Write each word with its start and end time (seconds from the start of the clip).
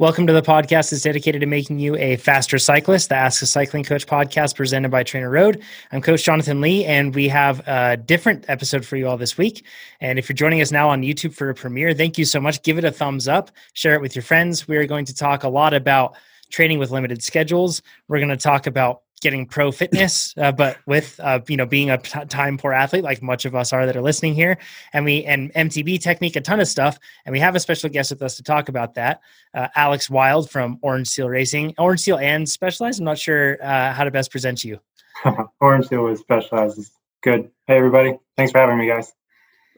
Welcome 0.00 0.28
to 0.28 0.32
the 0.32 0.42
podcast 0.42 0.92
that's 0.92 1.02
dedicated 1.02 1.40
to 1.40 1.48
making 1.48 1.80
you 1.80 1.96
a 1.96 2.14
faster 2.18 2.56
cyclist, 2.60 3.08
the 3.08 3.16
Ask 3.16 3.42
a 3.42 3.46
Cycling 3.46 3.82
Coach 3.82 4.06
podcast 4.06 4.54
presented 4.54 4.92
by 4.92 5.02
TrainerRoad. 5.02 5.60
I'm 5.90 6.00
Coach 6.02 6.22
Jonathan 6.22 6.60
Lee, 6.60 6.84
and 6.84 7.12
we 7.12 7.26
have 7.26 7.66
a 7.66 7.96
different 7.96 8.44
episode 8.46 8.86
for 8.86 8.94
you 8.96 9.08
all 9.08 9.16
this 9.16 9.36
week. 9.36 9.66
And 10.00 10.16
if 10.16 10.28
you're 10.28 10.36
joining 10.36 10.60
us 10.60 10.70
now 10.70 10.88
on 10.88 11.02
YouTube 11.02 11.34
for 11.34 11.50
a 11.50 11.54
premiere, 11.54 11.94
thank 11.94 12.16
you 12.16 12.24
so 12.24 12.40
much. 12.40 12.62
Give 12.62 12.78
it 12.78 12.84
a 12.84 12.92
thumbs 12.92 13.26
up, 13.26 13.50
share 13.72 13.94
it 13.94 14.00
with 14.00 14.14
your 14.14 14.22
friends. 14.22 14.68
We 14.68 14.76
are 14.76 14.86
going 14.86 15.04
to 15.06 15.14
talk 15.16 15.42
a 15.42 15.48
lot 15.48 15.74
about 15.74 16.14
training 16.48 16.78
with 16.78 16.92
limited 16.92 17.20
schedules. 17.20 17.82
We're 18.06 18.18
going 18.18 18.28
to 18.28 18.36
talk 18.36 18.68
about 18.68 19.02
getting 19.20 19.46
pro 19.46 19.70
fitness, 19.72 20.34
uh, 20.38 20.52
but 20.52 20.78
with 20.86 21.18
uh, 21.20 21.40
you 21.48 21.56
know 21.56 21.66
being 21.66 21.90
a 21.90 21.98
t- 21.98 22.24
time 22.26 22.58
poor 22.58 22.72
athlete, 22.72 23.04
like 23.04 23.22
much 23.22 23.44
of 23.44 23.54
us 23.54 23.72
are 23.72 23.86
that 23.86 23.96
are 23.96 24.02
listening 24.02 24.34
here, 24.34 24.58
and 24.92 25.04
we 25.04 25.24
and 25.24 25.52
MTB 25.54 26.00
technique, 26.00 26.36
a 26.36 26.40
ton 26.40 26.60
of 26.60 26.68
stuff, 26.68 26.98
and 27.24 27.32
we 27.32 27.40
have 27.40 27.54
a 27.54 27.60
special 27.60 27.90
guest 27.90 28.10
with 28.10 28.22
us 28.22 28.36
to 28.36 28.42
talk 28.42 28.68
about 28.68 28.94
that, 28.94 29.20
uh, 29.54 29.68
Alex 29.76 30.08
Wild 30.08 30.50
from 30.50 30.78
Orange 30.82 31.08
Seal 31.08 31.28
Racing, 31.28 31.74
Orange 31.78 32.00
Seal 32.00 32.18
and 32.18 32.48
Specialized. 32.48 33.00
I'm 33.00 33.04
not 33.04 33.18
sure 33.18 33.58
uh, 33.62 33.92
how 33.92 34.04
to 34.04 34.10
best 34.10 34.30
present 34.30 34.64
you. 34.64 34.78
Orange 35.60 35.88
Seal 35.88 36.04
with 36.04 36.18
Specialized 36.18 36.78
is 36.78 36.90
good. 37.22 37.50
Hey 37.66 37.76
everybody, 37.76 38.14
thanks 38.36 38.52
for 38.52 38.58
having 38.58 38.78
me, 38.78 38.86
guys. 38.86 39.12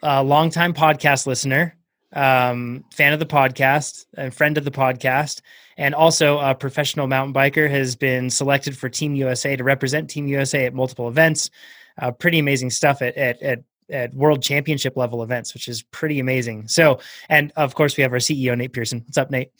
A 0.02 0.22
longtime 0.22 0.72
podcast 0.72 1.26
listener, 1.26 1.76
um, 2.12 2.84
fan 2.92 3.12
of 3.12 3.18
the 3.18 3.26
podcast, 3.26 4.06
and 4.16 4.34
friend 4.34 4.58
of 4.58 4.64
the 4.64 4.70
podcast 4.70 5.40
and 5.80 5.94
also 5.94 6.38
a 6.38 6.54
professional 6.54 7.06
mountain 7.06 7.32
biker 7.32 7.68
has 7.68 7.96
been 7.96 8.28
selected 8.28 8.76
for 8.76 8.90
Team 8.90 9.14
USA 9.14 9.56
to 9.56 9.64
represent 9.64 10.10
Team 10.10 10.26
USA 10.26 10.66
at 10.66 10.74
multiple 10.74 11.08
events. 11.08 11.48
Uh, 11.96 12.10
pretty 12.10 12.38
amazing 12.38 12.68
stuff 12.68 13.00
at, 13.02 13.16
at, 13.16 13.42
at 13.42 13.64
at 13.88 14.14
world 14.14 14.40
championship 14.40 14.96
level 14.96 15.22
events, 15.22 15.52
which 15.52 15.66
is 15.66 15.82
pretty 15.82 16.20
amazing. 16.20 16.68
So, 16.68 17.00
and 17.28 17.52
of 17.56 17.74
course, 17.74 17.96
we 17.96 18.02
have 18.04 18.12
our 18.12 18.18
CEO 18.18 18.56
Nate 18.56 18.72
Pearson. 18.72 19.00
What's 19.04 19.18
up, 19.18 19.30
Nate? 19.32 19.50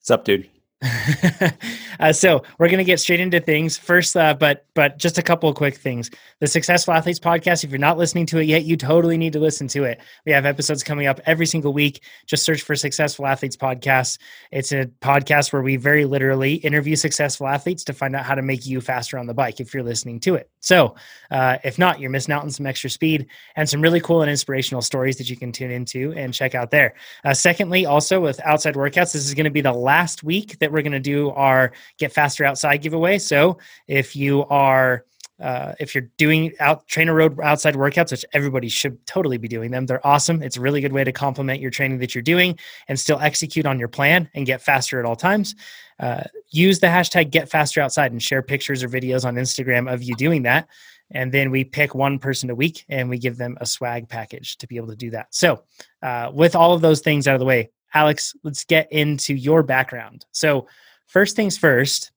What's 0.00 0.10
up, 0.10 0.24
dude? 0.24 0.50
uh, 2.00 2.12
so 2.12 2.42
we're 2.58 2.68
going 2.68 2.78
to 2.78 2.84
get 2.84 2.98
straight 2.98 3.20
into 3.20 3.40
things 3.40 3.76
first, 3.76 4.16
uh, 4.16 4.34
but 4.34 4.66
but 4.74 4.98
just 4.98 5.18
a 5.18 5.22
couple 5.22 5.48
of 5.48 5.54
quick 5.54 5.76
things. 5.76 6.10
The 6.40 6.46
Successful 6.46 6.94
Athletes 6.94 7.20
podcast. 7.20 7.62
If 7.62 7.70
you're 7.70 7.78
not 7.78 7.98
listening 7.98 8.26
to 8.26 8.38
it 8.38 8.44
yet, 8.44 8.64
you 8.64 8.76
totally 8.76 9.16
need 9.16 9.32
to 9.34 9.38
listen 9.38 9.68
to 9.68 9.84
it. 9.84 10.00
We 10.26 10.32
have 10.32 10.44
episodes 10.44 10.82
coming 10.82 11.06
up 11.06 11.20
every 11.24 11.46
single 11.46 11.72
week. 11.72 12.02
Just 12.26 12.44
search 12.44 12.62
for 12.62 12.74
Successful 12.74 13.26
Athletes 13.26 13.56
podcast. 13.56 14.18
It's 14.50 14.72
a 14.72 14.86
podcast 15.00 15.52
where 15.52 15.62
we 15.62 15.76
very 15.76 16.04
literally 16.04 16.54
interview 16.54 16.96
successful 16.96 17.46
athletes 17.46 17.84
to 17.84 17.92
find 17.92 18.16
out 18.16 18.24
how 18.24 18.34
to 18.34 18.42
make 18.42 18.66
you 18.66 18.80
faster 18.80 19.18
on 19.18 19.26
the 19.26 19.34
bike. 19.34 19.60
If 19.60 19.72
you're 19.72 19.84
listening 19.84 20.18
to 20.20 20.34
it, 20.34 20.50
so 20.60 20.96
uh, 21.30 21.58
if 21.62 21.78
not, 21.78 22.00
you're 22.00 22.10
missing 22.10 22.34
out 22.34 22.42
on 22.42 22.50
some 22.50 22.66
extra 22.66 22.90
speed 22.90 23.26
and 23.54 23.68
some 23.68 23.80
really 23.80 24.00
cool 24.00 24.22
and 24.22 24.30
inspirational 24.30 24.82
stories 24.82 25.16
that 25.18 25.30
you 25.30 25.36
can 25.36 25.52
tune 25.52 25.70
into 25.70 26.12
and 26.12 26.34
check 26.34 26.56
out 26.56 26.70
there. 26.70 26.94
Uh, 27.24 27.34
secondly, 27.34 27.86
also 27.86 28.20
with 28.20 28.40
outside 28.40 28.74
workouts, 28.74 29.12
this 29.12 29.26
is 29.26 29.34
going 29.34 29.44
to 29.44 29.50
be 29.50 29.60
the 29.60 29.72
last 29.72 30.24
week 30.24 30.58
that 30.58 30.71
we're 30.72 30.82
going 30.82 30.92
to 30.92 31.00
do 31.00 31.30
our 31.30 31.72
Get 31.98 32.12
Faster 32.12 32.44
Outside 32.44 32.78
giveaway. 32.78 33.18
So 33.18 33.58
if 33.86 34.16
you 34.16 34.44
are 34.46 35.04
uh, 35.40 35.74
if 35.80 35.92
you're 35.94 36.08
doing 36.18 36.52
out 36.60 36.86
TrainerRoad 36.86 37.42
outside 37.42 37.74
workouts, 37.74 38.12
which 38.12 38.24
everybody 38.32 38.68
should 38.68 39.04
totally 39.06 39.38
be 39.38 39.48
doing 39.48 39.72
them, 39.72 39.86
they're 39.86 40.06
awesome. 40.06 40.40
It's 40.40 40.56
a 40.56 40.60
really 40.60 40.80
good 40.80 40.92
way 40.92 41.02
to 41.02 41.10
complement 41.10 41.60
your 41.60 41.70
training 41.70 41.98
that 41.98 42.14
you're 42.14 42.22
doing 42.22 42.56
and 42.86 42.98
still 42.98 43.18
execute 43.18 43.66
on 43.66 43.78
your 43.78 43.88
plan 43.88 44.30
and 44.34 44.46
get 44.46 44.62
faster 44.62 45.00
at 45.00 45.04
all 45.04 45.16
times. 45.16 45.56
Uh, 45.98 46.22
use 46.50 46.78
the 46.78 46.86
hashtag 46.86 47.30
Get 47.30 47.48
Faster 47.48 47.80
Outside 47.80 48.12
and 48.12 48.22
share 48.22 48.42
pictures 48.42 48.84
or 48.84 48.88
videos 48.88 49.24
on 49.24 49.34
Instagram 49.34 49.92
of 49.92 50.02
you 50.02 50.14
doing 50.14 50.42
that. 50.42 50.68
And 51.10 51.32
then 51.32 51.50
we 51.50 51.64
pick 51.64 51.94
one 51.94 52.18
person 52.18 52.48
a 52.48 52.54
week 52.54 52.84
and 52.88 53.10
we 53.10 53.18
give 53.18 53.36
them 53.36 53.58
a 53.60 53.66
swag 53.66 54.08
package 54.08 54.56
to 54.58 54.66
be 54.66 54.76
able 54.76 54.88
to 54.88 54.96
do 54.96 55.10
that. 55.10 55.34
So, 55.34 55.64
uh, 56.02 56.30
with 56.32 56.56
all 56.56 56.72
of 56.72 56.80
those 56.80 57.00
things 57.00 57.28
out 57.28 57.34
of 57.34 57.40
the 57.40 57.46
way, 57.46 57.70
Alex, 57.94 58.34
let's 58.42 58.64
get 58.64 58.90
into 58.92 59.34
your 59.34 59.62
background. 59.62 60.26
So, 60.32 60.66
first 61.06 61.36
things 61.36 61.58
first, 61.58 62.10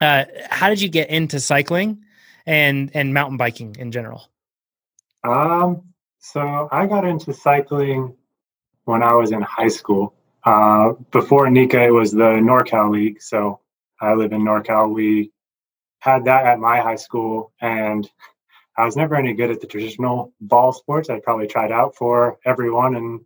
uh, 0.00 0.24
how 0.48 0.68
did 0.68 0.80
you 0.80 0.88
get 0.88 1.10
into 1.10 1.40
cycling 1.40 2.04
and 2.46 2.90
and 2.94 3.12
mountain 3.14 3.36
biking 3.36 3.76
in 3.78 3.92
general? 3.92 4.28
Um, 5.24 5.82
so 6.18 6.68
I 6.70 6.86
got 6.86 7.04
into 7.04 7.32
cycling 7.32 8.14
when 8.84 9.02
I 9.02 9.12
was 9.14 9.32
in 9.32 9.42
high 9.42 9.68
school. 9.68 10.14
Uh, 10.44 10.92
before 11.10 11.48
NICA, 11.50 11.84
it 11.84 11.90
was 11.90 12.12
the 12.12 12.40
NorCal 12.40 12.90
League. 12.90 13.20
So 13.20 13.60
I 14.00 14.14
live 14.14 14.32
in 14.32 14.42
NorCal. 14.42 14.92
We 14.92 15.32
had 15.98 16.24
that 16.24 16.46
at 16.46 16.58
my 16.58 16.80
high 16.80 16.96
school, 16.96 17.52
and 17.60 18.10
I 18.76 18.84
was 18.86 18.96
never 18.96 19.14
any 19.14 19.34
good 19.34 19.50
at 19.50 19.60
the 19.60 19.66
traditional 19.66 20.32
ball 20.40 20.72
sports. 20.72 21.10
I 21.10 21.20
probably 21.20 21.46
tried 21.46 21.72
out 21.72 21.94
for 21.94 22.38
everyone 22.44 22.96
and 22.96 23.20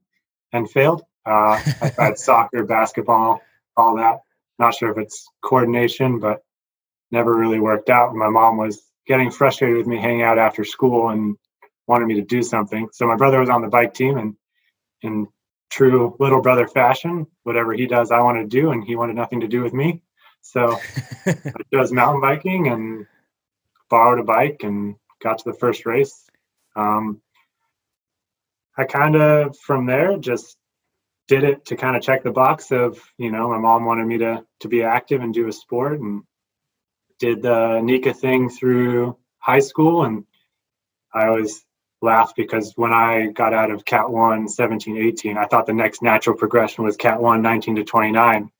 and 0.53 0.71
failed. 0.71 1.03
Uh, 1.27 1.61
I 1.81 1.91
tried 1.91 2.19
soccer, 2.19 2.65
basketball, 2.65 3.41
all 3.77 3.97
that. 3.97 4.21
Not 4.59 4.75
sure 4.75 4.91
if 4.91 4.99
it's 4.99 5.27
coordination, 5.43 6.21
but 6.21 6.43
never 7.11 7.35
really 7.35 7.61
worked 7.61 7.91
out. 7.91 8.15
My 8.15 8.29
mom 8.29 8.57
was 8.57 8.83
getting 9.07 9.31
frustrated 9.31 9.77
with 9.77 9.87
me 9.87 9.99
hanging 9.99 10.23
out 10.23 10.39
after 10.39 10.65
school 10.65 11.09
and 11.11 11.37
wanted 11.87 12.07
me 12.07 12.15
to 12.15 12.23
do 12.23 12.43
something. 12.43 12.89
So 12.93 13.07
my 13.07 13.17
brother 13.17 13.41
was 13.41 13.51
on 13.51 13.62
the 13.62 13.69
bike 13.69 13.95
team 13.95 14.17
and 14.19 14.37
in 15.03 15.29
true 15.71 16.17
little 16.19 16.41
brother 16.41 16.69
fashion, 16.69 17.27
whatever 17.43 17.73
he 17.73 17.87
does, 17.87 18.11
I 18.11 18.21
want 18.21 18.39
to 18.39 18.47
do, 18.47 18.71
and 18.71 18.85
he 18.85 18.97
wanted 18.97 19.17
nothing 19.17 19.41
to 19.41 19.49
do 19.49 19.62
with 19.62 19.73
me. 19.73 20.03
So 20.41 20.79
I 21.27 21.35
chose 21.73 21.93
mountain 21.93 22.21
biking 22.21 22.69
and 22.69 23.06
borrowed 23.91 24.21
a 24.21 24.25
bike 24.25 24.61
and 24.62 24.97
got 25.23 25.39
to 25.39 25.45
the 25.45 25.59
first 25.59 25.85
race. 25.87 26.27
Um, 26.77 27.21
I 28.77 28.85
kind 28.85 29.17
of 29.17 29.59
from 29.59 29.87
there 29.87 30.17
just 30.17 30.56
did 31.29 31.45
it 31.45 31.65
to 31.67 31.77
kind 31.77 31.97
of 31.97 32.03
check 32.03 32.23
the 32.23 32.31
box 32.31 32.71
of 32.71 33.01
you 33.17 33.31
know 33.31 33.49
my 33.49 33.59
mom 33.59 33.85
wanted 33.85 34.07
me 34.07 34.19
to 34.19 34.45
to 34.61 34.69
be 34.69 34.83
active 34.83 35.23
and 35.23 35.33
do 35.33 35.49
a 35.49 35.53
sport 35.53 36.01
and 36.01 36.23
did 37.19 37.43
the 37.43 37.81
NICA 37.81 38.12
thing 38.15 38.51
through 38.51 39.17
high 39.39 39.61
school. 39.61 40.05
And 40.05 40.25
I 41.12 41.27
always 41.27 41.65
laugh 42.03 42.35
because 42.37 42.73
when 42.77 42.93
I 42.93 43.29
got 43.29 43.55
out 43.55 43.71
of 43.71 43.85
Cat 43.85 44.11
1 44.11 44.49
17 44.49 44.99
18 44.99 45.39
I 45.39 45.47
thought 45.47 45.67
the 45.67 45.73
next 45.73 46.03
natural 46.03 46.37
progression 46.37 46.85
was 46.85 46.97
Cat 46.97 47.21
1 47.21 47.41
19 47.41 47.77
to 47.77 47.85
29 47.85 48.51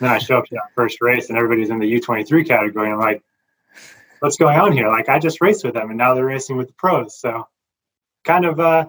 then 0.00 0.10
I 0.10 0.18
show 0.18 0.38
up 0.38 0.46
to 0.46 0.54
that 0.54 0.74
first 0.74 1.00
race 1.00 1.28
and 1.28 1.38
everybody's 1.38 1.70
in 1.70 1.80
the 1.80 2.00
U23 2.00 2.46
category. 2.46 2.86
And 2.90 2.94
I'm 2.94 3.00
like 3.00 3.22
what's 4.20 4.36
going 4.36 4.58
on 4.58 4.72
here? 4.72 4.88
Like 4.88 5.08
I 5.08 5.20
just 5.20 5.40
raced 5.40 5.64
with 5.64 5.74
them 5.74 5.90
and 5.90 5.98
now 5.98 6.14
they're 6.14 6.24
racing 6.24 6.56
with 6.56 6.68
the 6.68 6.74
pros. 6.74 7.20
So 7.20 7.46
kind 8.24 8.44
of 8.44 8.58
uh 8.58 8.88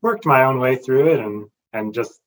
worked 0.00 0.26
my 0.26 0.44
own 0.44 0.58
way 0.58 0.74
through 0.76 1.12
it 1.12 1.20
and 1.20 1.48
and 1.72 1.94
just 1.94 2.21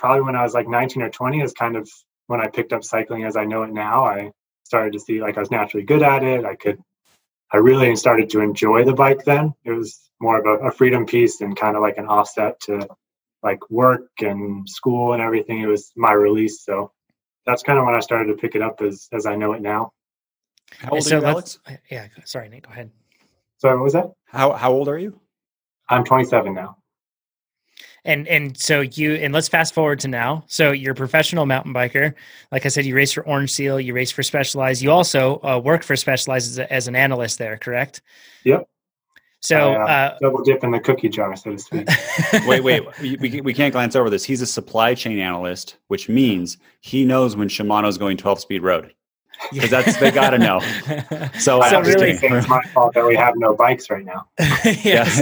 probably 0.00 0.22
when 0.22 0.34
I 0.34 0.42
was 0.42 0.54
like 0.54 0.66
19 0.66 1.02
or 1.02 1.10
20 1.10 1.42
is 1.42 1.52
kind 1.52 1.76
of 1.76 1.88
when 2.26 2.40
I 2.40 2.48
picked 2.48 2.72
up 2.72 2.82
cycling 2.82 3.24
as 3.24 3.36
I 3.36 3.44
know 3.44 3.62
it 3.64 3.72
now. 3.72 4.04
I 4.04 4.32
started 4.64 4.94
to 4.94 4.98
see 4.98 5.20
like 5.20 5.36
I 5.36 5.40
was 5.40 5.50
naturally 5.50 5.84
good 5.84 6.02
at 6.02 6.24
it. 6.24 6.44
I 6.46 6.56
could, 6.56 6.80
I 7.52 7.58
really 7.58 7.94
started 7.96 8.30
to 8.30 8.40
enjoy 8.40 8.84
the 8.84 8.94
bike 8.94 9.24
then. 9.24 9.52
It 9.64 9.72
was 9.72 10.10
more 10.18 10.38
of 10.38 10.46
a, 10.46 10.68
a 10.68 10.72
freedom 10.72 11.04
piece 11.04 11.42
and 11.42 11.54
kind 11.54 11.76
of 11.76 11.82
like 11.82 11.98
an 11.98 12.06
offset 12.06 12.58
to 12.62 12.88
like 13.42 13.70
work 13.70 14.08
and 14.20 14.66
school 14.66 15.12
and 15.12 15.22
everything. 15.22 15.60
It 15.60 15.66
was 15.66 15.92
my 15.96 16.12
release. 16.12 16.64
So 16.64 16.92
that's 17.44 17.62
kind 17.62 17.78
of 17.78 17.84
when 17.84 17.94
I 17.94 18.00
started 18.00 18.32
to 18.32 18.40
pick 18.40 18.54
it 18.54 18.62
up 18.62 18.80
as, 18.80 19.06
as 19.12 19.26
I 19.26 19.36
know 19.36 19.52
it 19.52 19.60
now. 19.60 19.92
How 20.78 20.92
old 20.92 21.02
so 21.02 21.18
are 21.18 21.20
you, 21.20 21.26
Alex? 21.26 21.58
Yeah, 21.90 22.06
sorry, 22.24 22.48
Nate, 22.48 22.62
go 22.62 22.70
ahead. 22.70 22.90
Sorry, 23.58 23.76
what 23.76 23.84
was 23.84 23.92
that? 23.92 24.12
How, 24.24 24.52
how 24.52 24.72
old 24.72 24.88
are 24.88 24.98
you? 24.98 25.20
I'm 25.90 26.04
27 26.04 26.54
now 26.54 26.79
and 28.04 28.26
and 28.28 28.56
so 28.56 28.80
you 28.80 29.14
and 29.14 29.34
let's 29.34 29.48
fast 29.48 29.74
forward 29.74 30.00
to 30.00 30.08
now. 30.08 30.44
So 30.46 30.72
you're 30.72 30.92
a 30.92 30.96
professional 30.96 31.46
mountain 31.46 31.74
biker. 31.74 32.14
Like 32.52 32.64
i 32.66 32.68
said 32.68 32.86
you 32.86 32.94
race 32.94 33.12
for 33.12 33.26
orange 33.26 33.52
seal 33.52 33.80
you 33.80 33.94
race 33.94 34.10
for 34.10 34.22
specialized. 34.22 34.82
You 34.82 34.90
also 34.90 35.40
uh, 35.42 35.60
work 35.62 35.82
for 35.82 35.96
specialized 35.96 36.50
as, 36.52 36.58
a, 36.58 36.72
as, 36.72 36.88
an 36.88 36.96
analyst 36.96 37.38
there 37.38 37.56
correct? 37.58 38.02
Yep. 38.44 38.68
So 39.42 39.72
I, 39.72 39.74
uh, 39.74 39.86
uh, 39.86 40.18
double 40.20 40.42
dip 40.42 40.62
in 40.64 40.70
the 40.70 40.80
cookie 40.80 41.08
jar 41.08 41.34
so 41.36 41.52
to 41.52 41.58
speak. 41.58 41.88
Wait 42.46 42.62
wait. 42.62 42.82
We, 43.00 43.40
we 43.40 43.54
can't 43.54 43.72
glance 43.72 43.96
over 43.96 44.10
this. 44.10 44.24
He's 44.24 44.42
a 44.42 44.46
supply 44.46 44.94
chain 44.94 45.18
analyst 45.18 45.76
which 45.88 46.08
means 46.08 46.58
he 46.80 47.04
knows 47.04 47.36
when 47.36 47.48
shimano's 47.48 47.98
going 47.98 48.16
12 48.16 48.40
speed 48.40 48.62
road 48.62 48.94
because 49.52 49.70
that's 49.70 49.96
they 49.98 50.10
got 50.10 50.30
to 50.30 50.38
know. 50.38 50.60
So, 51.38 51.62
so 51.62 51.80
really, 51.80 52.10
it's 52.10 52.48
my 52.48 52.62
fault 52.74 52.92
that 52.94 53.06
we 53.06 53.16
have 53.16 53.34
no 53.36 53.54
bikes 53.54 53.88
right 53.88 54.04
now. 54.04 54.26
yes. 54.38 55.20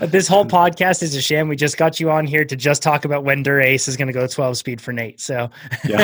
this 0.00 0.26
whole 0.26 0.44
podcast 0.44 1.02
is 1.02 1.14
a 1.14 1.20
sham. 1.20 1.48
We 1.48 1.54
just 1.56 1.76
got 1.76 2.00
you 2.00 2.10
on 2.10 2.26
here 2.26 2.44
to 2.44 2.56
just 2.56 2.82
talk 2.82 3.04
about 3.04 3.22
when 3.22 3.42
Dura-Ace 3.42 3.86
is 3.86 3.96
going 3.96 4.08
to 4.08 4.12
go 4.12 4.26
12 4.26 4.56
speed 4.56 4.80
for 4.80 4.92
Nate. 4.92 5.20
So, 5.20 5.48
yeah. 5.86 6.02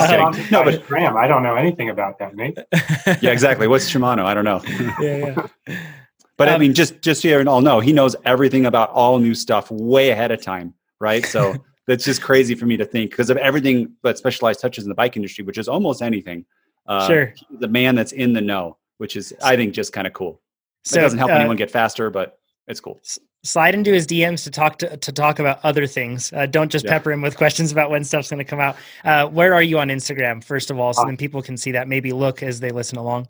okay. 0.00 0.48
no, 0.50 0.64
but 0.64 0.88
Ram, 0.88 1.16
I 1.16 1.26
don't 1.26 1.42
know 1.42 1.54
anything 1.56 1.90
about 1.90 2.18
that, 2.18 2.34
Nate. 2.34 2.58
yeah, 3.20 3.30
exactly. 3.30 3.68
What's 3.68 3.90
Shimano? 3.90 4.24
I 4.24 4.32
don't 4.32 4.44
know. 4.44 4.62
yeah, 5.00 5.46
yeah. 5.66 5.76
But 6.36 6.48
um, 6.48 6.54
I 6.54 6.58
mean, 6.58 6.74
just 6.74 7.00
just 7.02 7.22
here 7.22 7.40
and 7.40 7.48
all 7.48 7.60
know, 7.60 7.80
he 7.80 7.92
knows 7.92 8.16
everything 8.24 8.66
about 8.66 8.90
all 8.90 9.18
new 9.18 9.34
stuff 9.34 9.70
way 9.70 10.10
ahead 10.10 10.30
of 10.30 10.40
time, 10.40 10.74
right? 10.98 11.24
So 11.26 11.54
that's 11.86 12.04
just 12.04 12.22
crazy 12.22 12.54
for 12.54 12.66
me 12.66 12.76
to 12.76 12.84
think 12.84 13.10
because 13.10 13.30
of 13.30 13.36
everything 13.36 13.92
that 14.02 14.18
specialized 14.18 14.60
touches 14.60 14.84
in 14.84 14.88
the 14.88 14.94
bike 14.94 15.16
industry, 15.16 15.44
which 15.44 15.58
is 15.58 15.68
almost 15.68 16.02
anything. 16.02 16.44
Uh, 16.86 17.06
sure. 17.06 17.34
The 17.58 17.68
man 17.68 17.94
that's 17.94 18.12
in 18.12 18.32
the 18.32 18.40
know, 18.40 18.76
which 18.98 19.16
is 19.16 19.32
I 19.42 19.56
think 19.56 19.72
just 19.74 19.92
kind 19.92 20.06
of 20.06 20.12
cool. 20.12 20.40
So, 20.84 20.98
it 20.98 21.02
doesn't 21.02 21.18
help 21.18 21.30
uh, 21.30 21.34
anyone 21.34 21.56
get 21.56 21.70
faster, 21.70 22.10
but 22.10 22.38
it's 22.66 22.80
cool. 22.80 23.00
slide 23.44 23.74
into 23.74 23.92
his 23.92 24.06
DMs 24.06 24.42
to 24.44 24.50
talk 24.50 24.78
to, 24.78 24.96
to 24.96 25.12
talk 25.12 25.38
about 25.38 25.60
other 25.64 25.86
things. 25.86 26.32
Uh, 26.32 26.46
don't 26.46 26.70
just 26.70 26.84
Yeah. 26.84 26.92
pepper 26.92 27.12
him 27.12 27.22
with 27.22 27.36
questions 27.42 27.70
about 27.72 27.90
when 27.90 28.02
stuff's 28.04 28.30
going 28.30 28.38
to 28.38 28.44
come 28.44 28.60
out. 28.60 28.76
Uh, 29.04 29.28
where 29.28 29.54
are 29.54 29.62
you 29.62 29.78
on 29.78 29.88
Instagram, 29.88 30.42
first 30.42 30.70
of 30.70 30.78
all, 30.80 30.92
so 30.92 31.02
Uh, 31.02 31.06
then 31.06 31.16
people 31.16 31.40
can 31.42 31.56
see 31.56 31.72
that, 31.72 31.86
maybe 31.88 32.12
look 32.12 32.42
as 32.42 32.58
they 32.60 32.70
listen 32.70 32.98
along? 32.98 33.28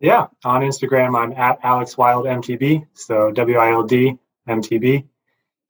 Yeah, 0.00 0.26
on 0.44 0.62
Instagram, 0.62 1.16
I'm 1.16 1.32
at 1.32 1.58
Alex 1.62 1.96
Wild 1.96 2.26
MTB. 2.26 2.84
So 2.94 3.30
W 3.30 3.56
I 3.58 3.70
L 3.72 3.84
D 3.84 4.16
MTB. 4.48 5.04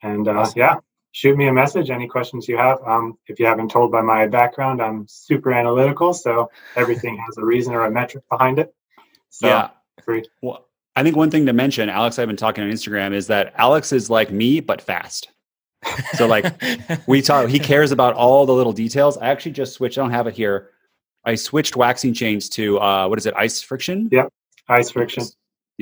And 0.02 0.26
uh, 0.26 0.32
Awesome. 0.32 0.58
yeah, 0.58 0.76
shoot 1.12 1.36
me 1.36 1.46
a 1.48 1.52
message. 1.52 1.90
Any 1.90 2.08
questions 2.08 2.48
you 2.48 2.56
have? 2.56 2.78
Um, 2.84 3.16
if 3.26 3.38
you 3.38 3.46
haven't 3.46 3.70
told 3.70 3.92
by 3.92 4.00
my 4.00 4.26
background, 4.26 4.82
I'm 4.82 5.06
super 5.06 5.52
analytical. 5.52 6.12
So 6.12 6.50
everything 6.76 7.16
has 7.16 7.36
a 7.38 7.44
reason 7.44 7.74
or 7.74 7.84
a 7.84 7.90
metric 7.90 8.24
behind 8.30 8.58
it. 8.58 8.74
So 9.30 9.46
yeah. 9.46 9.70
free. 10.04 10.24
Well, 10.42 10.66
I 10.96 11.02
think 11.02 11.16
one 11.16 11.30
thing 11.30 11.46
to 11.46 11.52
mention, 11.52 11.88
Alex, 11.88 12.18
I've 12.18 12.26
been 12.26 12.36
talking 12.36 12.64
on 12.64 12.70
Instagram, 12.70 13.14
is 13.14 13.26
that 13.28 13.54
Alex 13.56 13.92
is 13.92 14.10
like 14.10 14.30
me, 14.30 14.60
but 14.60 14.82
fast. 14.82 15.30
So, 16.14 16.26
like, 16.26 16.44
We 17.06 17.22
talk. 17.22 17.48
He 17.48 17.58
cares 17.58 17.92
about 17.92 18.14
all 18.14 18.46
the 18.46 18.52
little 18.52 18.72
details. 18.72 19.16
I 19.18 19.28
actually 19.28 19.52
just 19.52 19.74
switched. 19.74 19.98
I 19.98 20.02
don't 20.02 20.10
have 20.10 20.26
it 20.26 20.34
here. 20.34 20.70
I 21.24 21.34
switched 21.34 21.76
waxing 21.76 22.14
chains 22.14 22.48
to 22.50 22.78
uh, 22.80 23.08
what 23.08 23.18
is 23.18 23.26
it? 23.26 23.34
Ice 23.36 23.62
friction. 23.62 24.08
Yeah. 24.12 24.26
ice 24.68 24.90
friction. 24.90 25.24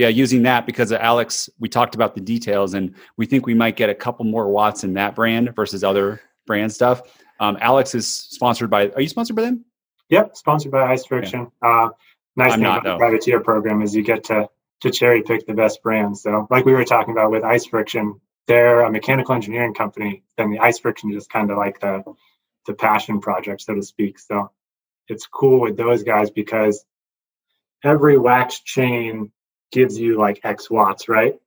Yeah, 0.00 0.08
using 0.08 0.44
that 0.44 0.64
because 0.64 0.92
Alex, 0.92 1.50
we 1.58 1.68
talked 1.68 1.94
about 1.94 2.14
the 2.14 2.22
details, 2.22 2.72
and 2.72 2.94
we 3.18 3.26
think 3.26 3.44
we 3.44 3.52
might 3.52 3.76
get 3.76 3.90
a 3.90 3.94
couple 3.94 4.24
more 4.24 4.48
watts 4.48 4.82
in 4.82 4.94
that 4.94 5.14
brand 5.14 5.54
versus 5.54 5.84
other 5.84 6.22
brand 6.46 6.72
stuff. 6.72 7.02
Um, 7.38 7.58
Alex 7.60 7.94
is 7.94 8.08
sponsored 8.08 8.70
by. 8.70 8.88
Are 8.92 9.02
you 9.02 9.10
sponsored 9.10 9.36
by 9.36 9.42
them? 9.42 9.62
Yep, 10.08 10.36
sponsored 10.38 10.72
by 10.72 10.90
Ice 10.90 11.04
Friction. 11.04 11.52
Uh, 11.60 11.90
nice 12.34 12.52
I'm 12.52 12.60
thing 12.60 12.62
not, 12.62 12.78
about 12.80 12.94
the 12.94 12.96
privateer 12.96 13.40
program 13.40 13.82
is 13.82 13.94
you 13.94 14.02
get 14.02 14.24
to 14.24 14.48
to 14.80 14.90
cherry 14.90 15.22
pick 15.22 15.46
the 15.46 15.52
best 15.52 15.82
brands. 15.82 16.22
So, 16.22 16.46
like 16.48 16.64
we 16.64 16.72
were 16.72 16.86
talking 16.86 17.12
about 17.12 17.30
with 17.30 17.44
Ice 17.44 17.66
Friction, 17.66 18.18
they're 18.46 18.80
a 18.80 18.90
mechanical 18.90 19.34
engineering 19.34 19.74
company. 19.74 20.22
Then 20.38 20.50
the 20.50 20.60
Ice 20.60 20.78
Friction 20.78 21.10
is 21.10 21.16
just 21.16 21.30
kind 21.30 21.50
of 21.50 21.58
like 21.58 21.78
the 21.78 22.02
the 22.66 22.72
passion 22.72 23.20
project, 23.20 23.60
so 23.60 23.74
to 23.74 23.82
speak. 23.82 24.18
So, 24.18 24.50
it's 25.08 25.26
cool 25.26 25.60
with 25.60 25.76
those 25.76 26.04
guys 26.04 26.30
because 26.30 26.86
every 27.84 28.16
wax 28.16 28.60
chain 28.60 29.30
gives 29.72 29.98
you 29.98 30.18
like 30.18 30.40
X 30.44 30.70
watts, 30.70 31.08
right? 31.08 31.38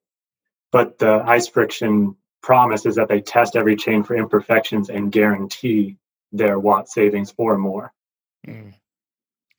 But 0.71 0.97
the 0.99 1.23
Ice 1.25 1.47
Friction 1.47 2.15
promise 2.41 2.85
is 2.85 2.95
that 2.95 3.07
they 3.07 3.21
test 3.21 3.55
every 3.55 3.75
chain 3.75 4.03
for 4.03 4.15
imperfections 4.15 4.89
and 4.89 5.11
guarantee 5.11 5.97
their 6.31 6.59
watt 6.59 6.89
savings 6.89 7.33
or 7.37 7.57
more. 7.57 7.93
Mm. 8.47 8.73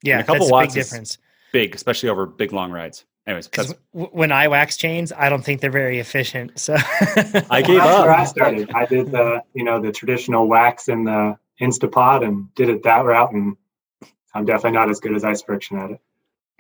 Yeah, 0.03 0.19
a 0.19 0.25
couple 0.25 0.35
that's 0.35 0.45
a 0.47 0.49
big 0.49 0.53
watts 0.53 0.75
difference. 0.75 1.19
Big, 1.53 1.75
especially 1.75 2.09
over 2.09 2.27
big 2.27 2.53
long 2.53 2.71
rides. 2.73 3.05
Anyways, 3.27 3.49
Because 3.49 3.69
that's, 3.69 3.81
when 3.93 4.33
I 4.33 4.49
wax 4.49 4.77
chains, 4.77 5.13
I 5.17 5.31
don't 5.31 5.43
think 5.43 5.63
they're 5.63 5.71
very 5.71 5.99
efficient. 5.99 6.59
So 6.59 6.75
I 7.51 7.63
gave 7.63 7.77
Well, 7.77 7.79
that's 7.79 7.97
up. 7.97 8.05
where 8.07 8.15
I 8.15 8.25
started. 8.25 8.71
I 8.75 8.85
did 8.85 9.11
the, 9.11 9.43
you 9.55 9.65
know, 9.65 9.81
the 9.81 9.93
traditional 9.93 10.47
wax 10.47 10.89
in 10.89 11.05
the 11.05 11.39
Instant 11.59 11.93
Pot 11.93 12.23
and 12.23 12.53
did 12.55 12.69
it 12.69 12.83
that 12.83 13.05
route, 13.07 13.33
and 13.33 13.57
I'm 14.35 14.45
definitely 14.45 14.73
not 14.73 14.91
as 14.91 15.01
good 15.01 15.15
as 15.15 15.25
Ice 15.25 15.41
Friction 15.41 15.79
at 15.79 15.93
it. 15.93 16.01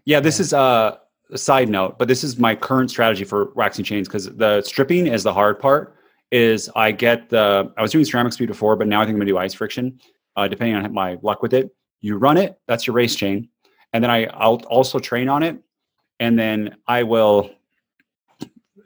Yeah, 0.06 0.20
this 0.20 0.38
Yeah. 0.38 0.42
is 0.42 0.52
uh, 0.54 0.96
a 0.96 0.98
side 1.34 1.68
note, 1.68 1.98
but 1.98 2.08
this 2.08 2.22
is 2.22 2.38
my 2.38 2.54
current 2.54 2.90
strategy 2.90 3.24
for 3.24 3.52
waxing 3.54 3.84
chains 3.84 4.08
because 4.08 4.34
the 4.36 4.62
stripping 4.62 5.06
is 5.06 5.22
the 5.22 5.32
hard 5.32 5.58
part. 5.58 5.96
Is 6.30 6.70
I 6.74 6.90
get 6.90 7.30
the 7.30 7.72
I 7.76 7.82
was 7.82 7.92
doing 7.92 8.04
ceramic 8.04 8.32
speed 8.32 8.48
before, 8.48 8.76
but 8.76 8.88
now 8.88 9.00
I 9.00 9.04
think 9.04 9.14
I'm 9.14 9.20
gonna 9.20 9.30
do 9.30 9.38
ice 9.38 9.54
friction, 9.54 10.00
uh, 10.36 10.48
depending 10.48 10.74
on 10.74 10.92
my 10.92 11.16
luck 11.22 11.42
with 11.42 11.54
it. 11.54 11.74
You 12.00 12.16
run 12.16 12.36
it, 12.36 12.58
that's 12.66 12.86
your 12.86 12.94
race 12.94 13.14
chain, 13.14 13.48
and 13.92 14.02
then 14.02 14.10
I 14.10 14.24
I'll 14.26 14.56
also 14.66 14.98
train 14.98 15.28
on 15.28 15.42
it, 15.42 15.56
and 16.18 16.38
then 16.38 16.76
I 16.88 17.04
will. 17.04 17.50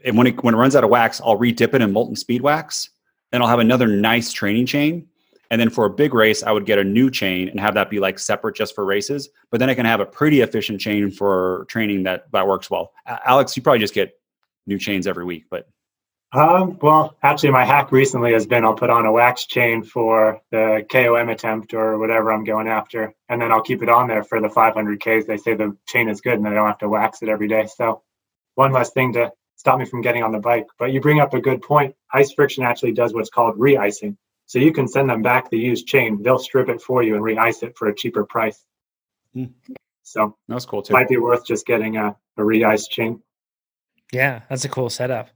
And 0.04 0.16
when 0.18 0.26
it 0.26 0.42
when 0.44 0.54
it 0.54 0.58
runs 0.58 0.76
out 0.76 0.84
of 0.84 0.90
wax, 0.90 1.20
I'll 1.24 1.36
re-dip 1.36 1.74
it 1.74 1.80
in 1.80 1.92
molten 1.92 2.16
speed 2.16 2.42
wax, 2.42 2.90
and 3.32 3.42
I'll 3.42 3.48
have 3.48 3.60
another 3.60 3.86
nice 3.86 4.32
training 4.32 4.66
chain. 4.66 5.06
And 5.50 5.60
then 5.60 5.70
for 5.70 5.86
a 5.86 5.90
big 5.90 6.12
race, 6.12 6.42
I 6.42 6.52
would 6.52 6.66
get 6.66 6.78
a 6.78 6.84
new 6.84 7.10
chain 7.10 7.48
and 7.48 7.58
have 7.58 7.74
that 7.74 7.88
be 7.88 8.00
like 8.00 8.18
separate 8.18 8.54
just 8.54 8.74
for 8.74 8.84
races. 8.84 9.30
But 9.50 9.60
then 9.60 9.70
I 9.70 9.74
can 9.74 9.86
have 9.86 10.00
a 10.00 10.06
pretty 10.06 10.42
efficient 10.42 10.80
chain 10.80 11.10
for 11.10 11.66
training 11.68 12.02
that 12.02 12.30
that 12.32 12.46
works 12.46 12.70
well. 12.70 12.92
Alex, 13.06 13.56
you 13.56 13.62
probably 13.62 13.78
just 13.78 13.94
get 13.94 14.12
new 14.66 14.78
chains 14.78 15.06
every 15.06 15.24
week, 15.24 15.44
but 15.50 15.68
Um, 16.32 16.78
well, 16.82 17.16
actually, 17.22 17.52
my 17.52 17.64
hack 17.64 17.90
recently 17.90 18.34
has 18.34 18.46
been 18.46 18.62
I'll 18.62 18.74
put 18.74 18.90
on 18.90 19.06
a 19.06 19.12
wax 19.12 19.46
chain 19.46 19.82
for 19.82 20.42
the 20.50 20.84
KOM 20.90 21.30
attempt 21.30 21.72
or 21.72 21.98
whatever 21.98 22.30
I'm 22.30 22.44
going 22.44 22.68
after, 22.68 23.14
and 23.30 23.40
then 23.40 23.50
I'll 23.50 23.62
keep 23.62 23.82
it 23.82 23.88
on 23.88 24.08
there 24.08 24.22
for 24.22 24.38
the 24.38 24.48
500Ks. 24.48 25.26
They 25.26 25.38
say 25.38 25.54
the 25.54 25.74
chain 25.86 26.10
is 26.10 26.20
good 26.20 26.34
and 26.34 26.46
I 26.46 26.52
don't 26.52 26.66
have 26.66 26.78
to 26.78 26.88
wax 26.88 27.22
it 27.22 27.30
every 27.30 27.48
day. 27.48 27.66
So, 27.74 28.02
one 28.56 28.72
less 28.72 28.90
thing 28.92 29.14
to 29.14 29.32
stop 29.56 29.78
me 29.78 29.86
from 29.86 30.02
getting 30.02 30.22
on 30.22 30.32
the 30.32 30.38
bike. 30.38 30.66
But 30.78 30.92
you 30.92 31.00
bring 31.00 31.20
up 31.20 31.32
a 31.32 31.40
good 31.40 31.62
point. 31.62 31.94
Ice 32.12 32.32
Friction 32.32 32.62
actually 32.62 32.92
does 32.92 33.14
what's 33.14 33.30
called 33.30 33.54
re 33.58 33.78
icing. 33.78 34.18
So, 34.48 34.58
you 34.58 34.72
can 34.72 34.88
send 34.88 35.08
them 35.08 35.22
back 35.22 35.50
the 35.50 35.58
used 35.58 35.86
chain, 35.86 36.22
they'll 36.22 36.38
strip 36.38 36.68
it 36.68 36.82
for 36.82 37.04
you 37.04 37.14
and 37.14 37.22
re 37.22 37.38
ice 37.38 37.62
it 37.62 37.78
for 37.78 37.88
a 37.88 37.94
cheaper 37.94 38.24
price. 38.24 38.64
Hmm. 39.32 39.44
So, 40.02 40.36
that's 40.48 40.64
cool 40.64 40.82
too. 40.82 40.94
might 40.94 41.08
be 41.08 41.18
worth 41.18 41.46
just 41.46 41.66
getting 41.66 41.96
a, 41.96 42.16
a 42.36 42.44
re 42.44 42.64
ice 42.64 42.88
chain. 42.88 43.22
Yeah, 44.12 44.40
that's 44.48 44.64
a 44.64 44.68
cool 44.68 44.90
setup. 44.90 45.30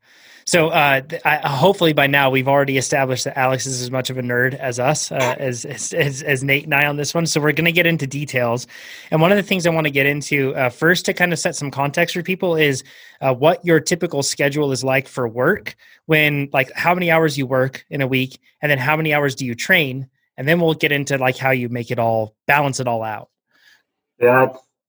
So, 0.53 0.69
uh, 0.69 1.01
I, 1.25 1.37
hopefully 1.49 1.95
by 1.95 2.07
now 2.07 2.29
we've 2.29 2.47
already 2.47 2.77
established 2.77 3.25
that 3.25 3.39
Alex 3.39 3.65
is 3.65 3.81
as 3.81 3.91
much 3.91 4.11
of 4.11 4.19
a 4.19 4.21
nerd 4.21 4.53
as 4.53 4.79
us, 4.79 5.11
uh, 5.11 5.35
as, 5.39 5.65
as 5.65 5.95
as 6.23 6.45
Nate 6.45 6.65
and 6.65 6.75
I 6.75 6.87
on 6.87 6.97
this 6.97 7.15
one. 7.15 7.25
So 7.25 7.41
we're 7.41 7.53
going 7.53 7.65
to 7.65 7.73
get 7.73 7.87
into 7.87 8.07
details. 8.07 8.67
And 9.11 9.23
one 9.23 9.33
of 9.33 9.39
the 9.39 9.43
things 9.43 9.67
I 9.67 9.71
want 9.71 9.87
to 9.87 9.91
get 9.91 10.05
into 10.05 10.55
uh, 10.55 10.69
first 10.69 11.07
to 11.07 11.15
kind 11.15 11.33
of 11.33 11.39
set 11.39 11.57
some 11.57 11.71
context 11.71 12.15
for 12.15 12.23
people 12.23 12.55
is 12.55 12.85
uh, 13.23 13.33
what 13.33 13.65
your 13.65 13.81
typical 13.81 14.23
schedule 14.23 14.73
is 14.73 14.85
like 14.85 15.09
for 15.09 15.27
work. 15.27 15.75
When 16.05 16.51
like 16.53 16.71
how 16.73 16.93
many 16.93 17.11
hours 17.11 17.39
you 17.39 17.47
work 17.47 17.87
in 17.89 18.03
a 18.03 18.07
week, 18.07 18.39
and 18.61 18.71
then 18.71 18.77
how 18.77 18.95
many 18.95 19.15
hours 19.15 19.35
do 19.35 19.47
you 19.47 19.55
train, 19.55 20.07
and 20.37 20.47
then 20.47 20.61
we'll 20.61 20.75
get 20.75 20.93
into 20.93 21.17
like 21.17 21.39
how 21.39 21.53
you 21.53 21.71
make 21.71 21.91
it 21.91 21.99
all 21.99 22.35
balance 22.47 22.79
it 22.79 22.87
all 22.87 23.03
out. 23.03 23.31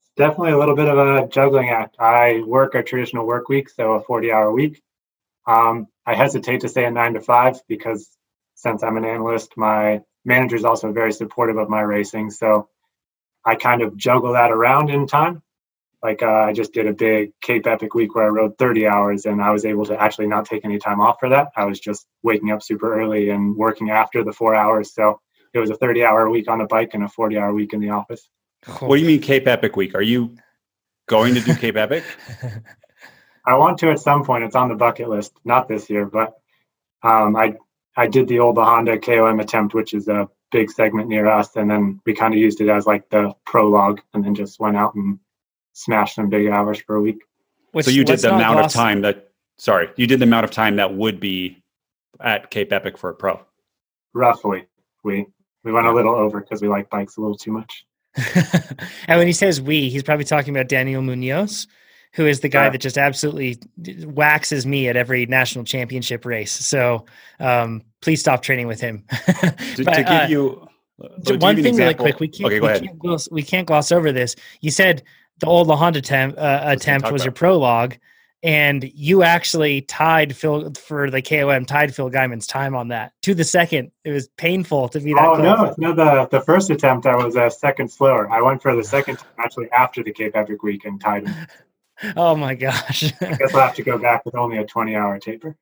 It's 0.02 0.12
definitely 0.18 0.52
a 0.52 0.60
little 0.60 0.76
bit 0.76 0.90
of 0.90 0.98
a 0.98 1.26
juggling 1.30 1.70
act. 1.70 1.96
I 2.00 2.44
work 2.46 2.76
a 2.76 2.84
traditional 2.84 3.26
work 3.26 3.48
week, 3.48 3.70
so 3.70 3.94
a 3.94 4.02
40 4.02 4.30
hour 4.30 4.52
week. 4.52 4.84
Um, 5.46 5.88
I 6.06 6.16
hesitate 6.16 6.62
to 6.62 6.70
say 6.70 6.86
a 6.86 6.92
nine 6.92 7.14
to 7.14 7.22
five 7.22 7.60
because 7.68 8.10
since 8.56 8.84
I'm 8.84 8.98
an 8.98 9.06
analyst, 9.06 9.54
my 9.58 10.02
manager 10.26 10.56
is 10.56 10.66
also 10.66 10.92
very 10.92 11.12
supportive 11.12 11.58
of 11.58 11.70
my 11.70 11.82
racing. 11.82 12.32
So 12.32 12.70
I 13.46 13.56
kind 13.56 13.82
of 13.82 13.98
juggle 13.98 14.34
that 14.34 14.52
around 14.52 14.90
in 14.90 15.08
time. 15.08 15.42
Like 16.02 16.22
uh, 16.22 16.28
I 16.28 16.54
just 16.54 16.74
did 16.74 16.88
a 16.88 16.94
big 16.94 17.32
Cape 17.42 17.66
Epic 17.66 17.94
week 17.94 18.14
where 18.14 18.26
I 18.26 18.30
rode 18.30 18.58
30 18.58 18.88
hours 18.88 19.26
and 19.26 19.42
I 19.42 19.52
was 19.52 19.66
able 19.66 19.86
to 19.86 20.02
actually 20.02 20.28
not 20.28 20.46
take 20.46 20.66
any 20.66 20.78
time 20.78 21.00
off 21.00 21.18
for 21.20 21.30
that. 21.30 21.50
I 21.56 21.66
was 21.66 21.80
just 21.80 22.06
waking 22.24 22.52
up 22.52 22.62
super 22.62 23.00
early 23.00 23.30
and 23.30 23.56
working 23.56 23.90
after 23.90 24.24
the 24.24 24.34
four 24.34 24.54
hours. 24.54 24.94
So 24.94 25.22
it 25.54 25.60
was 25.60 25.70
a 25.70 25.76
30 25.76 26.04
hour 26.04 26.30
week 26.30 26.50
on 26.50 26.60
the 26.60 26.66
bike 26.66 26.92
and 26.94 27.04
a 27.04 27.10
40 27.10 27.38
hour 27.38 27.54
week 27.54 27.72
in 27.74 27.80
the 27.80 27.92
office. 27.92 28.28
What 28.80 28.98
do 28.98 29.02
you 29.02 29.08
mean 29.08 29.22
Cape 29.22 29.48
Epic 29.48 29.76
week? 29.76 29.96
Are 29.96 30.02
you 30.02 30.36
going 31.08 31.36
to 31.36 31.42
do 31.42 31.56
Cape 31.56 31.78
Epic? 31.78 32.04
I 33.46 33.56
want 33.56 33.78
to 33.80 33.92
at 33.92 34.00
some 34.00 34.24
point. 34.24 34.44
It's 34.44 34.56
on 34.56 34.70
the 34.70 34.76
bucket 34.76 35.10
list. 35.10 35.34
Not 35.44 35.68
this 35.68 35.90
year, 35.90 36.06
but 36.06 36.38
um, 37.04 37.36
I 37.36 37.56
I 37.96 38.08
did 38.08 38.28
the 38.28 38.40
old 38.40 38.58
Honda 38.58 38.98
KOM 38.98 39.40
attempt, 39.40 39.74
which 39.74 39.94
is 39.94 40.08
a 40.08 40.30
big 40.52 40.72
segment 40.72 41.10
near 41.10 41.28
us, 41.28 41.56
and 41.56 41.70
then 41.70 42.00
we 42.06 42.14
kind 42.14 42.34
of 42.34 42.40
used 42.40 42.62
it 42.62 42.70
as 42.70 42.86
like 42.86 43.10
the 43.10 43.34
prologue, 43.46 44.02
and 44.14 44.24
then 44.24 44.36
just 44.36 44.60
went 44.60 44.78
out 44.78 44.96
and 44.96 45.20
smashed 45.74 46.16
some 46.16 46.30
big 46.30 46.48
hours 46.48 46.80
for 46.82 46.96
a 46.96 47.02
week. 47.02 47.22
Which, 47.72 47.86
so 47.86 47.92
you 47.92 48.04
did 48.04 48.20
the 48.20 48.30
not 48.30 48.40
amount 48.40 48.66
of 48.66 48.72
time 48.72 49.02
that 49.02 49.32
sorry, 49.58 49.90
you 49.98 50.08
did 50.08 50.20
the 50.20 50.26
amount 50.26 50.46
of 50.46 50.52
time 50.52 50.78
that 50.78 50.94
would 50.94 51.20
be 51.20 51.64
at 52.20 52.50
Cape 52.52 52.72
Epic 52.72 52.98
for 52.98 53.10
a 53.10 53.14
pro. 53.14 53.42
Roughly, 54.14 54.68
we 55.04 55.26
we 55.64 55.72
went 55.72 55.88
a 55.88 55.94
little 55.94 56.16
over 56.16 56.40
because 56.40 56.62
we 56.62 56.68
like 56.68 56.90
bikes 56.90 57.18
a 57.18 57.22
little 57.22 57.38
too 57.38 57.52
much. 57.52 57.86
and 59.08 59.18
when 59.18 59.28
he 59.28 59.34
says 59.34 59.60
we, 59.60 59.90
he's 59.90 60.04
probably 60.04 60.26
talking 60.26 60.56
about 60.56 60.70
Daniel 60.70 61.02
Munoz, 61.02 61.68
who 62.14 62.26
is 62.28 62.40
the 62.42 62.50
guy 62.50 62.66
Yeah. 62.66 62.70
that 62.72 62.78
just 62.82 62.98
absolutely 62.98 63.58
waxes 64.06 64.66
me 64.66 64.88
at 64.88 64.96
every 64.96 65.26
national 65.26 65.66
championship 65.66 66.26
race. 66.26 66.52
So 66.52 67.06
um, 67.40 67.82
please 68.02 68.20
stop 68.20 68.42
training 68.42 68.68
with 68.68 68.80
him. 68.82 69.04
To, 69.76 69.84
But, 69.84 69.94
to 69.96 70.04
give 70.04 70.08
uh, 70.08 70.26
you 70.30 70.68
uh, 71.04 71.08
to 71.26 71.32
give 71.34 71.42
one 71.42 71.56
thing 71.62 71.76
really 71.76 71.94
quick, 71.96 72.20
we 72.20 72.28
can't, 72.28 72.46
okay, 72.48 72.60
go 72.60 72.66
we, 72.66 72.70
ahead. 72.72 72.84
can't 72.84 73.00
gloss, 73.00 73.30
we 73.32 73.42
can't 73.44 73.68
gloss 73.68 73.92
over 73.92 74.12
this. 74.12 74.36
You 74.62 74.70
said 74.72 75.02
the 75.40 75.48
old 75.48 75.68
La 75.68 75.76
Honda 75.76 76.00
attempt, 76.00 76.38
uh, 76.38 76.62
attempt 76.66 77.12
was 77.12 77.22
about 77.22 77.26
your 77.26 77.32
prologue, 77.34 77.96
and 78.44 78.84
you 78.94 79.24
actually 79.24 79.82
tied 79.82 80.36
Phil 80.36 80.72
for 80.74 81.10
the 81.10 81.22
KOM, 81.22 81.66
tied 81.66 81.96
Phil 81.96 82.10
Gaimon's 82.12 82.46
time 82.46 82.76
on 82.76 82.90
that 82.90 83.14
to 83.24 83.34
the 83.34 83.44
second. 83.44 83.92
It 84.04 84.12
was 84.12 84.28
painful 84.38 84.90
to 84.90 85.00
be 85.00 85.14
that 85.16 85.24
Oh 85.24 85.36
close. 85.38 85.78
no, 85.80 85.94
no! 85.94 85.96
The 85.96 86.38
the 86.38 86.42
first 86.46 86.70
attempt 86.70 87.08
I 87.08 87.16
was 87.16 87.36
a 87.36 87.50
second 87.50 87.90
slower. 87.90 88.30
I 88.30 88.42
went 88.42 88.62
for 88.62 88.76
the 88.76 88.84
second 88.84 89.18
time 89.18 89.32
actually 89.40 89.72
after 89.72 90.04
the 90.04 90.12
Cape 90.12 90.36
Epic 90.36 90.62
week 90.62 90.86
and 90.86 91.02
tied 91.02 91.28
him. 91.28 91.48
Oh 92.18 92.36
my 92.36 92.56
gosh! 92.56 93.12
I 93.22 93.34
guess 93.36 93.54
I'll 93.54 93.62
have 93.62 93.76
to 93.76 93.84
go 93.84 93.98
back 93.98 94.26
with 94.26 94.36
only 94.36 94.58
a 94.58 94.66
20 94.66 94.96
hour 94.96 95.20
taper. 95.20 95.56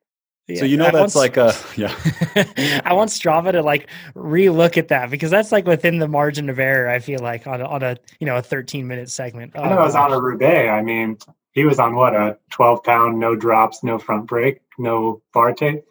So 0.57 0.65
you 0.65 0.75
know 0.75 0.87
I 0.87 0.91
that's 0.91 1.15
once- 1.15 1.15
like 1.15 1.37
a 1.37 1.53
yeah. 1.77 1.93
I 2.85 2.93
want 2.93 3.09
Strava 3.09 3.51
to 3.53 3.61
like 3.61 3.87
relook 4.15 4.75
at 4.77 4.89
that 4.89 5.09
because 5.09 5.31
that's 5.31 5.51
like 5.51 5.65
within 5.65 5.99
the 5.99 6.07
margin 6.09 6.49
of 6.49 6.59
error. 6.59 6.89
I 6.89 6.99
feel 6.99 7.19
like 7.21 7.47
on 7.47 7.61
a, 7.61 7.65
on 7.65 7.83
a 7.83 7.95
you 8.19 8.25
know 8.27 8.35
a 8.37 8.41
13 8.41 8.85
minute 8.87 9.09
segment. 9.09 9.53
I 9.55 9.69
know 9.69 9.77
oh, 9.77 9.81
I 9.81 9.85
was 9.85 9.95
Oh, 9.95 9.99
on 10.01 10.11
a 10.13 10.19
Roubaix. 10.19 10.69
I 10.69 10.81
mean, 10.81 11.17
he 11.53 11.63
was 11.63 11.79
on 11.79 11.95
what 11.95 12.13
a 12.15 12.37
12 12.49 12.83
pound, 12.83 13.19
no 13.19 13.35
drops, 13.35 13.83
no 13.83 13.97
front 13.99 14.27
brake, 14.27 14.59
no 14.77 15.21
bar 15.33 15.53
tape. 15.53 15.83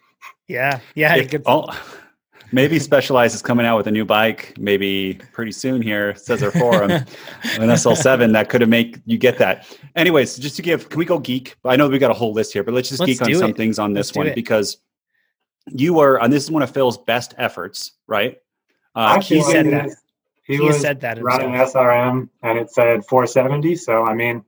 Yeah, 0.47 0.81
yeah. 0.95 1.15
If- 1.17 1.31
good- 1.31 1.43
oh, 1.47 1.67
maybe 2.53 2.79
Specialized 2.79 3.35
is 3.35 3.43
coming 3.43 3.67
out 3.67 3.77
with 3.77 3.87
a 3.87 3.91
new 3.91 4.05
bike, 4.05 4.55
maybe 4.59 5.21
pretty 5.33 5.53
soon 5.53 5.83
here, 5.83 6.15
says 6.15 6.41
their 6.41 6.53
forum. 6.53 6.91
an 6.91 7.07
SL7 7.43 8.33
that 8.33 8.49
could 8.49 8.61
have 8.61 8.71
make 8.71 8.99
you 9.07 9.19
get 9.19 9.39
that. 9.39 9.67
Anyways, 9.97 10.37
just 10.37 10.57
to 10.57 10.63
give, 10.63 10.89
can 10.89 10.99
we 10.99 11.05
go 11.05 11.19
geek? 11.19 11.57
I 11.65 11.77
know 11.77 11.89
we 11.89 11.99
got 11.99 12.11
a 12.11 12.15
whole 12.15 12.33
list 12.33 12.53
here, 12.53 12.63
but 12.63 12.75
let's 12.75 12.89
just 12.89 13.01
Let's 13.01 13.13
geek 13.13 13.23
on 13.23 13.29
do 13.29 13.35
some 13.35 13.55
things 13.55 13.79
on 13.79 13.95
Let's 13.95 14.09
this 14.09 14.17
one 14.17 14.33
because 14.35 14.79
you 15.67 15.95
were, 15.95 16.21
and 16.21 16.33
this 16.33 16.45
is 16.45 16.51
one 16.51 16.63
of 16.63 16.71
Phil's 16.71 16.99
best 16.99 17.35
efforts, 17.39 17.93
right? 18.07 18.39
Uh, 18.95 19.15
Actually, 19.17 19.39
he 19.39 19.43
said 19.45 19.65
he 19.67 19.71
that. 19.73 19.91
He, 20.45 20.57
he 20.57 20.63
was 20.63 20.81
said 20.81 21.01
that 21.03 21.23
running. 21.23 21.51
SRM 21.51 22.29
and 22.43 22.59
it 22.59 22.71
said 22.71 23.05
470. 23.07 23.77
So 23.77 24.05
I 24.05 24.15
mean, 24.15 24.45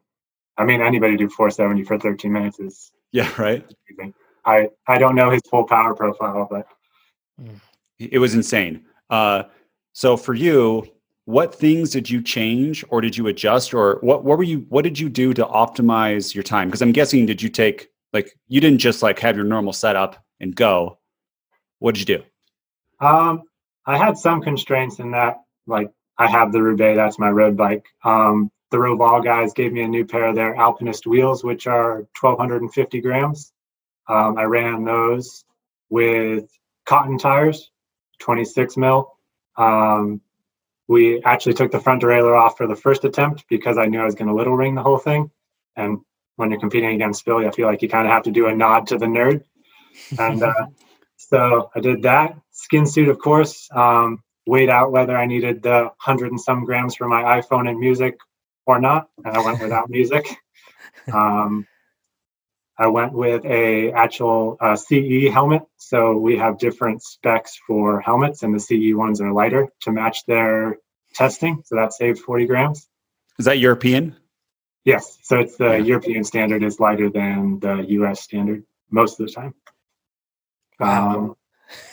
I 0.59 0.65
mean 0.65 0.81
anybody 0.81 1.17
do 1.17 1.29
470 1.29 1.85
for 1.85 1.99
13 1.99 2.33
minutes 2.33 2.59
is 2.59 2.91
yeah, 3.13 3.31
right. 3.41 3.65
amazing. 3.89 4.15
I 4.45 4.69
I 4.89 4.99
don't 4.99 5.15
know 5.15 5.31
his 5.31 5.43
full 5.49 5.65
power 5.65 5.95
profile, 5.95 6.49
but 6.51 6.67
It 8.11 8.19
was 8.19 8.35
insane. 8.35 8.85
Uh, 9.11 9.45
so 9.93 10.17
for 10.17 10.35
you, 10.35 10.87
what 11.25 11.55
things 11.55 11.91
did 11.91 12.11
you 12.11 12.23
change 12.23 12.85
or 12.89 13.01
did 13.01 13.17
you 13.17 13.29
adjust 13.29 13.73
or 13.75 13.99
what, 14.01 14.25
what 14.25 14.39
were 14.39 14.45
you, 14.45 14.67
what 14.69 14.83
did 14.83 14.99
you 14.99 15.09
do 15.09 15.33
to 15.35 15.45
optimize 15.45 16.35
your 16.35 16.43
time? 16.43 16.71
Cause 16.71 16.83
I'm 16.83 16.93
guessing, 16.93 17.27
did 17.27 17.41
you 17.43 17.49
take, 17.49 17.91
like, 18.13 18.37
you 18.49 18.61
didn't 18.61 18.79
just 18.79 19.03
like 19.03 19.19
have 19.21 19.37
your 19.37 19.45
normal 19.45 19.73
setup 19.73 20.23
and 20.41 20.55
go. 20.55 20.99
What 21.79 21.95
did 21.95 22.09
you 22.09 22.19
do? 22.19 23.07
Um, 23.07 23.43
I 23.87 23.99
had 23.99 24.17
some 24.17 24.41
constraints 24.41 24.99
in 24.99 25.11
that, 25.13 25.39
like 25.67 25.91
I 26.19 26.29
have 26.29 26.53
the 26.53 26.63
Roubaix, 26.63 26.97
that's 26.97 27.19
my 27.19 27.31
road 27.31 27.57
bike. 27.57 27.85
Um, 28.05 28.51
the 28.71 28.77
Roval 28.79 29.25
guys 29.25 29.53
gave 29.53 29.73
me 29.73 29.83
a 29.83 29.89
new 29.89 30.05
pair 30.05 30.27
of 30.27 30.35
their 30.35 30.55
Alpinist 30.55 31.07
wheels, 31.07 31.45
which 31.45 31.67
are 31.67 32.07
1,250 32.21 33.01
grams. 33.01 33.53
Um, 34.09 34.39
I 34.39 34.45
ran 34.45 34.85
those 34.85 35.45
with 35.91 36.49
cotton 36.87 37.19
tires, 37.19 37.71
26 38.19 38.77
mil. 38.77 39.13
Um, 39.57 40.21
we 40.89 41.23
actually 41.23 41.55
took 41.55 41.71
the 41.71 41.81
front 41.81 42.03
derailleur 42.03 42.39
off 42.39 42.57
for 42.57 42.67
the 42.67 42.77
first 42.77 43.05
attempt 43.05 43.45
because 43.49 43.79
I 43.79 43.87
knew 43.87 44.01
I 44.01 44.05
was 44.05 44.15
going 44.15 44.29
to 44.29 44.35
little 44.35 44.57
ring 44.57 44.75
the 44.75 44.83
whole 44.83 44.99
thing. 44.99 45.31
And 45.77 46.01
when 46.37 46.51
you're 46.51 46.61
competing 46.61 46.95
against 46.95 47.25
Billy, 47.25 47.47
I 47.47 47.51
feel 47.51 47.67
like 47.67 47.83
you 47.83 47.89
kind 47.89 48.07
of 48.07 48.13
have 48.13 48.25
to 48.25 48.31
do 48.31 48.47
a 48.47 48.55
nod 48.55 48.89
to 48.89 48.99
the 48.99 49.07
nerd. 49.07 49.45
And 50.19 50.43
uh, 50.43 50.67
so 51.17 51.71
I 51.75 51.81
did 51.81 52.03
that. 52.03 52.37
Skin 52.51 52.87
suit, 52.87 53.09
of 53.09 53.19
course. 53.19 53.69
Um, 53.73 54.23
weighed 54.47 54.69
out 54.69 54.93
whether 54.93 55.17
I 55.17 55.27
needed 55.27 55.63
the 55.63 55.91
hundred 55.99 56.33
and 56.33 56.41
some 56.41 56.65
grams 56.65 56.97
for 56.97 57.09
my 57.09 57.41
iPhone 57.41 57.69
and 57.69 57.79
music 57.79 58.19
or 58.67 58.81
not, 58.81 59.09
and 59.25 59.37
I 59.37 59.45
went 59.45 59.61
without 59.61 59.91
music. 59.91 60.29
Um, 61.13 61.67
I 62.83 62.89
went 62.89 63.13
with 63.13 63.45
a 63.45 63.93
actual 63.93 64.57
uh, 64.61 64.75
CE 64.75 65.29
helmet. 65.33 65.63
So 65.77 66.17
we 66.17 66.37
have 66.37 66.59
different 66.59 67.01
specs 67.01 67.57
for 67.65 68.01
helmets, 68.01 68.43
and 68.43 68.53
the 68.53 68.59
CE 68.59 68.93
ones 68.93 69.21
are 69.21 69.33
lighter 69.33 69.69
to 69.83 69.93
match 69.93 70.27
their 70.27 70.79
testing. 71.15 71.63
So 71.65 71.77
that 71.77 71.93
saved 71.93 72.19
40 72.19 72.47
grams. 72.47 72.89
Is 73.39 73.45
that 73.45 73.61
European? 73.61 74.17
Yes. 74.85 75.17
So 75.23 75.39
it's 75.39 75.57
the 75.57 75.77
Yeah. 75.77 75.77
European 75.77 76.25
standard 76.25 76.65
is 76.65 76.81
lighter 76.81 77.09
than 77.09 77.61
the 77.61 77.85
US 78.01 78.21
standard 78.21 78.65
most 78.91 79.21
of 79.21 79.27
the 79.29 79.33
time. 79.33 79.55
Wow. 80.81 81.37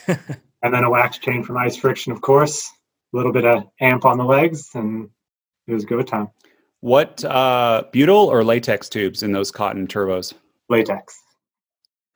Um, 0.08 0.18
and 0.64 0.74
then 0.74 0.84
a 0.84 0.90
wax 0.90 1.20
chain 1.20 1.44
from 1.44 1.58
ice 1.58 1.78
friction, 1.78 2.14
of 2.14 2.22
course. 2.22 2.68
A 3.14 3.18
little 3.18 3.32
bit 3.32 3.46
of 3.46 3.70
amp 3.80 4.06
on 4.06 4.18
the 4.18 4.26
legs, 4.26 4.72
and 4.74 5.12
it 5.68 5.74
was 5.74 5.86
go 5.86 6.02
time. 6.02 6.30
What, 6.80 7.24
uh, 7.24 7.84
butyl 7.92 8.26
or 8.32 8.44
latex 8.44 8.90
tubes 8.90 9.22
in 9.22 9.34
those 9.34 9.52
cotton 9.52 9.86
turbos? 9.86 10.34
Latex. 10.70 11.20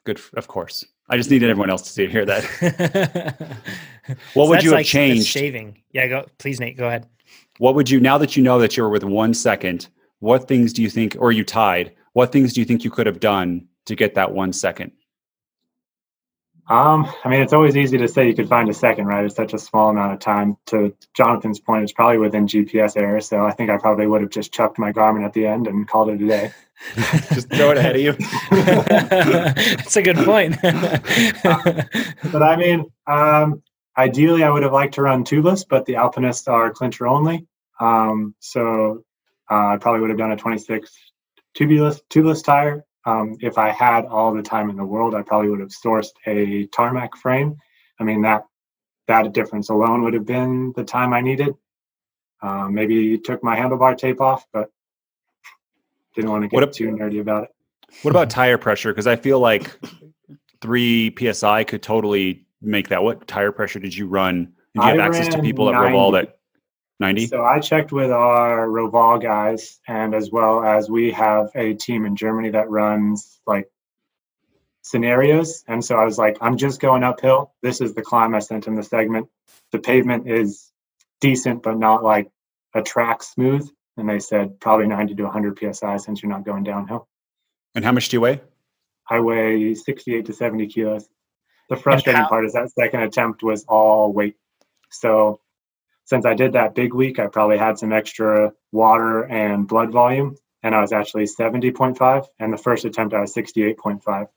Good, 0.05 0.19
of 0.35 0.47
course. 0.47 0.83
I 1.09 1.17
just 1.17 1.29
needed 1.29 1.49
everyone 1.49 1.69
else 1.69 1.81
to 1.83 1.89
see, 1.89 2.07
hear 2.07 2.25
that. 2.25 2.43
what 4.05 4.17
What 4.33 4.49
would 4.49 4.63
you 4.63 4.73
have 4.73 4.85
changed? 4.85 5.27
Shaving. 5.27 5.81
Yeah, 5.91 6.07
go 6.07 6.25
please, 6.37 6.59
Nate. 6.59 6.77
Go 6.77 6.87
ahead. 6.87 7.07
What 7.57 7.75
would 7.75 7.89
you, 7.89 7.99
now 7.99 8.17
that 8.17 8.35
you 8.35 8.43
know 8.43 8.59
that 8.59 8.75
you're 8.75 8.89
with 8.89 9.03
one 9.03 9.33
second, 9.33 9.87
what 10.19 10.47
things 10.47 10.73
do 10.73 10.81
you 10.81 10.89
think, 10.89 11.15
or 11.19 11.31
you 11.31 11.43
tied, 11.43 11.93
what 12.13 12.31
things 12.31 12.53
do 12.53 12.61
you 12.61 12.65
think 12.65 12.83
you 12.83 12.91
could 12.91 13.05
have 13.05 13.19
done 13.19 13.67
to 13.85 13.95
get 13.95 14.15
that 14.15 14.31
one 14.31 14.53
second? 14.53 14.91
Um, 16.69 17.11
I 17.25 17.29
mean, 17.29 17.41
it's 17.41 17.51
always 17.51 17.75
easy 17.75 17.97
to 17.97 18.07
say 18.07 18.27
you 18.27 18.33
could 18.33 18.47
find 18.47 18.69
a 18.69 18.73
second, 18.73 19.05
right? 19.05 19.25
It's 19.25 19.35
such 19.35 19.53
a 19.53 19.59
small 19.59 19.89
amount 19.89 20.13
of 20.13 20.19
time. 20.19 20.57
To 20.67 20.95
Jonathan's 21.13 21.59
point, 21.59 21.83
it's 21.83 21.91
probably 21.91 22.17
within 22.19 22.47
GPS 22.47 22.95
error. 22.95 23.19
So 23.19 23.45
I 23.45 23.51
think 23.51 23.69
I 23.69 23.77
probably 23.77 24.07
would 24.07 24.21
have 24.21 24.29
just 24.29 24.53
chucked 24.53 24.79
my 24.79 24.93
Garmin 24.93 25.25
at 25.25 25.33
the 25.33 25.45
end 25.45 25.67
and 25.67 25.87
called 25.87 26.09
it 26.09 26.21
a 26.21 26.27
day. 26.27 26.53
just 27.33 27.49
throw 27.49 27.71
it 27.71 27.77
ahead 27.77 27.95
of 27.95 28.01
you. 28.01 28.13
That's 28.51 29.97
a 29.97 30.01
good 30.01 30.17
point. 30.17 30.55
But 32.31 32.41
I 32.41 32.55
mean, 32.55 32.85
um, 33.07 33.61
ideally, 33.97 34.43
I 34.43 34.49
would 34.49 34.63
have 34.63 34.73
liked 34.73 34.95
to 34.95 35.01
run 35.01 35.23
tubeless, 35.23 35.65
but 35.67 35.85
the 35.85 35.95
Alpinists 35.95 36.47
are 36.47 36.71
clincher 36.71 37.07
only. 37.07 37.45
Um, 37.79 38.35
so 38.39 39.03
uh, 39.51 39.67
I 39.67 39.77
probably 39.77 40.01
would 40.01 40.09
have 40.09 40.17
done 40.17 40.31
a 40.31 40.37
26 40.37 40.91
tubeless 41.55 42.01
tubeless 42.09 42.43
tire. 42.43 42.85
Um, 43.05 43.37
if 43.41 43.57
I 43.57 43.69
had 43.69 44.05
all 44.05 44.33
the 44.33 44.41
time 44.41 44.69
in 44.69 44.77
the 44.77 44.85
world, 44.85 45.13
I 45.13 45.21
probably 45.21 45.49
would 45.49 45.59
have 45.59 45.69
sourced 45.69 46.11
a 46.25 46.67
Tarmac 46.67 47.15
frame. 47.17 47.57
I 47.99 48.03
mean 48.03 48.21
that 48.21 48.45
that 49.07 49.33
difference 49.33 49.69
alone 49.69 50.03
would 50.03 50.13
have 50.13 50.25
been 50.25 50.73
the 50.75 50.83
time 50.83 51.13
I 51.13 51.21
needed. 51.21 51.55
Um, 52.41 52.73
maybe 52.73 53.17
took 53.17 53.43
my 53.43 53.55
handlebar 53.55 53.97
tape 53.97 54.21
off, 54.21 54.45
but 54.51 54.69
didn't 56.15 56.31
want 56.31 56.43
to 56.43 56.47
get 56.47 56.59
What 56.59 56.73
too 56.73 56.89
nerdy 56.89 57.21
about 57.21 57.45
it. 57.45 57.49
What 58.01 58.11
about 58.11 58.29
tire 58.29 58.57
pressure? 58.57 58.91
Because 58.91 59.07
I 59.07 59.15
feel 59.15 59.39
like 59.39 59.77
three 60.61 61.13
psi 61.17 61.63
could 61.63 61.81
totally 61.81 62.45
make 62.61 62.89
that. 62.89 63.03
What 63.03 63.27
tire 63.27 63.51
pressure 63.51 63.79
did 63.79 63.95
you 63.95 64.07
run? 64.07 64.53
Did 64.73 64.83
you 64.83 64.89
have 64.89 64.99
I 64.99 65.05
access 65.05 65.33
to 65.35 65.41
people 65.41 65.69
at 65.69 65.73
90. 65.73 65.95
Roval 65.95 66.13
that 66.13 66.39
ninety? 67.03 67.27
So 67.27 67.43
I 67.43 67.59
checked 67.59 67.91
with 67.91 68.11
our 68.11 68.67
Roval 68.67 69.21
guys, 69.21 69.79
and 69.87 70.15
as 70.15 70.31
well 70.31 70.63
as 70.63 70.89
we 70.89 71.11
have 71.11 71.49
a 71.55 71.73
team 71.73 72.05
in 72.05 72.15
Germany 72.15 72.49
that 72.51 72.69
runs 72.69 73.39
like 73.45 73.69
scenarios. 74.81 75.63
And 75.67 75.83
so 75.83 75.95
I 75.97 76.05
was 76.05 76.17
like, 76.17 76.37
I'm 76.41 76.57
just 76.57 76.81
going 76.81 77.03
uphill. 77.03 77.53
This 77.61 77.81
is 77.81 77.93
the 77.93 78.01
climb. 78.01 78.35
I 78.35 78.39
sent 78.39 78.67
in 78.67 78.75
the 78.75 78.83
segment. 78.83 79.27
The 79.71 79.79
pavement 79.79 80.29
is 80.29 80.71
decent, 81.21 81.63
but 81.63 81.77
not 81.77 82.03
like 82.03 82.29
a 82.73 82.81
track 82.81 83.23
smooth. 83.23 83.69
And 83.97 84.09
they 84.09 84.19
said 84.19 84.59
probably 84.59 84.87
90 84.87 85.15
to 85.15 85.23
100 85.23 85.75
psi 85.75 85.97
since 85.97 86.21
you're 86.21 86.31
not 86.31 86.43
going 86.45 86.63
downhill. 86.63 87.07
And 87.75 87.85
how 87.85 87.91
much 87.91 88.09
do 88.09 88.17
you 88.17 88.21
weigh? 88.21 88.41
I 89.09 89.19
weigh 89.19 89.73
68 89.75 90.25
to 90.25 90.33
70 90.33 90.67
kilos. 90.67 91.07
The 91.69 91.77
frustrating 91.77 92.21
how- 92.21 92.29
part 92.29 92.45
is 92.45 92.53
that 92.53 92.71
second 92.71 93.01
attempt 93.01 93.43
was 93.43 93.63
all 93.67 94.11
weight. 94.11 94.35
So 94.89 95.39
since 96.05 96.25
I 96.25 96.33
did 96.33 96.53
that 96.53 96.75
big 96.75 96.93
week, 96.93 97.19
I 97.19 97.27
probably 97.27 97.57
had 97.57 97.77
some 97.79 97.93
extra 97.93 98.53
water 98.71 99.23
and 99.23 99.67
blood 99.67 99.91
volume, 99.91 100.35
and 100.61 100.75
I 100.75 100.81
was 100.81 100.91
actually 100.91 101.25
70.5. 101.25 102.25
And 102.39 102.53
the 102.53 102.57
first 102.57 102.85
attempt, 102.85 103.13
I 103.13 103.21
was 103.21 103.33
68.5. 103.33 104.27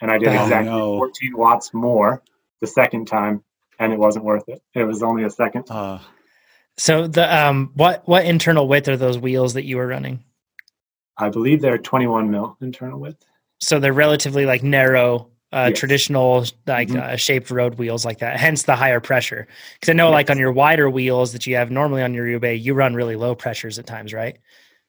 And 0.00 0.10
I 0.10 0.18
did 0.18 0.28
Oh, 0.28 0.42
exactly 0.42 0.70
no. 0.70 0.98
14 0.98 1.36
watts 1.36 1.72
more 1.72 2.22
the 2.60 2.66
second 2.66 3.06
time, 3.06 3.42
and 3.78 3.92
it 3.92 3.98
wasn't 3.98 4.24
worth 4.24 4.48
it. 4.48 4.62
It 4.74 4.84
was 4.84 5.02
only 5.02 5.24
a 5.24 5.30
second. 5.30 5.70
Uh, 5.70 5.98
so 6.78 7.06
the 7.06 7.34
um 7.34 7.70
what 7.74 8.06
what 8.06 8.26
internal 8.26 8.68
width 8.68 8.88
are 8.88 8.98
those 8.98 9.16
wheels 9.18 9.54
that 9.54 9.64
you 9.64 9.78
were 9.78 9.86
running? 9.86 10.22
I 11.16 11.30
believe 11.30 11.62
they're 11.62 11.78
21 11.78 12.30
mil 12.30 12.58
internal 12.60 13.00
width. 13.00 13.24
So 13.60 13.78
they're 13.80 13.94
relatively 13.94 14.44
like 14.44 14.62
narrow, 14.62 15.30
uh, 15.52 15.66
Yes. 15.70 15.78
traditional 15.78 16.44
like 16.66 16.88
Mhm. 16.88 17.00
uh, 17.00 17.16
shaped 17.16 17.50
road 17.50 17.76
wheels 17.78 18.04
like 18.04 18.18
that. 18.18 18.38
Hence 18.38 18.64
the 18.64 18.76
higher 18.76 19.00
pressure. 19.00 19.46
Because 19.74 19.90
I 19.90 19.92
know 19.94 20.10
like 20.10 20.30
on 20.30 20.38
your 20.38 20.52
wider 20.52 20.90
wheels 20.90 21.32
that 21.32 21.46
you 21.46 21.56
have 21.56 21.70
normally 21.70 22.02
on 22.02 22.14
your 22.14 22.24
Roubaix, 22.24 22.60
you 22.64 22.74
run 22.74 22.94
really 22.94 23.16
low 23.16 23.34
pressures 23.34 23.78
at 23.78 23.86
times, 23.86 24.12
right? 24.12 24.38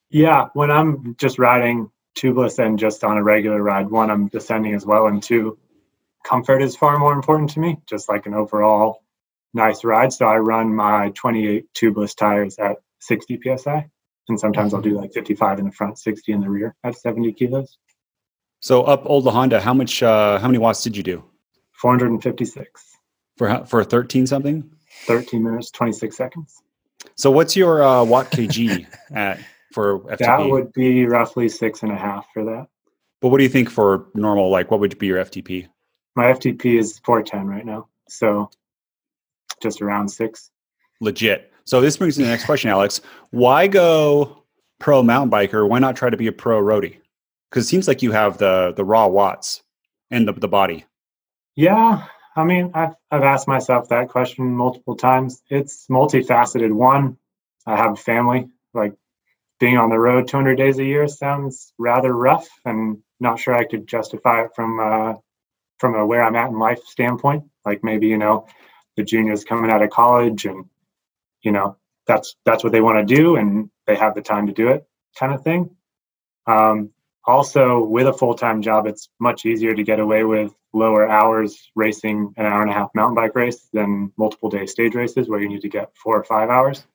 Yeah, 0.10 0.48
when 0.54 0.72
I'm 0.72 1.16
just 1.20 1.38
riding 1.38 1.92
tubeless 2.18 2.58
and 2.64 2.80
just 2.80 3.04
on 3.04 3.18
a 3.18 3.24
regular 3.24 3.62
ride, 3.62 3.90
one, 3.92 4.10
I'm 4.10 4.28
descending 4.28 4.74
as 4.74 4.86
well, 4.86 5.08
and 5.08 5.22
two, 5.22 5.58
comfort 6.26 6.62
is 6.62 6.76
far 6.76 6.98
more 6.98 7.14
important 7.14 7.50
to 7.52 7.60
me, 7.60 7.78
just 7.86 8.10
like 8.10 8.26
an 8.26 8.34
overall 8.34 9.04
nice 9.54 9.84
ride. 9.84 10.12
So 10.12 10.26
I 10.26 10.38
run 10.38 10.74
my 10.74 11.10
28 11.12 11.66
tubeless 11.74 12.16
tires 12.16 12.58
at 12.58 12.78
60 13.00 13.40
psi, 13.58 13.86
and 14.30 14.40
sometimes 14.40 14.74
I'll 14.74 14.82
do 14.82 14.98
like 14.98 15.14
55 15.14 15.60
in 15.60 15.66
the 15.66 15.72
front, 15.72 16.00
60 16.00 16.32
in 16.32 16.42
the 16.42 16.50
rear 16.50 16.76
at 16.84 16.98
70 16.98 17.32
kilos, 17.34 17.78
so 18.60 18.84
up 18.84 19.04
Old 19.06 19.26
La 19.26 19.32
Honda, 19.32 19.62
how 19.62 19.74
much? 19.74 20.02
Uh, 20.04 20.40
how 20.40 20.48
many 20.48 20.58
watts 20.58 20.84
did 20.84 20.96
you 20.98 21.04
do 21.04 21.24
456, 21.74 22.98
for 23.38 23.66
for 23.66 23.84
thirteen 23.84 24.28
something? 24.28 24.70
13 25.06 25.44
minutes, 25.44 25.70
26 25.72 26.18
seconds. 26.18 26.62
So 27.16 27.30
what's 27.30 27.56
your 27.56 27.84
uh, 27.84 28.04
watt 28.04 28.32
kg 28.32 28.88
at 29.14 29.40
for 29.74 30.00
FTP? 30.00 30.18
That 30.18 30.50
would 30.50 30.74
be 30.74 31.06
roughly 31.06 31.48
six 31.50 31.84
and 31.84 31.92
a 31.92 31.96
half 31.96 32.26
for 32.34 32.44
that. 32.46 32.68
but 33.22 33.30
what 33.30 33.38
do 33.38 33.44
you 33.44 33.50
think 33.50 33.70
for 33.70 34.08
normal? 34.16 34.50
Like, 34.50 34.72
what 34.72 34.80
would 34.80 34.98
be 34.98 35.08
your 35.08 35.24
FTP? 35.24 35.68
My 36.16 36.26
FTP 36.34 36.80
is 36.80 36.98
410 37.06 37.46
right 37.48 37.66
now, 37.66 37.88
so 38.10 38.50
just 39.62 39.82
around 39.82 40.10
six. 40.10 40.50
Legit. 41.00 41.52
So 41.66 41.80
this 41.80 41.96
brings 41.98 42.18
me 42.18 42.24
to 42.24 42.28
the 42.28 42.32
next 42.32 42.46
question, 42.46 42.72
Alex. 42.72 43.02
Why 43.30 43.68
go 43.68 44.44
pro 44.80 45.04
mountain 45.04 45.30
biker? 45.30 45.68
Why 45.70 45.78
not 45.78 45.96
try 45.96 46.10
to 46.10 46.18
be 46.18 46.26
a 46.28 46.32
pro 46.32 46.60
roadie? 46.62 46.98
Because 47.50 47.66
it 47.66 47.70
seems 47.70 47.88
like 47.88 48.02
you 48.02 48.12
have 48.12 48.38
the 48.38 48.74
the 48.76 48.86
raw 48.86 49.08
watts 49.08 49.64
and 50.12 50.28
the 50.28 50.34
the 50.34 50.48
body. 50.48 50.86
Yeah, 51.56 52.06
I 52.36 52.44
mean, 52.44 52.72
I've 52.74 52.94
I've 53.10 53.24
asked 53.24 53.48
myself 53.48 53.90
that 53.90 54.10
question 54.10 54.46
multiple 54.46 54.96
times. 54.96 55.42
It's 55.50 55.88
multifaceted. 55.88 56.72
One, 56.72 57.18
I 57.66 57.76
have 57.76 57.94
a 57.94 57.96
family. 57.96 58.50
Like 58.74 58.94
being 59.60 59.78
on 59.78 59.90
the 59.90 60.00
road 60.00 60.28
200 60.28 60.56
days 60.56 60.78
a 60.78 60.86
year 60.86 61.08
sounds 61.08 61.74
rather 61.80 62.14
rough, 62.14 62.48
and 62.64 63.00
not 63.20 63.40
sure 63.40 63.56
I 63.56 63.66
could 63.66 63.88
justify 63.88 64.44
it 64.44 64.52
from 64.56 64.80
uh, 64.80 65.14
from 65.80 65.96
a 65.96 66.06
where 66.06 66.24
I'm 66.24 66.36
at 66.36 66.50
in 66.50 66.60
life 66.60 66.84
standpoint. 66.86 67.46
Like 67.66 67.84
maybe 67.84 68.08
you 68.08 68.18
know, 68.18 68.48
the 68.96 69.04
juniors 69.04 69.44
coming 69.44 69.72
out 69.72 69.82
of 69.82 69.90
college, 69.90 70.46
and 70.46 70.66
you 71.42 71.52
know 71.52 71.78
that's 72.06 72.36
that's 72.46 72.64
what 72.64 72.72
they 72.72 72.82
want 72.82 73.08
to 73.08 73.16
do, 73.16 73.36
and 73.36 73.70
they 73.88 73.96
have 73.96 74.14
the 74.14 74.22
time 74.22 74.48
to 74.48 74.54
do 74.54 74.70
it, 74.70 74.88
kind 75.18 75.34
of 75.34 75.44
thing. 75.44 75.76
Um, 76.46 76.92
also, 77.28 77.84
with 77.84 78.08
a 78.08 78.14
full 78.14 78.34
time 78.34 78.62
job, 78.62 78.88
it's 78.88 79.10
much 79.20 79.46
easier 79.46 79.76
to 79.76 79.84
get 79.84 80.00
away 80.00 80.24
with 80.24 80.54
lower 80.74 81.10
hours 81.10 81.70
racing 81.76 82.34
an 82.38 82.46
hour 82.46 82.62
and 82.62 82.72
a 82.72 82.74
half 82.74 82.90
mountain 82.96 83.16
bike 83.16 83.36
race 83.36 83.68
than 83.74 84.12
multiple 84.18 84.50
day 84.50 84.66
stage 84.66 84.96
races 84.96 85.28
where 85.28 85.42
you 85.42 85.50
need 85.50 85.62
to 85.62 85.70
get 85.70 85.92
four 85.96 86.18
or 86.18 86.24
five 86.24 86.50
hours. 86.50 86.86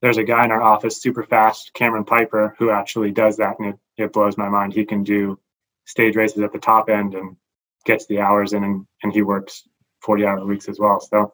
There's 0.00 0.18
a 0.18 0.24
guy 0.24 0.44
in 0.44 0.50
our 0.50 0.62
office, 0.62 1.00
super 1.00 1.22
fast, 1.22 1.72
Cameron 1.74 2.04
Piper, 2.04 2.56
who 2.58 2.70
actually 2.70 3.12
does 3.12 3.36
that, 3.36 3.54
and 3.60 3.68
it, 3.68 3.78
it 3.96 4.12
blows 4.12 4.36
my 4.36 4.48
mind. 4.48 4.72
He 4.72 4.84
can 4.84 5.04
do 5.04 5.38
stage 5.84 6.16
races 6.16 6.42
at 6.42 6.52
the 6.52 6.58
top 6.58 6.90
end 6.90 7.14
and 7.14 7.36
gets 7.84 8.06
the 8.06 8.18
hours 8.18 8.52
in, 8.52 8.64
and, 8.64 8.84
and 9.04 9.12
he 9.12 9.22
works 9.22 9.68
40 10.00 10.26
hour 10.26 10.44
weeks 10.44 10.68
as 10.68 10.80
well. 10.80 11.00
So 11.00 11.32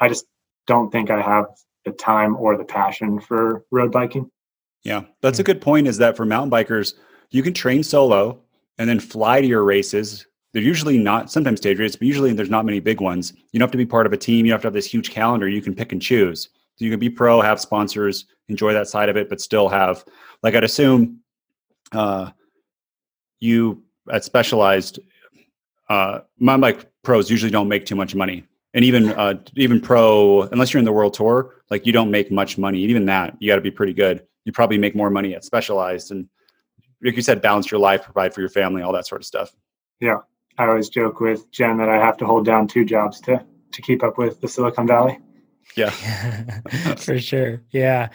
I 0.00 0.08
just 0.08 0.24
don't 0.66 0.90
think 0.90 1.10
I 1.10 1.20
have 1.20 1.46
the 1.84 1.92
time 1.92 2.36
or 2.36 2.56
the 2.56 2.64
passion 2.64 3.20
for 3.20 3.66
road 3.70 3.92
biking. 3.92 4.30
Yeah, 4.82 5.02
that's 5.20 5.38
a 5.38 5.42
hmm. 5.42 5.46
good 5.46 5.60
point. 5.60 5.86
Is 5.86 5.98
that 5.98 6.16
for 6.16 6.24
mountain 6.24 6.50
bikers, 6.50 6.94
you 7.30 7.42
can 7.42 7.52
train 7.52 7.82
solo 7.82 8.40
and 8.78 8.88
then 8.88 9.00
fly 9.00 9.40
to 9.40 9.46
your 9.46 9.64
races. 9.64 10.26
They're 10.52 10.62
usually 10.62 10.98
not 10.98 11.30
sometimes 11.30 11.60
stage 11.60 11.78
races, 11.78 11.96
but 11.96 12.06
usually 12.06 12.32
there's 12.32 12.50
not 12.50 12.64
many 12.64 12.80
big 12.80 13.00
ones. 13.00 13.32
You 13.52 13.58
don't 13.58 13.66
have 13.66 13.72
to 13.72 13.78
be 13.78 13.86
part 13.86 14.06
of 14.06 14.12
a 14.12 14.16
team. 14.16 14.46
You 14.46 14.50
don't 14.50 14.56
have 14.56 14.62
to 14.62 14.66
have 14.68 14.74
this 14.74 14.86
huge 14.86 15.10
calendar. 15.10 15.48
You 15.48 15.62
can 15.62 15.74
pick 15.74 15.92
and 15.92 16.00
choose. 16.00 16.48
So 16.76 16.84
you 16.84 16.90
can 16.90 17.00
be 17.00 17.10
pro, 17.10 17.40
have 17.40 17.60
sponsors, 17.60 18.26
enjoy 18.48 18.72
that 18.72 18.88
side 18.88 19.08
of 19.08 19.16
it, 19.16 19.28
but 19.28 19.40
still 19.40 19.68
have 19.68 20.04
like 20.42 20.54
I'd 20.54 20.64
assume 20.64 21.20
uh, 21.92 22.30
you 23.40 23.82
at 24.10 24.24
specialized 24.24 24.98
uh, 25.88 26.20
mountain 26.38 26.60
bike 26.60 26.90
pros 27.02 27.30
usually 27.30 27.50
don't 27.50 27.68
make 27.68 27.86
too 27.86 27.96
much 27.96 28.14
money 28.14 28.44
and 28.72 28.84
even 28.84 29.10
uh, 29.10 29.34
even 29.56 29.80
pro 29.80 30.42
unless 30.42 30.72
you're 30.72 30.78
in 30.78 30.84
the 30.84 30.92
world 30.92 31.14
tour 31.14 31.56
like 31.70 31.86
you 31.86 31.92
don't 31.92 32.10
make 32.10 32.30
much 32.30 32.58
money 32.58 32.80
even 32.80 33.04
that 33.06 33.36
you 33.38 33.48
got 33.48 33.56
to 33.56 33.60
be 33.60 33.70
pretty 33.70 33.92
good 33.92 34.26
you 34.44 34.52
probably 34.52 34.78
make 34.78 34.94
more 34.94 35.10
money 35.10 35.34
at 35.34 35.44
specialized 35.44 36.10
and 36.10 36.28
like 37.04 37.16
you 37.16 37.22
said 37.22 37.42
balance 37.42 37.70
your 37.70 37.80
life 37.80 38.02
provide 38.02 38.34
for 38.34 38.40
your 38.40 38.50
family 38.50 38.82
all 38.82 38.92
that 38.92 39.06
sort 39.06 39.20
of 39.20 39.26
stuff. 39.26 39.54
Yeah. 40.00 40.18
I 40.58 40.66
always 40.66 40.88
joke 40.88 41.20
with 41.20 41.50
jen 41.50 41.76
that 41.78 41.88
i 41.88 41.96
have 41.96 42.16
to 42.18 42.26
hold 42.26 42.44
down 42.44 42.68
two 42.68 42.84
jobs 42.84 43.20
to 43.22 43.44
to 43.72 43.82
keep 43.82 44.02
up 44.02 44.18
with 44.18 44.40
the 44.40 44.48
silicon 44.48 44.86
valley. 44.86 45.18
Yeah. 45.76 45.90
For 46.96 47.18
sure. 47.18 47.60
Yeah. 47.72 48.10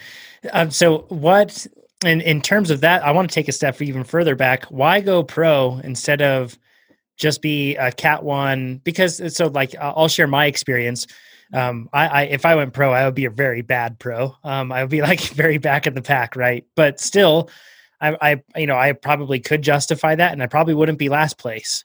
Um, 0.52 0.70
so 0.70 1.00
what 1.08 1.66
in 2.04 2.22
in 2.22 2.40
terms 2.40 2.70
of 2.70 2.80
that 2.80 3.04
i 3.04 3.10
want 3.10 3.28
to 3.28 3.34
take 3.34 3.48
a 3.48 3.52
step 3.52 3.80
even 3.82 4.04
further 4.04 4.34
back. 4.34 4.64
Why 4.66 5.00
go 5.00 5.22
pro 5.22 5.80
instead 5.84 6.22
of 6.22 6.58
just 7.16 7.42
be 7.42 7.76
a 7.76 7.92
cat 7.92 8.22
one? 8.22 8.80
Because 8.82 9.36
so 9.36 9.48
like 9.48 9.74
I'll 9.78 10.08
share 10.08 10.26
my 10.26 10.46
experience. 10.46 11.06
Um, 11.52 11.88
I, 11.92 12.06
I, 12.06 12.22
if 12.22 12.46
I 12.46 12.54
went 12.54 12.72
pro, 12.72 12.92
I 12.92 13.04
would 13.04 13.16
be 13.16 13.24
a 13.24 13.30
very 13.30 13.62
bad 13.62 13.98
pro. 13.98 14.36
Um, 14.44 14.70
I 14.70 14.82
would 14.82 14.90
be 14.90 15.02
like 15.02 15.20
very 15.34 15.58
back 15.58 15.86
in 15.86 15.94
the 15.94 16.02
pack, 16.02 16.36
right? 16.36 16.64
But 16.76 17.00
still, 17.00 17.50
I, 18.00 18.16
I 18.20 18.58
you 18.58 18.66
know 18.66 18.76
I 18.76 18.92
probably 18.92 19.40
could 19.40 19.62
justify 19.62 20.14
that, 20.14 20.32
and 20.32 20.42
I 20.42 20.46
probably 20.46 20.74
wouldn't 20.74 20.98
be 20.98 21.08
last 21.08 21.38
place. 21.38 21.84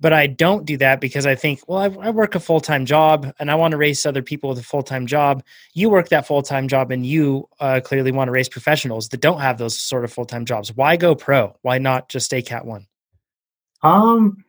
But 0.00 0.12
I 0.12 0.28
don't 0.28 0.64
do 0.64 0.76
that 0.76 1.00
because 1.00 1.26
I 1.26 1.34
think, 1.34 1.60
well, 1.66 1.78
I, 1.78 2.06
I 2.06 2.10
work 2.10 2.36
a 2.36 2.40
full 2.40 2.60
time 2.60 2.86
job, 2.86 3.32
and 3.40 3.50
I 3.50 3.56
want 3.56 3.72
to 3.72 3.76
race 3.78 4.06
other 4.06 4.22
people 4.22 4.50
with 4.50 4.58
a 4.58 4.62
full 4.62 4.82
time 4.82 5.06
job. 5.06 5.42
You 5.74 5.90
work 5.90 6.08
that 6.10 6.26
full 6.26 6.42
time 6.42 6.68
job, 6.68 6.92
and 6.92 7.04
you 7.04 7.48
uh, 7.58 7.80
clearly 7.82 8.12
want 8.12 8.28
to 8.28 8.32
race 8.32 8.48
professionals 8.48 9.08
that 9.08 9.20
don't 9.20 9.40
have 9.40 9.58
those 9.58 9.76
sort 9.78 10.04
of 10.04 10.12
full 10.12 10.26
time 10.26 10.44
jobs. 10.44 10.74
Why 10.74 10.96
go 10.96 11.14
pro? 11.14 11.56
Why 11.62 11.78
not 11.78 12.08
just 12.08 12.26
stay 12.26 12.42
cat 12.42 12.64
one? 12.64 12.86
Um, 13.82 14.44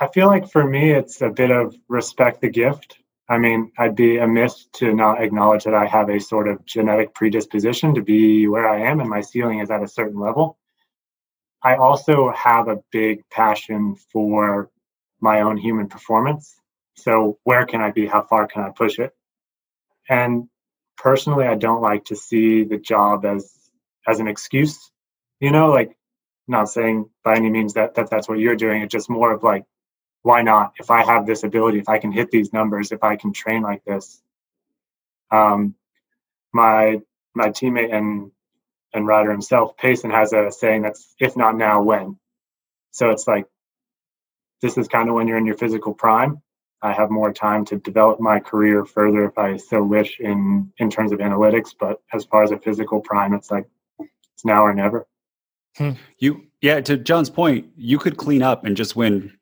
I 0.00 0.08
feel 0.08 0.26
like 0.26 0.50
for 0.50 0.66
me, 0.66 0.90
it's 0.90 1.22
a 1.22 1.30
bit 1.30 1.50
of 1.50 1.74
respect 1.88 2.42
the 2.42 2.50
gift. 2.50 2.98
I 3.28 3.38
mean, 3.38 3.72
I'd 3.76 3.96
be 3.96 4.18
amiss 4.18 4.66
to 4.74 4.94
not 4.94 5.22
acknowledge 5.22 5.64
that 5.64 5.74
I 5.74 5.86
have 5.86 6.08
a 6.10 6.20
sort 6.20 6.48
of 6.48 6.64
genetic 6.64 7.12
predisposition 7.12 7.94
to 7.94 8.02
be 8.02 8.46
where 8.46 8.68
I 8.68 8.88
am 8.88 9.00
and 9.00 9.10
my 9.10 9.20
ceiling 9.20 9.58
is 9.60 9.70
at 9.70 9.82
a 9.82 9.88
certain 9.88 10.20
level. 10.20 10.58
I 11.62 11.76
also 11.76 12.30
have 12.30 12.68
a 12.68 12.78
big 12.92 13.28
passion 13.30 13.96
for 14.12 14.70
my 15.20 15.40
own 15.40 15.56
human 15.56 15.88
performance. 15.88 16.54
So, 16.94 17.38
where 17.44 17.66
can 17.66 17.80
I 17.80 17.90
be? 17.90 18.06
How 18.06 18.22
far 18.22 18.46
can 18.46 18.62
I 18.62 18.70
push 18.70 18.98
it? 18.98 19.12
And 20.08 20.48
personally, 20.96 21.46
I 21.46 21.56
don't 21.56 21.82
like 21.82 22.04
to 22.06 22.16
see 22.16 22.64
the 22.64 22.78
job 22.78 23.24
as 23.24 23.52
as 24.06 24.20
an 24.20 24.28
excuse. 24.28 24.90
You 25.40 25.50
know, 25.50 25.70
like 25.70 25.96
not 26.48 26.68
saying 26.68 27.10
by 27.24 27.36
any 27.36 27.50
means 27.50 27.74
that, 27.74 27.94
that 27.94 28.08
that's 28.10 28.28
what 28.28 28.38
you're 28.38 28.56
doing. 28.56 28.82
It's 28.82 28.92
just 28.92 29.10
more 29.10 29.32
of 29.32 29.42
like 29.42 29.64
why 30.26 30.42
not? 30.42 30.72
If 30.80 30.90
I 30.90 31.04
have 31.04 31.24
this 31.24 31.44
ability, 31.44 31.78
if 31.78 31.88
I 31.88 31.98
can 31.98 32.10
hit 32.10 32.32
these 32.32 32.52
numbers, 32.52 32.90
if 32.90 33.04
I 33.04 33.14
can 33.14 33.32
train 33.32 33.62
like 33.62 33.84
this, 33.84 34.20
um, 35.30 35.76
my 36.52 37.00
my 37.32 37.50
teammate 37.50 37.94
and 37.94 38.32
and 38.92 39.06
rider 39.06 39.30
himself, 39.30 39.76
Payson, 39.76 40.10
has 40.10 40.32
a 40.32 40.50
saying 40.50 40.82
that's 40.82 41.14
if 41.20 41.36
not 41.36 41.56
now, 41.56 41.80
when. 41.80 42.18
So 42.90 43.10
it's 43.10 43.28
like 43.28 43.46
this 44.62 44.76
is 44.76 44.88
kind 44.88 45.08
of 45.08 45.14
when 45.14 45.28
you're 45.28 45.38
in 45.38 45.46
your 45.46 45.56
physical 45.56 45.94
prime. 45.94 46.42
I 46.82 46.92
have 46.92 47.08
more 47.08 47.32
time 47.32 47.64
to 47.66 47.76
develop 47.76 48.18
my 48.18 48.40
career 48.40 48.84
further 48.84 49.26
if 49.26 49.38
I 49.38 49.56
so 49.58 49.80
wish 49.80 50.18
in 50.18 50.72
in 50.78 50.90
terms 50.90 51.12
of 51.12 51.20
analytics. 51.20 51.72
But 51.78 52.00
as 52.12 52.24
far 52.24 52.42
as 52.42 52.50
a 52.50 52.58
physical 52.58 53.00
prime, 53.00 53.32
it's 53.32 53.52
like 53.52 53.68
it's 54.00 54.44
now 54.44 54.64
or 54.64 54.74
never. 54.74 55.06
Hmm. 55.76 55.92
You 56.18 56.48
yeah, 56.62 56.80
to 56.80 56.96
John's 56.96 57.30
point, 57.30 57.66
you 57.76 57.96
could 57.96 58.16
clean 58.16 58.42
up 58.42 58.64
and 58.64 58.76
just 58.76 58.96
win 58.96 59.32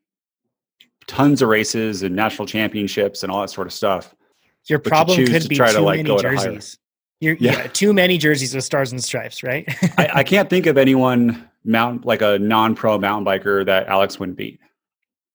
tons 1.07 1.41
of 1.41 1.49
races 1.49 2.03
and 2.03 2.15
national 2.15 2.47
championships 2.47 3.23
and 3.23 3.31
all 3.31 3.41
that 3.41 3.49
sort 3.49 3.67
of 3.67 3.73
stuff. 3.73 4.15
Your 4.67 4.79
problem 4.79 5.19
you 5.19 5.27
could 5.27 5.47
be 5.47 5.57
too 5.57 5.63
like 5.79 6.03
many 6.03 6.17
jerseys. 6.17 6.79
Yeah. 7.19 7.35
yeah. 7.39 7.67
too 7.67 7.93
many 7.93 8.17
jerseys 8.17 8.53
with 8.53 8.63
stars 8.63 8.91
and 8.91 9.03
stripes, 9.03 9.43
right? 9.43 9.65
I, 9.97 10.09
I, 10.15 10.23
can't 10.25 10.49
think 10.49 10.65
of 10.65 10.77
anyone 10.77 11.49
mount 11.63 12.05
like 12.05 12.21
a 12.21 12.37
non-pro 12.39 12.97
mountain 12.97 13.25
biker 13.25 13.65
that 13.65 13.87
Alex 13.87 14.19
wouldn't 14.19 14.37
beat. 14.37 14.59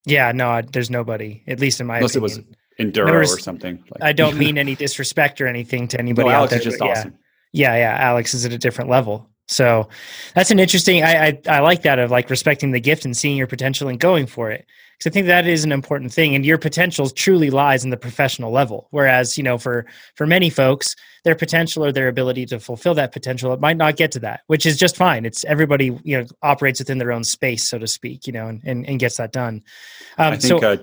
Yeah, 0.07 0.33
no, 0.33 0.63
there's 0.63 0.91
nobody. 0.91 1.43
At 1.47 1.61
least 1.61 1.81
in 1.81 1.87
my 1.87 1.97
Unless 1.97 2.17
opinion. 2.17 2.47
it 2.79 2.87
was 2.87 2.93
enduro 2.93 3.25
or 3.25 3.39
something. 3.39 3.83
Like, 3.91 4.03
I 4.03 4.13
don't 4.13 4.37
mean 4.37 4.59
any 4.59 4.75
disrespect 4.75 5.41
or 5.41 5.47
anything 5.47 5.89
to 5.89 5.99
anybody 5.99 6.29
no, 6.29 6.35
Alex 6.35 6.45
out 6.45 6.51
there. 6.51 6.59
Is 6.59 6.65
just 6.65 6.83
yeah. 6.83 6.91
awesome. 6.91 7.19
Yeah, 7.53 7.77
yeah. 7.77 7.97
Alex 8.01 8.35
is 8.35 8.45
at 8.45 8.53
a 8.53 8.59
different 8.59 8.91
level. 8.91 9.29
So 9.49 9.89
that's 10.35 10.51
an 10.51 10.61
interesting. 10.61 11.03
I, 11.03 11.27
I 11.27 11.41
I 11.49 11.61
like 11.61 11.83
that 11.83 11.99
of 11.99 12.11
like 12.11 12.31
respecting 12.31 12.71
the 12.71 12.81
gift 12.81 13.05
and 13.05 13.17
seeing 13.17 13.37
your 13.37 13.49
potential 13.49 13.89
and 13.89 13.99
going 13.99 14.27
for 14.27 14.51
it 14.51 14.65
because 15.01 15.11
I 15.11 15.15
think 15.15 15.27
that 15.29 15.47
is 15.47 15.65
an 15.65 15.73
important 15.73 16.13
thing. 16.13 16.35
And 16.35 16.45
your 16.45 16.59
potential 16.59 17.09
truly 17.09 17.49
lies 17.49 17.85
in 17.85 17.91
the 17.91 17.97
professional 17.97 18.53
level. 18.53 18.87
Whereas, 18.91 19.39
you 19.39 19.43
know, 19.43 19.57
for 19.57 19.87
for 20.15 20.27
many 20.27 20.51
folks, 20.51 20.95
their 21.25 21.35
potential 21.35 21.83
or 21.83 21.91
their 21.91 22.09
ability 22.09 22.45
to 22.47 22.61
fulfill 22.61 22.95
that 22.95 23.11
potential, 23.11 23.53
it 23.55 23.61
might 23.61 23.79
not 23.79 23.97
get 23.97 24.13
to 24.13 24.19
that, 24.21 24.43
which 24.49 24.67
is 24.67 24.77
just 24.77 24.97
fine. 24.97 25.25
It's 25.25 25.43
everybody, 25.45 25.99
you 26.05 26.19
know, 26.19 26.27
operates 26.43 26.81
within 26.81 26.99
their 26.99 27.13
own 27.13 27.25
space, 27.25 27.65
so 27.65 27.79
to 27.79 27.87
speak, 27.87 28.27
you 28.27 28.35
know, 28.35 28.49
and 28.49 28.61
and, 28.65 28.87
and 28.87 29.01
gets 29.01 29.17
that 29.17 29.33
done. 29.33 29.63
Um, 30.19 30.35
I 30.35 30.37
think, 30.37 30.61
so, 30.61 30.69
uh, 30.69 30.77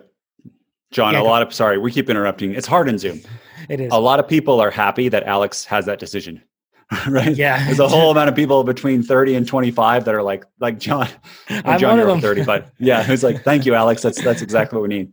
John, 0.90 1.14
yeah, 1.14 1.22
a 1.22 1.24
lot 1.24 1.44
of 1.44 1.54
sorry, 1.54 1.78
we 1.78 1.92
keep 1.92 2.10
interrupting. 2.10 2.56
It's 2.56 2.68
hard 2.68 2.90
in 2.90 2.98
Zoom. 2.98 3.22
It 3.70 3.80
is. 3.80 3.94
A 3.94 4.00
lot 4.00 4.20
of 4.20 4.28
people 4.28 4.60
are 4.60 4.72
happy 4.72 5.10
that 5.10 5.24
Alex 5.24 5.64
has 5.66 5.86
that 5.86 6.00
decision. 6.00 6.42
right? 7.08 7.36
Yeah. 7.36 7.66
There's 7.66 7.80
a 7.80 7.88
whole 7.88 8.12
amount 8.12 8.30
of 8.30 8.36
people 8.36 8.64
between 8.64 9.04
30 9.04 9.36
and 9.36 9.48
25 9.48 10.06
that 10.06 10.16
are 10.16 10.24
like, 10.24 10.46
like 10.60 10.80
John. 10.80 11.08
I'm 11.50 11.80
John, 11.80 11.98
one 11.98 12.00
of 12.00 12.08
them. 12.08 12.22
30, 12.22 12.44
but 12.44 12.72
yeah, 12.80 13.04
who's 13.04 13.24
like, 13.24 13.44
thank 13.44 13.66
you, 13.66 13.76
Alex. 13.76 14.02
That's 14.02 14.22
that's 14.22 14.42
exactly 14.42 14.78
what 14.78 14.90
we 14.90 14.96
need. 14.96 15.12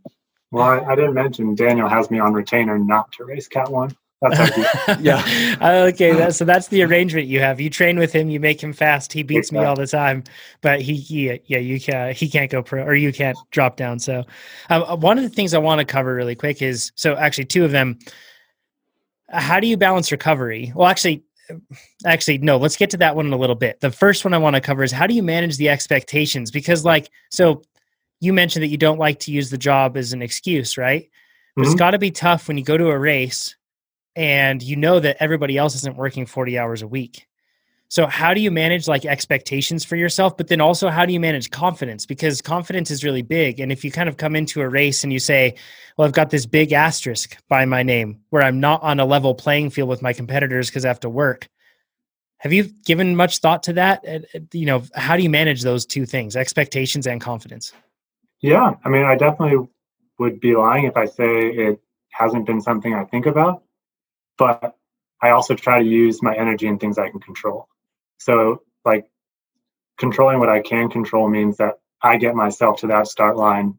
Well, 0.51 0.63
I, 0.63 0.79
I 0.91 0.95
didn't 0.95 1.15
mention 1.15 1.53
Daniel 1.55 1.89
has 1.89 2.09
me 2.09 2.19
on 2.19 2.33
retainer 2.33 2.79
not 2.79 3.11
to 3.13 3.25
race 3.25 3.47
Cat 3.47 3.69
One. 3.69 3.95
That's 4.21 5.01
yeah. 5.01 5.87
okay, 5.89 6.13
that, 6.13 6.35
so 6.35 6.45
that's 6.45 6.69
the 6.69 6.83
arrangement 6.83 7.27
you 7.27 7.41
have. 7.41 7.59
You 7.59 7.69
train 7.69 7.99
with 7.99 8.13
him, 8.13 8.29
you 8.29 8.39
make 8.39 8.63
him 8.63 8.71
fast. 8.71 9.11
He 9.11 9.23
beats 9.23 9.51
me 9.51 9.59
all 9.59 9.75
the 9.75 9.85
time, 9.85 10.23
but 10.61 10.81
he, 10.81 10.95
he 10.95 11.39
yeah, 11.45 11.57
you 11.57 11.79
can 11.79 12.13
he 12.13 12.29
can't 12.29 12.49
go 12.49 12.63
pro 12.63 12.83
or 12.83 12.95
you 12.95 13.11
can't 13.11 13.37
drop 13.51 13.75
down. 13.75 13.99
So, 13.99 14.23
um, 14.69 15.01
one 15.01 15.17
of 15.17 15.23
the 15.25 15.29
things 15.29 15.53
I 15.53 15.57
want 15.57 15.79
to 15.79 15.85
cover 15.85 16.15
really 16.15 16.35
quick 16.35 16.61
is 16.61 16.93
so 16.95 17.15
actually 17.15 17.45
two 17.45 17.65
of 17.65 17.71
them. 17.71 17.99
How 19.29 19.59
do 19.59 19.67
you 19.67 19.75
balance 19.75 20.11
recovery? 20.11 20.71
Well, 20.73 20.87
actually, 20.87 21.25
actually 22.05 22.37
no 22.39 22.57
let's 22.57 22.75
get 22.75 22.89
to 22.89 22.97
that 22.97 23.15
one 23.15 23.27
in 23.27 23.33
a 23.33 23.37
little 23.37 23.55
bit. 23.55 23.79
The 23.81 23.91
first 23.91 24.25
one 24.25 24.33
i 24.33 24.37
want 24.37 24.55
to 24.55 24.61
cover 24.61 24.83
is 24.83 24.91
how 24.91 25.07
do 25.07 25.13
you 25.13 25.23
manage 25.23 25.57
the 25.57 25.69
expectations? 25.69 26.51
Because 26.51 26.85
like 26.85 27.09
so 27.31 27.61
you 28.21 28.33
mentioned 28.33 28.63
that 28.63 28.69
you 28.69 28.77
don't 28.77 28.99
like 28.99 29.19
to 29.21 29.31
use 29.31 29.49
the 29.49 29.57
job 29.57 29.97
as 29.97 30.13
an 30.13 30.21
excuse 30.21 30.77
right? 30.77 31.03
Mm-hmm. 31.03 31.63
it's 31.63 31.75
got 31.75 31.91
to 31.91 31.99
be 31.99 32.11
tough 32.11 32.47
when 32.47 32.57
you 32.57 32.63
go 32.63 32.77
to 32.77 32.89
a 32.89 32.97
race 32.97 33.55
and 34.15 34.61
you 34.61 34.75
know 34.75 34.99
that 34.99 35.17
everybody 35.19 35.57
else 35.57 35.75
isn't 35.75 35.95
working 35.95 36.25
40 36.25 36.57
hours 36.57 36.81
a 36.81 36.87
week 36.87 37.27
So 37.89 38.07
how 38.07 38.33
do 38.33 38.41
you 38.41 38.51
manage 38.51 38.87
like 38.87 39.05
expectations 39.05 39.85
for 39.85 39.95
yourself, 39.95 40.35
but 40.37 40.47
then 40.47 40.59
also 40.59 40.89
how 40.89 41.05
do 41.05 41.13
you 41.13 41.19
manage 41.19 41.51
confidence? 41.51 42.05
Because 42.05 42.41
confidence 42.41 42.89
is 42.89 43.03
really 43.03 43.21
big. 43.21 43.59
And 43.59 43.71
if 43.71 43.85
you 43.85 43.91
kind 43.91 44.09
of 44.09 44.17
come 44.17 44.35
into 44.35 44.61
a 44.61 44.67
race 44.67 45.03
and 45.03 45.13
you 45.13 45.19
say, 45.19 45.55
well, 45.97 46.07
I've 46.07 46.13
got 46.13 46.29
this 46.29 46.45
big 46.45 46.73
asterisk 46.73 47.37
by 47.47 47.65
my 47.65 47.83
name 47.83 48.21
where 48.31 48.43
I'm 48.43 48.59
not 48.59 48.81
on 48.81 48.99
a 48.99 49.05
level 49.05 49.35
playing 49.35 49.69
field 49.69 49.89
with 49.89 50.01
my 50.01 50.13
competitors 50.13 50.69
because 50.69 50.83
I 50.83 50.89
have 50.89 50.99
to 51.01 51.09
work. 51.09 51.47
Have 52.39 52.53
you 52.53 52.63
given 52.63 53.15
much 53.15 53.39
thought 53.39 53.63
to 53.63 53.73
that? 53.73 54.05
Uh, 54.07 54.39
you 54.51 54.65
know, 54.65 54.83
how 54.93 55.15
do 55.15 55.23
you 55.23 55.29
manage 55.29 55.61
those 55.61 55.85
two 55.85 56.05
things, 56.05 56.35
expectations 56.35 57.07
and 57.07 57.21
confidence? 57.21 57.71
Yeah, 58.41 58.73
I 58.83 58.89
mean, 58.89 59.03
I 59.03 59.15
definitely 59.15 59.67
would 60.19 60.39
be 60.39 60.55
lying 60.55 60.85
if 60.85 60.97
I 60.97 61.05
say 61.05 61.47
it 61.47 61.79
hasn't 62.11 62.45
been 62.45 62.61
something 62.61 62.93
I 62.93 63.05
think 63.05 63.25
about, 63.25 63.63
but 64.37 64.75
I 65.21 65.29
also 65.29 65.55
try 65.55 65.81
to 65.81 65.87
use 65.87 66.21
my 66.21 66.35
energy 66.35 66.67
in 66.67 66.77
things 66.77 66.97
I 66.97 67.09
can 67.09 67.19
control. 67.19 67.67
So, 68.17 68.63
like, 68.83 69.05
controlling 69.97 70.39
what 70.39 70.49
I 70.49 70.61
can 70.61 70.89
control 70.89 71.29
means 71.29 71.57
that 71.57 71.79
I 72.01 72.17
get 72.17 72.35
myself 72.35 72.79
to 72.81 72.87
that 72.87 73.07
start 73.07 73.37
line 73.37 73.77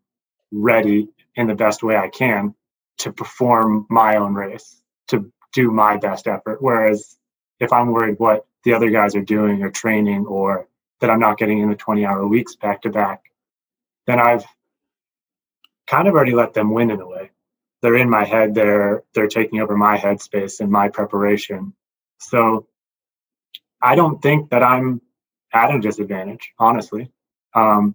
ready 0.53 1.09
in 1.35 1.47
the 1.47 1.55
best 1.55 1.83
way 1.83 1.97
I 1.97 2.09
can 2.09 2.55
to 2.99 3.13
perform 3.13 3.87
my 3.91 4.17
own 4.17 4.35
race, 4.35 4.83
to 5.09 5.31
do 5.53 5.71
my 5.71 5.97
best 5.97 6.27
effort. 6.27 6.63
Whereas 6.63 7.17
if 7.61 7.73
I'm 7.73 7.93
worried 7.93 8.19
what 8.19 8.47
the 8.65 8.75
other 8.75 8.91
guys 8.91 9.15
are 9.15 9.23
doing 9.23 9.63
or 9.63 9.71
training 9.71 10.27
or 10.27 10.69
that 11.01 11.11
I'm 11.11 11.21
not 11.21 11.39
getting 11.39 11.61
in 11.61 11.69
the 11.69 11.77
20 11.77 12.05
hour 12.05 12.27
weeks 12.27 12.57
back 12.57 12.83
to 12.83 12.91
back, 12.91 13.23
then 14.07 14.19
I've 14.19 14.45
kind 15.87 16.09
of 16.09 16.15
already 16.15 16.33
let 16.33 16.55
them 16.55 16.73
win 16.73 16.91
in 16.91 17.01
a 17.01 17.07
way. 17.07 17.31
They're 17.83 17.97
in 17.97 18.11
my 18.11 18.25
head, 18.25 18.55
they're 18.55 19.05
they're 19.15 19.29
taking 19.29 19.61
over 19.61 19.77
my 19.77 19.99
headspace 19.99 20.61
and 20.61 20.71
my 20.71 20.89
preparation. 20.89 21.75
So 22.19 22.67
I 23.83 23.95
don't 23.95 24.21
think 24.21 24.51
that 24.51 24.63
I'm 24.63 25.01
at 25.53 25.75
a 25.75 25.81
disadvantage, 25.81 26.53
honestly. 26.59 27.11
Um, 27.55 27.95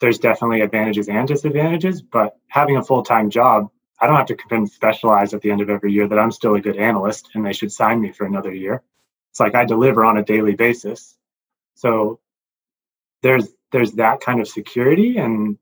there's 0.00 0.18
definitely 0.18 0.62
advantages 0.62 1.08
and 1.08 1.26
disadvantages, 1.28 2.02
but 2.02 2.36
having 2.48 2.76
a 2.76 2.82
full 2.82 3.02
time 3.02 3.30
job, 3.30 3.70
I 4.00 4.06
don't 4.06 4.16
have 4.16 4.26
to 4.26 4.34
convince 4.34 4.74
specialize 4.74 5.32
at 5.32 5.42
the 5.42 5.50
end 5.50 5.60
of 5.60 5.70
every 5.70 5.92
year 5.92 6.08
that 6.08 6.18
I'm 6.18 6.32
still 6.32 6.56
a 6.56 6.60
good 6.60 6.76
analyst 6.76 7.30
and 7.34 7.46
they 7.46 7.52
should 7.52 7.70
sign 7.70 8.00
me 8.00 8.10
for 8.10 8.26
another 8.26 8.52
year. 8.52 8.82
It's 9.30 9.38
like 9.38 9.54
I 9.54 9.64
deliver 9.64 10.04
on 10.04 10.18
a 10.18 10.24
daily 10.24 10.54
basis. 10.54 11.16
So 11.74 12.18
there's 13.22 13.48
there's 13.70 13.92
that 13.92 14.20
kind 14.20 14.40
of 14.40 14.48
security 14.48 15.18
and 15.18 15.56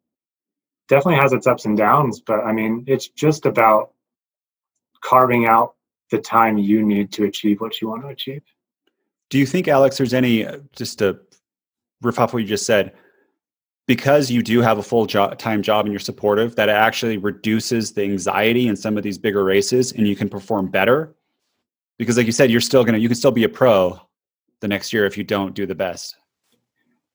definitely 0.88 1.20
has 1.20 1.32
its 1.32 1.46
ups 1.46 1.66
and 1.66 1.76
downs, 1.76 2.20
but 2.20 2.40
I 2.40 2.52
mean 2.52 2.84
it's 2.86 3.08
just 3.08 3.44
about 3.44 3.92
carving 5.02 5.46
out 5.46 5.74
the 6.10 6.18
time 6.18 6.58
you 6.58 6.82
need 6.82 7.12
to 7.12 7.24
achieve 7.24 7.60
what 7.60 7.80
you 7.80 7.88
want 7.88 8.02
to 8.02 8.08
achieve. 8.08 8.42
Do 9.30 9.38
you 9.38 9.46
think, 9.46 9.68
Alex, 9.68 9.96
there's 9.96 10.14
any, 10.14 10.44
uh, 10.44 10.58
just 10.76 10.98
to 10.98 11.18
riff 12.02 12.18
off 12.18 12.34
what 12.34 12.40
you 12.42 12.48
just 12.48 12.66
said, 12.66 12.92
because 13.86 14.30
you 14.30 14.42
do 14.42 14.60
have 14.60 14.78
a 14.78 14.82
full 14.82 15.06
jo- 15.06 15.34
time 15.34 15.62
job 15.62 15.86
and 15.86 15.92
you're 15.92 16.00
supportive, 16.00 16.56
that 16.56 16.68
it 16.68 16.72
actually 16.72 17.16
reduces 17.16 17.92
the 17.92 18.02
anxiety 18.02 18.68
in 18.68 18.76
some 18.76 18.96
of 18.96 19.02
these 19.02 19.18
bigger 19.18 19.44
races 19.44 19.92
and 19.92 20.06
you 20.06 20.16
can 20.16 20.28
perform 20.28 20.68
better? 20.68 21.14
Because, 21.98 22.16
like 22.16 22.26
you 22.26 22.32
said, 22.32 22.50
you're 22.50 22.60
still 22.60 22.84
going 22.84 22.94
to, 22.94 23.00
you 23.00 23.08
can 23.08 23.16
still 23.16 23.30
be 23.30 23.44
a 23.44 23.48
pro 23.48 24.00
the 24.60 24.68
next 24.68 24.92
year 24.92 25.06
if 25.06 25.16
you 25.16 25.24
don't 25.24 25.54
do 25.54 25.66
the 25.66 25.74
best. 25.74 26.16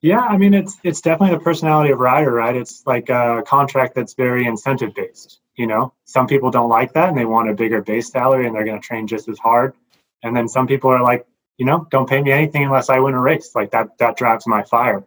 Yeah, 0.01 0.19
I 0.19 0.37
mean 0.37 0.53
it's 0.53 0.77
it's 0.83 1.01
definitely 1.01 1.35
the 1.35 1.43
personality 1.43 1.91
of 1.91 1.99
rider, 1.99 2.31
right? 2.31 2.55
It's 2.55 2.85
like 2.85 3.09
a 3.09 3.41
contract 3.47 3.95
that's 3.95 4.13
very 4.13 4.45
incentive 4.45 4.93
based. 4.93 5.39
You 5.55 5.65
know, 5.65 5.93
some 6.03 6.27
people 6.27 6.51
don't 6.51 6.69
like 6.69 6.93
that 6.93 7.09
and 7.09 7.17
they 7.17 7.25
want 7.25 7.49
a 7.49 7.55
bigger 7.55 7.81
base 7.81 8.11
salary 8.11 8.45
and 8.45 8.55
they're 8.55 8.65
going 8.65 8.79
to 8.79 8.85
train 8.85 9.07
just 9.07 9.27
as 9.27 9.39
hard. 9.39 9.73
And 10.21 10.35
then 10.35 10.47
some 10.47 10.67
people 10.67 10.91
are 10.91 11.01
like, 11.01 11.25
you 11.57 11.65
know, 11.65 11.87
don't 11.89 12.09
pay 12.09 12.21
me 12.21 12.31
anything 12.31 12.63
unless 12.63 12.89
I 12.89 12.99
win 12.99 13.13
a 13.13 13.21
race. 13.21 13.51
Like 13.55 13.71
that, 13.71 13.97
that 13.99 14.17
drives 14.17 14.47
my 14.47 14.63
fire. 14.63 15.05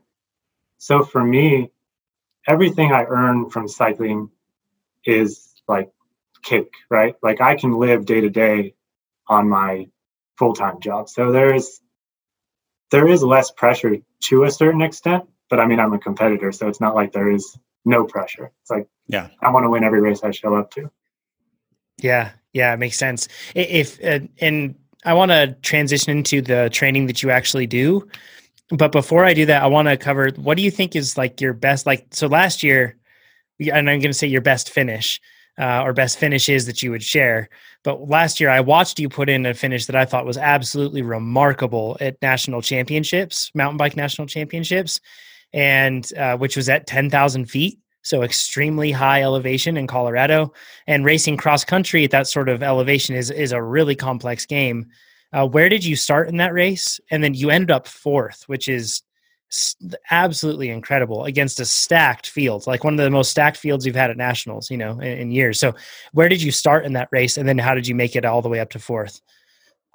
So 0.79 1.03
for 1.03 1.23
me, 1.23 1.71
everything 2.47 2.93
I 2.93 3.05
earn 3.05 3.51
from 3.51 3.69
cycling 3.69 4.31
is 5.05 5.55
like 5.67 5.91
cake, 6.43 6.73
right? 6.91 7.15
Like 7.23 7.41
I 7.41 7.57
can 7.57 7.79
live 7.79 8.07
day 8.07 8.21
to 8.21 8.31
day 8.31 8.75
on 9.27 9.49
my 9.49 9.89
full 10.39 10.55
time 10.55 10.81
job. 10.81 11.09
So 11.09 11.33
there's 11.33 11.81
there 12.91 13.07
is 13.07 13.23
less 13.23 13.51
pressure 13.51 13.97
to 14.21 14.45
a 14.45 14.51
certain 14.51 14.81
extent, 14.81 15.25
but 15.51 15.61
I 15.61 15.67
mean 15.67 15.81
I'm 15.81 15.93
a 15.93 15.99
competitor, 15.99 16.53
so 16.53 16.69
it's 16.69 16.81
not 16.81 16.95
like 16.95 17.13
there 17.13 17.31
is 17.31 17.59
no 17.85 18.05
pressure. 18.05 18.51
It's 18.63 18.71
like 18.71 18.89
yeah, 19.09 19.29
I 19.43 19.51
want 19.51 19.65
to 19.65 19.71
win 19.71 19.85
every 19.85 20.01
race 20.01 20.23
I 20.23 20.31
show 20.31 20.55
up 20.55 20.71
to. 20.73 20.91
Yeah, 21.99 22.31
yeah, 22.53 22.73
it 22.73 22.79
makes 22.79 22.97
sense. 22.97 23.29
If 23.55 24.03
uh, 24.03 24.21
and 24.41 24.77
I 25.05 25.15
want 25.15 25.31
to 25.31 25.57
transition 25.63 26.17
into 26.17 26.43
the 26.43 26.69
training 26.73 27.07
that 27.07 27.23
you 27.23 27.31
actually 27.31 27.67
do. 27.67 28.09
But 28.71 28.93
before 28.93 29.25
I 29.25 29.33
do 29.33 29.47
that, 29.47 29.63
I 29.63 29.67
want 29.67 29.89
to 29.89 29.97
cover 29.97 30.31
what 30.37 30.57
do 30.57 30.63
you 30.63 30.71
think 30.71 30.95
is 30.95 31.17
like 31.17 31.41
your 31.41 31.55
best, 31.55 31.87
like, 31.87 32.07
so 32.11 32.27
last 32.27 32.63
year, 32.63 32.97
and 33.61 33.89
I'm 33.89 34.01
going 34.01 34.13
to 34.13 34.15
say 34.15 34.27
your 34.27 34.43
best 34.43 34.71
finish 34.71 35.21
uh, 35.59 35.83
or 35.83 35.93
best 35.93 36.19
finishes 36.19 36.67
that 36.67 36.83
you 36.83 36.91
would 36.91 37.03
share. 37.03 37.49
But 37.83 38.09
last 38.09 38.41
year, 38.41 38.51
I 38.51 38.61
watched 38.61 39.01
you 39.01 39.09
put 39.09 39.29
in 39.29 39.47
a 39.47 39.55
finish 39.55 39.87
that 39.87 39.97
I 39.97 40.05
thought 40.05 40.27
was 40.27 40.37
absolutely 40.37 41.03
remarkable 41.03 41.97
at 42.01 42.21
national 42.21 42.63
championships, 42.63 43.51
mountain 43.55 43.79
bike 43.79 43.97
national 43.97 44.27
championships, 44.27 45.01
and 45.53 46.13
uh, 46.17 46.37
which 46.37 46.57
was 46.57 46.69
at 46.69 46.87
10,000 46.87 47.47
feet 47.47 47.79
so 48.03 48.23
extremely 48.23 48.93
high 48.93 49.23
elevation 49.23 49.77
in 49.77 49.87
Colorado. 49.87 50.53
And 50.87 51.05
racing 51.05 51.37
cross 51.37 51.65
country 51.65 52.05
at 52.05 52.11
that 52.13 52.27
sort 52.27 52.49
of 52.49 52.63
elevation 52.63 53.15
is 53.15 53.31
is 53.31 53.53
a 53.53 53.63
really 53.63 53.95
complex 53.95 54.47
game. 54.47 54.87
Uh, 55.33 55.47
where 55.47 55.69
did 55.69 55.85
you 55.85 55.95
start 55.95 56.29
in 56.29 56.39
that 56.39 56.55
race? 56.55 57.01
And 57.11 57.23
then 57.23 57.35
you 57.35 57.51
ended 57.51 57.71
up 57.71 57.87
fourth, 57.87 58.45
which 58.47 58.67
is 58.67 59.03
absolutely 60.11 60.69
incredible 60.69 61.25
against 61.25 61.61
a 61.61 61.65
stacked 61.65 62.29
field, 62.29 62.67
like 62.67 62.85
one 62.85 62.95
of 62.95 62.99
the 62.99 63.11
most 63.11 63.31
stacked 63.31 63.57
fields 63.57 63.87
you've 63.87 63.97
had 63.97 64.11
at 64.11 64.17
nationals, 64.17 64.71
you 64.71 64.77
know, 64.77 65.01
in, 65.01 65.19
in, 65.19 65.31
years. 65.31 65.59
So, 65.59 65.75
where 66.13 66.29
did 66.29 66.43
you 66.43 66.51
start 66.51 66.85
in 66.85 66.93
that 66.95 67.09
race, 67.13 67.39
and 67.39 67.49
then 67.49 67.59
how 67.59 67.75
did 67.75 67.87
you 67.87 67.95
make 67.95 68.15
it 68.15 68.25
all 68.25 68.43
the 68.43 68.49
way 68.49 68.61
up 68.61 68.71
to 68.71 68.79
fourth? 68.79 69.21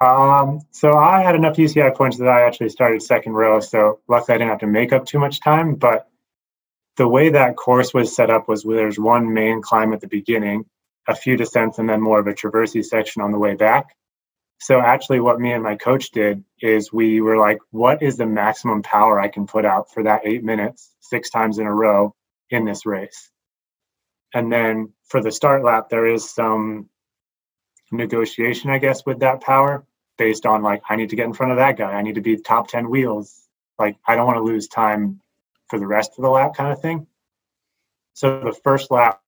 Um, 0.00 0.60
so 0.70 0.94
I 0.94 1.22
had 1.22 1.34
enough 1.34 1.56
UCI 1.56 1.94
points 1.94 2.18
that 2.18 2.28
I 2.28 2.42
actually 2.42 2.68
started 2.68 3.02
second 3.02 3.32
row. 3.32 3.60
So 3.60 4.00
luckily, 4.08 4.34
I 4.34 4.38
didn't 4.38 4.50
have 4.50 4.60
to 4.60 4.66
make 4.66 4.92
up 4.92 5.06
too 5.06 5.18
much 5.18 5.40
time. 5.40 5.76
But 5.76 6.08
the 6.96 7.08
way 7.08 7.30
that 7.30 7.56
course 7.56 7.92
was 7.92 8.14
set 8.14 8.30
up 8.30 8.48
was 8.48 8.64
where 8.64 8.76
there's 8.76 8.98
one 8.98 9.32
main 9.32 9.62
climb 9.62 9.92
at 9.92 10.00
the 10.00 10.08
beginning, 10.08 10.64
a 11.08 11.14
few 11.14 11.36
descents, 11.36 11.78
and 11.78 11.88
then 11.88 12.00
more 12.00 12.20
of 12.20 12.26
a 12.26 12.34
traversy 12.34 12.84
section 12.84 13.22
on 13.22 13.32
the 13.32 13.38
way 13.38 13.54
back. 13.54 13.96
So 14.60 14.80
actually, 14.80 15.20
what 15.20 15.40
me 15.40 15.52
and 15.52 15.62
my 15.62 15.74
coach 15.74 16.10
did 16.10 16.44
is 16.60 16.92
we 16.92 17.20
were 17.20 17.36
like, 17.36 17.58
what 17.70 18.02
is 18.02 18.16
the 18.16 18.26
maximum 18.26 18.82
power 18.82 19.20
I 19.20 19.28
can 19.28 19.46
put 19.46 19.64
out 19.64 19.92
for 19.92 20.04
that 20.04 20.22
eight 20.24 20.44
minutes, 20.44 20.94
six 21.00 21.30
times 21.30 21.58
in 21.58 21.66
a 21.66 21.74
row 21.74 22.14
in 22.50 22.64
this 22.64 22.86
race? 22.86 23.30
And 24.32 24.52
then 24.52 24.92
for 25.06 25.20
the 25.20 25.32
start 25.32 25.64
lap, 25.64 25.88
there 25.90 26.06
is 26.06 26.30
some 26.30 26.88
negotiation, 27.92 28.70
I 28.70 28.78
guess, 28.78 29.04
with 29.04 29.20
that 29.20 29.40
power 29.40 29.84
based 30.16 30.46
on 30.46 30.62
like, 30.62 30.82
I 30.88 30.96
need 30.96 31.10
to 31.10 31.16
get 31.16 31.26
in 31.26 31.34
front 31.34 31.52
of 31.52 31.58
that 31.58 31.76
guy. 31.76 31.92
I 31.92 32.02
need 32.02 32.14
to 32.14 32.20
be 32.20 32.36
top 32.36 32.68
10 32.68 32.88
wheels. 32.88 33.48
Like, 33.78 33.96
I 34.06 34.14
don't 34.14 34.26
want 34.26 34.38
to 34.38 34.42
lose 34.42 34.68
time 34.68 35.20
for 35.68 35.78
the 35.78 35.86
rest 35.86 36.12
of 36.16 36.22
the 36.22 36.30
lap 36.30 36.54
kind 36.54 36.72
of 36.72 36.80
thing. 36.80 37.06
So 38.14 38.40
the 38.40 38.52
first 38.52 38.90
lap, 38.90 39.20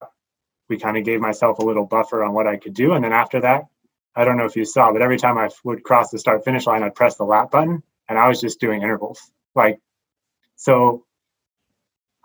we 0.69 0.79
kind 0.79 0.97
of 0.97 1.05
gave 1.05 1.21
myself 1.21 1.59
a 1.59 1.65
little 1.65 1.87
buffer 1.87 2.25
on 2.25 2.33
what 2.33 2.47
I 2.47 2.57
could 2.57 2.75
do. 2.75 2.93
And 2.93 3.05
then 3.05 3.13
after 3.13 3.41
that, 3.41 3.67
I 4.15 4.25
don't 4.25 4.37
know 4.37 4.47
if 4.47 4.57
you 4.57 4.65
saw, 4.65 4.93
but 4.93 5.03
every 5.03 5.19
time 5.19 5.39
I 5.39 5.51
would 5.65 5.83
cross 5.83 6.11
the 6.11 6.19
start 6.19 6.45
finish 6.45 6.67
line, 6.67 6.83
I'd 6.83 6.95
press 6.95 7.17
the 7.17 7.25
lap 7.25 7.51
button 7.51 7.83
and 8.09 8.19
I 8.19 8.29
was 8.29 8.41
just 8.41 8.61
doing 8.61 8.83
intervals. 8.83 9.21
Like, 9.55 9.81
so 10.57 11.05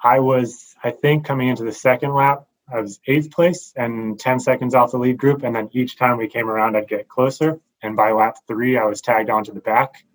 I 0.02 0.20
was, 0.20 0.76
I 0.84 0.92
think, 0.92 1.26
coming 1.26 1.50
into 1.50 1.64
the 1.64 1.72
second 1.72 2.14
lap, 2.14 2.48
I 2.72 2.80
was 2.80 3.00
eighth 3.06 3.32
place 3.32 3.74
and 3.76 4.20
10 4.20 4.40
seconds 4.40 4.74
off 4.74 4.92
the 4.92 4.98
lead 4.98 5.18
group. 5.18 5.44
And 5.44 5.56
then 5.56 5.70
each 5.74 5.98
time 5.98 6.18
we 6.18 6.28
came 6.28 6.50
around, 6.50 6.78
I'd 6.78 6.88
get 6.88 7.10
closer. 7.10 7.60
And 7.82 7.96
by 7.96 8.12
lap 8.12 8.38
three, 8.48 8.78
I 8.78 8.86
was 8.86 9.02
tagged 9.02 9.30
onto 9.30 9.54
the 9.54 9.60
back. 9.60 10.06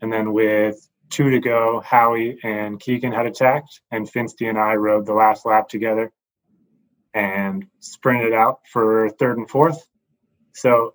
And 0.00 0.12
then 0.12 0.32
with 0.32 0.88
two 1.12 1.30
to 1.30 1.38
go, 1.38 1.80
Howie 1.80 2.38
and 2.42 2.80
Keegan 2.80 3.12
had 3.12 3.26
attacked, 3.26 3.80
and 3.90 4.10
Finsty 4.10 4.48
and 4.48 4.58
I 4.58 4.74
rode 4.74 5.06
the 5.06 5.12
last 5.12 5.46
lap 5.46 5.68
together 5.68 6.12
and 7.14 7.66
sprinted 7.80 8.32
out 8.32 8.60
for 8.72 9.10
third 9.10 9.38
and 9.38 9.48
fourth. 9.48 9.86
So 10.54 10.94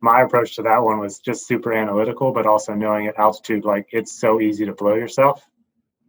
my 0.00 0.22
approach 0.22 0.54
to 0.56 0.62
that 0.62 0.78
one 0.82 0.98
was 1.00 1.18
just 1.18 1.46
super 1.46 1.72
analytical, 1.72 2.32
but 2.32 2.46
also 2.46 2.74
knowing 2.74 3.06
at 3.06 3.18
altitude, 3.18 3.64
like 3.64 3.88
it's 3.90 4.12
so 4.12 4.40
easy 4.40 4.64
to 4.64 4.72
blow 4.72 4.94
yourself. 4.94 5.44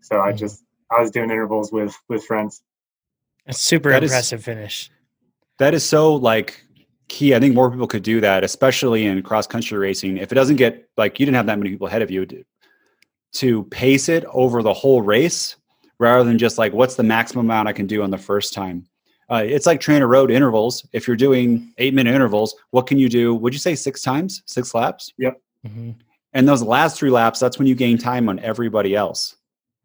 So 0.02 0.20
I 0.20 0.30
mm-hmm. 0.30 0.38
just 0.38 0.64
I 0.92 1.02
was 1.02 1.12
doing 1.12 1.32
intervals 1.32 1.72
with 1.72 1.98
with 2.08 2.24
friends. 2.26 2.62
A 3.48 3.54
super 3.54 3.90
that 3.92 4.04
impressive 4.04 4.40
is, 4.40 4.46
finish. 4.46 4.92
That 5.58 5.74
is 5.74 5.84
so 5.84 6.14
like 6.14 6.64
key. 7.08 7.34
I 7.34 7.40
think 7.40 7.56
more 7.56 7.72
people 7.72 7.88
could 7.88 8.04
do 8.04 8.22
that, 8.22 8.44
especially 8.44 9.06
in 9.06 9.24
cross 9.24 9.48
country 9.48 9.78
racing. 9.78 10.18
If 10.18 10.32
it 10.32 10.36
doesn't 10.36 10.58
get 10.58 10.88
like 10.98 11.20
you 11.20 11.26
didn't 11.26 11.38
have 11.38 11.48
that 11.48 11.58
many 11.58 11.72
people 11.72 11.88
ahead 11.88 12.02
of 12.02 12.12
you, 12.12 12.28
to 13.36 13.64
pace 13.66 14.10
it 14.10 14.26
over 14.32 14.64
the 14.64 14.74
whole 14.74 15.02
race 15.02 15.56
rather 16.00 16.24
than 16.24 16.38
just 16.38 16.58
like 16.58 16.74
what's 16.74 16.96
the 16.96 17.04
maximum 17.04 17.46
amount 17.46 17.68
I 17.68 17.74
can 17.74 17.88
do 17.88 18.04
on 18.04 18.10
the 18.10 18.18
first 18.18 18.54
time. 18.54 18.86
Uh, 19.30 19.44
it's 19.44 19.66
like 19.66 19.80
TrainerRoad 19.80 20.32
intervals. 20.32 20.88
If 20.94 21.08
you're 21.08 21.16
doing 21.16 21.74
eight 21.78 21.94
minute 21.94 22.14
intervals, 22.14 22.56
what 22.72 22.86
can 22.86 22.98
you 22.98 23.10
do? 23.10 23.34
Would 23.36 23.54
you 23.54 23.60
say 23.60 23.74
six 23.76 24.02
times, 24.02 24.44
six 24.46 24.76
laps? 24.76 25.14
Yep. 25.18 25.42
Mm-hmm. 25.66 25.92
And 26.34 26.48
those 26.48 26.62
last 26.62 26.98
three 26.98 27.10
laps, 27.10 27.40
that's 27.40 27.58
when 27.58 27.68
you 27.68 27.76
gain 27.76 27.98
time 27.98 28.30
on 28.30 28.40
everybody 28.40 28.96
else. 28.96 29.36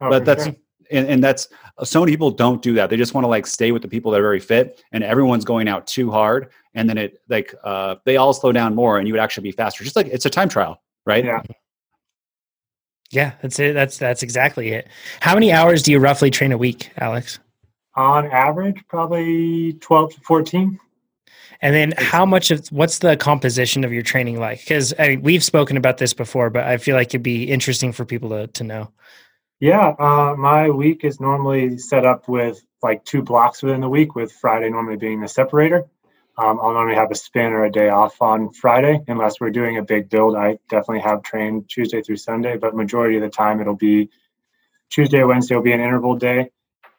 Oh, 0.01 0.11
but 0.11 0.25
that's 0.25 0.45
sure. 0.45 0.55
and, 0.91 1.07
and 1.07 1.25
that's 1.25 1.49
so 1.85 2.01
many 2.01 2.13
people 2.13 2.31
don't 2.31 2.61
do 2.61 2.75
that. 2.75 2.91
They 2.91 2.97
just 2.97 3.15
want 3.15 3.25
to 3.25 3.29
like 3.29 3.47
stay 3.47 3.73
with 3.73 3.83
the 3.83 3.89
people 3.89 4.11
that 4.13 4.21
are 4.21 4.25
very 4.25 4.41
fit, 4.41 4.83
and 4.93 5.05
everyone's 5.05 5.45
going 5.45 5.69
out 5.69 5.87
too 5.87 6.11
hard, 6.11 6.51
and 6.75 6.89
then 6.89 6.99
it 6.99 7.21
like 7.29 7.55
uh, 7.65 7.97
they 8.05 8.17
all 8.17 8.33
slow 8.33 8.53
down 8.53 8.75
more, 8.75 8.99
and 8.99 9.07
you 9.07 9.15
would 9.15 9.21
actually 9.21 9.45
be 9.45 9.53
faster. 9.53 9.85
Just 9.85 9.97
like 9.97 10.09
it's 10.09 10.27
a 10.27 10.31
time 10.31 10.49
trial, 10.49 10.83
right? 11.07 11.25
Yeah. 11.25 11.43
Yeah, 13.11 13.33
that's 13.43 13.59
it. 13.59 13.75
That's 13.75 13.99
that's 13.99 14.23
exactly 14.23 14.71
it. 14.71 14.89
How 15.21 15.35
many 15.35 15.53
hours 15.53 15.83
do 15.83 15.91
you 15.91 15.99
roughly 15.99 16.31
train 16.31 16.53
a 16.53 16.59
week, 16.59 16.91
Alex? 16.97 17.39
on 18.01 18.31
average, 18.31 18.83
probably 18.89 19.75
12 19.75 20.15
to 20.15 20.21
14. 20.21 20.79
And 21.63 21.75
then 21.75 21.93
how 21.99 22.25
much 22.25 22.51
of 22.51 22.67
what's 22.69 23.01
the 23.01 23.17
composition 23.17 23.85
of 23.85 23.93
your 23.93 24.03
training 24.03 24.41
like? 24.41 24.61
Because 24.61 24.95
I 24.99 25.09
mean, 25.09 25.23
we've 25.23 25.45
spoken 25.45 25.77
about 25.77 25.99
this 25.99 26.15
before, 26.15 26.49
but 26.49 26.65
I 26.65 26.79
feel 26.79 26.97
like 26.97 27.09
it'd 27.09 27.23
be 27.23 27.45
interesting 27.45 27.93
for 27.93 28.07
people 28.07 28.31
to 28.31 28.47
to 28.47 28.65
know. 28.65 28.91
Yeah, 29.59 29.95
uh, 29.99 30.35
my 30.39 30.71
week 30.71 31.05
is 31.05 31.21
normally 31.21 31.77
set 31.77 32.07
up 32.07 32.29
with 32.29 32.65
like 32.83 33.05
two 33.05 33.21
blocks 33.21 33.63
within 33.63 33.83
the 33.83 33.91
week, 33.91 34.15
with 34.15 34.33
Friday 34.33 34.71
normally 34.71 34.97
being 34.97 35.21
the 35.21 35.29
separator. 35.29 35.85
Um, 36.41 36.59
I'll 36.63 36.73
normally 36.73 36.97
have 36.97 37.11
a 37.11 37.15
spin 37.15 37.53
or 37.53 37.65
a 37.65 37.71
day 37.71 37.91
off 37.91 38.23
on 38.23 38.51
Friday, 38.55 39.01
unless 39.09 39.41
we're 39.41 39.51
doing 39.51 39.77
a 39.77 39.83
big 39.83 40.09
build. 40.09 40.37
I 40.37 40.59
definitely 40.71 41.01
have 41.01 41.23
trained 41.23 41.69
Tuesday 41.69 42.01
through 42.01 42.17
Sunday, 42.17 42.57
but 42.57 42.75
majority 42.75 43.17
of 43.17 43.23
the 43.23 43.29
time 43.29 43.61
it'll 43.61 43.77
be 43.77 44.09
Tuesday 44.89 45.19
or 45.19 45.27
Wednesday 45.27 45.55
will 45.55 45.63
be 45.63 45.73
an 45.73 45.81
interval 45.81 46.17
day, 46.17 46.49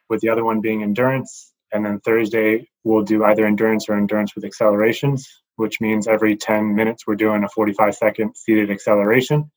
with 0.09 0.21
the 0.21 0.29
other 0.29 0.43
one 0.43 0.61
being 0.61 0.83
endurance, 0.83 1.53
and 1.73 1.83
then 1.83 1.99
Thursday 2.01 2.69
we'll 2.83 3.03
do 3.03 3.23
either 3.23 3.47
endurance 3.47 3.89
or 3.89 3.97
endurance 3.97 4.35
with 4.35 4.45
accelerations, 4.45 5.41
which 5.55 5.81
means 5.81 6.07
every 6.07 6.35
10 6.35 6.75
minutes 6.75 7.07
we're 7.07 7.15
doing 7.15 7.43
a 7.43 7.49
45 7.49 7.95
second 7.95 8.35
seated 8.35 8.69
acceleration. 8.69 9.49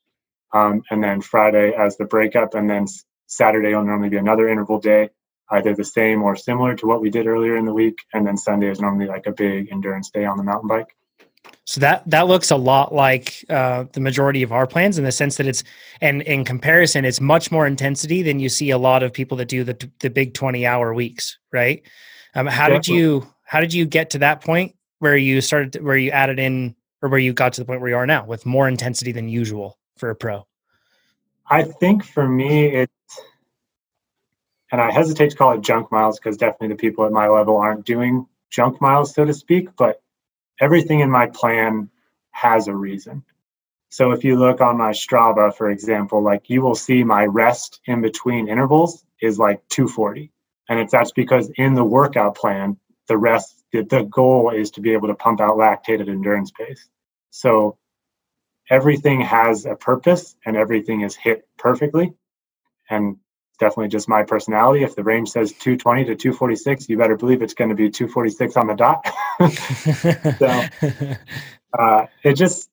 Um, 0.51 0.81
and 0.89 1.03
then 1.03 1.21
Friday 1.21 1.73
as 1.73 1.97
the 1.97 2.05
breakup, 2.05 2.55
and 2.55 2.67
then 2.67 2.87
Saturday 3.27 3.75
will 3.75 3.83
normally 3.85 4.09
be 4.09 4.17
another 4.17 4.49
interval 4.49 4.79
day, 4.79 5.09
either 5.51 5.73
the 5.75 5.83
same 5.83 6.23
or 6.23 6.35
similar 6.35 6.75
to 6.75 6.87
what 6.87 7.01
we 7.01 7.09
did 7.09 7.27
earlier 7.27 7.57
in 7.57 7.65
the 7.65 7.73
week. 7.73 7.97
And 8.13 8.25
then 8.25 8.37
Sunday 8.37 8.69
is 8.69 8.79
normally 8.79 9.07
like 9.07 9.27
a 9.27 9.31
big 9.31 9.71
endurance 9.71 10.09
day 10.09 10.25
on 10.25 10.37
the 10.37 10.43
mountain 10.43 10.67
bike. 10.67 10.95
So 11.65 11.79
that 11.81 12.07
that 12.09 12.27
looks 12.27 12.51
a 12.51 12.55
lot 12.55 12.93
like 12.93 13.43
uh, 13.49 13.85
the 13.91 13.99
majority 13.99 14.43
of 14.43 14.51
our 14.51 14.67
plans 14.67 14.97
in 14.97 15.03
the 15.03 15.11
sense 15.11 15.37
that 15.37 15.47
it's 15.47 15.63
and 16.01 16.21
in 16.23 16.45
comparison, 16.45 17.05
it's 17.05 17.21
much 17.21 17.51
more 17.51 17.65
intensity 17.65 18.21
than 18.21 18.39
you 18.39 18.49
see 18.49 18.69
a 18.69 18.77
lot 18.77 19.03
of 19.03 19.13
people 19.13 19.37
that 19.37 19.47
do 19.47 19.63
the 19.63 19.89
the 19.99 20.09
big 20.09 20.33
twenty 20.33 20.65
hour 20.65 20.93
weeks, 20.93 21.37
right? 21.51 21.81
Um, 22.35 22.45
how 22.45 22.69
did 22.69 22.87
you 22.87 23.27
how 23.43 23.59
did 23.59 23.73
you 23.73 23.85
get 23.85 24.11
to 24.11 24.19
that 24.19 24.41
point 24.41 24.75
where 24.99 25.17
you 25.17 25.41
started 25.41 25.73
to- 25.73 25.79
where 25.79 25.97
you 25.97 26.11
added 26.11 26.39
in 26.39 26.75
or 27.01 27.09
where 27.09 27.19
you 27.19 27.33
got 27.33 27.53
to 27.53 27.61
the 27.61 27.65
point 27.65 27.81
where 27.81 27.89
you 27.89 27.95
are 27.95 28.07
now 28.07 28.25
with 28.25 28.45
more 28.45 28.67
intensity 28.67 29.11
than 29.11 29.29
usual 29.29 29.77
for 29.97 30.09
a 30.09 30.15
pro? 30.15 30.45
I 31.49 31.63
think 31.63 32.03
for 32.03 32.27
me, 32.27 32.65
it's, 32.65 32.93
and 34.71 34.81
I 34.81 34.91
hesitate 34.91 35.31
to 35.31 35.35
call 35.35 35.53
it 35.53 35.61
junk 35.61 35.91
miles 35.91 36.19
because 36.19 36.37
definitely 36.37 36.69
the 36.69 36.75
people 36.75 37.05
at 37.05 37.11
my 37.11 37.27
level 37.27 37.57
aren't 37.57 37.85
doing 37.85 38.27
junk 38.49 38.81
miles, 38.81 39.13
so 39.13 39.25
to 39.25 39.33
speak, 39.33 39.75
but 39.75 40.01
everything 40.59 41.01
in 41.01 41.11
my 41.11 41.27
plan 41.27 41.89
has 42.31 42.67
a 42.67 42.75
reason. 42.75 43.23
So 43.89 44.11
if 44.11 44.23
you 44.23 44.37
look 44.37 44.61
on 44.61 44.77
my 44.77 44.91
Strava, 44.91 45.55
for 45.55 45.69
example, 45.69 46.21
like 46.21 46.49
you 46.49 46.61
will 46.61 46.75
see 46.75 47.03
my 47.03 47.25
rest 47.25 47.79
in 47.85 48.01
between 48.01 48.47
intervals 48.47 49.05
is 49.21 49.39
like 49.39 49.67
240. 49.69 50.31
And 50.67 50.79
it's 50.79 50.91
that's 50.91 51.11
because 51.11 51.49
in 51.55 51.75
the 51.75 51.83
workout 51.83 52.35
plan, 52.35 52.77
the 53.07 53.17
rest, 53.17 53.63
the, 53.71 53.83
the 53.83 54.03
goal 54.03 54.49
is 54.49 54.71
to 54.71 54.81
be 54.81 54.93
able 54.93 55.07
to 55.07 55.15
pump 55.15 55.39
out 55.39 55.57
lactate 55.57 56.01
at 56.01 56.09
endurance 56.09 56.51
pace. 56.51 56.89
So 57.29 57.77
everything 58.69 59.21
has 59.21 59.65
a 59.65 59.75
purpose 59.75 60.35
and 60.45 60.57
everything 60.57 61.01
is 61.01 61.15
hit 61.15 61.47
perfectly. 61.57 62.13
And 62.89 63.17
definitely 63.55 63.89
just 63.89 64.07
my 64.07 64.23
personality. 64.23 64.83
If 64.83 64.95
the 64.95 65.03
range 65.03 65.29
says 65.29 65.51
220 65.51 66.05
to 66.05 66.15
246, 66.15 66.89
you 66.89 66.97
better 66.97 67.15
believe 67.15 67.41
it's 67.41 67.53
going 67.53 67.69
to 67.69 67.75
be 67.75 67.89
246 67.89 68.57
on 68.57 68.67
the 68.67 68.75
dot. 68.75 69.05
uh, 71.79 72.05
it 72.23 72.33
just 72.33 72.69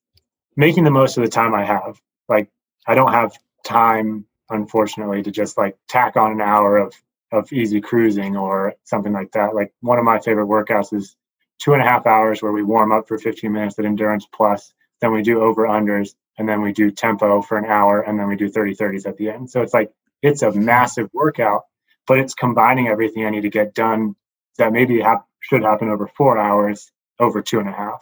making 0.55 0.83
the 0.83 0.91
most 0.91 1.17
of 1.17 1.23
the 1.23 1.29
time 1.29 1.53
I 1.53 1.65
have. 1.65 1.99
Like 2.29 2.49
I 2.87 2.95
don't 2.95 3.11
have 3.11 3.37
time, 3.63 4.25
unfortunately, 4.49 5.23
to 5.23 5.31
just 5.31 5.57
like 5.57 5.77
tack 5.87 6.17
on 6.17 6.31
an 6.31 6.41
hour 6.41 6.77
of 6.77 6.93
of 7.31 7.51
easy 7.51 7.81
cruising 7.81 8.37
or 8.37 8.75
something 8.83 9.11
like 9.11 9.31
that. 9.31 9.55
Like 9.55 9.73
one 9.81 9.97
of 9.97 10.05
my 10.05 10.19
favorite 10.19 10.45
workouts 10.45 10.93
is 10.93 11.15
two 11.57 11.73
and 11.73 11.81
a 11.81 11.85
half 11.85 12.05
hours 12.05 12.43
where 12.43 12.51
we 12.51 12.61
warm 12.61 12.91
up 12.91 13.07
for 13.07 13.17
15 13.17 13.51
minutes 13.51 13.79
at 13.79 13.85
endurance 13.85 14.27
plus, 14.31 14.73
then 15.01 15.11
we 15.11 15.23
do 15.23 15.41
over 15.41 15.67
unders, 15.67 16.13
and 16.37 16.47
then 16.47 16.61
we 16.61 16.71
do 16.71 16.91
tempo 16.91 17.41
for 17.41 17.57
an 17.57 17.65
hour, 17.65 18.01
and 18.01 18.19
then 18.19 18.27
we 18.27 18.35
do 18.35 18.49
30 18.49 18.75
30s 18.75 19.07
at 19.07 19.17
the 19.17 19.29
end. 19.29 19.49
So 19.49 19.61
it's 19.61 19.73
like 19.73 19.91
it's 20.23 20.41
a 20.41 20.51
massive 20.51 21.09
workout, 21.13 21.63
but 22.07 22.17
it's 22.17 22.33
combining 22.33 22.87
everything 22.87 23.25
I 23.25 23.29
need 23.29 23.41
to 23.41 23.49
get 23.49 23.73
done 23.75 24.15
that 24.57 24.71
maybe 24.73 24.99
hap- 25.01 25.27
should 25.41 25.63
happen 25.63 25.89
over 25.89 26.07
four 26.07 26.37
hours 26.37 26.91
over 27.19 27.41
two 27.41 27.59
and 27.59 27.69
a 27.69 27.71
half. 27.71 28.01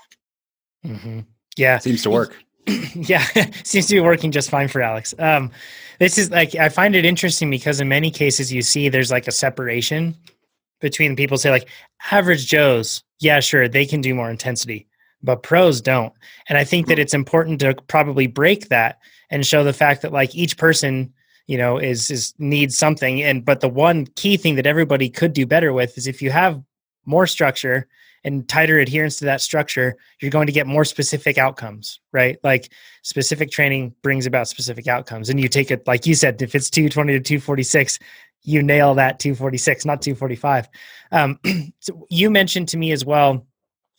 hmm 0.86 1.20
Yeah, 1.58 1.80
Seems 1.80 2.04
to 2.04 2.10
work. 2.10 2.38
yeah, 2.96 3.26
seems 3.64 3.88
to 3.88 3.96
be 3.96 4.00
working 4.00 4.32
just 4.32 4.50
fine 4.50 4.68
for 4.68 4.82
Alex. 4.82 5.14
Um, 5.20 5.52
this 6.00 6.18
is 6.18 6.32
like 6.32 6.56
I 6.56 6.70
find 6.70 6.96
it 6.96 7.06
interesting 7.06 7.50
because 7.50 7.82
in 7.82 7.88
many 7.88 8.12
cases 8.12 8.54
you 8.54 8.62
see 8.62 8.90
there's 8.90 9.12
like 9.12 9.28
a 9.28 9.32
separation 9.32 10.16
between 10.80 11.16
people 11.16 11.38
say 11.38 11.52
like 11.52 11.70
average 12.12 12.48
Joes, 12.48 13.04
yeah, 13.20 13.40
sure, 13.40 13.68
they 13.68 13.86
can 13.86 14.02
do 14.02 14.14
more 14.16 14.30
intensity, 14.30 14.88
but 15.24 15.44
pros 15.44 15.82
don't. 15.82 16.14
And 16.50 16.58
I 16.58 16.64
think 16.64 16.88
that 16.88 17.00
it's 17.00 17.14
important 17.14 17.60
to 17.62 17.76
probably 17.88 18.28
break 18.28 18.70
that 18.70 19.00
and 19.30 19.46
show 19.46 19.64
the 19.64 19.74
fact 19.74 20.02
that 20.02 20.12
like 20.12 20.36
each 20.36 20.58
person, 20.58 21.14
you 21.52 21.58
know, 21.58 21.78
is 21.78 22.10
is 22.10 22.34
needs 22.40 22.78
something. 22.78 23.22
And 23.22 23.44
but 23.44 23.60
the 23.60 23.68
one 23.68 24.06
key 24.16 24.38
thing 24.38 24.56
that 24.56 24.66
everybody 24.66 25.10
could 25.10 25.34
do 25.34 25.46
better 25.46 25.74
with 25.74 25.98
is 25.98 26.08
if 26.08 26.22
you 26.22 26.32
have 26.32 26.64
more 27.06 27.28
structure 27.28 27.88
and 28.24 28.48
tighter 28.48 28.80
adherence 28.80 29.18
to 29.18 29.26
that 29.26 29.42
structure, 29.42 29.98
you're 30.22 30.32
going 30.32 30.48
to 30.48 30.54
get 30.54 30.66
more 30.66 30.86
specific 30.86 31.38
outcomes, 31.38 32.00
right? 32.14 32.38
Like 32.42 32.72
specific 33.02 33.52
training 33.52 33.94
brings 34.02 34.26
about 34.26 34.48
specific 34.48 34.88
outcomes. 34.88 35.30
And 35.30 35.42
you 35.42 35.50
take 35.50 35.72
it, 35.72 35.86
like 35.86 36.06
you 36.06 36.16
said, 36.16 36.42
if 36.42 36.56
it's 36.56 36.70
220 36.70 37.14
to 37.14 37.20
246, 37.20 38.00
you 38.44 38.64
nail 38.64 38.96
that 38.96 39.20
246, 39.20 39.84
not 39.84 40.02
245. 40.02 40.70
Um, 41.12 41.38
so 41.82 42.08
you 42.10 42.30
mentioned 42.30 42.70
to 42.70 42.78
me 42.78 42.94
as 42.94 43.04
well 43.04 43.46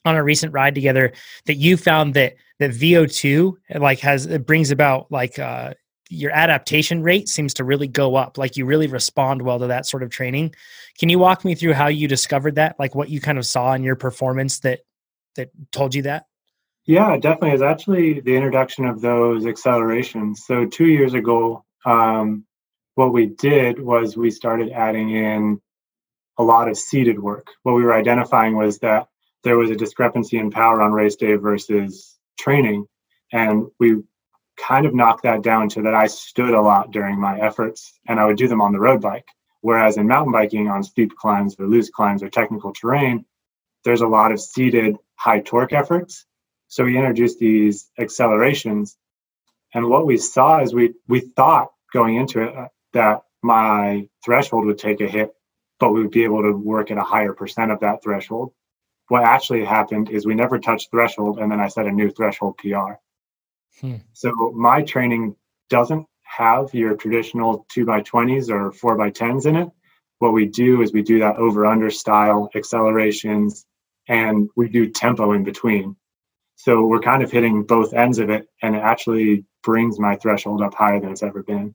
on 0.07 0.17
a 0.17 0.25
recent 0.25 0.55
ride 0.55 0.75
together 0.75 1.12
that 1.45 1.57
you 1.57 1.77
found 1.77 2.15
that 2.15 2.35
that 2.61 2.71
VO2 2.71 3.53
like 3.77 3.99
has 3.99 4.25
it 4.27 4.47
brings 4.47 4.71
about 4.71 5.11
like 5.11 5.38
uh 5.38 5.75
your 6.12 6.31
adaptation 6.33 7.03
rate 7.03 7.29
seems 7.29 7.55
to 7.55 7.64
really 7.64 7.88
go 7.88 8.16
up 8.16 8.38
like 8.38 8.57
you 8.57 8.64
really 8.64 8.87
respond 8.87 9.42
well 9.42 9.59
to 9.59 9.66
that 9.66 9.87
sort 9.87 10.03
of 10.03 10.11
training 10.11 10.55
can 10.98 11.09
you 11.09 11.18
walk 11.18 11.44
me 11.44 11.55
through 11.55 11.72
how 11.72 11.87
you 11.87 12.07
discovered 12.07 12.57
that 12.57 12.79
like 12.79 12.94
what 12.94 13.09
you 13.09 13.20
kind 13.20 13.38
of 13.38 13.46
saw 13.46 13.72
in 13.72 13.83
your 13.83 13.96
performance 13.96 14.61
that 14.61 14.81
that 15.37 15.51
told 15.70 15.94
you 15.94 16.03
that 16.03 16.27
Yeah, 16.85 17.16
definitely. 17.16 17.53
It's 17.53 17.62
actually 17.62 18.20
the 18.20 18.35
introduction 18.35 18.85
of 18.87 19.01
those 19.01 19.46
accelerations. 19.46 20.44
So 20.44 20.66
two 20.66 20.87
years 20.87 21.14
ago, 21.14 21.64
um, 21.87 22.44
what 22.96 23.12
we 23.12 23.27
did 23.27 23.79
was 23.81 24.16
we 24.16 24.31
started 24.31 24.70
adding 24.72 25.11
in 25.11 25.61
a 26.38 26.42
lot 26.42 26.68
of 26.68 26.77
seated 26.77 27.18
work. 27.18 27.46
What 27.62 27.75
we 27.75 27.85
were 27.85 27.94
identifying 27.94 28.57
was 28.57 28.79
that 28.81 29.07
there 29.44 29.57
was 29.57 29.70
a 29.70 29.77
discrepancy 29.77 30.38
in 30.38 30.51
power 30.51 30.83
on 30.83 30.92
race 30.92 31.16
day 31.16 31.35
versus 31.35 32.18
training, 32.38 32.87
and 33.33 33.66
we 33.79 34.03
kind 34.57 34.87
of 34.87 34.95
knocked 34.95 35.23
that 35.25 35.43
down 35.43 35.69
to 35.71 35.83
that 35.83 35.95
I 35.95 36.07
stood 36.07 36.55
a 36.55 36.61
lot 36.61 36.91
during 36.91 37.19
my 37.19 37.38
efforts, 37.38 37.99
and 38.07 38.21
I 38.21 38.27
would 38.27 38.37
do 38.37 38.49
them 38.49 38.61
on 38.61 38.73
the 38.73 38.81
road 38.81 39.01
bike. 39.01 39.27
Whereas 39.61 39.97
in 39.97 40.09
mountain 40.09 40.33
biking 40.33 40.69
on 40.69 40.83
steep 40.83 41.15
climbs 41.17 41.57
or 41.59 41.67
loose 41.67 41.91
climbs 41.91 42.23
or 42.23 42.29
technical 42.29 42.73
terrain, 42.73 43.25
there's 43.85 44.01
a 44.01 44.07
lot 44.07 44.33
of 44.33 44.41
seated 44.41 44.97
high 45.17 45.41
torque 45.41 45.73
efforts. 45.73 46.27
So 46.69 46.85
we 46.85 46.97
introduced 46.97 47.38
these 47.38 47.91
accelerations, 47.99 48.97
and 49.75 49.88
what 49.88 50.07
we 50.07 50.17
saw 50.17 50.62
is 50.62 50.75
we 50.75 50.95
we 51.09 51.21
thought 51.21 51.69
going 51.93 52.17
into 52.17 52.43
it 52.43 52.57
uh, 52.57 52.69
that 52.93 53.23
my 53.43 54.09
threshold 54.25 54.65
would 54.67 54.79
take 54.79 55.01
a 55.01 55.09
hit, 55.09 55.35
but 55.79 55.93
we 55.93 56.01
would 56.01 56.11
be 56.11 56.25
able 56.25 56.43
to 56.43 56.53
work 56.53 56.91
at 56.91 56.99
a 56.99 57.03
higher 57.03 57.33
percent 57.33 57.71
of 57.71 57.81
that 57.81 58.03
threshold. 58.03 58.53
What 59.09 59.25
actually 59.25 59.65
happened 59.65 60.11
is 60.11 60.25
we 60.25 60.35
never 60.35 60.59
touched 60.59 60.91
threshold, 60.91 61.38
and 61.38 61.53
then 61.53 61.61
I 61.61 61.69
set 61.69 61.87
a 61.87 61.93
new 61.93 62.11
threshold 62.11 62.57
PR. 62.59 62.95
Hmm. 63.80 63.96
So 64.12 64.52
my 64.54 64.82
training 64.82 65.37
doesn't 65.70 66.06
have 66.22 66.72
your 66.72 66.96
traditional 66.96 67.66
two 67.70 67.85
by 67.85 68.02
twenties 68.02 68.50
or 68.50 68.72
four 68.72 68.96
by 68.96 69.11
tens 69.11 69.46
in 69.46 69.56
it. 69.56 69.68
What 70.18 70.32
we 70.32 70.46
do 70.46 70.82
is 70.82 70.92
we 70.92 71.02
do 71.02 71.18
that 71.20 71.37
over 71.37 71.66
under 71.66 71.90
style 71.90 72.48
accelerations, 72.54 73.66
and 74.08 74.48
we 74.56 74.68
do 74.68 74.88
tempo 74.88 75.32
in 75.32 75.44
between. 75.44 75.96
So 76.56 76.87
we're 76.87 77.00
kind 77.00 77.22
of 77.22 77.30
hitting 77.32 77.64
both 77.64 77.92
ends 77.92 78.18
of 78.18 78.30
it, 78.30 78.46
and 78.62 78.76
it 78.76 78.82
actually 78.82 79.44
brings 79.62 79.98
my 79.98 80.16
threshold 80.16 80.62
up 80.62 80.74
higher 80.74 81.00
than 81.00 81.11
it's 81.11 81.22
ever 81.22 81.42
been. 81.42 81.74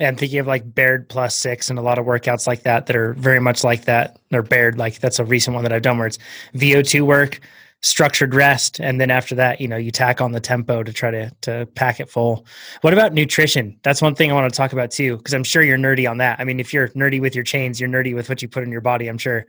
and 0.00 0.18
thinking 0.18 0.38
of 0.38 0.46
like 0.46 0.74
Baird 0.74 1.08
plus 1.08 1.34
six 1.34 1.70
and 1.70 1.78
a 1.78 1.82
lot 1.82 1.98
of 1.98 2.06
workouts 2.06 2.46
like 2.46 2.62
that 2.62 2.86
that 2.86 2.96
are 2.96 3.14
very 3.14 3.40
much 3.40 3.64
like 3.64 3.84
that 3.84 4.18
or 4.32 4.42
Baird 4.42 4.78
like 4.78 5.00
that's 5.00 5.18
a 5.18 5.24
recent 5.24 5.54
one 5.54 5.64
that 5.64 5.72
I've 5.72 5.82
done 5.82 5.98
where 5.98 6.06
it's 6.06 6.18
VO2 6.54 7.02
work 7.02 7.40
structured 7.80 8.34
rest. 8.34 8.80
And 8.80 9.00
then 9.00 9.10
after 9.10 9.34
that 9.36 9.60
you 9.60 9.68
know 9.68 9.76
you 9.76 9.90
tack 9.90 10.20
on 10.20 10.32
the 10.32 10.40
tempo 10.40 10.82
to 10.82 10.92
try 10.92 11.10
to 11.10 11.30
to 11.42 11.66
pack 11.74 12.00
it 12.00 12.10
full. 12.10 12.46
What 12.80 12.92
about 12.92 13.12
nutrition? 13.12 13.78
That's 13.82 14.02
one 14.02 14.14
thing 14.14 14.30
i 14.30 14.34
want 14.34 14.52
to 14.52 14.56
talk 14.56 14.72
about 14.72 14.90
too 14.90 15.16
because 15.16 15.34
i'm 15.34 15.44
sure 15.44 15.62
you're 15.62 15.78
nerdy 15.78 16.08
on 16.10 16.18
that. 16.18 16.40
I 16.40 16.44
mean 16.44 16.60
if 16.60 16.72
you're 16.72 16.88
nerdy 16.88 17.20
with 17.20 17.34
your 17.34 17.44
chains 17.44 17.80
you're 17.80 17.90
nerdy 17.90 18.14
with 18.14 18.28
what 18.28 18.42
you 18.42 18.48
put 18.48 18.62
in 18.64 18.72
your 18.72 18.80
body 18.80 19.08
i'm 19.08 19.18
sure. 19.18 19.46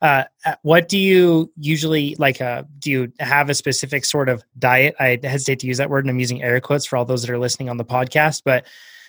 Uh, 0.00 0.24
uh 0.44 0.54
what 0.62 0.88
do 0.88 0.98
you 0.98 1.52
usually 1.56 2.16
like 2.18 2.40
uh, 2.40 2.64
do 2.78 2.90
you 2.90 3.12
have 3.20 3.48
a 3.48 3.54
specific 3.54 4.04
sort 4.04 4.28
of 4.28 4.42
diet? 4.58 4.94
I 4.98 5.18
hesitate 5.22 5.60
to 5.60 5.66
use 5.66 5.78
that 5.78 5.90
word 5.90 6.04
and 6.04 6.10
i'm 6.10 6.18
using 6.18 6.42
air 6.42 6.60
quotes 6.60 6.86
for 6.86 6.96
all 6.96 7.04
those 7.04 7.22
that 7.22 7.30
are 7.30 7.38
listening 7.38 7.68
on 7.68 7.76
the 7.76 7.84
podcast 7.84 8.42
but 8.44 8.66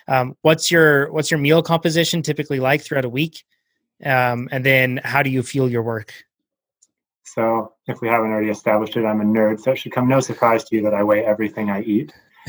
um, 0.08 0.36
what's 0.42 0.70
your 0.72 1.12
what's 1.12 1.32
your 1.32 1.40
meal 1.40 1.62
composition 1.62 2.22
typically 2.22 2.60
like 2.60 2.82
throughout 2.82 3.06
a 3.06 3.10
week? 3.10 3.46
Um, 4.04 4.50
and 4.52 4.66
then 4.66 5.00
how 5.04 5.24
do 5.24 5.30
you 5.30 5.44
fuel 5.44 5.70
your 5.70 5.84
work? 5.84 6.14
So 7.24 7.73
if 7.88 8.02
we 8.02 8.08
haven't 8.08 8.32
already 8.32 8.50
established 8.50 8.96
it, 8.96 9.06
I'm 9.06 9.22
a 9.22 9.26
nerd. 9.26 9.60
So 9.60 9.72
it 9.72 9.78
should 9.78 9.92
come 9.92 10.08
no 10.08 10.20
surprise 10.20 10.64
to 10.66 10.76
you 10.76 10.82
that 10.84 10.94
I 10.94 11.04
weigh 11.04 11.26
everything 11.26 11.70
I 11.70 11.82
eat. 11.82 12.14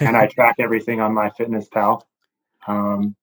and 0.00 0.16
I 0.16 0.26
track 0.26 0.56
everything 0.58 1.00
on 1.00 1.14
MyFitnessPal. 1.14 2.02
Um, 2.66 3.16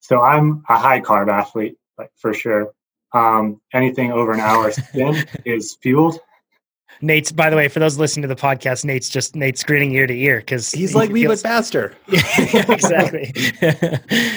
so 0.00 0.20
I'm 0.20 0.64
a 0.68 0.78
high 0.78 1.00
carb 1.00 1.30
athlete, 1.30 1.76
like 1.98 2.10
for 2.16 2.34
sure. 2.34 2.72
Um, 3.14 3.60
anything 3.72 4.10
over 4.10 4.32
an 4.32 4.40
hour 4.40 4.72
spin 4.72 5.24
is 5.44 5.76
fueled. 5.82 6.18
Nate's, 7.00 7.32
by 7.32 7.50
the 7.50 7.56
way, 7.56 7.68
for 7.68 7.80
those 7.80 7.98
listening 7.98 8.22
to 8.22 8.28
the 8.28 8.36
podcast, 8.36 8.84
Nate's 8.84 9.08
just 9.08 9.34
Nate's 9.34 9.64
grinning 9.64 9.92
ear 9.92 10.06
to 10.06 10.14
ear 10.14 10.38
because 10.38 10.70
he's 10.70 10.90
he 10.90 10.96
like 10.96 11.08
feels... 11.08 11.14
me 11.14 11.26
but 11.26 11.40
faster. 11.40 11.94
yeah, 12.08 12.70
exactly. 12.70 13.32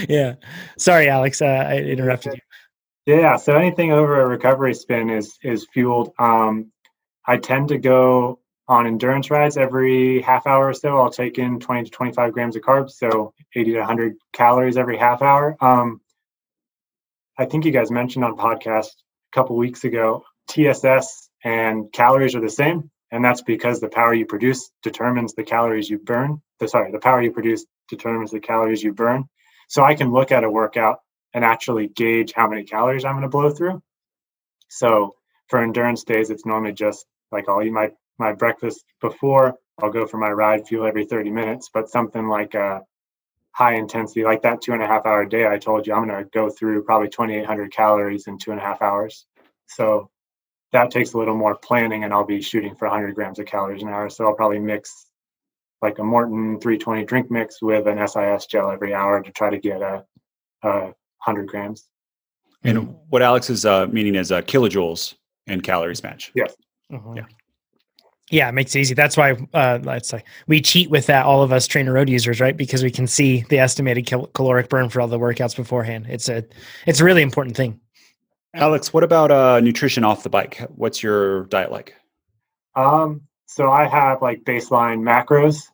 yeah. 0.10 0.36
Sorry, 0.78 1.10
Alex. 1.10 1.42
Uh, 1.42 1.46
I 1.46 1.78
interrupted 1.78 2.34
you. 2.34 2.40
Yeah, 3.06 3.36
so 3.36 3.56
anything 3.56 3.92
over 3.92 4.22
a 4.22 4.28
recovery 4.28 4.74
spin 4.74 5.10
is 5.12 5.38
is 5.44 5.68
fueled. 5.72 6.14
Um, 6.18 6.72
I 7.28 7.38
tend 7.38 7.70
to 7.70 7.78
go 7.78 8.40
on 8.68 8.88
endurance 8.88 9.30
rides 9.30 9.58
every 9.58 10.22
half 10.22 10.48
hour 10.48 10.70
or 10.70 10.74
so. 10.74 10.98
I'll 10.98 11.12
take 11.12 11.38
in 11.38 11.60
20 11.60 11.84
to 11.84 11.92
25 11.92 12.34
grams 12.34 12.56
of 12.56 12.64
carbs, 12.64 12.92
so 12.92 13.34
80 13.56 13.74
to 13.74 13.80
100 13.80 14.16
calories 14.34 14.78
every 14.78 14.98
half 14.98 15.22
hour. 15.22 15.56
Um, 15.62 16.02
I 17.38 17.46
think 17.46 17.66
you 17.66 17.72
guys 17.72 17.92
mentioned 17.92 18.26
on 18.26 18.38
podcast 18.38 18.88
a 18.88 19.34
couple 19.34 19.56
weeks 19.56 19.84
ago, 19.84 20.24
TSS 20.48 21.30
and 21.44 21.92
calories 21.94 22.34
are 22.34 22.42
the 22.42 22.50
same, 22.50 22.90
and 23.12 23.24
that's 23.24 23.44
because 23.44 23.80
the 23.80 23.90
power 23.90 24.16
you 24.16 24.26
produce 24.26 24.72
determines 24.82 25.36
the 25.36 25.44
calories 25.44 25.90
you 25.90 26.00
burn. 26.00 26.42
The, 26.60 26.68
sorry, 26.68 26.92
the 26.92 27.00
power 27.00 27.22
you 27.22 27.32
produce 27.32 27.66
determines 27.88 28.32
the 28.32 28.40
calories 28.40 28.82
you 28.82 28.94
burn. 28.94 29.26
So 29.68 29.84
I 29.84 29.94
can 29.94 30.12
look 30.12 30.32
at 30.32 30.44
a 30.44 30.50
workout 30.50 31.00
and 31.36 31.44
actually 31.44 31.90
gauge 31.90 32.32
how 32.34 32.48
many 32.48 32.64
calories 32.64 33.04
I'm 33.04 33.14
going 33.14 33.24
to 33.24 33.30
blow 33.30 33.52
through. 33.52 33.84
So 34.70 35.16
for 35.50 35.62
endurance 35.62 36.04
days, 36.06 36.30
it's 36.30 36.46
normally 36.46 36.72
just 36.72 37.06
like 37.32 37.50
I'll 37.50 37.62
eat 37.62 37.74
my, 37.74 37.92
my 38.18 38.32
breakfast 38.32 38.86
before, 39.02 39.56
I'll 39.84 39.92
go 39.92 40.08
for 40.08 40.18
my 40.18 40.30
ride 40.30 40.66
fuel 40.66 40.88
every 40.88 41.06
30 41.06 41.30
minutes, 41.32 41.70
but 41.72 41.90
something 41.90 42.30
like 42.30 42.54
a 42.54 42.82
high 43.52 43.76
intensity, 43.76 44.24
like 44.24 44.44
that 44.44 44.62
two 44.62 44.72
and 44.72 44.82
a 44.82 44.88
half 44.88 45.06
hour 45.06 45.26
day 45.26 45.46
I 45.46 45.58
told 45.58 45.86
you, 45.86 45.94
I'm 45.94 46.08
going 46.08 46.24
to 46.24 46.30
go 46.30 46.50
through 46.50 46.84
probably 46.84 47.10
2,800 47.10 47.72
calories 47.72 48.28
in 48.28 48.38
two 48.38 48.52
and 48.52 48.60
a 48.60 48.64
half 48.64 48.82
hours. 48.82 49.26
So 49.68 50.10
that 50.72 50.90
takes 50.90 51.14
a 51.14 51.18
little 51.18 51.36
more 51.36 51.56
planning 51.56 52.06
and 52.06 52.14
I'll 52.14 52.26
be 52.26 52.42
shooting 52.42 52.76
for 52.76 52.88
100 52.88 53.14
grams 53.14 53.40
of 53.40 53.46
calories 53.46 53.84
an 53.84 53.90
hour. 53.90 54.10
So 54.10 54.26
I'll 54.26 54.36
probably 54.36 54.60
mix 54.60 55.08
like 55.82 56.00
a 56.00 56.02
Maurten 56.02 56.62
320 56.62 57.04
drink 57.04 57.30
mix 57.30 57.62
with 57.62 57.88
an 57.88 58.08
SIS 58.08 58.46
gel 58.46 58.72
every 58.72 58.94
hour 58.94 59.22
to 59.22 59.32
try 59.32 59.50
to 59.50 59.60
get 59.60 59.82
a, 59.82 60.06
a 60.64 60.94
100 61.26 61.48
grams. 61.48 61.88
And 62.66 62.96
what 63.10 63.22
Alex 63.22 63.50
is 63.50 63.66
uh, 63.66 63.88
meaning 63.88 64.16
is 64.16 64.32
uh, 64.32 64.42
kilojoules 64.42 65.14
and 65.48 65.62
calories 65.64 66.02
match. 66.04 66.32
Yes. 66.34 66.56
Uh-huh. 66.92 67.14
Yeah. 67.16 67.26
Yeah, 68.32 68.50
it 68.50 68.54
makes 68.54 68.76
it 68.76 68.80
easy. 68.80 68.96
That's 68.96 69.16
why 69.16 69.38
uh, 69.54 69.80
it's 69.86 70.12
like 70.12 70.26
we 70.48 70.60
cheat 70.60 70.90
with 70.90 71.06
that. 71.06 71.28
All 71.28 71.44
of 71.44 71.52
us 71.52 71.68
TrainerRoad 71.68 72.10
users, 72.10 72.42
right? 72.42 72.58
Because 72.58 72.82
we 72.82 72.90
can 72.90 73.06
see 73.06 73.46
the 73.50 73.60
estimated 73.60 74.08
cal- 74.08 74.26
caloric 74.28 74.68
burn 74.68 74.90
for 74.90 75.00
all 75.00 75.08
the 75.08 75.20
workouts 75.20 75.56
beforehand. 75.56 76.08
It's 76.10 76.28
a, 76.28 76.44
it's 76.88 77.00
a 77.00 77.04
really 77.04 77.22
important 77.22 77.56
thing. 77.56 77.80
Alex, 78.56 78.92
what 78.92 79.04
about 79.04 79.30
uh, 79.30 79.60
nutrition 79.60 80.04
off 80.04 80.24
the 80.24 80.30
bike? 80.30 80.60
What's 80.76 81.04
your 81.04 81.44
diet 81.46 81.72
like? 81.72 81.94
Um, 82.76 83.22
so 83.46 83.70
I 83.70 83.86
have 83.86 84.24
like 84.24 84.44
baseline 84.44 85.02
macros 85.02 85.68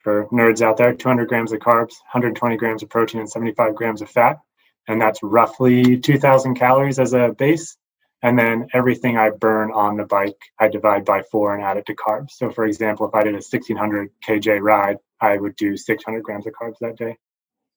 for 0.00 0.26
nerds 0.32 0.62
out 0.62 0.76
there: 0.76 0.92
200 0.92 1.28
grams 1.28 1.52
of 1.52 1.60
carbs, 1.60 2.00
120 2.10 2.56
grams 2.56 2.82
of 2.82 2.88
protein, 2.88 3.20
and 3.20 3.30
75 3.30 3.76
grams 3.76 4.02
of 4.02 4.10
fat 4.10 4.40
and 4.88 5.00
that's 5.00 5.22
roughly 5.22 5.98
2000 5.98 6.54
calories 6.54 6.98
as 6.98 7.12
a 7.12 7.34
base. 7.36 7.76
And 8.22 8.38
then 8.38 8.68
everything 8.74 9.16
i 9.16 9.30
burn 9.30 9.70
on 9.72 9.96
the 9.96 10.04
bike 10.04 10.40
i 10.58 10.68
divide 10.68 11.04
by 11.04 11.22
four 11.22 11.54
and 11.54 11.64
add 11.64 11.78
it 11.78 11.86
to 11.86 11.94
carbs. 11.94 12.32
So 12.32 12.50
for 12.50 12.66
example 12.66 13.08
if 13.08 13.14
i 13.14 13.22
did 13.22 13.32
a 13.32 13.36
1600 13.36 14.10
kj 14.26 14.60
ride 14.60 14.98
i 15.20 15.36
would 15.36 15.56
do 15.56 15.76
600 15.76 16.22
grams 16.22 16.46
of 16.46 16.52
carbs 16.52 16.76
that 16.80 16.96
day. 16.96 17.16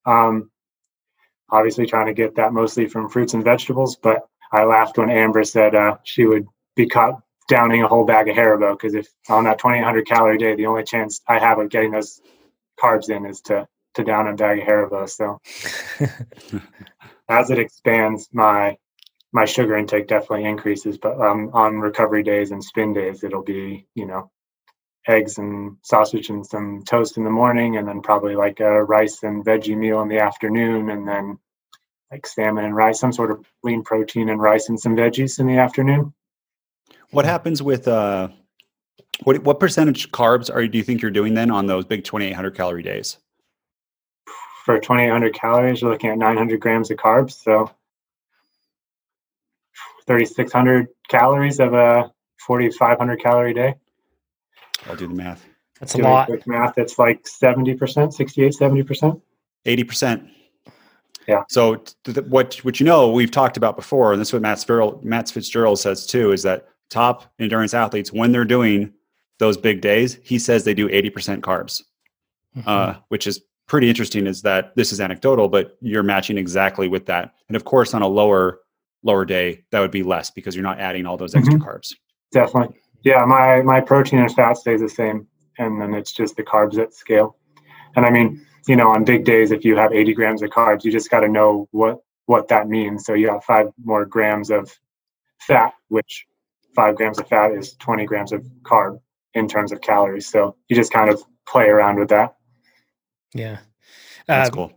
Um, 0.05 0.51
obviously 1.53 1.85
trying 1.85 2.07
to 2.07 2.13
get 2.13 2.35
that 2.35 2.51
mostly 2.51 2.87
from 2.87 3.09
fruits 3.09 3.33
and 3.33 3.43
vegetables 3.43 3.95
but 3.95 4.27
i 4.51 4.63
laughed 4.63 4.97
when 4.97 5.09
amber 5.09 5.43
said 5.43 5.75
uh, 5.75 5.95
she 6.03 6.25
would 6.25 6.45
be 6.75 6.87
caught 6.87 7.21
downing 7.47 7.83
a 7.83 7.87
whole 7.87 8.05
bag 8.05 8.27
of 8.27 8.35
haribo 8.35 8.73
because 8.73 8.95
if 8.95 9.07
on 9.29 9.43
that 9.43 9.59
2800 9.59 10.07
calorie 10.07 10.37
day 10.37 10.55
the 10.55 10.65
only 10.65 10.83
chance 10.83 11.21
i 11.27 11.37
have 11.37 11.59
of 11.59 11.69
getting 11.69 11.91
those 11.91 12.21
carbs 12.81 13.09
in 13.09 13.25
is 13.25 13.41
to 13.41 13.67
to 13.93 14.03
down 14.03 14.27
a 14.27 14.33
bag 14.33 14.59
of 14.59 14.65
haribo 14.65 15.07
so 15.07 15.39
as 17.29 17.49
it 17.49 17.59
expands, 17.59 18.29
my 18.33 18.77
my 19.31 19.45
sugar 19.45 19.75
intake 19.75 20.07
definitely 20.07 20.45
increases. 20.45 20.97
But 20.97 21.19
um, 21.19 21.49
on 21.53 21.79
recovery 21.79 22.23
days 22.23 22.51
and 22.51 22.63
spin 22.63 22.93
days, 22.93 23.23
it'll 23.23 23.43
be 23.43 23.87
you 23.95 24.05
know 24.05 24.31
eggs 25.07 25.37
and 25.37 25.77
sausage 25.81 26.29
and 26.29 26.45
some 26.45 26.83
toast 26.83 27.17
in 27.17 27.23
the 27.23 27.29
morning, 27.29 27.77
and 27.77 27.87
then 27.87 28.01
probably 28.01 28.35
like 28.35 28.59
a 28.59 28.83
rice 28.83 29.23
and 29.23 29.45
veggie 29.45 29.77
meal 29.77 30.01
in 30.01 30.07
the 30.07 30.19
afternoon, 30.19 30.89
and 30.89 31.07
then 31.07 31.37
like 32.11 32.27
salmon 32.27 32.65
and 32.65 32.75
rice, 32.75 32.99
some 32.99 33.11
sort 33.11 33.31
of 33.31 33.45
lean 33.63 33.83
protein 33.83 34.29
and 34.29 34.41
rice 34.41 34.69
and 34.69 34.79
some 34.79 34.95
veggies 34.95 35.39
in 35.39 35.47
the 35.47 35.57
afternoon. 35.57 36.13
What 37.09 37.25
happens 37.25 37.61
with 37.61 37.87
uh, 37.87 38.29
what 39.23 39.43
what 39.43 39.59
percentage 39.59 40.11
carbs 40.11 40.53
are 40.53 40.67
do 40.67 40.77
you 40.77 40.83
think 40.83 41.01
you're 41.01 41.11
doing 41.11 41.33
then 41.33 41.51
on 41.51 41.67
those 41.67 41.85
big 41.85 42.03
2,800 42.03 42.55
calorie 42.55 42.83
days? 42.83 43.17
For 44.63 44.79
2800 44.79 45.33
calories, 45.33 45.81
you're 45.81 45.91
looking 45.91 46.09
at 46.09 46.17
900 46.17 46.59
grams 46.59 46.89
of 46.89 46.97
carbs. 46.97 47.43
So 47.43 47.69
3600 50.07 50.87
calories 51.09 51.59
of 51.59 51.73
a 51.73 52.11
4500 52.39 53.21
calorie 53.21 53.53
day. 53.53 53.75
I'll 54.87 54.95
do 54.95 55.07
the 55.07 55.13
math. 55.13 55.45
That's 55.79 55.93
Doing 55.93 56.05
a 56.05 56.09
lot. 56.09 56.27
Quick 56.27 56.47
math. 56.47 56.77
It's 56.77 56.97
like 56.97 57.23
70%, 57.23 58.13
68, 58.13 58.53
70%. 58.53 59.21
80%. 59.65 60.29
Yeah. 61.27 61.43
So 61.49 61.75
th- 62.03 62.17
what 62.27 62.55
what 62.65 62.81
you 62.81 62.85
know 62.85 63.09
we've 63.09 63.31
talked 63.31 63.55
about 63.55 63.77
before, 63.77 64.11
and 64.11 64.19
this 64.19 64.29
is 64.29 64.33
what 64.33 64.41
Matt 64.41 64.57
Fitzgerald, 64.57 65.05
Matt 65.05 65.29
Fitzgerald 65.29 65.79
says 65.79 66.05
too, 66.05 66.33
is 66.33 66.43
that 66.43 66.67
top 66.89 67.31
endurance 67.39 67.73
athletes 67.73 68.11
when 68.11 68.33
they're 68.33 68.43
doing 68.43 68.91
those 69.39 69.55
big 69.55 69.79
days, 69.79 70.19
he 70.21 70.37
says 70.37 70.65
they 70.65 70.73
do 70.73 70.89
80% 70.89 71.39
carbs, 71.39 71.81
mm-hmm. 72.57 72.67
uh, 72.67 72.95
which 73.07 73.25
is 73.25 73.41
pretty 73.67 73.89
interesting 73.89 74.27
is 74.27 74.41
that 74.41 74.75
this 74.75 74.91
is 74.91 74.99
anecdotal, 74.99 75.49
but 75.49 75.77
you're 75.81 76.03
matching 76.03 76.37
exactly 76.37 76.87
with 76.87 77.05
that. 77.07 77.33
And 77.47 77.55
of 77.55 77.65
course, 77.65 77.93
on 77.93 78.01
a 78.01 78.07
lower 78.07 78.59
lower 79.03 79.25
day, 79.25 79.63
that 79.71 79.79
would 79.79 79.91
be 79.91 80.03
less 80.03 80.31
because 80.31 80.55
you're 80.55 80.63
not 80.63 80.79
adding 80.79 81.05
all 81.05 81.17
those 81.17 81.35
extra 81.35 81.55
mm-hmm. 81.55 81.67
carbs. 81.67 81.93
Definitely. 82.31 82.79
Yeah, 83.03 83.25
my 83.25 83.61
my 83.61 83.81
protein 83.81 84.19
and 84.19 84.33
fat 84.33 84.57
stays 84.57 84.81
the 84.81 84.89
same, 84.89 85.27
and 85.57 85.79
then 85.79 85.93
it's 85.93 86.11
just 86.11 86.35
the 86.35 86.43
carbs 86.43 86.75
that 86.75 86.93
scale. 86.93 87.37
And 87.95 88.05
I 88.05 88.09
mean, 88.09 88.45
you 88.67 88.75
know, 88.75 88.89
on 88.89 89.03
big 89.03 89.25
days, 89.25 89.51
if 89.51 89.65
you 89.65 89.75
have 89.75 89.93
80 89.93 90.13
grams 90.13 90.41
of 90.41 90.49
carbs, 90.49 90.83
you 90.83 90.91
just 90.91 91.09
got 91.09 91.19
to 91.19 91.27
know 91.27 91.67
what 91.71 91.99
what 92.25 92.47
that 92.47 92.67
means. 92.69 93.05
So 93.05 93.13
you 93.13 93.29
have 93.29 93.43
five 93.43 93.67
more 93.83 94.05
grams 94.05 94.49
of 94.49 94.71
fat, 95.41 95.73
which 95.89 96.25
five 96.75 96.95
grams 96.95 97.19
of 97.19 97.27
fat 97.27 97.51
is 97.51 97.73
20 97.75 98.05
grams 98.05 98.31
of 98.31 98.43
carb 98.63 98.99
in 99.33 99.47
terms 99.47 99.71
of 99.71 99.81
calories. 99.81 100.27
So 100.27 100.55
you 100.69 100.75
just 100.75 100.93
kind 100.93 101.09
of 101.09 101.21
play 101.45 101.65
around 101.65 101.99
with 101.99 102.09
that. 102.09 102.35
Yeah. 103.33 103.59
That's 104.27 104.49
uh, 104.49 104.53
cool. 104.53 104.73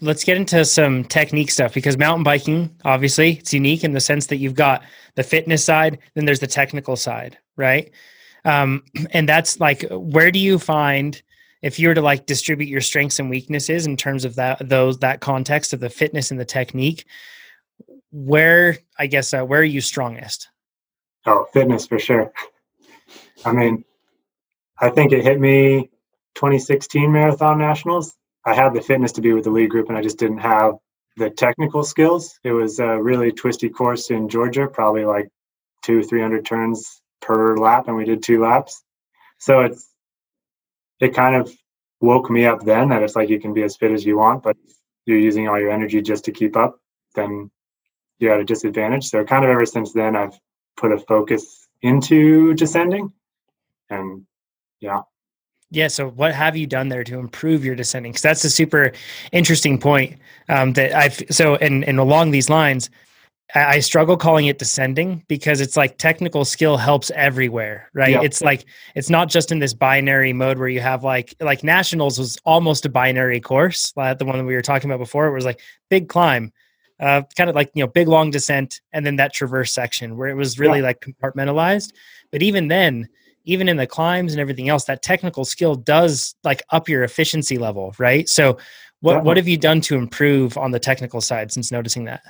Let's 0.00 0.24
get 0.24 0.36
into 0.36 0.64
some 0.64 1.04
technique 1.04 1.50
stuff 1.50 1.74
because 1.74 1.98
mountain 1.98 2.24
biking, 2.24 2.74
obviously, 2.84 3.32
it's 3.34 3.52
unique 3.52 3.84
in 3.84 3.92
the 3.92 4.00
sense 4.00 4.26
that 4.28 4.38
you've 4.38 4.54
got 4.54 4.82
the 5.16 5.22
fitness 5.22 5.64
side, 5.64 5.98
then 6.14 6.24
there's 6.24 6.40
the 6.40 6.46
technical 6.46 6.96
side, 6.96 7.36
right? 7.56 7.90
Um, 8.44 8.84
and 9.10 9.28
that's 9.28 9.60
like, 9.60 9.84
where 9.90 10.30
do 10.30 10.38
you 10.38 10.58
find 10.58 11.20
if 11.62 11.78
you 11.78 11.88
were 11.88 11.94
to 11.94 12.02
like 12.02 12.26
distribute 12.26 12.68
your 12.68 12.80
strengths 12.80 13.18
and 13.18 13.28
weaknesses 13.28 13.86
in 13.86 13.96
terms 13.96 14.24
of 14.24 14.36
that 14.36 14.68
those 14.68 14.98
that 14.98 15.20
context 15.20 15.72
of 15.72 15.80
the 15.80 15.90
fitness 15.90 16.30
and 16.30 16.40
the 16.40 16.44
technique? 16.44 17.04
Where 18.12 18.78
I 18.98 19.08
guess 19.08 19.34
uh, 19.34 19.42
where 19.42 19.60
are 19.60 19.64
you 19.64 19.80
strongest? 19.80 20.48
Oh, 21.26 21.46
fitness 21.52 21.86
for 21.86 21.98
sure. 21.98 22.32
I 23.44 23.52
mean, 23.52 23.84
I 24.78 24.90
think 24.90 25.12
it 25.12 25.24
hit 25.24 25.40
me 25.40 25.90
2016 26.36 27.10
Marathon 27.10 27.58
Nationals. 27.58 28.14
I 28.44 28.54
had 28.54 28.74
the 28.74 28.80
fitness 28.80 29.12
to 29.12 29.20
be 29.20 29.32
with 29.32 29.44
the 29.44 29.50
lead 29.50 29.70
group, 29.70 29.88
and 29.88 29.98
I 29.98 30.02
just 30.02 30.18
didn't 30.18 30.38
have 30.38 30.74
the 31.16 31.30
technical 31.30 31.82
skills. 31.82 32.38
It 32.44 32.52
was 32.52 32.78
a 32.78 33.00
really 33.02 33.32
twisty 33.32 33.68
course 33.68 34.10
in 34.10 34.28
Georgia, 34.28 34.68
probably 34.68 35.04
like 35.04 35.28
two, 35.82 36.02
300 36.02 36.44
turns 36.44 37.00
per 37.20 37.56
lap 37.56 37.88
and 37.88 37.96
we 37.96 38.04
did 38.04 38.22
two 38.22 38.42
laps. 38.42 38.82
So 39.38 39.60
it's, 39.60 39.92
it 41.00 41.14
kind 41.14 41.36
of 41.36 41.52
woke 42.00 42.30
me 42.30 42.46
up 42.46 42.64
then 42.64 42.90
that 42.90 43.02
it's 43.02 43.16
like 43.16 43.28
you 43.28 43.40
can 43.40 43.54
be 43.54 43.62
as 43.62 43.76
fit 43.76 43.92
as 43.92 44.04
you 44.04 44.18
want, 44.18 44.42
but 44.42 44.56
you're 45.06 45.18
using 45.18 45.48
all 45.48 45.58
your 45.58 45.70
energy 45.70 46.02
just 46.02 46.24
to 46.26 46.32
keep 46.32 46.56
up, 46.56 46.78
then 47.14 47.50
you're 48.18 48.34
at 48.34 48.40
a 48.40 48.44
disadvantage. 48.44 49.08
So 49.08 49.24
kind 49.24 49.44
of 49.44 49.50
ever 49.50 49.66
since 49.66 49.92
then, 49.92 50.16
I've 50.16 50.38
put 50.76 50.92
a 50.92 50.98
focus 50.98 51.66
into 51.82 52.54
descending 52.54 53.12
and 53.88 54.26
yeah. 54.80 55.02
Yeah. 55.70 55.88
So, 55.88 56.10
what 56.10 56.34
have 56.34 56.56
you 56.56 56.66
done 56.66 56.88
there 56.88 57.04
to 57.04 57.18
improve 57.18 57.64
your 57.64 57.74
descending? 57.74 58.12
Because 58.12 58.22
that's 58.22 58.44
a 58.44 58.50
super 58.50 58.92
interesting 59.32 59.78
point. 59.78 60.18
Um, 60.48 60.72
that 60.74 60.94
I've 60.94 61.22
so 61.30 61.56
and 61.56 61.84
and 61.84 61.98
along 61.98 62.30
these 62.30 62.48
lines, 62.48 62.88
I 63.54 63.78
struggle 63.78 64.16
calling 64.16 64.46
it 64.46 64.58
descending 64.58 65.24
because 65.28 65.60
it's 65.60 65.76
like 65.76 65.98
technical 65.98 66.44
skill 66.44 66.76
helps 66.76 67.10
everywhere, 67.12 67.88
right? 67.94 68.10
Yep. 68.10 68.24
It's 68.24 68.42
like 68.42 68.64
it's 68.96 69.08
not 69.08 69.28
just 69.28 69.52
in 69.52 69.60
this 69.60 69.72
binary 69.72 70.32
mode 70.32 70.58
where 70.58 70.68
you 70.68 70.80
have 70.80 71.04
like 71.04 71.34
like 71.40 71.62
nationals 71.62 72.18
was 72.18 72.38
almost 72.44 72.84
a 72.86 72.88
binary 72.88 73.40
course, 73.40 73.92
like 73.96 74.18
the 74.18 74.24
one 74.24 74.38
that 74.38 74.44
we 74.44 74.54
were 74.54 74.62
talking 74.62 74.90
about 74.90 74.98
before. 74.98 75.26
It 75.28 75.32
was 75.32 75.44
like 75.44 75.60
big 75.90 76.08
climb, 76.08 76.52
uh, 76.98 77.22
kind 77.36 77.48
of 77.48 77.54
like 77.54 77.70
you 77.74 77.84
know 77.84 77.88
big 77.88 78.08
long 78.08 78.32
descent, 78.32 78.80
and 78.92 79.06
then 79.06 79.16
that 79.16 79.32
traverse 79.32 79.72
section 79.72 80.16
where 80.16 80.28
it 80.28 80.34
was 80.34 80.58
really 80.58 80.82
like 80.82 81.00
compartmentalized. 81.00 81.92
But 82.32 82.42
even 82.42 82.66
then, 82.66 83.08
even 83.46 83.68
in 83.68 83.76
the 83.78 83.86
climbs 83.86 84.32
and 84.32 84.40
everything 84.40 84.68
else, 84.68 84.84
that 84.84 85.02
technical 85.02 85.44
skill 85.44 85.74
does 85.74 86.34
like 86.44 86.62
up 86.70 86.88
your 86.88 87.04
efficiency 87.04 87.56
level, 87.56 87.94
right? 87.98 88.28
So, 88.28 88.58
what 89.00 89.24
what 89.24 89.36
have 89.36 89.48
you 89.48 89.56
done 89.56 89.80
to 89.82 89.96
improve 89.96 90.58
on 90.58 90.72
the 90.72 90.80
technical 90.80 91.20
side 91.20 91.52
since 91.52 91.72
noticing 91.72 92.04
that? 92.04 92.22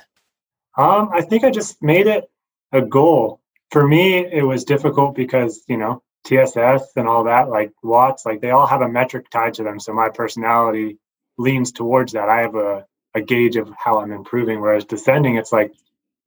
Um, 0.77 1.09
I 1.11 1.21
think 1.21 1.43
I 1.43 1.49
just 1.49 1.81
made 1.81 2.07
it 2.07 2.29
a 2.71 2.81
goal. 2.81 3.41
For 3.71 3.87
me, 3.87 4.25
it 4.25 4.43
was 4.43 4.63
difficult 4.63 5.15
because, 5.15 5.63
you 5.67 5.75
know, 5.75 6.03
TSS 6.25 6.91
and 6.95 7.07
all 7.07 7.23
that, 7.23 7.49
like 7.49 7.71
watts, 7.83 8.25
like 8.25 8.41
they 8.41 8.51
all 8.51 8.67
have 8.67 8.81
a 8.81 8.89
metric 8.89 9.29
tied 9.29 9.55
to 9.55 9.63
them. 9.63 9.79
So 9.79 9.93
my 9.93 10.09
personality 10.09 10.99
leans 11.37 11.71
towards 11.71 12.13
that. 12.13 12.29
I 12.29 12.41
have 12.41 12.55
a, 12.55 12.85
a 13.15 13.21
gauge 13.21 13.55
of 13.55 13.69
how 13.77 13.99
I'm 13.99 14.11
improving. 14.11 14.61
Whereas 14.61 14.85
descending, 14.85 15.35
it's 15.35 15.51
like 15.51 15.73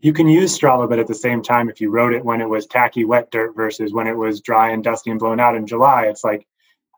you 0.01 0.12
can 0.12 0.28
use 0.28 0.59
Strava, 0.59 0.88
but 0.88 0.98
at 0.98 1.07
the 1.07 1.14
same 1.14 1.42
time, 1.42 1.68
if 1.68 1.80
you 1.80 1.90
rode 1.90 2.14
it 2.14 2.24
when 2.24 2.40
it 2.40 2.48
was 2.48 2.66
tacky 2.66 3.05
wet 3.05 3.30
dirt 3.30 3.55
versus 3.55 3.92
when 3.92 4.07
it 4.07 4.16
was 4.16 4.40
dry 4.40 4.70
and 4.70 4.82
dusty 4.82 5.11
and 5.11 5.20
blown 5.20 5.40
out 5.40 5.55
in 5.55 5.66
July, 5.66 6.07
it's 6.07 6.24
like 6.24 6.46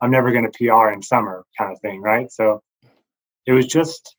I'm 0.00 0.10
never 0.10 0.32
going 0.32 0.50
to 0.50 0.58
PR 0.58 0.90
in 0.90 1.02
summer 1.02 1.44
kind 1.58 1.72
of 1.72 1.80
thing, 1.80 2.00
right? 2.00 2.30
So 2.30 2.62
it 3.46 3.52
was 3.52 3.66
just 3.66 4.16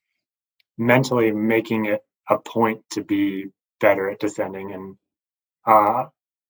mentally 0.77 1.31
making 1.31 1.85
it 1.85 2.01
a 2.29 2.37
point 2.37 2.81
to 2.91 3.03
be 3.03 3.47
better 3.79 4.09
at 4.09 4.19
descending. 4.19 4.73
And 4.73 4.97
uh, 5.65 6.05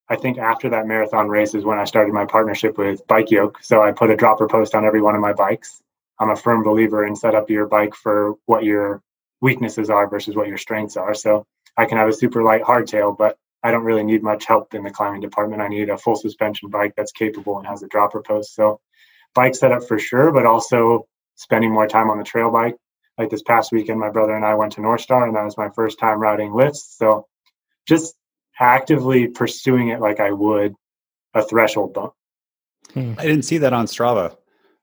I 0.10 0.16
think 0.16 0.38
after 0.38 0.70
that 0.70 0.88
marathon 0.88 1.30
race 1.30 1.54
is 1.54 1.64
when 1.64 1.80
I 1.80 1.84
started 1.84 2.14
my 2.14 2.26
partnership 2.26 2.78
with 2.78 3.06
Bike 3.08 3.32
Yoke. 3.32 3.60
So 3.62 3.82
I 3.82 3.92
put 3.92 4.12
a 4.12 4.16
dropper 4.16 4.48
post 4.48 4.76
on 4.76 4.86
every 4.86 5.02
one 5.02 5.16
of 5.16 5.22
my 5.22 5.34
bikes. 5.34 5.82
I'm 6.20 6.30
a 6.30 6.36
firm 6.36 6.64
believer 6.64 7.06
in 7.06 7.16
set 7.16 7.36
up 7.36 7.50
your 7.50 7.68
bike 7.68 7.96
for 7.96 8.36
what 8.46 8.64
your 8.64 9.02
weaknesses 9.42 9.90
are 9.90 10.08
versus 10.08 10.36
what 10.36 10.48
your 10.48 10.58
strengths 10.58 10.96
are. 10.96 11.14
So 11.14 11.46
I 11.78 11.86
can 11.86 11.98
have 11.98 12.10
a 12.10 12.14
super 12.14 12.44
light 12.44 12.62
hardtail, 12.62 13.18
but 13.18 13.38
I 13.64 13.72
don't 13.72 13.84
really 13.84 14.04
need 14.04 14.24
much 14.24 14.46
help 14.46 14.74
in 14.74 14.84
the 14.84 14.92
climbing 14.92 15.22
department. 15.22 15.62
I 15.62 15.68
need 15.68 15.90
a 15.90 15.98
full 15.98 16.16
suspension 16.16 16.70
bike 16.70 16.94
that's 16.96 17.12
capable 17.12 17.58
and 17.58 17.68
has 17.68 17.82
a 17.82 17.88
dropper 17.88 18.22
post. 18.22 18.56
So 18.56 18.80
bike 19.34 19.56
setup 19.56 19.88
for 19.88 19.98
sure, 19.98 20.32
but 20.32 20.46
also 20.46 21.08
spending 21.36 21.72
more 21.72 21.88
time 21.88 22.10
on 22.10 22.18
the 22.18 22.24
trail 22.24 22.52
bike 22.52 22.76
like 23.18 23.30
this 23.30 23.44
past 23.44 23.72
weekend, 23.72 24.00
my 24.00 24.10
brother 24.10 24.36
and 24.36 24.46
I 24.46 24.56
went 24.56 24.74
to 24.74 24.82
Northstar, 24.82 25.28
and 25.28 25.36
that 25.36 25.44
was 25.44 25.58
my 25.58 25.70
first 25.70 26.00
time 26.00 26.20
riding 26.20 26.54
lifts. 26.54 26.96
So 26.98 27.28
just 27.88 28.16
actively 28.60 29.28
pursuing 29.28 29.90
it 29.90 30.00
like 30.00 30.20
I 30.20 30.32
would 30.32 30.74
a 31.34 31.44
threshold 31.44 31.94
bump. 31.94 32.14
Hmm. 32.94 33.14
I 33.18 33.24
didn't 33.24 33.44
see 33.44 33.60
that 33.60 33.74
on 33.74 33.86
Strava. 33.86 34.38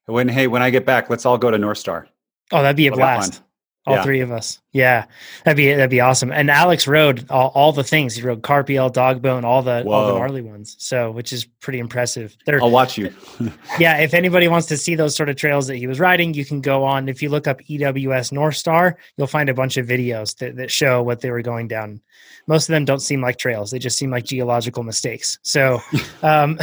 When 0.07 0.29
hey, 0.29 0.47
when 0.47 0.63
I 0.63 0.71
get 0.71 0.87
back, 0.87 1.11
let's 1.11 1.27
all 1.27 1.39
go 1.39 1.51
to 1.51 1.59
Northstar. 1.59 2.07
Oh, 2.53 2.63
that'd 2.63 2.77
be 2.77 2.89
a 2.89 2.93
blast 2.93 3.43
all 3.87 3.97
yeah. 3.97 4.03
three 4.03 4.21
of 4.21 4.31
us. 4.31 4.61
Yeah, 4.73 5.07
that'd 5.45 5.57
be 5.57 5.69
that'd 5.69 5.91
be 5.91 6.01
awesome. 6.01 6.31
And 6.31 6.49
Alex 6.49 6.87
rode 6.87 7.29
all, 7.29 7.51
all 7.57 7.73
the 7.73 7.83
things. 7.83 8.15
He 8.15 8.23
rode 8.23 8.43
Karpiel, 8.43 8.93
Dogbone, 8.93 9.43
all 9.43 9.63
the 9.63 9.83
Whoa. 9.83 9.93
all 9.93 10.13
the 10.13 10.19
gnarly 10.21 10.43
ones. 10.43 10.77
So, 10.79 11.11
which 11.11 11.33
is 11.33 11.45
pretty 11.45 11.81
impressive. 11.81 12.37
They're, 12.47 12.63
I'll 12.63 12.71
watch 12.71 12.97
you. 12.97 13.13
yeah, 13.81 13.99
if 13.99 14.15
anybody 14.15 14.47
wants 14.47 14.69
to 14.69 14.77
see 14.77 14.95
those 14.95 15.17
sort 15.17 15.29
of 15.29 15.35
trails 15.35 15.67
that 15.67 15.77
he 15.77 15.89
was 15.89 15.99
riding, 15.99 16.35
you 16.35 16.45
can 16.45 16.61
go 16.61 16.85
on. 16.85 17.09
If 17.09 17.21
you 17.21 17.31
look 17.31 17.49
up 17.49 17.61
EWS 17.63 18.33
Northstar, 18.33 18.95
you'll 19.17 19.27
find 19.27 19.49
a 19.49 19.55
bunch 19.55 19.77
of 19.77 19.89
videos 19.89 20.37
that, 20.39 20.55
that 20.57 20.71
show 20.71 21.03
what 21.03 21.21
they 21.21 21.33
were 21.33 21.43
going 21.43 21.67
down. 21.67 22.01
Most 22.47 22.69
of 22.69 22.73
them 22.73 22.85
don't 22.85 23.01
seem 23.01 23.21
like 23.21 23.39
trails; 23.39 23.73
they 23.73 23.79
just 23.81 23.99
seem 23.99 24.11
like 24.11 24.25
geological 24.25 24.83
mistakes. 24.85 25.39
So, 25.43 25.81
um, 26.23 26.59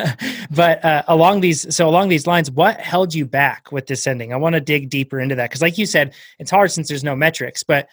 but 0.50 0.82
uh, 0.82 1.02
along 1.08 1.40
these, 1.40 1.74
so 1.74 1.88
along 1.88 2.08
these 2.08 2.26
lines, 2.26 2.50
what 2.50 2.80
held 2.80 3.14
you 3.14 3.26
back 3.26 3.70
with 3.70 3.84
descending? 3.84 4.32
I 4.32 4.36
want 4.36 4.54
to 4.54 4.60
dig 4.60 4.88
deeper 4.88 5.20
into 5.20 5.34
that 5.34 5.50
because, 5.50 5.62
like 5.62 5.76
you 5.76 5.86
said, 5.86 6.14
it's 6.38 6.50
hard 6.50 6.72
since 6.72 6.88
there's 6.88 7.04
no 7.04 7.14
metrics, 7.50 7.62
but 7.62 7.88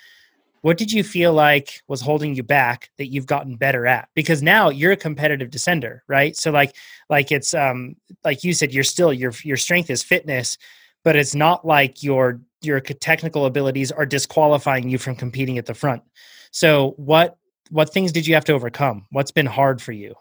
what 0.62 0.78
did 0.78 0.92
you 0.92 1.04
feel 1.04 1.34
like 1.34 1.82
was 1.88 2.02
holding 2.02 2.36
you 2.36 2.44
back 2.44 2.90
that 2.98 3.08
you've 3.08 3.28
gotten 3.28 3.56
better 3.56 3.86
at? 3.86 4.10
Because 4.16 4.42
now 4.42 4.70
you're 4.70 4.92
a 4.92 4.98
competitive 4.98 5.50
descender 5.50 6.00
right? 6.08 6.36
So 6.36 6.52
like 6.52 6.76
like 7.10 7.32
it's 7.32 7.54
um 7.54 7.96
like 8.24 8.44
you 8.44 8.54
said 8.54 8.74
you're 8.74 8.84
still 8.84 9.14
your 9.14 9.32
your 9.44 9.58
strength 9.58 9.90
is 9.90 10.04
fitness 10.04 10.58
but 11.04 11.16
it's 11.16 11.36
not 11.36 11.66
like 11.66 12.04
your 12.04 12.42
your 12.62 12.80
technical 12.80 13.46
abilities 13.46 13.92
are 13.92 14.06
disqualifying 14.06 14.90
you 14.90 14.98
from 14.98 15.16
competing 15.16 15.58
at 15.58 15.66
the 15.66 15.74
front. 15.74 16.02
So 16.52 16.94
what 16.98 17.38
what 17.70 17.94
things 17.94 18.12
did 18.12 18.26
you 18.28 18.34
have 18.34 18.46
to 18.46 18.54
overcome? 18.54 19.06
What's 19.12 19.32
been 19.32 19.46
hard 19.46 19.82
for 19.82 19.92
you? 19.92 20.16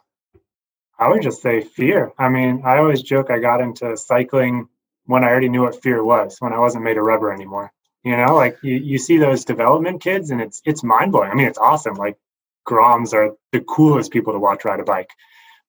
I 0.98 1.08
would 1.08 1.22
just 1.22 1.42
say 1.42 1.60
fear. 1.60 2.12
I 2.18 2.28
mean 2.28 2.62
i 2.64 2.78
always 2.78 3.02
joke 3.02 3.30
i 3.30 3.38
got 3.38 3.60
into 3.60 3.96
cycling 3.96 4.68
when 5.06 5.24
i 5.24 5.28
already 5.28 5.48
knew 5.48 5.62
what 5.62 5.82
fear 5.82 6.04
was 6.04 6.36
when 6.40 6.52
i 6.52 6.58
wasn't 6.58 6.84
made 6.84 6.98
of 6.98 7.04
rubber 7.04 7.32
anymore 7.32 7.72
you 8.06 8.16
know, 8.16 8.36
like 8.36 8.58
you, 8.62 8.76
you 8.76 8.98
see 8.98 9.18
those 9.18 9.44
development 9.44 10.00
kids 10.00 10.30
and 10.30 10.40
it's 10.40 10.62
it's 10.64 10.84
mind 10.84 11.10
blowing. 11.10 11.28
I 11.28 11.34
mean, 11.34 11.48
it's 11.48 11.58
awesome. 11.58 11.96
Like 11.96 12.16
Groms 12.64 13.12
are 13.12 13.34
the 13.50 13.60
coolest 13.60 14.12
people 14.12 14.32
to 14.32 14.38
watch 14.38 14.64
ride 14.64 14.78
a 14.78 14.84
bike. 14.84 15.10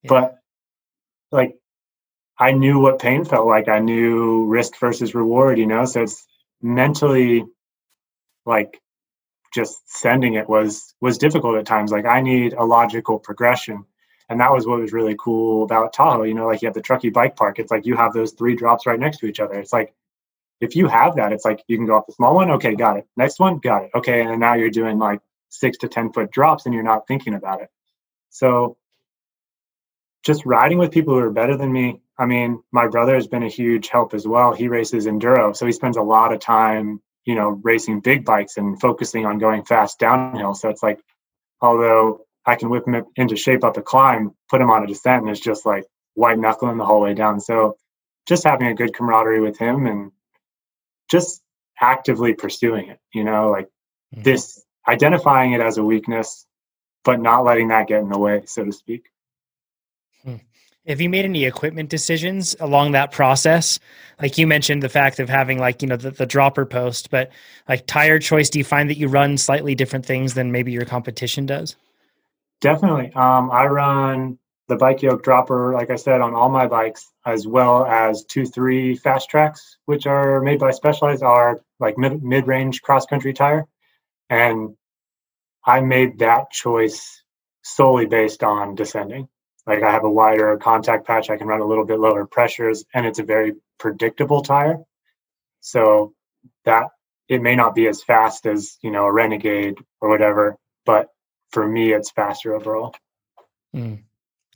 Yeah. 0.03 0.09
But 0.09 0.35
like 1.31 1.55
I 2.37 2.51
knew 2.51 2.77
what 2.77 2.99
pain 2.99 3.25
felt 3.25 3.47
like. 3.47 3.67
I 3.67 3.79
knew 3.79 4.45
risk 4.45 4.77
versus 4.79 5.15
reward, 5.15 5.57
you 5.57 5.65
know. 5.65 5.85
So 5.85 6.03
it's 6.03 6.27
mentally 6.61 7.43
like 8.45 8.79
just 9.51 9.79
sending 9.87 10.35
it 10.35 10.47
was 10.47 10.93
was 11.01 11.17
difficult 11.17 11.57
at 11.57 11.65
times. 11.65 11.91
Like 11.91 12.05
I 12.05 12.21
need 12.21 12.53
a 12.53 12.63
logical 12.63 13.17
progression. 13.17 13.83
And 14.29 14.39
that 14.41 14.53
was 14.53 14.67
what 14.67 14.79
was 14.79 14.93
really 14.93 15.15
cool 15.19 15.63
about 15.63 15.91
Tahoe. 15.91 16.21
You 16.21 16.35
know, 16.35 16.45
like 16.45 16.61
you 16.61 16.67
have 16.67 16.75
the 16.75 16.81
Truckee 16.83 17.09
bike 17.09 17.35
park. 17.35 17.57
It's 17.57 17.71
like 17.71 17.87
you 17.87 17.95
have 17.95 18.13
those 18.13 18.33
three 18.33 18.55
drops 18.55 18.85
right 18.85 18.99
next 18.99 19.17
to 19.21 19.25
each 19.25 19.39
other. 19.39 19.55
It's 19.55 19.73
like 19.73 19.95
if 20.59 20.75
you 20.75 20.87
have 20.87 21.15
that, 21.15 21.33
it's 21.33 21.45
like 21.45 21.61
you 21.67 21.77
can 21.77 21.85
go 21.85 21.95
off 21.95 22.07
the 22.07 22.13
small 22.13 22.35
one. 22.35 22.51
Okay, 22.51 22.75
got 22.75 22.97
it. 22.97 23.07
Next 23.15 23.39
one, 23.39 23.59
got 23.59 23.83
it. 23.83 23.91
Okay, 23.95 24.21
and 24.21 24.39
now 24.39 24.55
you're 24.55 24.69
doing 24.69 24.97
like 24.97 25.19
six 25.49 25.77
to 25.79 25.87
ten 25.87 26.11
foot 26.11 26.31
drops, 26.31 26.65
and 26.65 26.73
you're 26.73 26.83
not 26.83 27.07
thinking 27.07 27.33
about 27.33 27.61
it. 27.61 27.69
So, 28.29 28.77
just 30.23 30.45
riding 30.45 30.77
with 30.77 30.91
people 30.91 31.13
who 31.13 31.19
are 31.19 31.31
better 31.31 31.55
than 31.55 31.71
me. 31.71 32.01
I 32.17 32.25
mean, 32.25 32.63
my 32.71 32.87
brother 32.87 33.13
has 33.13 33.27
been 33.27 33.43
a 33.43 33.49
huge 33.49 33.89
help 33.89 34.13
as 34.13 34.27
well. 34.27 34.53
He 34.53 34.67
races 34.67 35.05
enduro, 35.05 35.55
so 35.55 35.65
he 35.65 35.71
spends 35.71 35.97
a 35.97 36.01
lot 36.01 36.33
of 36.33 36.39
time, 36.39 37.01
you 37.25 37.35
know, 37.35 37.49
racing 37.63 37.99
big 37.99 38.25
bikes 38.25 38.57
and 38.57 38.79
focusing 38.81 39.25
on 39.25 39.37
going 39.37 39.63
fast 39.63 39.99
downhill. 39.99 40.55
So 40.55 40.69
it's 40.69 40.81
like, 40.81 40.99
although 41.61 42.25
I 42.45 42.55
can 42.55 42.69
whip 42.69 42.87
him 42.87 43.05
into 43.15 43.35
shape 43.35 43.63
up 43.63 43.77
a 43.77 43.83
climb, 43.83 44.31
put 44.49 44.61
him 44.61 44.71
on 44.71 44.83
a 44.83 44.87
descent, 44.87 45.21
and 45.21 45.29
it's 45.29 45.39
just 45.39 45.65
like 45.65 45.85
white 46.15 46.39
knuckling 46.39 46.77
the 46.77 46.85
whole 46.85 47.01
way 47.01 47.13
down. 47.13 47.39
So, 47.39 47.77
just 48.25 48.43
having 48.43 48.67
a 48.67 48.73
good 48.73 48.95
camaraderie 48.95 49.39
with 49.39 49.57
him 49.57 49.85
and 49.85 50.11
just 51.09 51.41
actively 51.79 52.33
pursuing 52.33 52.89
it, 52.89 52.99
you 53.13 53.23
know, 53.23 53.49
like 53.49 53.65
mm-hmm. 54.13 54.23
this 54.23 54.63
identifying 54.87 55.53
it 55.53 55.61
as 55.61 55.77
a 55.77 55.83
weakness, 55.83 56.45
but 57.03 57.19
not 57.19 57.43
letting 57.43 57.67
that 57.69 57.87
get 57.87 58.01
in 58.01 58.09
the 58.09 58.17
way, 58.17 58.41
so 58.45 58.63
to 58.63 58.71
speak. 58.71 59.09
Hmm. 60.23 60.35
Have 60.87 61.01
you 61.01 61.09
made 61.09 61.25
any 61.25 61.45
equipment 61.45 61.89
decisions 61.89 62.55
along 62.59 62.93
that 62.93 63.11
process? 63.11 63.79
Like 64.21 64.37
you 64.37 64.47
mentioned 64.47 64.81
the 64.81 64.89
fact 64.89 65.19
of 65.19 65.27
having 65.27 65.59
like, 65.59 65.81
you 65.81 65.87
know, 65.87 65.97
the, 65.97 66.11
the 66.11 66.25
dropper 66.25 66.65
post, 66.65 67.09
but 67.09 67.31
like 67.67 67.85
tire 67.85 68.19
choice, 68.19 68.49
do 68.49 68.59
you 68.59 68.65
find 68.65 68.89
that 68.89 68.97
you 68.97 69.07
run 69.09 69.37
slightly 69.37 69.75
different 69.75 70.05
things 70.05 70.33
than 70.33 70.51
maybe 70.51 70.71
your 70.71 70.85
competition 70.85 71.45
does? 71.45 71.75
Definitely. 72.61 73.11
Um, 73.13 73.51
I 73.51 73.65
run 73.67 74.39
the 74.67 74.75
bike 74.75 75.01
yoke 75.01 75.23
dropper, 75.23 75.73
like 75.73 75.89
I 75.89 75.95
said, 75.95 76.21
on 76.21 76.33
all 76.33 76.49
my 76.49 76.67
bikes, 76.67 77.11
as 77.25 77.47
well 77.47 77.85
as 77.85 78.25
two, 78.25 78.45
three 78.45 78.95
fast 78.95 79.29
tracks, 79.29 79.77
which 79.85 80.05
are 80.05 80.41
made 80.41 80.59
by 80.59 80.71
Specialized, 80.71 81.23
are 81.23 81.61
like 81.79 81.97
mid 81.97 82.23
mid 82.23 82.47
range 82.47 82.81
cross 82.81 83.05
country 83.05 83.33
tire. 83.33 83.65
And 84.29 84.75
I 85.65 85.81
made 85.81 86.19
that 86.19 86.51
choice 86.51 87.23
solely 87.63 88.05
based 88.05 88.43
on 88.43 88.75
descending. 88.75 89.29
Like 89.65 89.83
I 89.83 89.91
have 89.91 90.03
a 90.03 90.11
wider 90.11 90.57
contact 90.57 91.07
patch, 91.07 91.29
I 91.29 91.37
can 91.37 91.47
run 91.47 91.61
a 91.61 91.65
little 91.67 91.85
bit 91.85 91.99
lower 91.99 92.25
pressures, 92.25 92.85
and 92.93 93.05
it's 93.05 93.19
a 93.19 93.23
very 93.23 93.53
predictable 93.77 94.41
tire. 94.41 94.79
So 95.61 96.13
that 96.65 96.89
it 97.27 97.41
may 97.41 97.55
not 97.55 97.75
be 97.75 97.87
as 97.87 98.03
fast 98.03 98.45
as, 98.45 98.77
you 98.81 98.91
know, 98.91 99.05
a 99.05 99.11
Renegade 99.11 99.77
or 99.99 100.09
whatever, 100.09 100.57
but 100.85 101.07
for 101.51 101.67
me, 101.67 101.93
it's 101.93 102.11
faster 102.11 102.55
overall. 102.55 102.95
Mm. 103.75 104.03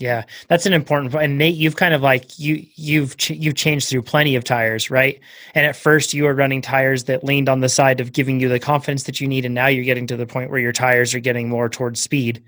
Yeah, 0.02 0.26
that's 0.48 0.66
an 0.66 0.74
important 0.74 1.12
point. 1.12 1.26
And 1.26 1.38
Nate, 1.38 1.56
you've 1.56 1.76
kind 1.76 1.94
of 1.94 2.02
like 2.02 2.40
you 2.40 2.66
you've 2.76 3.18
ch- 3.18 3.32
you've 3.32 3.56
changed 3.56 3.88
through 3.88 4.02
plenty 4.02 4.36
of 4.36 4.44
tires, 4.44 4.90
right? 4.90 5.20
And 5.54 5.66
at 5.66 5.76
first 5.76 6.14
you 6.14 6.24
were 6.24 6.34
running 6.34 6.62
tires 6.62 7.04
that 7.04 7.24
leaned 7.24 7.48
on 7.48 7.60
the 7.60 7.70
side 7.70 8.02
of 8.02 8.12
giving 8.12 8.40
you 8.40 8.50
the 8.50 8.60
confidence 8.60 9.04
that 9.04 9.22
you 9.22 9.28
need, 9.28 9.46
and 9.46 9.54
now 9.54 9.68
you're 9.68 9.86
getting 9.86 10.08
to 10.08 10.18
the 10.18 10.26
point 10.26 10.50
where 10.50 10.60
your 10.60 10.72
tires 10.72 11.14
are 11.14 11.20
getting 11.20 11.50
more 11.50 11.70
towards 11.70 12.02
speed 12.02 12.44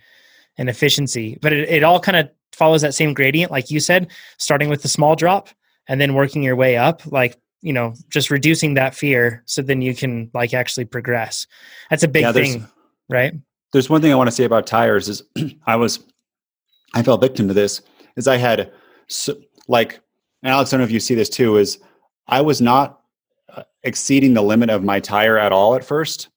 and 0.58 0.68
efficiency. 0.68 1.38
But 1.42 1.54
it, 1.54 1.70
it 1.70 1.84
all 1.84 2.00
kind 2.00 2.18
of 2.18 2.30
follows 2.54 2.82
that 2.82 2.96
same 2.96 3.14
gradient, 3.14 3.52
like 3.52 3.70
you 3.70 3.80
said, 3.80 4.10
starting 4.40 4.70
with 4.70 4.82
the 4.82 4.88
small 4.88 5.16
drop 5.16 5.50
and 5.88 6.02
then 6.02 6.16
working 6.16 6.42
your 6.42 6.56
way 6.56 6.76
up, 6.76 7.06
like 7.06 7.38
you 7.62 7.72
know, 7.72 7.94
just 8.10 8.32
reducing 8.32 8.74
that 8.74 8.96
fear, 8.96 9.44
so 9.46 9.62
then 9.62 9.82
you 9.82 9.94
can 9.96 10.32
like 10.34 10.54
actually 10.54 10.86
progress. 10.86 11.46
That's 11.90 12.04
a 12.04 12.08
big 12.08 12.24
yeah, 12.24 12.32
thing, 12.32 12.68
right? 13.10 13.34
There's 13.72 13.90
one 13.90 14.02
thing 14.02 14.12
I 14.12 14.16
want 14.16 14.28
to 14.28 14.36
say 14.36 14.44
about 14.44 14.68
tires 14.68 15.08
is 15.08 15.24
I 15.68 15.76
was 15.76 16.04
I 16.94 17.04
fell 17.04 17.18
victim 17.18 17.48
to 17.48 17.54
this 17.54 17.82
is 18.16 18.28
I 18.28 18.38
had 18.38 18.72
so, 19.08 19.36
like, 19.68 20.00
Alex, 20.44 20.72
I 20.72 20.76
don't 20.76 20.82
know 20.82 20.86
if 20.86 20.92
you 20.92 21.00
see 21.00 21.16
this 21.16 21.30
too, 21.30 21.58
is 21.58 21.80
I 22.28 22.42
was 22.42 22.62
not 22.62 23.02
uh, 23.50 23.64
exceeding 23.84 24.34
the 24.34 24.42
limit 24.42 24.70
of 24.70 24.84
my 24.84 25.00
tire 25.00 25.38
at 25.38 25.52
all 25.52 25.76
at 25.76 25.84
first. 25.84 26.30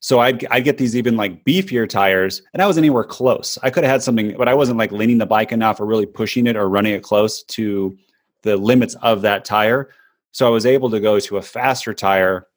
So 0.00 0.20
I'd, 0.20 0.44
I'd 0.50 0.64
get 0.64 0.76
these 0.76 0.96
even 0.96 1.16
like 1.16 1.44
beefier 1.44 1.88
tires 1.88 2.42
and 2.52 2.62
I 2.62 2.66
was 2.66 2.76
anywhere 2.76 3.04
close. 3.04 3.58
I 3.62 3.70
could 3.70 3.84
have 3.84 3.90
had 3.90 4.02
something, 4.02 4.36
but 4.36 4.48
I 4.48 4.54
wasn't 4.54 4.78
like 4.78 4.92
leaning 4.92 5.16
the 5.16 5.26
bike 5.26 5.50
enough 5.50 5.80
or 5.80 5.86
really 5.86 6.04
pushing 6.04 6.46
it 6.46 6.56
or 6.56 6.68
running 6.68 6.92
it 6.92 7.02
close 7.02 7.42
to 7.44 7.96
the 8.42 8.56
limits 8.56 8.94
of 8.96 9.22
that 9.22 9.46
tire. 9.46 9.90
So 10.32 10.46
I 10.46 10.50
was 10.50 10.66
able 10.66 10.90
to 10.90 11.00
go 11.00 11.18
to 11.18 11.38
a 11.38 11.42
faster 11.42 11.94
tire 11.94 12.48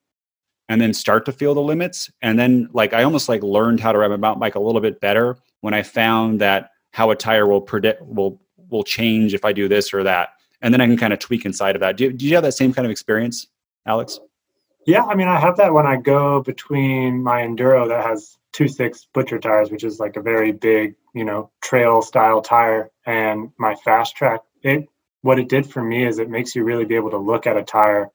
and 0.67 0.81
then 0.81 0.93
start 0.93 1.25
to 1.25 1.31
feel 1.31 1.53
the 1.53 1.61
limits. 1.61 2.11
And 2.21 2.37
then 2.37 2.67
like 2.73 2.91
I 2.93 3.03
almost 3.03 3.29
like 3.29 3.43
learned 3.43 3.79
how 3.79 3.93
to 3.93 3.97
ride 3.97 4.09
my 4.09 4.17
mountain 4.17 4.41
bike 4.41 4.55
a 4.55 4.59
little 4.59 4.81
bit 4.81 4.99
better 4.99 5.37
when 5.61 5.73
I 5.73 5.83
found 5.83 6.41
that 6.41 6.71
how 6.97 7.11
a 7.11 7.15
tire 7.15 7.45
will 7.45 7.61
predict 7.61 8.01
will 8.01 8.41
will 8.69 8.83
change 8.83 9.35
if 9.35 9.45
I 9.45 9.53
do 9.53 9.67
this 9.67 9.93
or 9.93 10.03
that, 10.03 10.29
and 10.63 10.73
then 10.73 10.81
I 10.81 10.87
can 10.87 10.97
kind 10.97 11.13
of 11.13 11.19
tweak 11.19 11.45
inside 11.45 11.75
of 11.75 11.79
that. 11.81 11.95
Do, 11.95 12.11
do 12.11 12.25
you 12.25 12.33
have 12.33 12.43
that 12.43 12.53
same 12.53 12.73
kind 12.73 12.87
of 12.87 12.91
experience, 12.91 13.45
Alex? 13.85 14.19
Yeah, 14.87 15.03
I 15.03 15.13
mean, 15.13 15.27
I 15.27 15.39
have 15.39 15.57
that 15.57 15.71
when 15.71 15.85
I 15.85 15.97
go 15.97 16.41
between 16.41 17.21
my 17.21 17.41
enduro 17.43 17.87
that 17.87 18.03
has 18.03 18.39
two 18.51 18.67
six 18.67 19.07
butcher 19.13 19.37
tires, 19.37 19.69
which 19.69 19.83
is 19.83 19.99
like 19.99 20.15
a 20.15 20.21
very 20.21 20.51
big, 20.51 20.95
you 21.13 21.23
know, 21.23 21.51
trail 21.61 22.01
style 22.01 22.41
tire, 22.41 22.89
and 23.05 23.51
my 23.59 23.75
fast 23.75 24.15
track. 24.15 24.41
It 24.63 24.89
what 25.21 25.37
it 25.37 25.49
did 25.49 25.69
for 25.69 25.83
me 25.83 26.03
is 26.03 26.17
it 26.17 26.31
makes 26.31 26.55
you 26.55 26.63
really 26.63 26.85
be 26.85 26.95
able 26.95 27.11
to 27.11 27.17
look 27.19 27.45
at 27.45 27.57
a 27.57 27.63
tire 27.63 28.09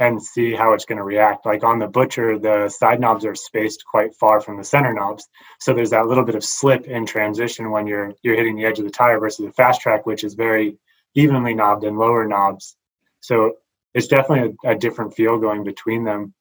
and 0.00 0.20
see 0.20 0.54
how 0.54 0.72
it's 0.72 0.86
going 0.86 0.96
to 0.96 1.04
react. 1.04 1.44
Like 1.46 1.62
on 1.62 1.78
the 1.78 1.86
Butcher, 1.86 2.38
the 2.38 2.68
side 2.68 3.00
knobs 3.00 3.24
are 3.24 3.34
spaced 3.34 3.84
quite 3.84 4.14
far 4.14 4.40
from 4.40 4.56
the 4.56 4.64
center 4.64 4.92
knobs, 4.94 5.28
so 5.60 5.72
there's 5.72 5.90
that 5.90 6.06
little 6.06 6.24
bit 6.24 6.34
of 6.34 6.42
slip 6.42 6.86
in 6.86 7.06
transition 7.06 7.70
when 7.70 7.86
you're 7.86 8.12
you're 8.22 8.36
hitting 8.36 8.56
the 8.56 8.64
edge 8.64 8.78
of 8.78 8.86
the 8.86 8.90
tire 8.90 9.20
versus 9.20 9.44
the 9.44 9.52
fast 9.52 9.80
track, 9.80 10.06
which 10.06 10.24
is 10.24 10.34
very 10.34 10.78
evenly 11.14 11.54
knobbed 11.54 11.84
and 11.84 11.98
lower 11.98 12.26
knobs. 12.26 12.76
So 13.20 13.56
it's 13.94 14.08
definitely 14.08 14.56
a, 14.64 14.70
a 14.70 14.78
different 14.78 15.14
feel 15.14 15.38
going 15.38 15.64
between 15.64 16.04
them. 16.04 16.32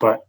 But 0.00 0.20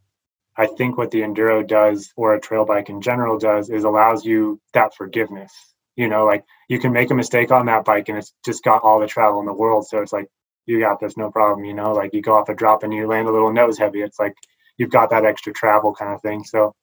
I 0.57 0.67
think 0.67 0.97
what 0.97 1.09
the 1.09 1.21
enduro 1.21 1.65
does, 1.65 2.11
or 2.15 2.35
a 2.35 2.39
trail 2.41 2.65
bike 2.65 2.89
in 2.89 3.01
general 3.01 3.39
does, 3.39 3.69
is 3.69 3.83
allows 3.83 4.25
you 4.25 4.59
that 4.73 4.93
forgiveness. 4.95 5.51
You 5.95 6.07
know, 6.07 6.25
like 6.25 6.45
you 6.67 6.79
can 6.79 6.93
make 6.93 7.11
a 7.11 7.15
mistake 7.15 7.51
on 7.51 7.65
that 7.65 7.85
bike 7.85 8.09
and 8.09 8.17
it's 8.17 8.33
just 8.45 8.63
got 8.63 8.83
all 8.83 8.99
the 8.99 9.07
travel 9.07 9.39
in 9.39 9.45
the 9.45 9.53
world. 9.53 9.87
So 9.87 10.01
it's 10.01 10.13
like 10.13 10.27
you 10.69 10.79
got 10.79 10.99
this, 10.99 11.17
no 11.17 11.31
problem. 11.31 11.65
You 11.65 11.73
know, 11.73 11.91
like 11.91 12.13
you 12.13 12.21
go 12.21 12.35
off 12.35 12.47
a 12.47 12.53
drop 12.53 12.83
and 12.83 12.93
you 12.93 13.07
land 13.07 13.27
a 13.27 13.31
little 13.31 13.51
nose 13.51 13.77
heavy. 13.77 14.01
It's 14.01 14.19
like 14.19 14.35
you've 14.77 14.91
got 14.91 15.09
that 15.09 15.25
extra 15.25 15.51
travel 15.51 15.93
kind 15.93 16.13
of 16.13 16.21
thing. 16.21 16.43
So 16.43 16.73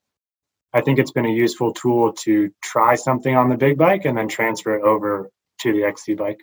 I 0.72 0.80
think 0.80 0.98
it's 0.98 1.12
been 1.12 1.24
a 1.24 1.32
useful 1.32 1.72
tool 1.72 2.12
to 2.24 2.50
try 2.62 2.96
something 2.96 3.34
on 3.34 3.48
the 3.48 3.56
big 3.56 3.78
bike 3.78 4.04
and 4.04 4.18
then 4.18 4.28
transfer 4.28 4.74
it 4.74 4.82
over 4.82 5.30
to 5.60 5.72
the 5.72 5.84
XC 5.84 6.14
bike. 6.14 6.40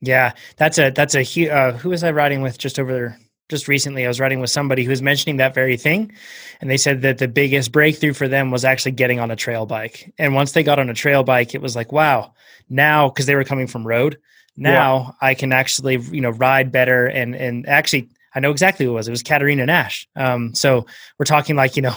Yeah, 0.00 0.32
that's 0.56 0.78
a 0.78 0.90
that's 0.90 1.14
a 1.14 1.22
huge. 1.22 1.50
Uh, 1.50 1.72
who 1.72 1.90
was 1.90 2.02
I 2.02 2.12
riding 2.12 2.40
with 2.40 2.56
just 2.56 2.78
over 2.78 2.92
there? 2.92 3.18
Just 3.48 3.66
recently, 3.66 4.04
I 4.04 4.08
was 4.08 4.20
riding 4.20 4.40
with 4.40 4.50
somebody 4.50 4.84
who 4.84 4.90
was 4.90 5.00
mentioning 5.00 5.38
that 5.38 5.54
very 5.54 5.76
thing, 5.76 6.12
and 6.60 6.70
they 6.70 6.76
said 6.76 7.02
that 7.02 7.18
the 7.18 7.28
biggest 7.28 7.72
breakthrough 7.72 8.12
for 8.12 8.28
them 8.28 8.50
was 8.50 8.64
actually 8.64 8.92
getting 8.92 9.20
on 9.20 9.30
a 9.30 9.36
trail 9.36 9.66
bike. 9.66 10.12
And 10.18 10.34
once 10.34 10.52
they 10.52 10.62
got 10.62 10.78
on 10.78 10.90
a 10.90 10.94
trail 10.94 11.24
bike, 11.24 11.54
it 11.54 11.62
was 11.62 11.74
like, 11.74 11.90
wow, 11.90 12.34
now 12.68 13.08
because 13.08 13.26
they 13.26 13.34
were 13.34 13.44
coming 13.44 13.66
from 13.66 13.86
road, 13.86 14.18
now 14.58 15.16
yeah. 15.22 15.28
I 15.28 15.34
can 15.34 15.52
actually, 15.52 15.96
you 15.96 16.20
know, 16.20 16.30
ride 16.30 16.70
better 16.72 17.06
and 17.06 17.34
and 17.34 17.68
actually 17.68 18.08
I 18.34 18.40
know 18.40 18.50
exactly 18.50 18.86
who 18.86 18.92
it 18.92 18.94
was. 18.94 19.08
It 19.08 19.12
was 19.12 19.22
Katerina 19.22 19.66
Nash. 19.66 20.06
Um, 20.14 20.54
so 20.54 20.86
we're 21.18 21.24
talking 21.24 21.56
like, 21.56 21.76
you 21.76 21.82
know, 21.82 21.94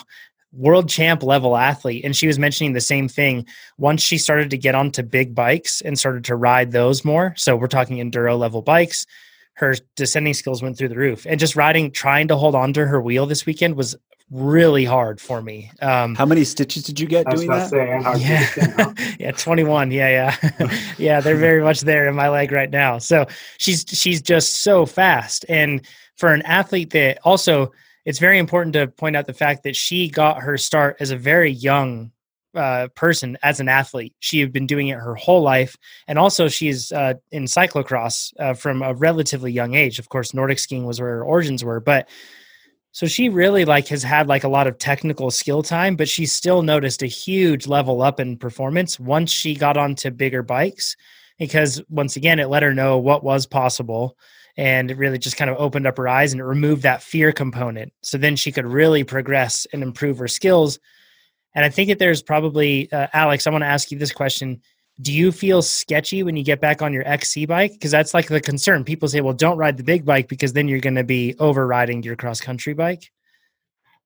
world 0.53 0.89
champ 0.89 1.23
level 1.23 1.57
athlete. 1.57 2.03
And 2.03 2.15
she 2.15 2.27
was 2.27 2.39
mentioning 2.39 2.73
the 2.73 2.81
same 2.81 3.07
thing. 3.07 3.45
Once 3.77 4.01
she 4.01 4.17
started 4.17 4.49
to 4.51 4.57
get 4.57 4.75
onto 4.75 5.03
big 5.03 5.35
bikes 5.35 5.81
and 5.81 5.97
started 5.97 6.25
to 6.25 6.35
ride 6.35 6.71
those 6.71 7.05
more. 7.05 7.33
So 7.37 7.55
we're 7.55 7.67
talking 7.67 7.97
enduro 7.97 8.37
level 8.37 8.61
bikes. 8.61 9.05
Her 9.61 9.75
descending 9.95 10.33
skills 10.33 10.61
went 10.61 10.77
through 10.77 10.89
the 10.89 10.97
roof. 10.97 11.25
And 11.29 11.39
just 11.39 11.55
riding, 11.55 11.91
trying 11.91 12.27
to 12.27 12.35
hold 12.35 12.55
on 12.55 12.73
to 12.73 12.85
her 12.85 12.99
wheel 12.99 13.27
this 13.27 13.45
weekend 13.45 13.75
was 13.75 13.95
really 14.31 14.85
hard 14.85 15.21
for 15.21 15.41
me. 15.41 15.71
Um, 15.81 16.15
how 16.15 16.25
many 16.25 16.43
stitches 16.45 16.83
did 16.83 16.99
you 16.99 17.05
get 17.05 17.29
doing 17.29 17.47
that? 17.47 17.69
Saying, 17.69 18.01
yeah, 18.17 18.93
yeah, 19.19 19.31
twenty 19.31 19.63
one. 19.63 19.91
Yeah, 19.91 20.35
yeah, 20.39 20.71
yeah. 20.97 21.21
They're 21.21 21.35
very 21.35 21.61
much 21.61 21.81
there 21.81 22.07
in 22.07 22.15
my 22.15 22.29
leg 22.29 22.51
right 22.51 22.69
now. 22.69 22.97
So 22.97 23.27
she's 23.59 23.85
she's 23.87 24.21
just 24.21 24.63
so 24.63 24.85
fast, 24.85 25.45
and 25.47 25.85
for 26.17 26.33
an 26.33 26.41
athlete 26.41 26.89
that 26.91 27.19
also, 27.23 27.71
it's 28.05 28.19
very 28.19 28.39
important 28.39 28.73
to 28.73 28.87
point 28.87 29.15
out 29.15 29.27
the 29.27 29.33
fact 29.33 29.63
that 29.63 29.75
she 29.75 30.09
got 30.09 30.41
her 30.41 30.57
start 30.57 30.97
as 30.99 31.11
a 31.11 31.17
very 31.17 31.51
young 31.51 32.11
uh, 32.55 32.87
person 32.95 33.37
as 33.43 33.59
an 33.59 33.69
athlete. 33.69 34.13
She 34.19 34.39
had 34.39 34.51
been 34.51 34.67
doing 34.67 34.89
it 34.89 34.97
her 34.97 35.15
whole 35.15 35.41
life, 35.41 35.77
and 36.07 36.19
also 36.19 36.47
she's 36.47 36.91
uh, 36.91 37.15
in 37.31 37.45
cyclocross 37.45 38.33
uh, 38.39 38.53
from 38.53 38.81
a 38.81 38.93
relatively 38.93 39.51
young 39.51 39.73
age. 39.73 39.99
Of 39.99 40.09
course, 40.09 40.33
Nordic 40.33 40.59
skiing 40.59 40.85
was 40.85 40.99
where 40.99 41.17
her 41.17 41.23
origins 41.23 41.63
were, 41.63 41.79
but 41.79 42.09
so 42.93 43.07
she 43.07 43.29
really 43.29 43.63
like 43.63 43.87
has 43.87 44.03
had 44.03 44.27
like 44.27 44.43
a 44.43 44.49
lot 44.49 44.67
of 44.67 44.77
technical 44.77 45.31
skill 45.31 45.63
time, 45.63 45.95
but 45.95 46.09
she 46.09 46.25
still 46.25 46.61
noticed 46.61 47.01
a 47.01 47.07
huge 47.07 47.65
level 47.65 48.01
up 48.01 48.19
in 48.19 48.37
performance 48.37 48.99
once 48.99 49.31
she 49.31 49.55
got 49.55 49.77
onto 49.77 50.11
bigger 50.11 50.43
bikes 50.43 50.97
because 51.39 51.81
once 51.89 52.17
again 52.17 52.39
it 52.39 52.49
let 52.49 52.63
her 52.63 52.73
know 52.73 52.97
what 52.97 53.23
was 53.23 53.45
possible 53.45 54.17
and 54.57 54.91
it 54.91 54.97
really 54.97 55.17
just 55.17 55.37
kind 55.37 55.49
of 55.49 55.57
opened 55.57 55.87
up 55.87 55.97
her 55.97 56.07
eyes 56.07 56.33
and 56.33 56.41
it 56.41 56.45
removed 56.45 56.83
that 56.83 57.01
fear 57.01 57.31
component. 57.31 57.93
So 58.01 58.17
then 58.17 58.35
she 58.35 58.51
could 58.51 58.65
really 58.65 59.05
progress 59.05 59.65
and 59.71 59.81
improve 59.81 60.17
her 60.17 60.27
skills. 60.27 60.77
And 61.53 61.65
I 61.65 61.69
think 61.69 61.89
that 61.89 61.99
there's 61.99 62.21
probably 62.21 62.91
uh, 62.91 63.07
Alex, 63.13 63.45
I 63.45 63.49
want 63.51 63.63
to 63.63 63.67
ask 63.67 63.91
you 63.91 63.97
this 63.97 64.11
question 64.11 64.61
do 65.01 65.11
you 65.11 65.31
feel 65.31 65.61
sketchy 65.61 66.21
when 66.21 66.35
you 66.35 66.43
get 66.43 66.61
back 66.61 66.81
on 66.81 66.93
your 66.93 67.07
XC 67.07 67.45
bike? 67.47 67.71
Because 67.71 67.91
that's 67.91 68.13
like 68.13 68.27
the 68.27 68.41
concern. 68.41 68.83
People 68.83 69.07
say, 69.07 69.21
well, 69.21 69.33
don't 69.33 69.57
ride 69.57 69.77
the 69.77 69.83
big 69.83 70.05
bike 70.05 70.27
because 70.27 70.53
then 70.53 70.67
you're 70.67 70.79
going 70.79 70.95
to 70.95 71.03
be 71.03 71.33
overriding 71.39 72.03
your 72.03 72.15
cross 72.15 72.39
country 72.39 72.73
bike. 72.73 73.09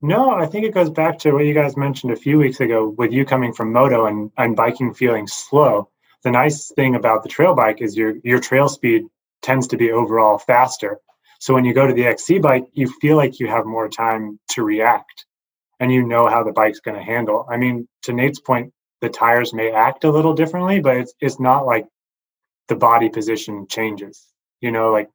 No, 0.01 0.31
I 0.31 0.45
think 0.45 0.65
it 0.65 0.73
goes 0.73 0.89
back 0.89 1.19
to 1.19 1.33
what 1.33 1.45
you 1.45 1.53
guys 1.53 1.75
mentioned 1.75 2.13
a 2.13 2.17
few 2.17 2.37
weeks 2.37 2.59
ago 2.59 2.93
with 2.97 3.11
you 3.11 3.25
coming 3.25 3.51
from 3.51 3.73
moto 3.73 4.05
and, 4.05 4.31
and 4.37 4.55
biking 4.55 4.93
feeling 4.93 5.27
slow. 5.27 5.89
The 6.23 6.31
nice 6.31 6.71
thing 6.75 6.95
about 6.95 7.23
the 7.23 7.29
trail 7.29 7.55
bike 7.55 7.81
is 7.81 7.97
your 7.97 8.15
your 8.23 8.39
trail 8.39 8.67
speed 8.67 9.05
tends 9.41 9.67
to 9.67 9.77
be 9.77 9.91
overall 9.91 10.37
faster. 10.37 10.99
So 11.39 11.53
when 11.53 11.65
you 11.65 11.73
go 11.73 11.87
to 11.87 11.93
the 11.93 12.05
XC 12.05 12.39
bike, 12.39 12.65
you 12.73 12.87
feel 13.01 13.17
like 13.17 13.39
you 13.39 13.47
have 13.47 13.65
more 13.65 13.89
time 13.89 14.39
to 14.51 14.63
react 14.63 15.25
and 15.79 15.91
you 15.91 16.03
know 16.03 16.27
how 16.27 16.43
the 16.43 16.51
bike's 16.51 16.79
going 16.79 16.97
to 16.97 17.03
handle. 17.03 17.45
I 17.49 17.57
mean, 17.57 17.87
to 18.03 18.13
Nate's 18.13 18.39
point, 18.39 18.73
the 19.01 19.09
tires 19.09 19.53
may 19.53 19.71
act 19.71 20.03
a 20.03 20.11
little 20.11 20.33
differently, 20.33 20.79
but 20.79 20.97
it's 20.97 21.13
it's 21.19 21.39
not 21.39 21.65
like 21.65 21.85
the 22.67 22.75
body 22.75 23.09
position 23.09 23.67
changes. 23.69 24.25
You 24.61 24.71
know, 24.71 24.91
like 24.91 25.09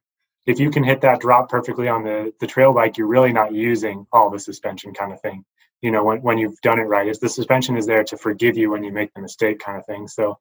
if 0.45 0.59
you 0.59 0.71
can 0.71 0.83
hit 0.83 1.01
that 1.01 1.19
drop 1.19 1.49
perfectly 1.49 1.87
on 1.87 2.03
the 2.03 2.33
the 2.39 2.47
trail 2.47 2.73
bike, 2.73 2.97
you're 2.97 3.07
really 3.07 3.33
not 3.33 3.53
using 3.53 4.05
all 4.11 4.29
the 4.29 4.39
suspension 4.39 4.93
kind 4.93 5.11
of 5.11 5.21
thing. 5.21 5.43
You 5.81 5.91
know, 5.91 6.03
when 6.03 6.21
when 6.21 6.37
you've 6.37 6.59
done 6.61 6.79
it 6.79 6.83
right, 6.83 7.07
is 7.07 7.19
the 7.19 7.29
suspension 7.29 7.77
is 7.77 7.85
there 7.87 8.03
to 8.05 8.17
forgive 8.17 8.57
you 8.57 8.71
when 8.71 8.83
you 8.83 8.91
make 8.91 9.13
the 9.13 9.21
mistake 9.21 9.59
kind 9.59 9.77
of 9.77 9.85
thing. 9.85 10.07
So 10.07 10.37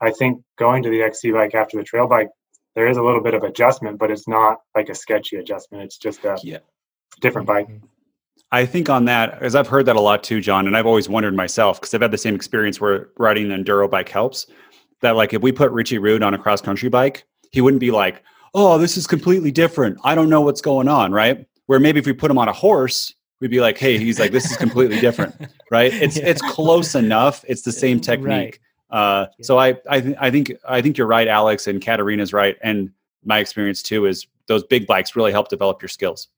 I 0.00 0.10
think 0.10 0.42
going 0.58 0.82
to 0.82 0.90
the 0.90 1.02
XC 1.02 1.32
bike 1.32 1.54
after 1.54 1.78
the 1.78 1.84
trail 1.84 2.08
bike, 2.08 2.28
there 2.74 2.88
is 2.88 2.96
a 2.96 3.02
little 3.02 3.22
bit 3.22 3.34
of 3.34 3.42
adjustment, 3.42 3.98
but 3.98 4.10
it's 4.10 4.28
not 4.28 4.58
like 4.74 4.88
a 4.88 4.94
sketchy 4.94 5.36
adjustment. 5.36 5.84
It's 5.84 5.98
just 5.98 6.24
a 6.24 6.38
yeah. 6.42 6.58
different 7.20 7.46
bike. 7.46 7.68
Mm-hmm. 7.68 7.86
I 8.52 8.64
think 8.64 8.88
on 8.88 9.06
that, 9.06 9.42
as 9.42 9.54
I've 9.54 9.66
heard 9.66 9.86
that 9.86 9.96
a 9.96 10.00
lot 10.00 10.22
too, 10.22 10.40
John, 10.40 10.66
and 10.66 10.76
I've 10.76 10.86
always 10.86 11.08
wondered 11.08 11.34
myself 11.34 11.80
because 11.80 11.92
I've 11.94 12.02
had 12.02 12.12
the 12.12 12.18
same 12.18 12.34
experience 12.34 12.80
where 12.80 13.08
riding 13.18 13.50
an 13.50 13.64
enduro 13.64 13.90
bike 13.90 14.08
helps. 14.08 14.46
That 15.02 15.16
like 15.16 15.34
if 15.34 15.42
we 15.42 15.52
put 15.52 15.70
Richie 15.72 15.98
Rude 15.98 16.22
on 16.22 16.32
a 16.32 16.38
cross 16.38 16.60
country 16.60 16.88
bike, 16.88 17.24
he 17.50 17.60
wouldn't 17.60 17.80
be 17.80 17.90
like, 17.90 18.22
"Oh, 18.54 18.78
this 18.78 18.96
is 18.96 19.06
completely 19.06 19.50
different. 19.50 19.98
I 20.04 20.14
don't 20.14 20.30
know 20.30 20.40
what's 20.40 20.60
going 20.60 20.88
on." 20.88 21.12
Right? 21.12 21.46
Where 21.66 21.80
maybe 21.80 21.98
if 21.98 22.06
we 22.06 22.12
put 22.12 22.30
him 22.30 22.38
on 22.38 22.48
a 22.48 22.52
horse, 22.52 23.14
we'd 23.40 23.50
be 23.50 23.60
like, 23.60 23.76
"Hey, 23.76 23.98
he's 23.98 24.18
like, 24.18 24.30
this 24.30 24.50
is 24.50 24.56
completely 24.56 24.98
different." 25.00 25.34
right? 25.70 25.92
It's 25.92 26.16
yeah. 26.16 26.26
it's 26.26 26.40
close 26.42 26.94
enough. 26.94 27.44
It's 27.46 27.62
the 27.62 27.72
same 27.72 28.00
technique. 28.00 28.60
Right. 28.90 28.98
Uh, 28.98 29.26
so 29.42 29.58
I 29.58 29.76
I, 29.90 30.00
th- 30.00 30.16
I 30.18 30.30
think 30.30 30.52
I 30.66 30.80
think 30.80 30.96
you're 30.96 31.06
right, 31.06 31.28
Alex, 31.28 31.66
and 31.66 31.82
Katerina's 31.82 32.32
right, 32.32 32.56
and 32.62 32.90
my 33.24 33.38
experience 33.38 33.82
too 33.82 34.06
is 34.06 34.26
those 34.46 34.64
big 34.64 34.86
bikes 34.86 35.16
really 35.16 35.32
help 35.32 35.48
develop 35.48 35.82
your 35.82 35.88
skills. 35.88 36.28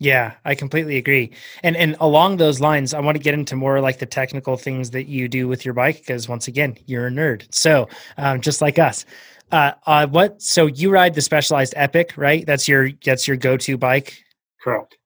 Yeah, 0.00 0.34
I 0.44 0.54
completely 0.56 0.96
agree. 0.96 1.30
And 1.62 1.76
and 1.76 1.96
along 2.00 2.36
those 2.38 2.60
lines, 2.60 2.94
I 2.94 3.00
want 3.00 3.16
to 3.16 3.22
get 3.22 3.34
into 3.34 3.54
more 3.56 3.80
like 3.80 3.98
the 3.98 4.06
technical 4.06 4.56
things 4.56 4.90
that 4.90 5.06
you 5.06 5.28
do 5.28 5.46
with 5.46 5.64
your 5.64 5.72
bike 5.74 5.98
because 5.98 6.28
once 6.28 6.48
again, 6.48 6.76
you're 6.86 7.06
a 7.06 7.10
nerd. 7.10 7.46
So 7.54 7.88
um, 8.18 8.40
just 8.40 8.60
like 8.60 8.78
us. 8.78 9.04
Uh, 9.52 9.72
uh, 9.86 10.06
what? 10.08 10.42
So 10.42 10.66
you 10.66 10.90
ride 10.90 11.14
the 11.14 11.20
Specialized 11.20 11.74
Epic, 11.76 12.12
right? 12.16 12.44
That's 12.44 12.66
your 12.66 12.90
that's 13.04 13.28
your 13.28 13.36
go 13.36 13.56
to 13.58 13.78
bike. 13.78 14.24
Correct. 14.60 14.96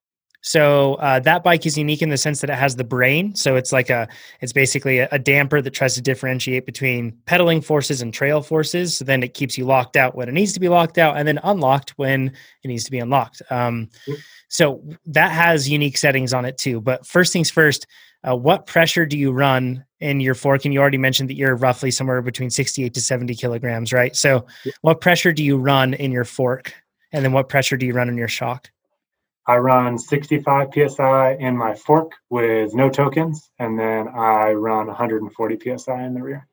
So 0.41 0.95
uh, 0.95 1.19
that 1.21 1.43
bike 1.43 1.67
is 1.67 1.77
unique 1.77 2.01
in 2.01 2.11
the 2.11 2.17
sense 2.17 2.41
that 2.41 2.51
it 2.51 2.57
has 2.57 2.77
the 2.77 2.85
brain. 2.85 3.35
So 3.35 3.57
it's 3.57 3.73
like 3.73 3.91
a, 3.91 4.09
it's 4.41 4.53
basically 4.53 4.99
a, 4.99 5.09
a, 5.11 5.19
damper 5.19 5.61
that 5.61 5.71
tries 5.71 5.95
to 5.97 6.01
differentiate 6.01 6.65
between 6.65 7.19
pedaling 7.27 7.61
forces 7.61 8.03
and 8.03 8.15
trail 8.15 8.41
forces. 8.41 8.97
So 8.97 9.05
then 9.05 9.23
it 9.23 9.35
keeps 9.35 9.59
you 9.59 9.65
locked 9.65 9.97
out 9.97 10.15
when 10.15 10.29
it 10.29 10.33
needs 10.33 10.53
to 10.53 10.61
be 10.61 10.69
locked 10.69 10.97
out, 10.97 11.17
and 11.17 11.27
then 11.27 11.41
unlocked 11.43 11.91
when 11.99 12.29
it 12.63 12.69
needs 12.69 12.85
to 12.85 12.91
be 12.91 13.01
unlocked. 13.01 13.43
Um, 13.51 13.89
so 14.49 14.83
that 15.07 15.33
has 15.33 15.69
unique 15.69 15.99
settings 15.99 16.33
on 16.33 16.45
it 16.45 16.57
too. 16.57 16.81
But 16.81 17.05
first 17.05 17.33
things 17.33 17.51
first, 17.51 17.87
uh, 18.27 18.37
what 18.37 18.67
pressure 18.67 19.07
do 19.07 19.19
you 19.19 19.33
run 19.33 19.85
in 20.01 20.21
your 20.21 20.35
fork? 20.35 20.65
And 20.65 20.73
you 20.73 20.81
already 20.81 20.99
mentioned 20.99 21.31
that 21.31 21.37
you're 21.37 21.57
roughly 21.57 21.91
somewhere 21.91 22.23
between 22.23 22.51
68 22.51 22.95
to 22.95 23.01
70 23.01 23.35
kilograms, 23.35 23.93
right? 23.93 24.15
So 24.15 24.47
what 24.83 25.01
pressure 25.01 25.33
do 25.33 25.45
you 25.45 25.57
run 25.57 25.95
in 25.95 26.13
your 26.13 26.25
fork? 26.25 26.73
And 27.13 27.25
then 27.25 27.33
what 27.33 27.49
pressure 27.49 27.77
do 27.77 27.87
you 27.87 27.93
run 27.93 28.09
in 28.09 28.17
your 28.17 28.29
shock? 28.29 28.71
I 29.49 29.57
run 29.57 29.99
65 29.99 30.69
psi 30.75 31.33
in 31.41 31.57
my 31.57 31.75
fork 31.75 32.13
with 32.29 32.75
no 32.75 32.91
tokens, 32.91 33.51
and 33.59 33.79
then 33.79 34.09
I 34.09 34.53
run 34.53 34.87
140 34.87 35.79
psi 35.79 36.05
in 36.05 36.13
the 36.13 36.23
rear. 36.23 36.47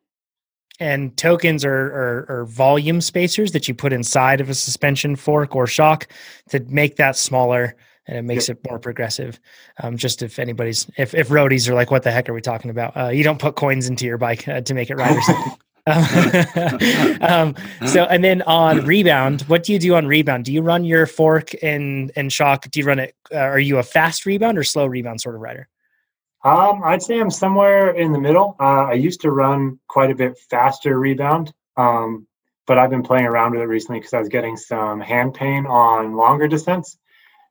And 0.79 1.15
tokens 1.15 1.63
are, 1.63 1.71
are, 1.71 2.25
are, 2.29 2.45
volume 2.45 2.99
spacers 2.99 3.51
that 3.53 3.67
you 3.67 3.73
put 3.73 3.93
inside 3.93 4.41
of 4.41 4.49
a 4.49 4.53
suspension 4.53 5.15
fork 5.15 5.55
or 5.55 5.67
shock 5.67 6.07
to 6.49 6.59
make 6.61 6.97
that 6.97 7.15
smaller 7.15 7.75
and 8.07 8.17
it 8.17 8.21
makes 8.21 8.49
yep. 8.49 8.57
it 8.57 8.69
more 8.69 8.77
progressive. 8.79 9.39
Um, 9.81 9.97
just 9.97 10.21
if 10.21 10.37
anybody's, 10.37 10.89
if, 10.97 11.13
if 11.15 11.29
roadies 11.29 11.67
are 11.69 11.73
like, 11.73 11.91
what 11.91 12.03
the 12.03 12.11
heck 12.11 12.29
are 12.29 12.33
we 12.33 12.41
talking 12.41 12.69
about? 12.69 12.95
Uh, 12.95 13.07
you 13.07 13.23
don't 13.23 13.39
put 13.39 13.55
coins 13.55 13.87
into 13.87 14.05
your 14.05 14.17
bike 14.17 14.47
uh, 14.47 14.61
to 14.61 14.73
make 14.73 14.89
it 14.89 14.95
rider 14.95 15.19
um, 17.21 17.55
so 17.85 18.05
and 18.05 18.23
then 18.23 18.41
on 18.43 18.85
rebound, 18.85 19.43
what 19.43 19.63
do 19.63 19.71
you 19.71 19.77
do 19.77 19.93
on 19.93 20.07
rebound? 20.07 20.45
Do 20.45 20.51
you 20.51 20.63
run 20.63 20.83
your 20.83 21.05
fork 21.05 21.51
and 21.61 22.11
and 22.15 22.33
shock? 22.33 22.69
Do 22.71 22.79
you 22.79 22.85
run 22.87 22.97
it? 22.97 23.15
Uh, 23.31 23.37
are 23.37 23.59
you 23.59 23.77
a 23.77 23.83
fast 23.83 24.25
rebound 24.25 24.57
or 24.57 24.63
slow 24.63 24.87
rebound 24.87 25.21
sort 25.21 25.35
of 25.35 25.41
rider? 25.41 25.67
Um, 26.43 26.81
I'd 26.83 27.03
say 27.03 27.19
I'm 27.19 27.29
somewhere 27.29 27.91
in 27.91 28.11
the 28.11 28.19
middle. 28.19 28.55
Uh, 28.59 28.85
I 28.85 28.93
used 28.93 29.21
to 29.21 29.31
run 29.31 29.79
quite 29.87 30.09
a 30.09 30.15
bit 30.15 30.37
faster 30.49 30.97
rebound, 30.97 31.53
um, 31.77 32.25
but 32.65 32.79
I've 32.79 32.89
been 32.89 33.03
playing 33.03 33.25
around 33.25 33.51
with 33.51 33.61
it 33.61 33.65
recently 33.65 33.99
because 33.99 34.13
I 34.13 34.19
was 34.19 34.29
getting 34.29 34.57
some 34.57 35.01
hand 35.01 35.35
pain 35.35 35.67
on 35.67 36.15
longer 36.15 36.47
descents 36.47 36.97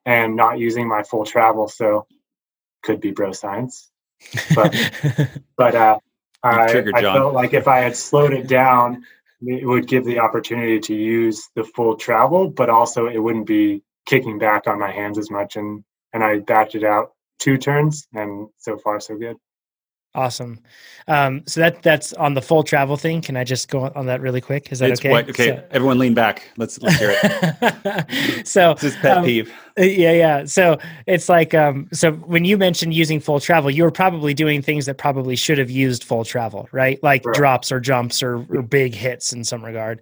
and 0.07 0.35
not 0.35 0.59
using 0.59 0.89
my 0.89 1.05
full 1.05 1.25
travel. 1.25 1.69
So 1.69 2.07
could 2.83 3.01
be 3.01 3.13
bro 3.13 3.31
science, 3.31 3.91
but 4.57 4.75
but 5.57 5.75
uh, 5.77 5.99
I, 6.45 6.85
I 6.95 7.01
felt 7.01 7.35
like 7.35 7.55
if 7.55 7.67
I 7.69 7.79
had 7.79 7.97
slowed 7.97 8.33
it 8.33 8.47
down, 8.49 9.05
it 9.43 9.67
would 9.67 9.89
give 9.89 10.05
the 10.05 10.19
opportunity 10.21 10.79
to 10.81 10.95
use 10.95 11.49
the 11.55 11.65
full 11.65 11.97
travel, 11.97 12.51
but 12.51 12.71
also 12.71 13.07
it 13.07 13.19
wouldn't 13.19 13.47
be 13.47 13.83
kicking 14.07 14.39
back 14.39 14.67
on 14.67 14.79
my 14.79 14.91
hands 14.91 15.19
as 15.19 15.31
much. 15.31 15.57
And 15.57 15.85
and 16.13 16.23
I 16.23 16.39
backed 16.39 16.75
it 16.75 16.85
out 16.85 17.13
two 17.39 17.59
turns, 17.59 18.07
and 18.15 18.49
so 18.59 18.79
far 18.79 19.01
so 19.01 19.17
good. 19.17 19.37
Awesome. 20.15 20.61
Um, 21.09 21.43
so 21.47 21.61
that 21.61 21.83
that's 21.83 22.13
on 22.15 22.35
the 22.35 22.41
full 22.41 22.63
travel 22.63 22.97
thing. 22.97 23.21
Can 23.21 23.37
I 23.37 23.43
just 23.45 23.69
go 23.69 23.91
on 23.95 24.07
that 24.07 24.21
really 24.21 24.41
quick? 24.41 24.71
Is 24.71 24.79
that 24.79 24.91
it's 24.91 25.01
okay? 25.01 25.11
What, 25.11 25.29
okay, 25.29 25.49
so, 25.49 25.65
everyone 25.71 25.99
lean 25.99 26.15
back. 26.15 26.51
Let's 26.57 26.81
let's 26.81 26.99
hear 26.99 27.15
it. 27.23 28.47
so 28.47 28.75
this 28.75 28.95
is 28.95 28.97
pet 28.97 29.19
um, 29.19 29.25
peeve. 29.25 29.53
Yeah, 29.77 30.13
yeah. 30.13 30.45
So 30.45 30.79
it's 31.07 31.29
like 31.29 31.53
um, 31.53 31.89
so 31.93 32.13
when 32.13 32.45
you 32.45 32.57
mentioned 32.57 32.95
using 32.95 33.19
full 33.19 33.41
travel, 33.41 33.71
you 33.71 33.83
were 33.83 33.91
probably 33.91 34.35
doing 34.35 34.63
things 34.63 34.87
that 34.87 34.97
probably 34.97 35.37
should 35.37 35.59
have 35.59 35.71
used 35.71 36.05
full 36.05 36.25
travel, 36.25 36.69
right? 36.71 37.03
Like 37.03 37.27
right. 37.27 37.35
drops 37.35 37.73
or 37.73 37.81
jumps 37.81 38.23
or, 38.23 38.47
or 38.49 38.63
big 38.63 38.95
hits 38.95 39.33
in 39.33 39.45
some 39.45 39.65
regard 39.65 40.01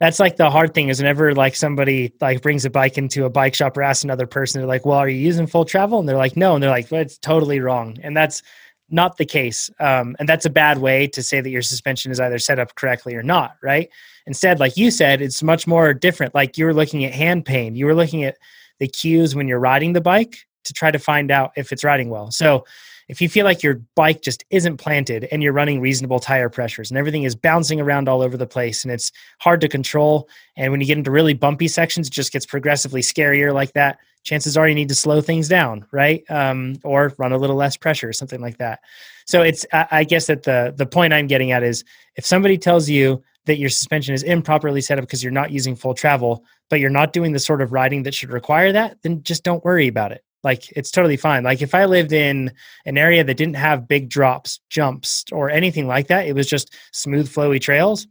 that's 0.00 0.18
like 0.18 0.36
the 0.36 0.50
hard 0.50 0.74
thing 0.74 0.88
is 0.88 0.98
whenever 0.98 1.34
like 1.34 1.54
somebody 1.54 2.12
like 2.20 2.42
brings 2.42 2.64
a 2.64 2.70
bike 2.70 2.98
into 2.98 3.24
a 3.24 3.30
bike 3.30 3.54
shop 3.54 3.76
or 3.76 3.82
asks 3.82 4.04
another 4.04 4.26
person 4.26 4.60
they're 4.60 4.68
like 4.68 4.84
well 4.84 4.98
are 4.98 5.08
you 5.08 5.18
using 5.18 5.46
full 5.46 5.64
travel 5.64 5.98
and 5.98 6.08
they're 6.08 6.16
like 6.16 6.36
no 6.36 6.54
and 6.54 6.62
they're 6.62 6.70
like 6.70 6.90
well, 6.90 7.00
it's 7.00 7.16
totally 7.18 7.60
wrong 7.60 7.96
and 8.02 8.16
that's 8.16 8.42
not 8.90 9.16
the 9.16 9.24
case. 9.24 9.70
Um, 9.80 10.14
and 10.18 10.28
that's 10.28 10.46
a 10.46 10.50
bad 10.50 10.78
way 10.78 11.06
to 11.08 11.22
say 11.22 11.40
that 11.40 11.50
your 11.50 11.62
suspension 11.62 12.12
is 12.12 12.20
either 12.20 12.38
set 12.38 12.58
up 12.58 12.74
correctly 12.74 13.14
or 13.14 13.22
not, 13.22 13.56
right? 13.62 13.88
Instead, 14.26 14.60
like 14.60 14.76
you 14.76 14.90
said, 14.90 15.20
it's 15.20 15.42
much 15.42 15.66
more 15.66 15.94
different. 15.94 16.34
Like 16.34 16.56
you 16.58 16.64
were 16.64 16.74
looking 16.74 17.04
at 17.04 17.12
hand 17.12 17.44
pain, 17.44 17.74
you 17.74 17.86
were 17.86 17.94
looking 17.94 18.24
at 18.24 18.36
the 18.78 18.88
cues 18.88 19.34
when 19.34 19.48
you're 19.48 19.60
riding 19.60 19.92
the 19.92 20.00
bike 20.00 20.46
to 20.64 20.72
try 20.72 20.90
to 20.90 20.98
find 20.98 21.30
out 21.30 21.52
if 21.56 21.72
it's 21.72 21.84
riding 21.84 22.10
well. 22.10 22.30
So 22.30 22.64
if 23.08 23.20
you 23.20 23.28
feel 23.28 23.44
like 23.44 23.62
your 23.62 23.80
bike 23.94 24.22
just 24.22 24.44
isn't 24.50 24.78
planted 24.78 25.28
and 25.30 25.42
you're 25.42 25.52
running 25.52 25.80
reasonable 25.80 26.18
tire 26.18 26.48
pressures 26.48 26.90
and 26.90 26.98
everything 26.98 27.24
is 27.24 27.34
bouncing 27.34 27.80
around 27.80 28.08
all 28.08 28.22
over 28.22 28.36
the 28.36 28.46
place 28.46 28.84
and 28.84 28.92
it's 28.92 29.12
hard 29.40 29.60
to 29.60 29.68
control, 29.68 30.28
and 30.56 30.70
when 30.72 30.80
you 30.80 30.86
get 30.86 30.98
into 30.98 31.10
really 31.10 31.34
bumpy 31.34 31.68
sections, 31.68 32.08
it 32.08 32.12
just 32.12 32.32
gets 32.32 32.46
progressively 32.46 33.00
scarier 33.00 33.52
like 33.52 33.72
that 33.72 33.98
chances 34.24 34.56
are 34.56 34.66
you 34.66 34.74
need 34.74 34.88
to 34.88 34.94
slow 34.94 35.20
things 35.20 35.48
down, 35.48 35.86
right? 35.92 36.24
Um, 36.30 36.76
or 36.82 37.12
run 37.18 37.32
a 37.32 37.38
little 37.38 37.56
less 37.56 37.76
pressure, 37.76 38.08
or 38.08 38.12
something 38.12 38.40
like 38.40 38.58
that. 38.58 38.80
So 39.26 39.42
it's, 39.42 39.64
I, 39.72 39.86
I 39.90 40.04
guess 40.04 40.26
that 40.26 40.42
the 40.42 40.74
the 40.76 40.86
point 40.86 41.12
I'm 41.12 41.26
getting 41.26 41.52
at 41.52 41.62
is 41.62 41.84
if 42.16 42.26
somebody 42.26 42.58
tells 42.58 42.88
you 42.88 43.22
that 43.46 43.58
your 43.58 43.68
suspension 43.68 44.14
is 44.14 44.22
improperly 44.22 44.80
set 44.80 44.98
up 44.98 45.02
because 45.02 45.22
you're 45.22 45.32
not 45.32 45.50
using 45.50 45.76
full 45.76 45.94
travel, 45.94 46.44
but 46.70 46.80
you're 46.80 46.90
not 46.90 47.12
doing 47.12 47.32
the 47.32 47.38
sort 47.38 47.60
of 47.60 47.72
riding 47.72 48.02
that 48.04 48.14
should 48.14 48.30
require 48.30 48.72
that, 48.72 48.96
then 49.02 49.22
just 49.22 49.44
don't 49.44 49.64
worry 49.64 49.86
about 49.86 50.12
it. 50.12 50.24
Like 50.44 50.70
it's 50.76 50.90
totally 50.90 51.16
fine. 51.16 51.42
Like 51.42 51.62
if 51.62 51.74
I 51.74 51.86
lived 51.86 52.12
in 52.12 52.52
an 52.84 52.98
area 52.98 53.24
that 53.24 53.36
didn't 53.36 53.56
have 53.56 53.88
big 53.88 54.08
drops, 54.08 54.60
jumps, 54.70 55.24
or 55.32 55.50
anything 55.50 55.88
like 55.88 56.08
that, 56.08 56.26
it 56.26 56.34
was 56.34 56.46
just 56.46 56.74
smooth, 56.92 57.32
flowy 57.32 57.60
trails. 57.60 58.06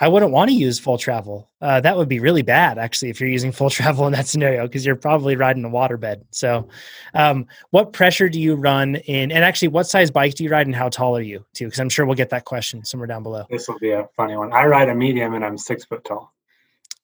I 0.00 0.06
wouldn't 0.06 0.30
want 0.30 0.48
to 0.50 0.54
use 0.54 0.78
full 0.78 0.96
travel. 0.96 1.50
Uh, 1.60 1.80
that 1.80 1.96
would 1.96 2.08
be 2.08 2.20
really 2.20 2.42
bad, 2.42 2.78
actually, 2.78 3.10
if 3.10 3.20
you're 3.20 3.28
using 3.28 3.50
full 3.50 3.70
travel 3.78 4.06
in 4.06 4.12
that 4.12 4.28
scenario, 4.28 4.62
because 4.62 4.86
you're 4.86 4.94
probably 4.94 5.34
riding 5.34 5.64
a 5.64 5.70
waterbed. 5.70 6.22
So, 6.30 6.68
um, 7.14 7.46
what 7.70 7.92
pressure 7.92 8.28
do 8.28 8.40
you 8.40 8.54
run 8.54 8.96
in? 8.96 9.32
And 9.32 9.44
actually, 9.44 9.68
what 9.68 9.88
size 9.88 10.10
bike 10.10 10.34
do 10.34 10.44
you 10.44 10.50
ride, 10.50 10.66
and 10.66 10.76
how 10.76 10.88
tall 10.88 11.16
are 11.16 11.22
you, 11.22 11.44
too? 11.52 11.66
Because 11.66 11.80
I'm 11.80 11.88
sure 11.88 12.06
we'll 12.06 12.14
get 12.14 12.30
that 12.30 12.44
question 12.44 12.84
somewhere 12.84 13.08
down 13.08 13.24
below. 13.24 13.44
This 13.50 13.66
will 13.66 13.78
be 13.80 13.90
a 13.90 14.08
funny 14.16 14.36
one. 14.36 14.52
I 14.52 14.66
ride 14.66 14.88
a 14.88 14.94
medium, 14.94 15.34
and 15.34 15.44
I'm 15.44 15.58
six 15.58 15.84
foot 15.84 16.04
tall. 16.04 16.32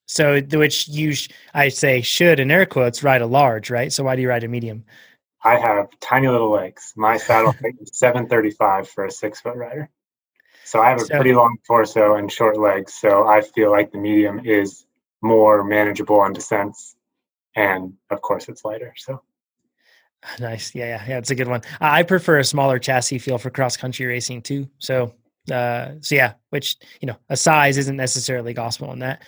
So, 0.07 0.41
which 0.41 0.89
you, 0.89 1.15
sh- 1.15 1.31
I 1.55 1.69
say, 1.69 2.03
should 2.03 2.41
in 2.41 2.51
air 2.51 2.67
quotes 2.67 3.03
ride 3.03 3.23
a 3.23 3.27
large, 3.27 3.71
right? 3.71 3.93
So, 3.93 4.05
why 4.05 4.17
do 4.17 4.23
you 4.23 4.29
ride 4.29 4.45
a 4.45 4.49
medium? 4.49 4.85
I 5.45 5.59
have 5.59 5.89
tiny 6.01 6.29
little 6.29 6.51
legs. 6.51 6.95
My 6.97 7.19
saddle 7.19 7.53
height 7.53 7.75
is 7.81 7.91
735 7.93 8.89
for 8.89 9.05
a 9.05 9.11
six 9.11 9.41
foot 9.41 9.57
rider. 9.57 9.91
So 10.65 10.81
I 10.81 10.89
have 10.89 11.03
a 11.03 11.05
so, 11.05 11.15
pretty 11.17 11.35
long 11.35 11.59
torso 11.67 12.15
and 12.15 12.33
short 12.33 12.59
legs. 12.59 12.95
So 12.95 13.27
I 13.27 13.43
feel 13.43 13.71
like 13.71 13.93
the 13.93 13.99
medium 13.99 14.41
is 14.45 14.87
more 15.21 15.63
manageable 15.63 16.19
on 16.21 16.33
descents. 16.33 16.97
And 17.55 17.93
of 18.11 18.23
course, 18.23 18.49
it's 18.49 18.65
lighter. 18.65 18.95
So 18.97 19.23
nice. 20.41 20.75
Yeah, 20.75 20.87
yeah, 20.87 21.05
yeah. 21.07 21.19
It's 21.19 21.31
a 21.31 21.35
good 21.35 21.49
one. 21.49 21.61
I 21.81 22.03
prefer 22.03 22.39
a 22.39 22.45
smaller 22.45 22.79
chassis 22.79 23.19
feel 23.19 23.37
for 23.37 23.51
cross 23.51 23.77
country 23.77 24.07
racing 24.07 24.41
too. 24.41 24.71
So, 24.79 25.15
uh, 25.53 25.93
so 26.01 26.15
yeah, 26.15 26.33
which, 26.49 26.79
you 27.03 27.07
know, 27.07 27.17
a 27.29 27.37
size 27.37 27.77
isn't 27.77 27.97
necessarily 27.97 28.55
gospel 28.55 28.91
in 28.93 29.01
that. 29.01 29.23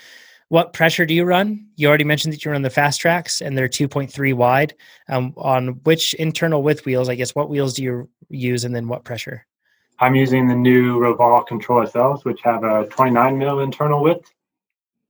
What 0.48 0.72
pressure 0.72 1.04
do 1.04 1.12
you 1.12 1.24
run? 1.24 1.66
You 1.74 1.88
already 1.88 2.04
mentioned 2.04 2.32
that 2.32 2.44
you 2.44 2.52
run 2.52 2.62
the 2.62 2.70
fast 2.70 3.00
tracks 3.00 3.40
and 3.40 3.58
they're 3.58 3.68
2.3 3.68 4.34
wide. 4.34 4.74
Um, 5.08 5.34
on 5.36 5.80
which 5.82 6.14
internal 6.14 6.62
width 6.62 6.86
wheels, 6.86 7.08
I 7.08 7.16
guess, 7.16 7.34
what 7.34 7.50
wheels 7.50 7.74
do 7.74 7.82
you 7.82 8.08
use 8.28 8.64
and 8.64 8.74
then 8.74 8.86
what 8.86 9.04
pressure? 9.04 9.44
I'm 9.98 10.14
using 10.14 10.46
the 10.46 10.54
new 10.54 11.00
Roval 11.00 11.46
Control 11.46 11.84
SLs, 11.84 12.24
which 12.24 12.40
have 12.42 12.62
a 12.62 12.86
29 12.86 13.38
mil 13.38 13.60
internal 13.60 14.02
width. 14.02 14.30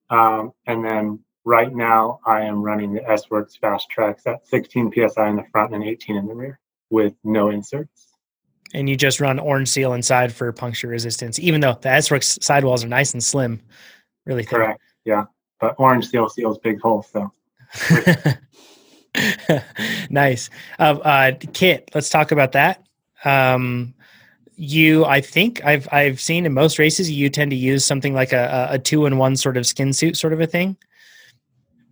Um, 0.08 0.52
and 0.66 0.84
then 0.84 1.18
right 1.44 1.74
now 1.74 2.20
I 2.24 2.42
am 2.42 2.62
running 2.62 2.94
the 2.94 3.08
S-Works 3.10 3.56
Fast 3.56 3.90
Tracks 3.90 4.26
at 4.26 4.46
16 4.46 4.92
PSI 4.92 5.28
in 5.28 5.36
the 5.36 5.44
front 5.52 5.74
and 5.74 5.84
18 5.84 6.16
in 6.16 6.26
the 6.26 6.34
rear 6.34 6.58
with 6.88 7.14
no 7.24 7.50
inserts. 7.50 8.14
And 8.72 8.88
you 8.88 8.96
just 8.96 9.20
run 9.20 9.38
orange 9.38 9.68
seal 9.68 9.92
inside 9.92 10.32
for 10.32 10.50
puncture 10.52 10.88
resistance, 10.88 11.38
even 11.38 11.60
though 11.60 11.76
the 11.80 11.90
S-Works 11.90 12.38
sidewalls 12.40 12.84
are 12.84 12.88
nice 12.88 13.12
and 13.12 13.22
slim, 13.22 13.60
really 14.24 14.42
thin. 14.44 14.58
Correct. 14.58 14.80
Yeah. 15.06 15.24
But 15.58 15.76
orange 15.78 16.08
seal 16.08 16.28
seals 16.28 16.58
big 16.58 16.82
holes. 16.82 17.08
So. 17.10 17.32
nice. 20.10 20.50
Uh, 20.78 20.98
uh, 21.02 21.32
kit, 21.54 21.90
let's 21.94 22.10
talk 22.10 22.32
about 22.32 22.52
that. 22.52 22.86
Um, 23.24 23.94
you 24.56 25.04
i 25.04 25.20
think 25.20 25.62
i've 25.64 25.86
i've 25.92 26.18
seen 26.18 26.46
in 26.46 26.52
most 26.52 26.78
races 26.78 27.10
you 27.10 27.28
tend 27.28 27.50
to 27.50 27.56
use 27.56 27.84
something 27.84 28.14
like 28.14 28.32
a, 28.32 28.68
a 28.70 28.78
two 28.78 29.04
in 29.04 29.18
one 29.18 29.36
sort 29.36 29.56
of 29.56 29.66
skin 29.66 29.92
suit 29.92 30.16
sort 30.16 30.32
of 30.32 30.40
a 30.40 30.46
thing 30.46 30.76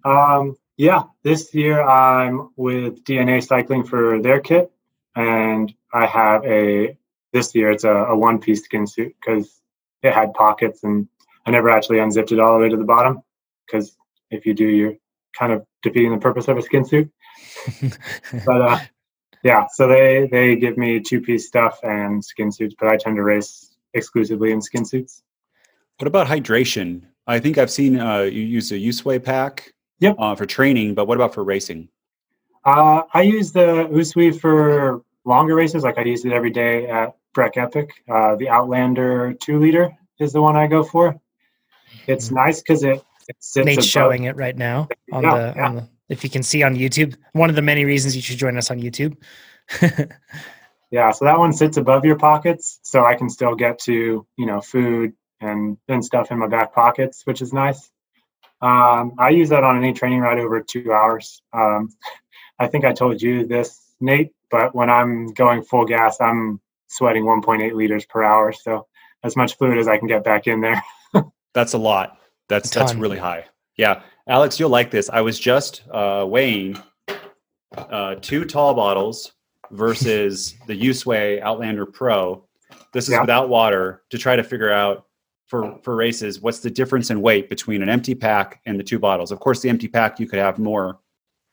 um 0.04 0.56
yeah 0.78 1.02
this 1.22 1.54
year 1.54 1.82
i'm 1.82 2.48
with 2.56 3.04
dna 3.04 3.46
cycling 3.46 3.84
for 3.84 4.20
their 4.22 4.40
kit 4.40 4.72
and 5.14 5.74
i 5.92 6.06
have 6.06 6.42
a 6.46 6.96
this 7.32 7.54
year 7.54 7.70
it's 7.70 7.84
a, 7.84 7.92
a 7.92 8.16
one 8.16 8.38
piece 8.38 8.64
skin 8.64 8.86
suit 8.86 9.14
because 9.20 9.60
it 10.02 10.14
had 10.14 10.32
pockets 10.32 10.84
and 10.84 11.06
i 11.46 11.50
never 11.50 11.70
actually 11.70 11.98
unzipped 11.98 12.32
it 12.32 12.40
all 12.40 12.54
the 12.54 12.60
way 12.60 12.68
to 12.68 12.76
the 12.76 12.84
bottom 12.84 13.20
because 13.66 13.96
if 14.30 14.44
you 14.46 14.54
do 14.54 14.66
you're 14.66 14.94
kind 15.38 15.52
of 15.52 15.64
defeating 15.82 16.12
the 16.12 16.18
purpose 16.18 16.48
of 16.48 16.56
a 16.56 16.62
skin 16.62 16.84
suit 16.84 17.10
but 18.46 18.60
uh, 18.60 18.78
yeah, 19.44 19.66
so 19.72 19.86
they 19.86 20.26
they 20.32 20.56
give 20.56 20.78
me 20.78 21.00
two 21.00 21.20
piece 21.20 21.46
stuff 21.46 21.78
and 21.82 22.24
skin 22.24 22.50
suits, 22.50 22.74
but 22.78 22.88
I 22.88 22.96
tend 22.96 23.16
to 23.16 23.22
race 23.22 23.76
exclusively 23.92 24.52
in 24.52 24.60
skin 24.60 24.84
suits. 24.86 25.22
What 25.98 26.08
about 26.08 26.26
hydration? 26.26 27.02
I 27.26 27.38
think 27.38 27.58
I've 27.58 27.70
seen 27.70 28.00
uh, 28.00 28.20
you 28.22 28.42
use 28.42 28.72
a 28.72 28.76
USWE 28.76 29.22
pack 29.22 29.72
Yep. 30.00 30.16
uh, 30.18 30.34
for 30.34 30.44
training, 30.44 30.94
but 30.94 31.06
what 31.06 31.16
about 31.16 31.32
for 31.32 31.44
racing? 31.44 31.88
Uh, 32.64 33.02
I 33.12 33.22
use 33.22 33.52
the 33.52 33.86
USWE 33.92 34.40
for 34.40 35.02
longer 35.24 35.54
races. 35.54 35.84
Like 35.84 35.98
I 35.98 36.02
use 36.04 36.24
it 36.24 36.32
every 36.32 36.50
day 36.50 36.88
at 36.88 37.14
Breck 37.34 37.56
Epic. 37.56 37.90
Uh, 38.10 38.36
the 38.36 38.48
Outlander 38.48 39.34
two 39.34 39.60
liter 39.60 39.94
is 40.18 40.32
the 40.32 40.40
one 40.40 40.56
I 40.56 40.66
go 40.66 40.82
for. 40.82 41.20
It's 42.06 42.30
nice 42.30 42.60
because 42.62 42.82
it, 42.82 43.02
it 43.28 43.36
sits 43.40 43.64
Nate's 43.64 43.78
above- 43.78 43.84
showing 43.86 44.24
it 44.24 44.36
right 44.36 44.56
now 44.56 44.88
on 45.12 45.22
Yeah, 45.22 45.30
the, 45.38 45.52
yeah. 45.56 45.66
on 45.68 45.74
the 45.76 45.88
if 46.08 46.22
you 46.22 46.30
can 46.30 46.42
see 46.42 46.62
on 46.62 46.74
YouTube. 46.76 47.16
One 47.32 47.48
of 47.50 47.56
the 47.56 47.62
many 47.62 47.84
reasons 47.84 48.14
you 48.14 48.22
should 48.22 48.36
join 48.38 48.56
us 48.56 48.70
on 48.70 48.80
YouTube. 48.80 49.16
Yeah, 50.90 51.10
so 51.10 51.24
that 51.24 51.38
one 51.40 51.52
sits 51.52 51.76
above 51.76 52.04
your 52.04 52.16
pockets, 52.16 52.78
so 52.82 53.04
I 53.04 53.16
can 53.16 53.28
still 53.28 53.56
get 53.56 53.80
to 53.80 54.24
you 54.36 54.46
know 54.46 54.60
food 54.60 55.14
and 55.40 55.76
and 55.88 56.04
stuff 56.04 56.30
in 56.30 56.38
my 56.38 56.46
back 56.46 56.72
pockets, 56.72 57.22
which 57.24 57.42
is 57.42 57.52
nice. 57.52 57.90
Um, 58.60 59.14
I 59.18 59.30
use 59.30 59.48
that 59.48 59.64
on 59.64 59.76
any 59.76 59.92
training 59.92 60.20
ride 60.20 60.38
over 60.38 60.60
two 60.60 60.92
hours. 60.92 61.42
Um, 61.52 61.88
I 62.60 62.68
think 62.68 62.84
I 62.84 62.92
told 62.92 63.20
you 63.20 63.44
this, 63.44 63.80
Nate, 64.00 64.30
but 64.52 64.72
when 64.72 64.88
I'm 64.88 65.32
going 65.32 65.62
full 65.64 65.84
gas, 65.84 66.20
I'm 66.20 66.60
sweating 66.86 67.24
1.8 67.24 67.72
liters 67.74 68.04
per 68.06 68.22
hour, 68.22 68.52
so 68.52 68.86
as 69.24 69.34
much 69.36 69.56
fluid 69.56 69.78
as 69.78 69.88
I 69.88 69.98
can 69.98 70.06
get 70.06 70.22
back 70.22 70.46
in 70.46 70.60
there. 70.60 70.80
That's 71.54 71.72
a 71.72 71.78
lot. 71.78 72.18
That's 72.48 72.74
A 72.74 72.78
that's 72.78 72.94
really 72.94 73.18
high. 73.18 73.46
Yeah, 73.76 74.02
Alex, 74.28 74.60
you'll 74.60 74.70
like 74.70 74.90
this. 74.90 75.08
I 75.10 75.20
was 75.20 75.38
just 75.38 75.82
uh, 75.90 76.24
weighing 76.28 76.76
uh, 77.76 78.16
two 78.16 78.44
tall 78.44 78.74
bottles 78.74 79.32
versus 79.70 80.54
the 80.66 80.78
USWE 80.80 81.40
Outlander 81.40 81.86
Pro. 81.86 82.44
This 82.92 83.04
is 83.04 83.10
Yeah. 83.10 83.22
without 83.22 83.48
water 83.48 84.02
to 84.10 84.18
try 84.18 84.36
to 84.36 84.44
figure 84.44 84.70
out 84.72 85.06
for 85.46 85.78
for 85.82 85.94
races 85.94 86.40
what's 86.40 86.60
the 86.60 86.70
difference 86.70 87.10
in 87.10 87.20
weight 87.20 87.48
between 87.50 87.82
an 87.82 87.88
empty 87.88 88.14
pack 88.14 88.60
and 88.66 88.78
the 88.78 88.84
two 88.84 88.98
bottles. 88.98 89.30
Of 89.30 89.40
course, 89.40 89.60
the 89.60 89.68
empty 89.68 89.88
pack 89.88 90.18
you 90.20 90.26
could 90.26 90.38
have 90.38 90.58
more. 90.58 90.98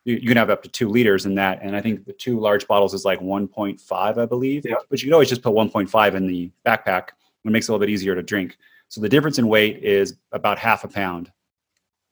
You, 0.06 0.16
you 0.16 0.28
can 0.30 0.38
have 0.38 0.50
up 0.50 0.64
to 0.64 0.70
two 0.70 0.90
liters 0.90 1.26
in 1.28 1.36
that, 1.36 1.60
and 1.62 1.76
I 1.76 1.82
think 1.82 2.06
the 2.06 2.14
two 2.14 2.40
large 2.40 2.68
bottles 2.68 2.96
is 2.96 3.06
like 3.06 3.20
1.5, 3.20 4.18
I 4.18 4.26
believe. 4.26 4.66
Yeah. 4.66 4.76
But 4.90 5.00
you 5.02 5.08
could 5.10 5.14
always 5.14 5.30
just 5.30 5.44
put 5.44 5.54
1.5 5.54 6.14
in 6.16 6.26
the 6.26 6.50
backpack. 6.66 7.10
It 7.46 7.52
makes 7.52 7.68
it 7.68 7.72
a 7.72 7.74
little 7.74 7.86
bit 7.86 7.92
easier 7.92 8.16
to 8.16 8.24
drink. 8.24 8.58
So 8.92 9.00
the 9.00 9.08
difference 9.08 9.40
in 9.40 9.48
weight 9.48 9.78
is 9.86 10.18
about 10.34 10.60
half 10.60 10.84
a 10.84 10.88
pound. 10.90 11.32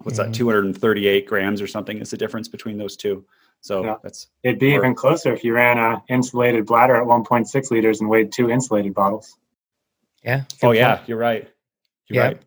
What's 0.04 0.18
Mhm. 0.18 0.28
that? 0.28 0.34
238 0.34 1.28
grams 1.28 1.62
or 1.62 1.68
something 1.68 1.98
is 1.98 2.10
the 2.10 2.16
difference 2.16 2.48
between 2.48 2.78
those 2.78 2.96
two. 2.96 3.26
So 3.60 3.84
Yeah. 3.84 3.96
that's 4.02 4.28
It'd 4.44 4.60
be 4.60 4.72
Or- 4.74 4.78
even 4.78 4.96
closer 4.96 5.34
if 5.34 5.44
you 5.44 5.54
ran 5.54 5.78
a 5.78 6.02
insulated 6.08 6.66
bladder 6.66 6.96
at 6.96 7.06
1.6 7.06 7.70
liters 7.70 8.00
and 8.00 8.10
weighed 8.10 8.32
two 8.32 8.50
insulated 8.50 8.94
bottles. 8.94 9.36
Yeah. 10.24 10.44
oh 10.64 10.72
good 10.72 10.78
yeah, 10.78 11.00
you're 11.06 11.18
right. 11.18 11.50
You're 12.08 12.24
Yeah. 12.24 12.28
right. 12.30 12.42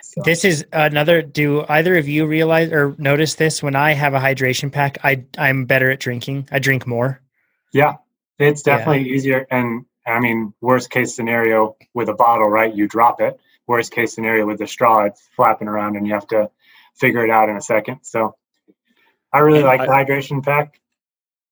So- 0.00 0.22
This 0.24 0.44
is 0.44 0.64
another. 0.72 1.20
Do 1.22 1.64
either 1.68 1.96
of 1.98 2.06
you 2.06 2.24
realize 2.26 2.70
or 2.70 2.94
notice 2.98 3.34
this? 3.34 3.64
When 3.64 3.74
I 3.74 3.92
have 3.94 4.14
a 4.14 4.20
hydration 4.20 4.70
pack, 4.70 4.98
I 5.02 5.24
I'm 5.36 5.64
better 5.64 5.90
at 5.90 5.98
drinking. 5.98 6.48
I 6.52 6.60
drink 6.60 6.86
more. 6.86 7.20
Yeah, 7.72 7.96
it's 8.38 8.62
Yeah. 8.64 8.76
definitely 8.78 9.10
easier. 9.10 9.44
And 9.50 9.86
I 10.06 10.20
mean, 10.20 10.54
worst 10.60 10.90
case 10.90 11.16
scenario 11.16 11.74
with 11.94 12.08
a 12.08 12.14
bottle, 12.14 12.48
right? 12.48 12.72
You 12.72 12.86
drop 12.86 13.20
it. 13.20 13.40
Worst 13.66 13.92
case 13.92 14.14
scenario 14.14 14.46
with 14.46 14.58
the 14.58 14.66
straw, 14.66 15.04
it's 15.04 15.28
flapping 15.34 15.66
around 15.68 15.96
and 15.96 16.06
you 16.06 16.14
have 16.14 16.26
to 16.28 16.50
figure 16.94 17.24
it 17.24 17.30
out 17.30 17.48
in 17.48 17.56
a 17.56 17.60
second. 17.60 18.00
So 18.02 18.36
I 19.32 19.40
really 19.40 19.58
And 19.58 19.66
like 19.66 19.80
I- 19.80 19.86
the 19.86 19.92
hydration 20.12 20.44
pack, 20.44 20.80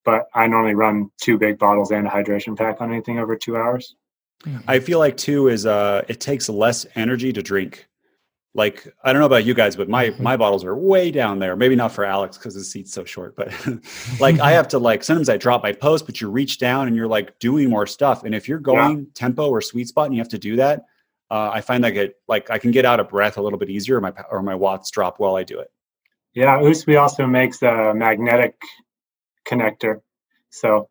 but 0.04 0.28
I 0.34 0.46
normally 0.46 0.74
run 0.74 1.10
two 1.20 1.38
big 1.38 1.58
bottles 1.58 1.90
and 1.90 2.06
a 2.06 2.10
hydration 2.10 2.56
pack 2.56 2.80
on 2.80 2.92
anything 2.92 3.18
over 3.18 3.36
two 3.36 3.56
hours. 3.56 3.96
I 4.68 4.78
feel 4.78 4.98
like 4.98 5.16
too 5.16 5.48
is 5.48 5.64
uh 5.64 6.02
it 6.06 6.20
takes 6.20 6.48
less 6.48 6.86
energy 6.94 7.32
to 7.32 7.42
drink. 7.42 7.88
Like 8.54 8.86
I 9.02 9.12
don't 9.12 9.20
know 9.20 9.26
about 9.26 9.44
you 9.44 9.54
guys, 9.54 9.74
but 9.74 9.88
my 9.88 10.10
Mhm. 10.10 10.20
my 10.20 10.36
bottles 10.36 10.64
are 10.64 10.76
way 10.76 11.10
down 11.10 11.38
there. 11.40 11.56
Maybe 11.56 11.74
not 11.74 11.92
for 11.92 12.04
Alex 12.04 12.36
because 12.38 12.54
his 12.54 12.70
seat's 12.70 12.92
so 12.92 13.04
short, 13.04 13.34
but 13.36 13.48
like 14.20 14.38
I 14.40 14.52
have 14.52 14.68
to 14.68 14.78
like 14.78 15.02
sometimes 15.02 15.28
I 15.28 15.36
drop 15.38 15.62
my 15.62 15.72
post, 15.72 16.06
but 16.06 16.20
you 16.20 16.30
reach 16.30 16.58
down 16.58 16.86
and 16.86 16.94
you're 16.94 17.08
like 17.08 17.38
doing 17.38 17.70
more 17.70 17.86
stuff. 17.86 18.22
And 18.24 18.34
if 18.34 18.46
you're 18.48 18.58
going 18.60 19.06
tempo 19.14 19.48
or 19.48 19.60
sweet 19.60 19.88
spot 19.88 20.06
and 20.06 20.14
you 20.14 20.20
have 20.20 20.28
to 20.28 20.38
do 20.38 20.56
that, 20.56 20.84
uh, 21.34 21.50
I 21.52 21.60
find 21.60 21.82
like 21.82 21.94
get 21.94 22.14
like 22.28 22.50
I 22.50 22.58
can 22.58 22.70
get 22.70 22.84
out 22.84 23.00
of 23.00 23.08
breath 23.08 23.36
a 23.38 23.42
little 23.42 23.58
bit 23.58 23.70
easier. 23.70 23.96
Or 23.96 24.00
my 24.00 24.12
or 24.30 24.42
my 24.42 24.54
watts 24.54 24.90
drop 24.90 25.18
while 25.18 25.34
I 25.36 25.42
do 25.42 25.58
it. 25.58 25.70
Yeah, 26.34 26.58
USWE 26.58 27.00
also 27.00 27.26
makes 27.26 27.62
a 27.62 27.92
magnetic 27.94 28.54
connector. 29.48 30.00
So, 30.50 30.88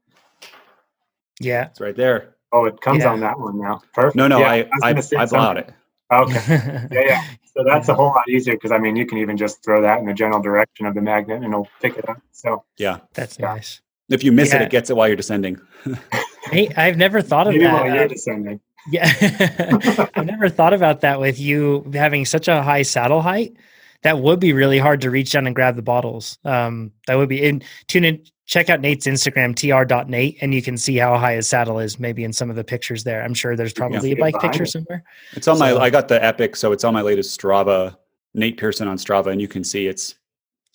Yeah. 1.39 1.65
It's 1.67 1.79
right 1.81 1.95
there. 1.95 2.35
oh, 2.51 2.65
it 2.65 2.79
comes 2.81 3.03
Yeah. 3.03 3.11
on 3.13 3.19
that 3.21 3.39
one 3.39 3.59
now. 3.59 3.81
Perfect. 3.93 4.15
No, 4.15 4.27
no, 4.27 4.39
Yeah, 4.39 4.49
I 4.51 4.57
was 4.95 5.11
I, 5.13 5.17
I 5.21 5.25
bought 5.25 5.29
something. 5.29 5.57
it. 5.57 5.73
Okay. 6.11 6.87
Yeah, 6.91 7.01
yeah. 7.11 7.21
So 7.55 7.63
that's 7.63 7.87
a 7.89 7.93
whole 7.93 8.07
lot 8.07 8.27
easier 8.29 8.53
because 8.55 8.71
I 8.71 8.77
mean, 8.79 8.95
you 8.95 9.05
can 9.05 9.17
even 9.19 9.35
just 9.37 9.63
throw 9.63 9.81
that 9.81 9.99
in 9.99 10.05
the 10.05 10.13
general 10.13 10.41
direction 10.41 10.85
of 10.85 10.93
the 10.95 11.01
magnet 11.01 11.37
and 11.37 11.45
it'll 11.45 11.67
pick 11.81 11.97
it 11.97 12.07
up. 12.09 12.21
So 12.31 12.63
Yeah. 12.77 12.99
That's 13.13 13.37
Yeah. 13.39 13.53
nice. 13.55 13.81
If 14.09 14.23
you 14.23 14.31
miss 14.31 14.53
it, 14.53 14.57
Yeah. 14.57 14.63
it 14.63 14.69
gets 14.71 14.89
it 14.89 14.95
while 14.95 15.07
you're 15.07 15.17
descending. 15.17 15.59
Hey, 16.51 16.69
I've 16.77 16.97
never 16.97 17.21
thought 17.21 17.47
of 17.47 17.53
maybe 17.53 17.63
that. 17.63 17.73
while 17.73 17.91
uh, 17.91 17.95
you're 17.95 18.07
descending. 18.07 18.59
Yeah. 18.91 19.09
I've 20.15 20.25
never 20.25 20.49
thought 20.49 20.73
about 20.73 21.01
that 21.01 21.19
with 21.19 21.39
you 21.39 21.89
having 21.93 22.25
such 22.25 22.47
a 22.47 22.61
high 22.61 22.81
saddle 22.81 23.21
height. 23.21 23.55
That 24.01 24.19
would 24.19 24.39
be 24.41 24.51
really 24.51 24.79
hard 24.79 24.99
to 25.01 25.09
reach 25.09 25.31
down 25.31 25.47
and 25.47 25.55
grab 25.55 25.75
the 25.77 25.81
bottles. 25.81 26.37
Um, 26.43 26.91
that 27.07 27.17
would 27.17 27.29
be 27.29 27.41
in 27.41 27.63
tune 27.87 28.03
in, 28.03 28.21
check 28.45 28.69
out 28.69 28.81
Nate's 28.81 29.07
Instagram, 29.07 29.55
tr.nate, 29.55 30.37
and 30.41 30.53
you 30.53 30.61
can 30.61 30.77
see 30.77 30.97
how 30.97 31.17
high 31.17 31.35
his 31.35 31.47
saddle 31.47 31.79
is 31.79 31.97
maybe 31.99 32.25
in 32.25 32.33
some 32.33 32.49
of 32.49 32.57
the 32.57 32.63
pictures 32.65 33.05
there. 33.05 33.23
I'm 33.23 33.33
sure 33.33 33.55
there's 33.55 33.71
probably 33.71 33.99
see 34.01 34.11
a 34.11 34.15
bike 34.17 34.37
picture 34.41 34.63
it. 34.63 34.67
somewhere. 34.67 35.03
It's 35.31 35.47
on 35.47 35.57
my. 35.59 35.73
I 35.77 35.89
got 35.89 36.09
the 36.09 36.21
Epic, 36.23 36.57
so 36.57 36.73
it's 36.73 36.83
on 36.83 36.93
my 36.93 37.01
latest 37.01 37.39
Strava. 37.39 37.95
Nate 38.33 38.57
Pearson 38.57 38.87
on 38.89 38.97
Strava, 38.97 39.27
and 39.27 39.39
you 39.39 39.47
can 39.47 39.63
see 39.63 39.87
it's 39.87 40.15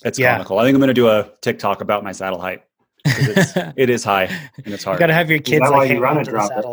it's 0.04 0.18
Yeah. 0.18 0.32
comical. 0.34 0.58
I 0.58 0.64
think 0.64 0.74
I'm 0.76 0.80
going 0.80 0.88
to 0.88 0.94
do 0.94 1.08
a 1.08 1.30
TikTok 1.42 1.82
about 1.82 2.04
my 2.04 2.12
saddle 2.12 2.40
height. 2.40 2.62
'cause 3.04 3.28
It's, 3.28 3.52
it 3.76 3.90
is 3.90 4.04
high 4.04 4.24
and 4.64 4.72
it's 4.72 4.84
hard. 4.84 4.94
You 4.96 5.00
got 5.00 5.06
to 5.08 5.14
have 5.14 5.28
your 5.28 5.40
kids 5.40 5.64
that 5.64 5.72
why 5.72 5.78
like 5.78 5.90
you 5.90 5.98
run 5.98 6.16
on 6.16 6.22
a 6.22 6.24
to 6.24 6.30
the 6.30 6.36
drop 6.36 6.52
it? 6.52 6.64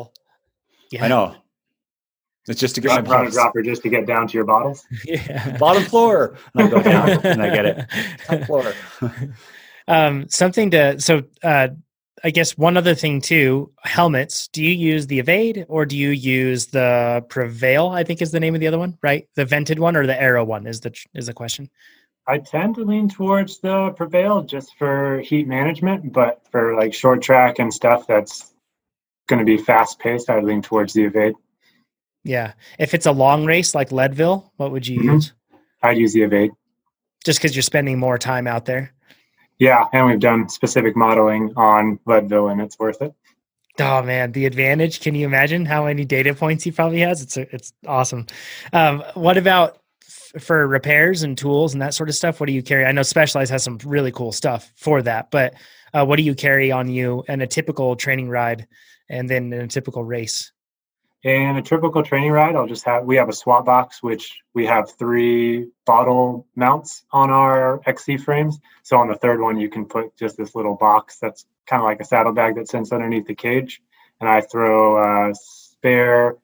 Saddle. 0.91 0.99
Yeah. 0.99 1.05
I 1.05 1.07
know. 1.07 1.36
It's 2.47 2.59
just 2.59 2.75
to 2.75 2.81
get 2.81 2.89
my 2.89 2.95
Run, 2.97 3.05
run 3.05 3.17
bottles. 3.19 3.33
dropper 3.33 3.61
just 3.63 3.81
to 3.83 3.89
get 3.89 4.05
down 4.05 4.27
to 4.27 4.33
your 4.33 4.43
bottles. 4.45 4.86
Yeah. 5.05 5.57
bottom 5.57 5.83
floor, 5.83 6.38
and 6.53 6.67
I 6.67 6.69
go 6.69 6.81
down 6.81 7.09
and 7.25 7.41
I 7.41 7.49
get 7.49 7.65
it 7.65 7.86
top 8.27 8.41
floor. 8.43 8.73
um, 9.88 10.29
something 10.29 10.69
to 10.71 10.99
so 11.01 11.23
uh, 11.43 11.69
I 12.23 12.29
guess 12.29 12.55
one 12.57 12.77
other 12.77 12.93
thing 12.93 13.19
too. 13.21 13.71
Helmets. 13.83 14.47
Do 14.49 14.63
you 14.63 14.71
use 14.71 15.07
the 15.07 15.17
Evade 15.19 15.65
or 15.69 15.86
do 15.88 15.97
you 15.97 16.09
use 16.11 16.67
the 16.67 17.25
Prevail? 17.29 17.88
I 17.88 18.03
think 18.03 18.21
is 18.21 18.31
the 18.31 18.39
name 18.39 18.53
of 18.53 18.61
the 18.61 18.67
other 18.67 18.79
one, 18.79 18.97
right? 19.01 19.27
The 19.36 19.45
vented 19.45 19.79
one 19.79 19.95
or 19.95 20.05
the 20.05 20.19
aero 20.21 20.43
one 20.45 20.67
is 20.67 20.81
the 20.81 20.93
is 21.15 21.25
the 21.25 21.33
question. 21.33 21.69
I 22.27 22.38
tend 22.39 22.75
to 22.75 22.83
lean 22.83 23.09
towards 23.09 23.59
the 23.59 23.89
Prevail 23.91 24.41
just 24.43 24.75
for 24.77 25.19
heat 25.21 25.47
management, 25.47 26.13
but 26.13 26.41
for 26.51 26.75
like 26.75 26.93
short 26.93 27.21
track 27.23 27.57
and 27.59 27.73
stuff 27.73 28.05
that's 28.07 28.53
going 29.28 29.39
to 29.39 29.45
be 29.45 29.57
fast 29.57 29.99
paced, 29.99 30.30
I 30.30 30.36
would 30.36 30.43
lean 30.43 30.61
towards 30.61 30.93
the 30.93 31.03
Evade. 31.03 31.34
Yeah. 32.23 32.53
If 32.80 32.93
it's 32.93 33.05
a 33.05 33.11
long 33.11 33.45
race 33.45 33.76
like 33.76 33.91
Leadville, 33.91 34.51
what 34.57 34.71
would 34.71 34.88
you 34.88 34.99
Mhm. 34.99 35.13
use? 35.13 35.34
I'd 35.84 35.97
use 35.97 36.13
the 36.13 36.23
Evade. 36.23 36.51
Just 37.23 37.39
because 37.39 37.55
you're 37.55 37.63
spending 37.63 37.99
more 37.99 38.17
time 38.17 38.47
out 38.47 38.65
there. 38.65 38.91
Yeah, 39.57 39.86
and 39.93 40.05
we've 40.07 40.19
done 40.19 40.49
specific 40.49 40.95
modeling 40.95 41.53
on 41.55 41.99
Leadville, 42.05 42.49
and 42.49 42.59
it's 42.61 42.78
worth 42.78 43.01
it. 43.01 43.13
Oh 43.80 44.01
man, 44.01 44.32
the 44.32 44.45
advantage! 44.45 45.01
Can 45.01 45.15
you 45.15 45.26
imagine 45.26 45.65
how 45.65 45.86
many 45.86 46.05
data 46.05 46.34
points 46.34 46.63
he 46.63 46.71
probably 46.71 46.99
has? 46.99 47.21
It's 47.21 47.36
it's 47.38 47.73
awesome. 47.86 48.26
Um, 48.73 49.03
what 49.15 49.38
about 49.38 49.80
f- 50.07 50.41
for 50.43 50.65
repairs 50.67 51.23
and 51.23 51.38
tools 51.38 51.73
and 51.73 51.82
that 51.82 51.93
sort 51.93 52.07
of 52.09 52.15
stuff? 52.15 52.39
What 52.39 52.47
do 52.47 52.53
you 52.53 52.61
carry? 52.63 52.86
I 52.86 52.91
know 52.91 53.01
Specialized 53.03 53.51
has 53.51 53.63
some 53.63 53.78
really 53.86 54.11
cool 54.11 54.32
stuff 54.32 54.71
for 54.76 55.01
that, 55.01 55.30
but 55.32 55.53
uh, 55.93 56.05
what 56.05 56.17
do 56.17 56.23
you 56.23 56.36
carry 56.36 56.71
on 56.71 56.89
you 56.89 57.23
in 57.28 57.41
a 57.41 57.47
typical 57.47 57.95
training 57.95 58.30
ride, 58.30 58.65
and 59.10 59.30
then 59.30 59.51
in 59.53 59.62
a 59.62 59.68
typical 59.68 60.03
race? 60.03 60.51
In 61.24 61.56
a 61.56 61.62
typical 61.62 62.03
training 62.03 62.32
ride, 62.32 62.56
I'll 62.56 62.68
just 62.68 62.86
have 62.86 63.03
we 63.03 63.16
have 63.16 63.30
a 63.30 63.34
swap 63.34 63.66
box, 63.66 64.03
which 64.03 64.38
we 64.53 64.68
have 64.68 64.91
three 64.91 65.70
bottle 65.84 66.45
mounts 66.56 67.03
on 67.12 67.32
our 67.32 67.82
XC 67.88 68.18
frames. 68.18 68.60
So 68.84 68.97
on 68.97 69.08
the 69.08 69.16
third 69.16 69.41
one, 69.41 69.60
you 69.60 69.68
can 69.68 69.86
put 69.86 70.16
just 70.18 70.38
this 70.38 70.53
little 70.53 70.76
box 70.76 71.18
that's 71.18 71.47
kind 71.66 71.82
of 71.82 71.86
like 71.86 71.99
a 71.99 72.06
saddlebag 72.06 72.56
that 72.56 72.70
sits 72.70 72.91
underneath 72.91 73.26
the 73.26 73.34
cage. 73.34 73.82
And 74.22 74.30
I 74.30 74.41
throw 74.41 75.30
a 75.30 75.34
spare 75.34 76.38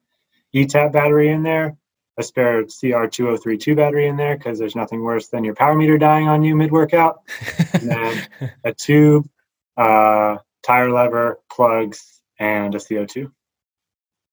eTap 0.55 0.93
battery 0.93 1.29
in 1.29 1.43
there, 1.43 1.77
a 2.17 2.23
spare 2.23 2.63
CR2032 2.63 3.75
battery 3.75 4.07
in 4.07 4.17
there 4.17 4.35
because 4.35 4.57
there's 4.57 4.75
nothing 4.75 5.01
worse 5.01 5.27
than 5.27 5.43
your 5.43 5.53
power 5.55 5.75
meter 5.75 5.97
dying 5.97 6.27
on 6.27 6.43
you 6.43 6.55
mid 6.55 6.71
workout. 6.71 7.21
and 7.73 7.89
then 7.89 8.27
a 8.63 8.73
tube, 8.73 9.29
uh, 9.77 10.37
tire 10.63 10.91
lever, 10.91 11.39
plugs, 11.51 12.20
and 12.41 12.73
a 12.75 12.79
CO2. 12.79 13.31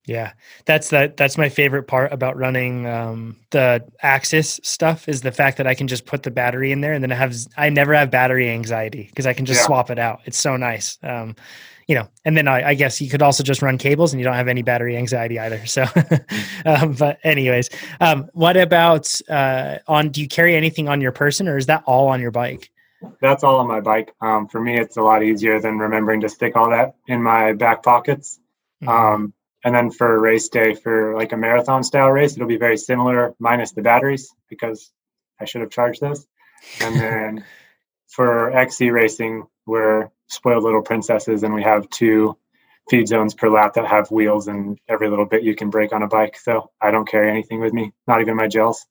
Yeah, 0.07 0.33
that's 0.65 0.89
the 0.89 1.13
that's 1.15 1.37
my 1.37 1.51
favorite 1.51 1.83
part 1.83 2.15
about 2.15 2.39
running 2.39 2.87
um, 2.87 3.37
the 3.51 3.85
AXS 4.03 4.65
stuff 4.65 5.07
is 5.07 5.21
the 5.21 5.31
fact 5.33 5.59
that 5.59 5.67
I 5.67 5.75
can 5.75 5.87
just 5.87 6.07
put 6.07 6.23
the 6.23 6.31
battery 6.31 6.73
in 6.73 6.81
there 6.81 6.95
and 6.95 7.03
then 7.05 7.13
I 7.13 7.15
have 7.17 7.37
I 7.59 7.69
never 7.69 7.93
have 7.93 8.11
battery 8.11 8.49
anxiety 8.49 9.05
because 9.05 9.27
I 9.27 9.35
can 9.35 9.45
just 9.45 9.61
Yeah. 9.61 9.67
swap 9.67 9.91
it 9.91 9.99
out. 9.99 10.21
It's 10.25 10.39
so 10.39 10.57
nice, 10.57 10.97
um, 11.03 11.37
you 11.89 11.95
know. 11.95 12.09
And 12.25 12.35
then 12.39 12.49
I, 12.49 12.69
I 12.71 12.75
guess 12.75 13.03
you 13.03 13.11
could 13.11 13.21
also 13.21 13.43
just 13.43 13.61
run 13.61 13.77
cables 13.77 14.15
and 14.15 14.19
you 14.19 14.25
don't 14.25 14.35
have 14.35 14.49
any 14.49 14.63
battery 14.63 14.97
anxiety 14.97 15.39
either. 15.39 15.67
So, 15.67 15.85
um, 16.65 16.95
but 16.95 17.19
anyways, 17.23 17.69
um, 18.01 18.31
what 18.33 18.57
about 18.57 19.13
uh, 19.29 19.77
on? 19.89 20.09
Do 20.09 20.23
you 20.23 20.29
carry 20.29 20.57
anything 20.57 20.89
on 20.89 21.03
your 21.03 21.13
person 21.13 21.49
or 21.49 21.59
is 21.59 21.67
that 21.67 21.83
all 21.85 22.09
on 22.09 22.23
your 22.23 22.31
bike? 22.31 22.71
That's 23.21 23.45
all 23.45 23.57
on 23.57 23.69
my 23.69 23.81
bike. 23.81 24.15
Um, 24.21 24.49
for 24.49 24.61
me, 24.61 24.79
it's 24.79 24.97
a 24.97 25.03
lot 25.03 25.23
easier 25.23 25.61
than 25.61 25.79
remembering 25.79 26.23
to 26.23 26.29
stick 26.29 26.57
all 26.57 26.71
that 26.71 26.95
in 27.07 27.23
my 27.23 27.53
back 27.53 27.83
pockets. 27.83 28.41
Mhm. 28.83 28.89
Um, 28.89 29.35
and 29.65 29.75
then 29.75 29.91
for 29.91 30.19
race 30.19 30.49
day, 30.49 30.75
for 30.75 31.15
like 31.15 31.33
a 31.33 31.37
marathon 31.37 31.83
style 31.83 32.11
race, 32.11 32.35
it'll 32.37 32.49
be 32.49 32.57
very 32.57 32.77
similar, 32.77 33.35
minus 33.39 33.73
the 33.73 33.83
batteries 33.83 34.33
because 34.49 34.93
I 35.41 35.45
should 35.45 35.61
have 35.61 35.71
charged 35.71 36.01
those. 36.01 36.27
And 36.81 36.95
then 37.01 37.45
for 38.09 38.51
XC 38.51 38.91
racing, 38.91 39.47
we're 39.67 40.11
spoiled 40.29 40.65
little 40.65 40.83
princesses, 40.83 41.43
and 41.43 41.55
we 41.55 41.63
have 41.63 41.89
two 41.91 42.37
feed 42.89 43.07
zones 43.07 43.35
per 43.35 43.51
lap 43.51 43.75
that 43.75 43.87
have 43.87 44.11
wheels 44.11 44.49
and 44.49 44.79
every 44.89 45.11
little 45.11 45.27
bit 45.27 45.43
you 45.43 45.55
can 45.55 45.71
break 45.71 45.93
on 45.93 46.03
a 46.03 46.09
bike. 46.09 46.39
So 46.39 46.71
I 46.81 46.91
don't 46.91 47.07
carry 47.07 47.31
anything 47.31 47.61
with 47.61 47.73
me, 47.73 47.93
not 48.07 48.21
even 48.21 48.37
my 48.37 48.49
gels. 48.49 48.87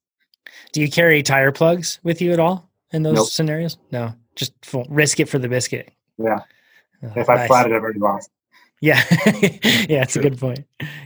Do 0.71 0.81
you 0.81 0.89
carry 0.89 1.23
tire 1.23 1.51
plugs 1.51 1.99
with 2.03 2.21
you 2.21 2.31
at 2.31 2.39
all 2.39 2.66
in 2.91 3.03
those 3.03 3.15
Nope. 3.15 3.27
scenarios? 3.27 3.77
No, 3.91 4.13
just 4.35 4.53
full, 4.65 4.85
risk 4.89 5.19
it 5.19 5.27
for 5.29 5.39
the 5.39 5.49
biscuit. 5.49 5.91
Yeah, 6.17 6.39
Oh, 7.03 7.11
if 7.15 7.29
I 7.29 7.35
nice. 7.35 7.47
flat 7.47 7.67
it, 7.71 7.75
I've 7.75 7.81
already 7.83 7.99
lost. 7.99 8.31
Yeah, 8.79 9.01
yeah, 9.89 10.03
it's 10.03 10.15
a 10.15 10.21
good 10.21 10.37
point. 10.39 10.59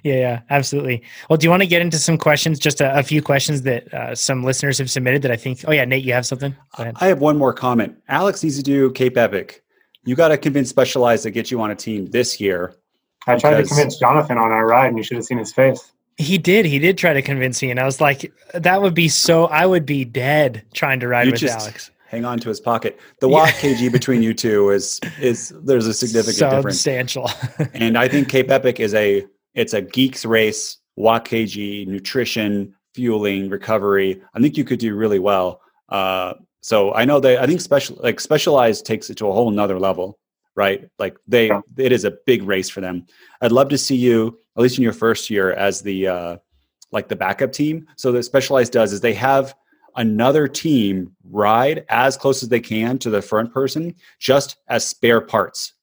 Yeah, 0.04 0.16
yeah, 0.16 0.42
absolutely. 0.50 1.04
Well, 1.30 1.38
do 1.38 1.46
you 1.46 1.50
want 1.50 1.62
to 1.64 1.68
get 1.68 1.82
into 1.82 1.98
some 1.98 2.18
questions? 2.18 2.60
Just 2.60 2.82
a, 2.82 2.98
a 3.00 3.04
few 3.04 3.22
questions 3.22 3.62
that 3.62 3.94
uh, 3.94 4.14
some 4.14 4.44
listeners 4.44 4.78
have 4.78 4.92
submitted 4.92 5.22
that 5.22 5.32
I 5.32 5.38
think. 5.38 5.64
Oh 5.68 5.72
yeah, 5.72 5.86
Nate, 5.86 6.04
you 6.04 6.12
have 6.14 6.26
something. 6.26 6.52
Go 6.76 6.84
ahead. 6.84 6.96
I 7.00 7.08
have 7.08 7.20
one 7.22 7.38
more 7.38 7.54
comment. 7.54 7.96
Alex 8.10 8.44
needs 8.44 8.58
to 8.58 8.64
do 8.64 8.92
Cape 8.92 9.16
Epic. 9.18 9.64
You 10.04 10.16
got 10.16 10.30
to 10.30 10.38
convince 10.38 10.70
Specialized 10.70 11.24
to 11.24 11.32
get 11.32 11.50
you 11.52 11.62
on 11.62 11.72
a 11.72 11.76
team 11.76 12.08
this 12.08 12.42
year. 12.42 12.76
I 13.28 13.38
tried 13.38 13.62
to 13.62 13.68
convince 13.68 13.98
Jonathan 14.00 14.38
on 14.38 14.52
our 14.52 14.66
ride, 14.68 14.88
and 14.88 14.98
you 14.98 15.04
should 15.04 15.16
have 15.18 15.26
seen 15.26 15.38
his 15.38 15.54
face. 15.54 15.94
He 16.22 16.38
did. 16.38 16.66
He 16.66 16.80
did 16.80 16.98
try 16.98 17.14
to 17.14 17.22
convince 17.22 17.62
me, 17.62 17.72
and 17.72 17.80
I 17.80 17.86
was 17.86 18.00
like, 18.02 18.32
"That 18.54 18.82
would 18.82 18.94
be 18.94 19.10
so. 19.10 19.46
I 19.46 19.66
would 19.66 19.86
be 19.86 20.06
dead 20.06 20.64
trying 20.74 21.00
to 21.02 21.08
ride 21.08 21.26
You 21.26 21.32
with 21.32 21.42
just 21.42 21.60
Alex." 21.60 21.92
hang 22.08 22.26
on 22.26 22.38
to 22.38 22.50
his 22.50 22.60
pocket. 22.60 23.00
The 23.22 23.30
Yeah. 23.30 23.34
watt 23.36 23.50
kg 23.54 23.90
between 23.92 24.22
you 24.22 24.34
two 24.34 24.70
is 24.72 25.00
is 25.20 25.54
there's 25.64 25.88
a 25.88 25.94
significant 25.94 26.52
difference. 26.52 26.82
Substantial. 26.82 27.30
And 27.74 27.98
I 27.98 28.08
think 28.10 28.28
Cape 28.30 28.52
Epic 28.52 28.80
is 28.82 28.94
a 28.94 29.26
it's 29.54 29.74
a 29.74 29.82
geeks 29.82 30.26
race, 30.26 30.78
watt 30.98 31.24
kg, 31.26 31.88
nutrition, 31.88 32.74
fueling, 32.96 33.50
recovery. 33.50 34.22
I 34.34 34.40
think 34.42 34.58
you 34.58 34.64
could 34.66 34.80
do 34.80 34.94
really 34.96 35.20
well. 35.20 35.62
Uh, 35.90 36.34
so 36.62 36.94
I 36.94 37.06
know 37.06 37.20
that 37.22 37.42
I 37.42 37.48
think 37.48 37.62
special 37.62 37.98
like 38.04 38.20
specialized 38.20 38.86
takes 38.86 39.10
it 39.10 39.16
to 39.18 39.28
a 39.28 39.34
whole 39.34 39.50
nother 39.50 39.80
level, 39.80 40.20
right? 40.56 40.90
Like 41.00 41.16
they 41.28 41.50
it 41.78 41.92
is 41.94 42.04
a 42.04 42.12
big 42.26 42.44
race 42.44 42.70
for 42.70 42.82
them. 42.82 43.06
I'd 43.42 43.54
love 43.54 43.70
to 43.70 43.78
see 43.78 43.96
you 43.96 44.38
at 44.56 44.62
least 44.62 44.78
in 44.78 44.84
your 44.84 44.93
first 44.93 45.30
year 45.30 45.54
as 45.54 45.82
the 45.82 46.08
uh, 46.08 46.38
like 46.91 47.08
the 47.08 47.16
backup 47.16 47.52
team. 47.52 47.88
So 47.95 48.12
that 48.12 48.24
specialized 48.24 48.74
does 48.74 48.93
is 48.93 49.02
they 49.02 49.14
have 49.14 49.56
another 49.95 50.47
team 50.47 51.16
ride 51.30 51.86
as 51.89 52.18
close 52.18 52.43
as 52.43 52.49
they 52.49 52.60
can 52.60 52.97
to 52.99 53.10
the 53.10 53.22
front 53.22 53.54
person 53.54 53.95
just 54.20 54.58
as 54.68 54.88
spare 54.88 55.22
parts. 55.22 55.74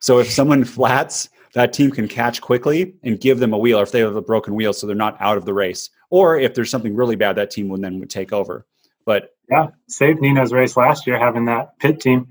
So 0.00 0.18
if 0.18 0.30
someone 0.30 0.64
flats, 0.78 1.28
that 1.54 1.72
team 1.72 1.90
can 1.90 2.08
catch 2.08 2.40
quickly 2.40 2.94
and 3.02 3.20
give 3.20 3.38
them 3.38 3.52
a 3.52 3.58
wheel, 3.58 3.78
or 3.78 3.82
if 3.82 3.92
they 3.92 4.00
have 4.00 4.16
a 4.16 4.22
broken 4.22 4.54
wheel, 4.54 4.72
so 4.72 4.86
they're 4.86 4.96
not 4.96 5.16
out 5.20 5.36
of 5.36 5.44
the 5.44 5.54
race. 5.54 5.90
Or 6.10 6.38
if 6.38 6.54
there's 6.54 6.70
something 6.70 6.94
really 6.94 7.16
bad, 7.16 7.36
that 7.36 7.50
team 7.50 7.68
would 7.68 7.82
then 7.82 7.98
would 8.00 8.10
take 8.10 8.32
over. 8.32 8.66
But 9.04 9.30
Yeah, 9.50 9.68
saved 9.88 10.20
Nino's 10.20 10.52
race 10.52 10.76
last 10.76 11.06
year 11.06 11.18
having 11.18 11.44
that 11.46 11.78
pit 11.78 12.00
team. 12.00 12.26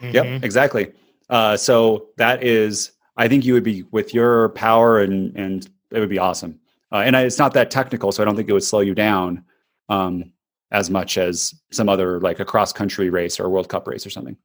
Mhm. 0.00 0.14
Yep, 0.14 0.44
exactly. 0.44 0.92
Uh, 1.28 1.56
so 1.56 2.08
that 2.16 2.42
is, 2.42 2.92
I 3.16 3.28
think 3.28 3.44
you 3.44 3.52
would 3.54 3.62
be 3.64 3.84
with 3.90 4.12
your 4.14 4.50
power 4.50 5.00
and 5.00 5.34
and 5.36 5.68
it 5.90 6.00
would 6.00 6.08
be 6.08 6.18
awesome. 6.18 6.58
Uh, 6.92 6.98
and 7.06 7.16
I, 7.16 7.22
it's 7.22 7.38
not 7.38 7.54
that 7.54 7.70
technical, 7.70 8.12
so 8.12 8.22
I 8.22 8.24
don't 8.24 8.36
think 8.36 8.48
it 8.48 8.52
would 8.52 8.62
slow 8.64 8.80
you 8.80 8.94
down 8.94 9.44
um, 9.88 10.32
as 10.70 10.90
much 10.90 11.18
as 11.18 11.54
some 11.70 11.88
other 11.88 12.20
like 12.20 12.40
a 12.40 12.44
cross 12.44 12.72
country 12.72 13.10
race 13.10 13.38
or 13.40 13.46
a 13.46 13.48
World 13.48 13.68
Cup 13.68 13.86
race 13.88 14.06
or 14.06 14.10
something. 14.10 14.36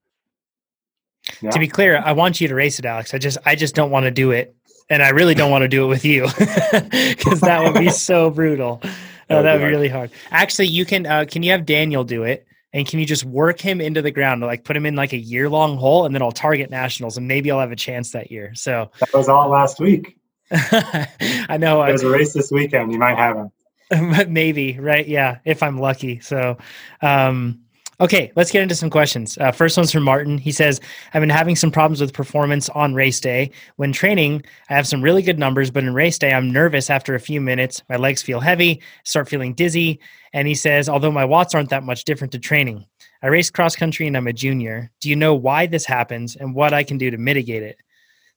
Yeah. 1.41 1.51
To 1.51 1.59
be 1.59 1.67
clear, 1.67 2.01
I 2.03 2.11
want 2.13 2.39
you 2.41 2.47
to 2.47 2.55
race 2.55 2.79
it, 2.79 2.85
Alex. 2.85 3.13
I 3.13 3.17
just, 3.17 3.37
I 3.45 3.55
just 3.55 3.75
don't 3.75 3.91
want 3.91 4.05
to 4.05 4.11
do 4.11 4.31
it, 4.31 4.55
and 4.89 5.03
I 5.03 5.09
really 5.09 5.35
don't 5.35 5.51
want 5.51 5.63
to 5.63 5.67
do 5.67 5.83
it 5.85 5.87
with 5.87 6.05
you 6.05 6.23
because 6.27 7.41
that 7.41 7.61
would 7.63 7.79
be 7.79 7.89
so 7.89 8.29
brutal. 8.29 8.79
That 8.81 8.89
Uh, 9.29 9.35
would 9.37 9.43
that 9.43 9.43
be 9.43 9.43
would 9.43 9.57
be 9.57 9.59
hard. 9.59 9.71
really 9.71 9.89
hard. 9.89 10.11
Actually, 10.31 10.67
you 10.67 10.85
can. 10.85 11.05
Uh, 11.05 11.25
can 11.29 11.43
you 11.43 11.51
have 11.51 11.65
Daniel 11.65 12.03
do 12.03 12.23
it? 12.23 12.47
And 12.71 12.87
can 12.87 12.99
you 12.99 13.05
just 13.05 13.23
work 13.23 13.59
him 13.59 13.81
into 13.81 14.01
the 14.01 14.11
ground, 14.11 14.41
like 14.41 14.63
put 14.63 14.77
him 14.77 14.85
in 14.85 14.95
like 14.95 15.13
a 15.13 15.17
year 15.17 15.49
long 15.49 15.77
hole, 15.77 16.05
and 16.05 16.13
then 16.13 16.21
I'll 16.21 16.31
target 16.31 16.69
nationals, 16.69 17.17
and 17.17 17.27
maybe 17.27 17.49
I'll 17.49 17.59
have 17.59 17.71
a 17.71 17.75
chance 17.75 18.11
that 18.11 18.31
year. 18.31 18.53
So 18.55 18.91
That 18.99 19.13
was 19.13 19.27
all 19.27 19.49
last 19.49 19.79
week. 19.79 20.17
I 20.51 21.57
know. 21.59 21.81
I, 21.81 21.89
There's 21.89 22.03
a 22.03 22.09
race 22.09 22.33
this 22.33 22.51
weekend. 22.51 22.91
You 22.91 22.99
might 22.99 23.17
have 23.17 23.37
him. 23.37 23.51
maybe 24.27 24.77
right 24.79 25.07
yeah 25.07 25.39
if 25.45 25.63
i'm 25.63 25.79
lucky 25.79 26.19
so 26.19 26.57
um 27.01 27.59
okay 28.01 28.31
let's 28.35 28.51
get 28.51 28.61
into 28.61 28.75
some 28.75 28.89
questions. 28.89 29.37
Uh, 29.37 29.51
first 29.51 29.77
one's 29.77 29.91
from 29.91 30.03
martin. 30.03 30.37
He 30.37 30.51
says 30.51 30.79
i've 31.13 31.21
been 31.21 31.29
having 31.29 31.55
some 31.55 31.71
problems 31.71 32.01
with 32.01 32.13
performance 32.13 32.69
on 32.69 32.93
race 32.93 33.19
day. 33.19 33.51
When 33.75 33.91
training 33.91 34.43
i 34.69 34.73
have 34.73 34.87
some 34.87 35.01
really 35.01 35.21
good 35.21 35.39
numbers 35.39 35.71
but 35.71 35.83
in 35.83 35.93
race 35.93 36.17
day 36.17 36.33
i'm 36.33 36.51
nervous 36.51 36.89
after 36.89 37.15
a 37.15 37.19
few 37.19 37.41
minutes. 37.41 37.83
My 37.89 37.97
legs 37.97 38.21
feel 38.21 38.39
heavy 38.39 38.81
start 39.03 39.29
feeling 39.29 39.53
dizzy 39.53 39.99
and 40.33 40.47
he 40.47 40.55
says 40.55 40.89
although 40.89 41.11
my 41.11 41.25
watts 41.25 41.55
aren't 41.55 41.69
that 41.69 41.83
much 41.83 42.03
different 42.05 42.31
to 42.33 42.39
training 42.39 42.85
i 43.21 43.27
race 43.27 43.49
cross 43.49 43.75
country 43.75 44.07
and 44.07 44.15
i'm 44.17 44.27
a 44.27 44.33
junior. 44.33 44.91
Do 45.01 45.09
you 45.09 45.15
know 45.15 45.35
why 45.35 45.67
this 45.67 45.85
happens 45.85 46.35
and 46.35 46.55
what 46.55 46.73
i 46.73 46.83
can 46.83 46.97
do 46.97 47.11
to 47.11 47.17
mitigate 47.17 47.63
it 47.63 47.77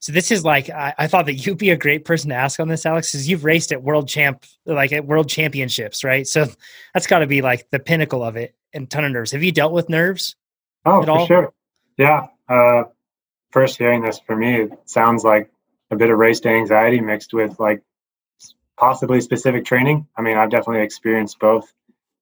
so 0.03 0.11
this 0.11 0.31
is 0.31 0.43
like 0.43 0.69
I, 0.69 0.93
I 0.97 1.07
thought 1.07 1.27
that 1.27 1.35
you'd 1.35 1.57
be 1.57 1.69
a 1.69 1.77
great 1.77 2.03
person 2.03 2.29
to 2.31 2.35
ask 2.35 2.59
on 2.59 2.67
this, 2.67 2.85
Alex, 2.85 3.13
because 3.13 3.29
you've 3.29 3.45
raced 3.45 3.71
at 3.71 3.81
world 3.81 4.09
champ, 4.09 4.43
like 4.65 4.91
at 4.91 5.05
world 5.05 5.29
championships, 5.29 6.03
right? 6.03 6.27
So 6.27 6.45
that's 6.93 7.07
got 7.07 7.19
to 7.19 7.25
be 7.25 7.41
like 7.41 7.69
the 7.71 7.79
pinnacle 7.79 8.21
of 8.21 8.35
it. 8.35 8.53
And 8.73 8.89
ton 8.89 9.05
of 9.05 9.13
nerves. 9.13 9.31
Have 9.31 9.43
you 9.43 9.53
dealt 9.53 9.71
with 9.71 9.87
nerves? 9.87 10.35
Oh, 10.83 11.01
for 11.03 11.09
all? 11.09 11.25
sure. 11.25 11.53
Yeah. 11.97 12.27
Uh, 12.49 12.83
first 13.51 13.77
hearing 13.77 14.01
this 14.01 14.19
for 14.19 14.35
me, 14.35 14.63
it 14.63 14.73
sounds 14.83 15.23
like 15.23 15.49
a 15.89 15.95
bit 15.95 16.09
of 16.09 16.17
race 16.17 16.41
day 16.41 16.57
anxiety 16.57 16.99
mixed 16.99 17.33
with 17.33 17.57
like 17.57 17.81
possibly 18.77 19.21
specific 19.21 19.63
training. 19.63 20.05
I 20.17 20.21
mean, 20.21 20.35
I've 20.35 20.49
definitely 20.49 20.83
experienced 20.83 21.39
both. 21.39 21.73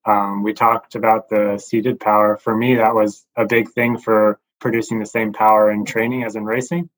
Um, 0.04 0.44
we 0.44 0.52
talked 0.52 0.94
about 0.94 1.28
the 1.30 1.58
seated 1.58 1.98
power. 1.98 2.36
For 2.36 2.56
me, 2.56 2.76
that 2.76 2.94
was 2.94 3.26
a 3.36 3.44
big 3.44 3.70
thing 3.70 3.98
for 3.98 4.38
producing 4.60 5.00
the 5.00 5.06
same 5.06 5.32
power 5.32 5.68
in 5.68 5.84
training 5.84 6.22
as 6.22 6.36
in 6.36 6.44
racing. 6.44 6.88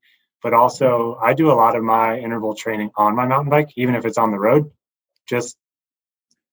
But 0.44 0.52
also, 0.52 1.18
I 1.22 1.32
do 1.32 1.50
a 1.50 1.56
lot 1.56 1.74
of 1.74 1.82
my 1.82 2.18
interval 2.18 2.54
training 2.54 2.90
on 2.96 3.16
my 3.16 3.26
mountain 3.26 3.48
bike, 3.48 3.70
even 3.76 3.94
if 3.94 4.04
it's 4.04 4.18
on 4.18 4.30
the 4.30 4.38
road. 4.38 4.70
Just 5.26 5.56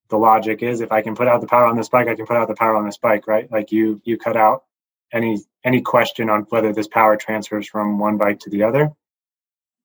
the 0.09 0.15
logic 0.17 0.63
is 0.63 0.79
if 0.79 0.93
I 0.93 1.01
can 1.01 1.13
put 1.13 1.27
out 1.27 1.41
the 1.41 1.47
power 1.47 1.65
on 1.65 1.75
this 1.75 1.89
bike, 1.89 2.07
I 2.07 2.15
can 2.15 2.25
put 2.25 2.37
out 2.37 2.47
the 2.47 2.55
power 2.55 2.77
on 2.77 2.85
this 2.85 2.97
bike, 2.97 3.27
right? 3.27 3.51
Like 3.51 3.73
you, 3.73 4.01
you 4.05 4.17
cut 4.17 4.37
out 4.37 4.63
any 5.11 5.43
any 5.65 5.81
question 5.81 6.29
on 6.29 6.43
whether 6.43 6.71
this 6.71 6.87
power 6.87 7.17
transfers 7.17 7.67
from 7.67 7.99
one 7.99 8.17
bike 8.17 8.39
to 8.39 8.49
the 8.49 8.63
other. 8.63 8.91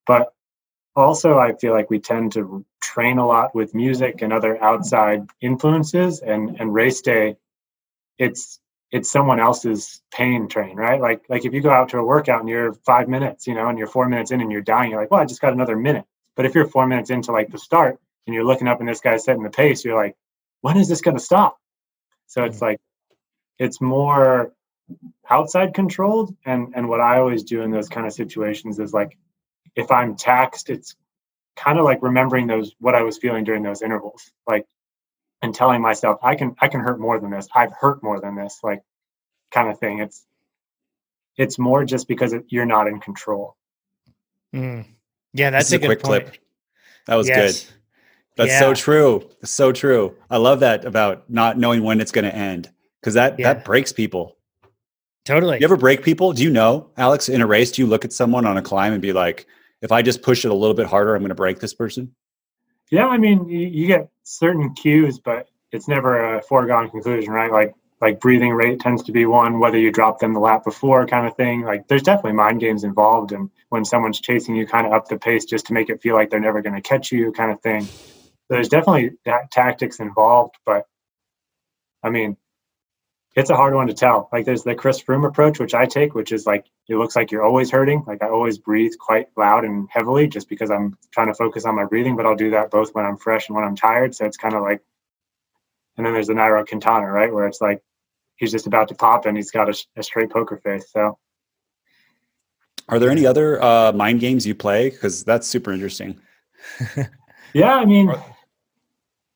But 0.06 0.32
also, 0.94 1.38
I 1.38 1.54
feel 1.56 1.72
like 1.72 1.90
we 1.90 1.98
tend 1.98 2.30
to 2.34 2.64
train 2.80 3.18
a 3.18 3.26
lot 3.26 3.56
with 3.56 3.74
music 3.74 4.22
and 4.22 4.32
other 4.32 4.62
outside 4.62 5.26
influences, 5.40 6.20
and 6.20 6.60
and 6.60 6.72
race 6.72 7.00
day, 7.00 7.38
it's 8.18 8.60
it's 8.92 9.10
someone 9.10 9.40
else's 9.40 10.02
pain 10.12 10.48
train, 10.48 10.76
right? 10.76 11.00
Like 11.00 11.24
like 11.28 11.44
if 11.44 11.52
you 11.52 11.60
go 11.60 11.70
out 11.70 11.88
to 11.90 11.98
a 11.98 12.04
workout 12.04 12.40
and 12.40 12.48
you're 12.48 12.72
five 12.86 13.08
minutes, 13.08 13.46
you 13.46 13.54
know, 13.54 13.68
and 13.68 13.78
you're 13.78 13.86
four 13.86 14.08
minutes 14.08 14.30
in 14.30 14.40
and 14.40 14.52
you're 14.52 14.62
dying, 14.62 14.90
you're 14.90 15.00
like, 15.00 15.10
well, 15.10 15.20
I 15.20 15.24
just 15.24 15.40
got 15.40 15.52
another 15.52 15.76
minute. 15.76 16.04
But 16.36 16.46
if 16.46 16.54
you're 16.54 16.68
four 16.68 16.86
minutes 16.86 17.10
into 17.10 17.32
like 17.32 17.50
the 17.50 17.58
start 17.58 17.98
and 18.26 18.34
you're 18.34 18.44
looking 18.44 18.68
up 18.68 18.80
and 18.80 18.88
this 18.88 19.00
guy's 19.00 19.24
setting 19.24 19.42
the 19.42 19.50
pace, 19.50 19.84
you're 19.84 19.96
like, 19.96 20.16
when 20.60 20.76
is 20.76 20.88
this 20.88 21.00
going 21.00 21.16
to 21.16 21.22
stop? 21.22 21.58
So 22.26 22.44
it's 22.44 22.56
mm-hmm. 22.56 22.66
like 22.66 22.80
it's 23.58 23.80
more 23.80 24.52
outside 25.28 25.74
controlled 25.74 26.34
and 26.44 26.72
and 26.76 26.88
what 26.88 27.00
i 27.00 27.18
always 27.18 27.42
do 27.42 27.62
in 27.62 27.70
those 27.70 27.88
kind 27.88 28.06
of 28.06 28.12
situations 28.12 28.78
is 28.78 28.92
like 28.92 29.18
if 29.74 29.90
i'm 29.90 30.14
taxed 30.14 30.70
it's 30.70 30.94
kind 31.56 31.78
of 31.78 31.84
like 31.84 32.02
remembering 32.02 32.46
those 32.46 32.74
what 32.78 32.94
i 32.94 33.02
was 33.02 33.18
feeling 33.18 33.42
during 33.42 33.62
those 33.62 33.82
intervals 33.82 34.30
like 34.46 34.64
and 35.46 35.54
telling 35.54 35.80
myself 35.80 36.18
i 36.22 36.34
can 36.34 36.54
i 36.60 36.68
can 36.68 36.80
hurt 36.80 36.98
more 37.00 37.18
than 37.18 37.30
this 37.30 37.48
i've 37.54 37.72
hurt 37.72 38.02
more 38.02 38.20
than 38.20 38.34
this 38.34 38.58
like 38.62 38.82
kind 39.52 39.70
of 39.70 39.78
thing 39.78 40.00
it's 40.00 40.26
it's 41.36 41.58
more 41.58 41.84
just 41.84 42.08
because 42.08 42.32
it, 42.32 42.44
you're 42.48 42.66
not 42.66 42.86
in 42.86 43.00
control 43.00 43.56
Mm. 44.54 44.86
Yeah, 45.34 45.50
that's 45.50 45.70
a 45.72 45.76
a 45.76 45.78
good 45.78 45.86
quick 45.86 46.02
point. 46.02 46.24
clip. 46.24 46.36
That 47.06 47.16
was 47.16 47.28
Yes. 47.28 47.64
good. 47.64 47.74
That's 48.36 48.52
Yeah. 48.52 48.58
so 48.60 48.74
true. 48.74 49.28
That's 49.40 49.50
so 49.52 49.70
true. 49.72 50.14
I 50.30 50.38
love 50.38 50.60
that 50.60 50.84
about 50.86 51.28
not 51.28 51.58
knowing 51.58 51.82
when 51.82 52.00
it's 52.00 52.12
going 52.12 52.24
to 52.24 52.34
end 52.34 52.70
because 53.00 53.14
that 53.14 53.38
Yeah. 53.38 53.52
that 53.54 53.64
breaks 53.64 53.92
people. 53.92 54.36
Totally. 55.26 55.58
You 55.58 55.64
ever 55.64 55.76
break 55.76 56.02
people? 56.02 56.32
Do 56.32 56.42
you 56.42 56.48
know, 56.50 56.88
Alex, 56.96 57.28
in 57.28 57.42
a 57.42 57.46
race, 57.46 57.72
do 57.72 57.82
you 57.82 57.88
look 57.88 58.04
at 58.04 58.12
someone 58.14 58.46
on 58.46 58.56
a 58.56 58.62
climb 58.62 58.92
and 58.94 59.02
be 59.02 59.12
like, 59.12 59.46
if 59.82 59.92
I 59.92 60.00
just 60.00 60.22
push 60.22 60.44
it 60.44 60.50
a 60.50 60.54
little 60.54 60.74
bit 60.74 60.86
harder, 60.86 61.14
I'm 61.14 61.20
going 61.20 61.28
to 61.28 61.34
break 61.34 61.58
this 61.58 61.74
person? 61.74 62.14
Yeah, 62.90 63.06
I 63.06 63.18
mean, 63.18 63.48
you, 63.48 63.66
you 63.66 63.86
get 63.86 64.08
certain 64.22 64.74
cues, 64.74 65.18
but 65.18 65.48
it's 65.72 65.88
never 65.88 66.36
a 66.36 66.42
foregone 66.42 66.90
conclusion, 66.90 67.32
right? 67.32 67.50
Like 67.50 67.74
like 68.00 68.20
breathing 68.20 68.52
rate 68.52 68.80
tends 68.80 69.02
to 69.02 69.12
be 69.12 69.24
one 69.26 69.58
whether 69.58 69.78
you 69.78 69.90
drop 69.90 70.18
them 70.18 70.34
the 70.34 70.40
lap 70.40 70.64
before 70.64 71.06
kind 71.06 71.26
of 71.26 71.34
thing 71.36 71.62
like 71.62 71.88
there's 71.88 72.02
definitely 72.02 72.32
mind 72.32 72.60
games 72.60 72.84
involved 72.84 73.32
and 73.32 73.50
when 73.70 73.84
someone's 73.84 74.20
chasing 74.20 74.54
you 74.54 74.66
kind 74.66 74.86
of 74.86 74.92
up 74.92 75.08
the 75.08 75.18
pace 75.18 75.44
just 75.44 75.66
to 75.66 75.72
make 75.72 75.88
it 75.88 76.02
feel 76.02 76.14
like 76.14 76.30
they're 76.30 76.40
never 76.40 76.60
going 76.62 76.74
to 76.74 76.82
catch 76.82 77.10
you 77.10 77.32
kind 77.32 77.50
of 77.50 77.60
thing 77.60 77.86
there's 78.50 78.68
definitely 78.68 79.12
tactics 79.50 79.98
involved 80.00 80.54
but 80.64 80.86
i 82.02 82.10
mean 82.10 82.36
it's 83.36 83.50
a 83.50 83.56
hard 83.56 83.74
one 83.74 83.86
to 83.86 83.94
tell 83.94 84.28
like 84.32 84.44
there's 84.44 84.64
the 84.64 84.74
chris 84.74 85.02
froome 85.02 85.26
approach 85.26 85.58
which 85.60 85.74
i 85.74 85.86
take 85.86 86.14
which 86.14 86.32
is 86.32 86.46
like 86.46 86.66
it 86.88 86.96
looks 86.96 87.14
like 87.14 87.30
you're 87.30 87.44
always 87.44 87.70
hurting 87.70 88.02
like 88.06 88.22
i 88.22 88.28
always 88.28 88.58
breathe 88.58 88.92
quite 88.98 89.28
loud 89.36 89.64
and 89.64 89.88
heavily 89.90 90.26
just 90.26 90.48
because 90.48 90.70
i'm 90.70 90.96
trying 91.12 91.28
to 91.28 91.34
focus 91.34 91.64
on 91.64 91.76
my 91.76 91.84
breathing 91.84 92.16
but 92.16 92.26
i'll 92.26 92.34
do 92.34 92.50
that 92.50 92.70
both 92.70 92.94
when 92.94 93.04
i'm 93.04 93.16
fresh 93.16 93.48
and 93.48 93.56
when 93.56 93.64
i'm 93.64 93.76
tired 93.76 94.14
so 94.14 94.24
it's 94.24 94.36
kind 94.36 94.54
of 94.54 94.62
like 94.62 94.80
and 95.96 96.04
then 96.04 96.12
there's 96.12 96.26
the 96.26 96.34
Nairo 96.34 96.66
Quintana, 96.66 97.06
right, 97.06 97.32
where 97.32 97.46
it's 97.46 97.60
like 97.60 97.82
he's 98.36 98.52
just 98.52 98.66
about 98.66 98.88
to 98.88 98.94
pop 98.94 99.26
and 99.26 99.36
he's 99.36 99.50
got 99.50 99.68
a, 99.68 99.84
a 99.96 100.02
straight 100.02 100.30
poker 100.30 100.58
face. 100.58 100.90
So, 100.90 101.18
are 102.88 102.98
there 102.98 103.10
any 103.10 103.26
other 103.26 103.62
uh, 103.62 103.92
mind 103.92 104.20
games 104.20 104.46
you 104.46 104.54
play? 104.54 104.90
Because 104.90 105.24
that's 105.24 105.46
super 105.46 105.72
interesting. 105.72 106.20
yeah, 107.54 107.74
I 107.74 107.84
mean, 107.84 108.10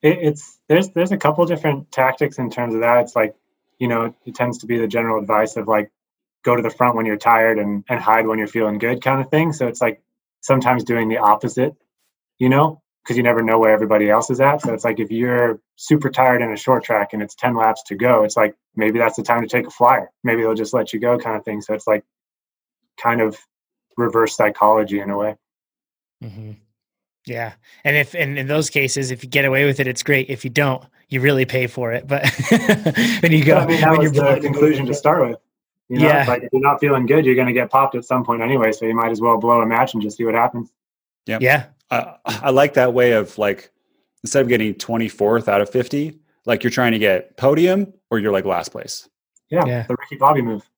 it, 0.02 0.18
it's 0.20 0.58
there's 0.68 0.90
there's 0.90 1.12
a 1.12 1.16
couple 1.16 1.44
different 1.46 1.90
tactics 1.90 2.38
in 2.38 2.50
terms 2.50 2.74
of 2.74 2.80
that. 2.80 3.04
It's 3.04 3.16
like 3.16 3.34
you 3.80 3.88
know, 3.88 4.14
it 4.24 4.34
tends 4.36 4.58
to 4.58 4.66
be 4.66 4.78
the 4.78 4.86
general 4.86 5.18
advice 5.20 5.56
of 5.56 5.66
like 5.66 5.90
go 6.44 6.54
to 6.54 6.62
the 6.62 6.70
front 6.70 6.94
when 6.94 7.06
you're 7.06 7.16
tired 7.16 7.58
and 7.58 7.84
and 7.88 7.98
hide 7.98 8.26
when 8.26 8.38
you're 8.38 8.46
feeling 8.46 8.78
good, 8.78 9.02
kind 9.02 9.20
of 9.20 9.30
thing. 9.30 9.52
So 9.52 9.66
it's 9.66 9.80
like 9.80 10.00
sometimes 10.42 10.84
doing 10.84 11.08
the 11.08 11.18
opposite, 11.18 11.74
you 12.38 12.48
know, 12.48 12.82
because 13.02 13.16
you 13.16 13.22
never 13.22 13.42
know 13.42 13.58
where 13.58 13.72
everybody 13.72 14.08
else 14.08 14.30
is 14.30 14.40
at. 14.40 14.60
So 14.62 14.74
it's 14.74 14.84
like 14.84 15.00
if 15.00 15.10
you're 15.10 15.60
super 15.76 16.10
tired 16.10 16.42
in 16.42 16.52
a 16.52 16.56
short 16.56 16.84
track 16.84 17.14
and 17.14 17.22
it's 17.22 17.34
10 17.34 17.56
laps 17.56 17.82
to 17.84 17.96
go, 17.96 18.22
it's 18.22 18.36
like 18.36 18.54
maybe 18.76 18.98
that's 18.98 19.16
the 19.16 19.22
time 19.22 19.42
to 19.42 19.48
take 19.48 19.66
a 19.66 19.70
flyer. 19.70 20.10
Maybe 20.22 20.42
they'll 20.42 20.54
just 20.54 20.74
let 20.74 20.92
you 20.92 21.00
go 21.00 21.18
kind 21.18 21.36
of 21.36 21.44
thing. 21.44 21.62
So 21.62 21.74
it's 21.74 21.86
like 21.86 22.04
kind 23.02 23.22
of 23.22 23.38
reverse 23.96 24.36
psychology 24.36 25.00
in 25.00 25.10
a 25.10 25.16
way. 25.16 25.36
Mm-hmm. 26.22 26.52
Yeah. 27.26 27.52
And 27.84 27.96
if, 27.96 28.14
and 28.14 28.38
in 28.38 28.46
those 28.46 28.70
cases, 28.70 29.10
if 29.10 29.22
you 29.22 29.30
get 29.30 29.44
away 29.44 29.64
with 29.66 29.80
it, 29.80 29.86
it's 29.86 30.02
great. 30.02 30.30
If 30.30 30.44
you 30.44 30.50
don't, 30.50 30.84
you 31.08 31.20
really 31.20 31.44
pay 31.44 31.66
for 31.66 31.92
it. 31.92 32.06
But 32.06 32.26
when 33.20 33.32
you 33.32 33.44
go, 33.44 33.58
I 33.58 33.66
mean, 33.66 33.80
that 33.80 33.98
was 33.98 34.12
the 34.12 34.38
conclusion 34.40 34.86
to 34.86 34.94
start 34.94 35.28
with. 35.28 35.38
You 35.88 35.98
know, 35.98 36.06
yeah. 36.06 36.24
like 36.26 36.44
if 36.44 36.50
you're 36.52 36.62
not 36.62 36.78
feeling 36.78 37.04
good, 37.04 37.26
you're 37.26 37.34
going 37.34 37.48
to 37.48 37.52
get 37.52 37.68
popped 37.68 37.96
at 37.96 38.04
some 38.04 38.24
point 38.24 38.42
anyway. 38.42 38.70
So 38.70 38.86
you 38.86 38.94
might 38.94 39.10
as 39.10 39.20
well 39.20 39.38
blow 39.38 39.60
a 39.60 39.66
match 39.66 39.92
and 39.92 40.02
just 40.02 40.16
see 40.16 40.24
what 40.24 40.34
happens. 40.34 40.70
Yeah. 41.26 41.38
Yeah. 41.40 41.66
I, 41.90 42.16
I 42.24 42.50
like 42.50 42.74
that 42.74 42.94
way 42.94 43.12
of 43.12 43.36
like 43.38 43.72
instead 44.22 44.42
of 44.42 44.48
getting 44.48 44.74
24th 44.74 45.48
out 45.48 45.60
of 45.60 45.68
50, 45.68 46.18
like 46.46 46.62
you're 46.62 46.70
trying 46.70 46.92
to 46.92 46.98
get 46.98 47.36
podium 47.36 47.92
or 48.10 48.20
you're 48.20 48.32
like 48.32 48.44
last 48.44 48.70
place. 48.70 49.08
Yeah. 49.50 49.64
yeah. 49.66 49.82
The 49.82 49.96
Ricky 49.98 50.16
Bobby 50.16 50.42
move. 50.42 50.68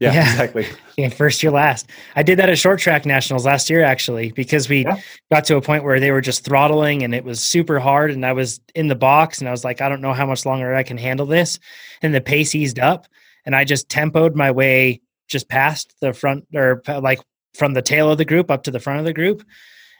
Yeah, 0.00 0.12
yeah, 0.12 0.30
exactly. 0.30 0.66
Yeah, 0.96 1.08
first 1.08 1.42
year 1.42 1.50
last. 1.50 1.90
I 2.14 2.22
did 2.22 2.38
that 2.38 2.48
at 2.48 2.56
short 2.56 2.78
track 2.78 3.04
nationals 3.04 3.44
last 3.44 3.68
year 3.68 3.82
actually 3.82 4.30
because 4.30 4.68
we 4.68 4.84
yeah. 4.84 5.00
got 5.32 5.44
to 5.46 5.56
a 5.56 5.60
point 5.60 5.82
where 5.82 5.98
they 5.98 6.12
were 6.12 6.20
just 6.20 6.44
throttling 6.44 7.02
and 7.02 7.12
it 7.12 7.24
was 7.24 7.42
super 7.42 7.80
hard 7.80 8.12
and 8.12 8.24
I 8.24 8.32
was 8.32 8.60
in 8.76 8.86
the 8.86 8.94
box 8.94 9.40
and 9.40 9.48
I 9.48 9.50
was 9.50 9.64
like 9.64 9.80
I 9.80 9.88
don't 9.88 10.00
know 10.00 10.12
how 10.12 10.24
much 10.24 10.46
longer 10.46 10.72
I 10.72 10.84
can 10.84 10.98
handle 10.98 11.26
this 11.26 11.58
and 12.00 12.14
the 12.14 12.20
pace 12.20 12.54
eased 12.54 12.78
up 12.78 13.08
and 13.44 13.56
I 13.56 13.64
just 13.64 13.88
tempoed 13.88 14.36
my 14.36 14.52
way 14.52 15.00
just 15.26 15.48
past 15.48 15.92
the 16.00 16.12
front 16.12 16.46
or 16.54 16.80
like 16.86 17.20
from 17.54 17.74
the 17.74 17.82
tail 17.82 18.08
of 18.08 18.18
the 18.18 18.24
group 18.24 18.52
up 18.52 18.62
to 18.64 18.70
the 18.70 18.78
front 18.78 19.00
of 19.00 19.04
the 19.04 19.12
group 19.12 19.42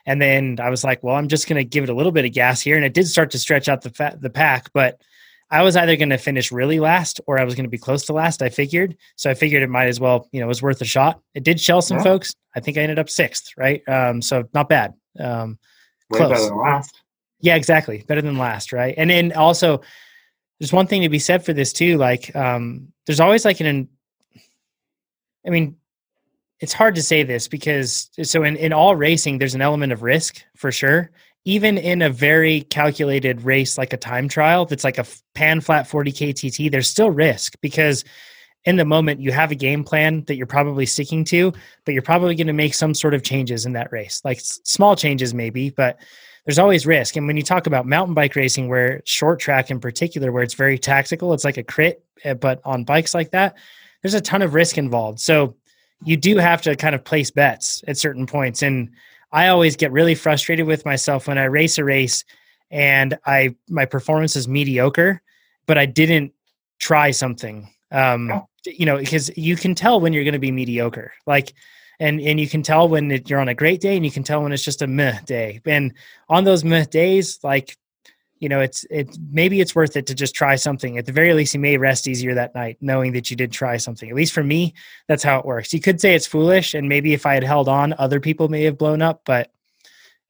and 0.07 0.21
then 0.21 0.59
I 0.61 0.71
was 0.71 0.85
like, 0.85 1.03
well, 1.03 1.17
I'm 1.17 1.29
just 1.29 1.49
going 1.49 1.57
to 1.57 1.65
give 1.65 1.85
it 1.85 1.91
a 1.91 1.95
little 1.95 2.13
bit 2.13 2.25
of 2.25 2.33
gas 2.33 2.61
here. 2.61 2.77
And 2.77 2.85
it 2.85 2.93
did 2.93 3.09
start 3.09 3.31
to 3.31 3.39
stretch 3.39 3.69
out 3.69 3.83
the 3.83 3.91
fa- 3.91 4.19
the 4.21 4.31
pack, 4.31 4.71
but 4.73 5.01
I 5.51 5.63
was 5.63 5.77
either 5.77 5.97
going 5.97 6.11
to 6.11 6.19
finish 6.19 6.51
really 6.51 6.81
last 6.81 7.21
or 7.27 7.39
I 7.39 7.45
was 7.45 7.55
going 7.55 7.65
to 7.65 7.71
be 7.71 7.79
close 7.79 8.05
to 8.07 8.13
last. 8.13 8.43
I 8.43 8.49
figured, 8.49 8.97
so 9.17 9.31
I 9.31 9.35
figured 9.35 9.63
it 9.63 9.69
might 9.69 9.89
as 9.89 10.01
well, 10.01 10.29
you 10.33 10.41
know, 10.41 10.47
it 10.47 10.49
was 10.49 10.63
worth 10.63 10.81
a 10.81 10.87
shot. 10.87 11.21
It 11.35 11.45
did 11.45 11.61
shell 11.61 11.83
some 11.83 11.99
yeah. 11.99 12.05
folks. 12.05 12.35
I 12.57 12.61
think 12.61 12.77
I 12.77 12.81
ended 12.81 12.99
up 12.99 13.11
sixth, 13.11 13.51
right? 13.57 13.87
Um, 13.89 14.23
so 14.23 14.49
not 14.55 14.69
bad. 14.69 14.95
Um, 15.19 15.59
Way 16.11 16.19
close. 16.19 16.31
better 16.31 16.49
than 16.49 16.59
last. 16.59 17.03
Yeah, 17.41 17.57
exactly. 17.57 18.05
Better 18.07 18.23
than 18.23 18.39
last, 18.39 18.73
right? 18.73 18.95
And 18.97 19.11
then 19.11 19.33
also, 19.33 19.83
there's 20.59 20.73
one 20.73 20.87
thing 20.87 21.03
to 21.03 21.09
be 21.09 21.19
said 21.19 21.45
for 21.45 21.53
this 21.53 21.73
too. 21.73 21.99
Like, 21.99 22.35
um, 22.35 22.93
there's 23.07 23.21
always 23.21 23.45
like 23.45 23.61
an, 23.61 23.89
I 25.47 25.51
mean, 25.51 25.77
it's 26.61 26.73
hard 26.73 26.95
to 26.95 27.03
say 27.03 27.23
this 27.23 27.49
because 27.49 28.11
so 28.23 28.43
in, 28.45 28.57
in 28.57 28.73
all 28.73 28.97
racing 28.97 29.39
there's 29.39 29.55
an 29.55 29.61
element 29.61 29.93
of 29.93 30.03
risk 30.03 30.43
for 30.57 30.73
sure 30.73 31.11
even 31.45 31.77
in 31.77 32.01
a 32.03 32.11
very 32.11 32.63
calculated 32.63 33.43
race 33.43 33.77
like 33.77 33.93
a 33.93 33.97
time 33.97 34.29
trial 34.29 34.65
that's 34.65 34.85
like 34.85 34.99
a 34.99 35.07
pan 35.35 35.61
flat 35.61 35.87
40k 35.89 36.35
tt 36.35 36.71
there's 36.71 36.89
still 36.89 37.11
risk 37.11 37.55
because 37.61 38.05
in 38.65 38.77
the 38.77 38.85
moment 38.85 39.21
you 39.21 39.31
have 39.33 39.51
a 39.51 39.55
game 39.55 39.85
plan 39.85 40.25
that 40.27 40.37
you're 40.37 40.47
probably 40.47 40.87
sticking 40.87 41.25
to 41.25 41.53
but 41.85 41.93
you're 41.93 42.03
probably 42.03 42.35
going 42.35 42.47
to 42.47 42.53
make 42.53 42.75
some 42.75 42.95
sort 42.95 43.15
of 43.15 43.23
changes 43.23 43.67
in 43.67 43.73
that 43.73 43.93
race 43.93 44.21
like 44.25 44.39
small 44.41 44.97
changes 44.97 45.35
maybe 45.35 45.71
but 45.71 45.99
there's 46.47 46.59
always 46.59 46.87
risk 46.87 47.17
and 47.17 47.27
when 47.27 47.37
you 47.37 47.43
talk 47.43 47.67
about 47.67 47.87
mountain 47.87 48.15
bike 48.15 48.37
racing 48.37 48.69
where 48.69 49.03
short 49.05 49.39
track 49.39 49.71
in 49.71 49.81
particular 49.81 50.33
where 50.33 50.43
it's 50.43 50.55
very 50.55 50.79
tactical 50.79 51.33
it's 51.33 51.45
like 51.45 51.57
a 51.57 51.63
crit 51.63 52.05
eh, 52.25 52.35
but 52.35 52.61
on 52.65 52.85
bikes 52.85 53.15
like 53.15 53.31
that 53.31 53.57
there's 54.03 54.15
a 54.15 54.21
ton 54.21 54.43
of 54.43 54.55
risk 54.55 54.79
involved 54.79 55.21
so 55.21 55.55
you 56.05 56.17
do 56.17 56.37
have 56.37 56.63
to 56.63 56.77
kind 56.77 56.95
of 56.95 57.03
place 57.05 57.31
bets 57.31 57.83
at 57.89 57.97
certain 57.97 58.27
points. 58.27 58.63
And 58.63 58.91
I 59.35 59.49
always 59.49 59.77
get 59.77 59.91
really 59.91 60.15
frustrated 60.15 60.65
with 60.67 60.85
myself 60.85 61.27
when 61.27 61.39
I 61.39 61.45
race 61.45 61.77
a 61.77 61.85
race 61.85 62.25
and 62.71 63.19
I 63.27 63.57
my 63.69 63.85
performance 63.85 64.37
is 64.37 64.47
mediocre, 64.47 65.21
but 65.67 65.77
I 65.77 65.87
didn't 65.87 66.33
try 66.79 67.11
something. 67.11 67.69
Um, 67.91 68.47
you 68.65 68.87
know, 68.87 68.97
because 68.97 69.37
you 69.37 69.57
can 69.57 69.75
tell 69.75 70.01
when 70.01 70.13
you're 70.13 70.25
going 70.25 70.35
to 70.35 70.39
be 70.39 70.53
mediocre. 70.53 71.13
Like 71.27 71.53
and 71.99 72.21
and 72.21 72.39
you 72.39 72.49
can 72.49 72.63
tell 72.63 72.89
when 72.89 73.11
it, 73.11 73.29
you're 73.29 73.41
on 73.41 73.49
a 73.49 73.55
great 73.55 73.81
day 73.81 73.97
and 73.97 74.05
you 74.05 74.11
can 74.11 74.23
tell 74.23 74.43
when 74.43 74.53
it's 74.53 74.65
just 74.65 74.83
a 74.83 74.87
meh 74.87 75.21
day 75.25 75.61
and 75.67 75.93
on 76.29 76.45
those 76.45 76.65
meh 76.65 76.85
days 76.85 77.39
like 77.43 77.77
you 78.45 78.51
know, 78.51 78.61
it's 78.61 78.85
it 78.91 79.17
maybe 79.33 79.63
it's 79.63 79.75
worth 79.75 79.97
it 79.97 80.05
to 80.09 80.15
just 80.15 80.35
try 80.35 80.55
something. 80.55 80.99
At 80.99 81.07
the 81.07 81.13
very 81.13 81.33
least, 81.33 81.55
you 81.55 81.61
may 81.61 81.79
rest 81.79 82.07
easier 82.07 82.35
that 82.35 82.55
night 82.55 82.77
knowing 82.83 83.15
that 83.15 83.31
you 83.31 83.37
did 83.39 83.53
try 83.53 83.79
something. 83.79 84.11
At 84.11 84.15
least 84.15 84.35
for 84.35 84.45
me, 84.45 84.75
that's 85.09 85.23
how 85.23 85.39
it 85.39 85.47
works. 85.47 85.73
You 85.73 85.81
could 85.81 85.99
say 85.99 86.15
it's 86.15 86.27
foolish, 86.27 86.75
and 86.75 86.87
maybe 86.87 87.15
if 87.15 87.25
I 87.25 87.33
had 87.33 87.43
held 87.43 87.71
on, 87.71 87.95
other 87.97 88.21
people 88.21 88.51
may 88.51 88.65
have 88.65 88.77
blown 88.77 89.01
up. 89.01 89.23
But 89.25 89.51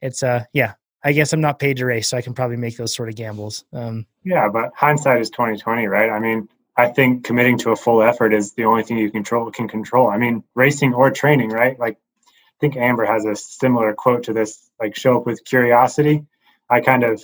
it's 0.00 0.22
uh, 0.22 0.44
yeah. 0.52 0.74
I 1.06 1.12
guess 1.12 1.32
I'm 1.32 1.40
not 1.40 1.58
paid 1.58 1.76
to 1.78 1.86
race, 1.86 2.08
so 2.08 2.16
I 2.16 2.22
can 2.22 2.34
probably 2.34 2.56
make 2.56 2.76
those 2.76 2.94
sort 2.94 3.08
of 3.08 3.16
gambles. 3.16 3.64
Um, 3.72 4.06
yeah, 4.22 4.48
but 4.48 4.70
hindsight 4.76 5.20
is 5.20 5.28
2020, 5.28 5.86
right? 5.88 6.08
I 6.08 6.20
mean, 6.20 6.48
I 6.78 6.86
think 6.86 7.24
committing 7.24 7.58
to 7.58 7.72
a 7.72 7.76
full 7.76 8.00
effort 8.00 8.32
is 8.32 8.52
the 8.52 8.64
only 8.64 8.84
thing 8.84 8.96
you 8.98 9.10
control 9.10 9.50
can 9.50 9.68
control. 9.68 10.08
I 10.08 10.18
mean, 10.18 10.44
racing 10.54 10.94
or 10.94 11.10
training, 11.10 11.50
right? 11.50 11.78
Like, 11.78 11.96
I 12.26 12.58
think 12.60 12.76
Amber 12.76 13.04
has 13.04 13.24
a 13.24 13.36
similar 13.36 13.92
quote 13.92 14.22
to 14.22 14.32
this, 14.32 14.70
like 14.80 14.96
show 14.96 15.18
up 15.18 15.26
with 15.26 15.44
curiosity. 15.44 16.24
I 16.70 16.80
kind 16.80 17.04
of 17.04 17.22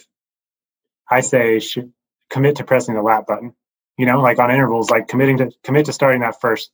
I 1.11 1.21
say 1.21 1.59
should 1.59 1.93
commit 2.31 2.57
to 2.57 2.65
pressing 2.65 2.95
the 2.95 3.03
lap 3.03 3.27
button. 3.27 3.55
You 3.99 4.07
know, 4.07 4.21
like 4.21 4.39
on 4.39 4.51
intervals, 4.51 4.91
like 4.91 5.09
committing 5.09 5.39
to 5.39 5.51
commit 5.63 5.87
to 5.87 5.93
starting 5.93 6.21
that 6.23 6.41
first 6.41 6.71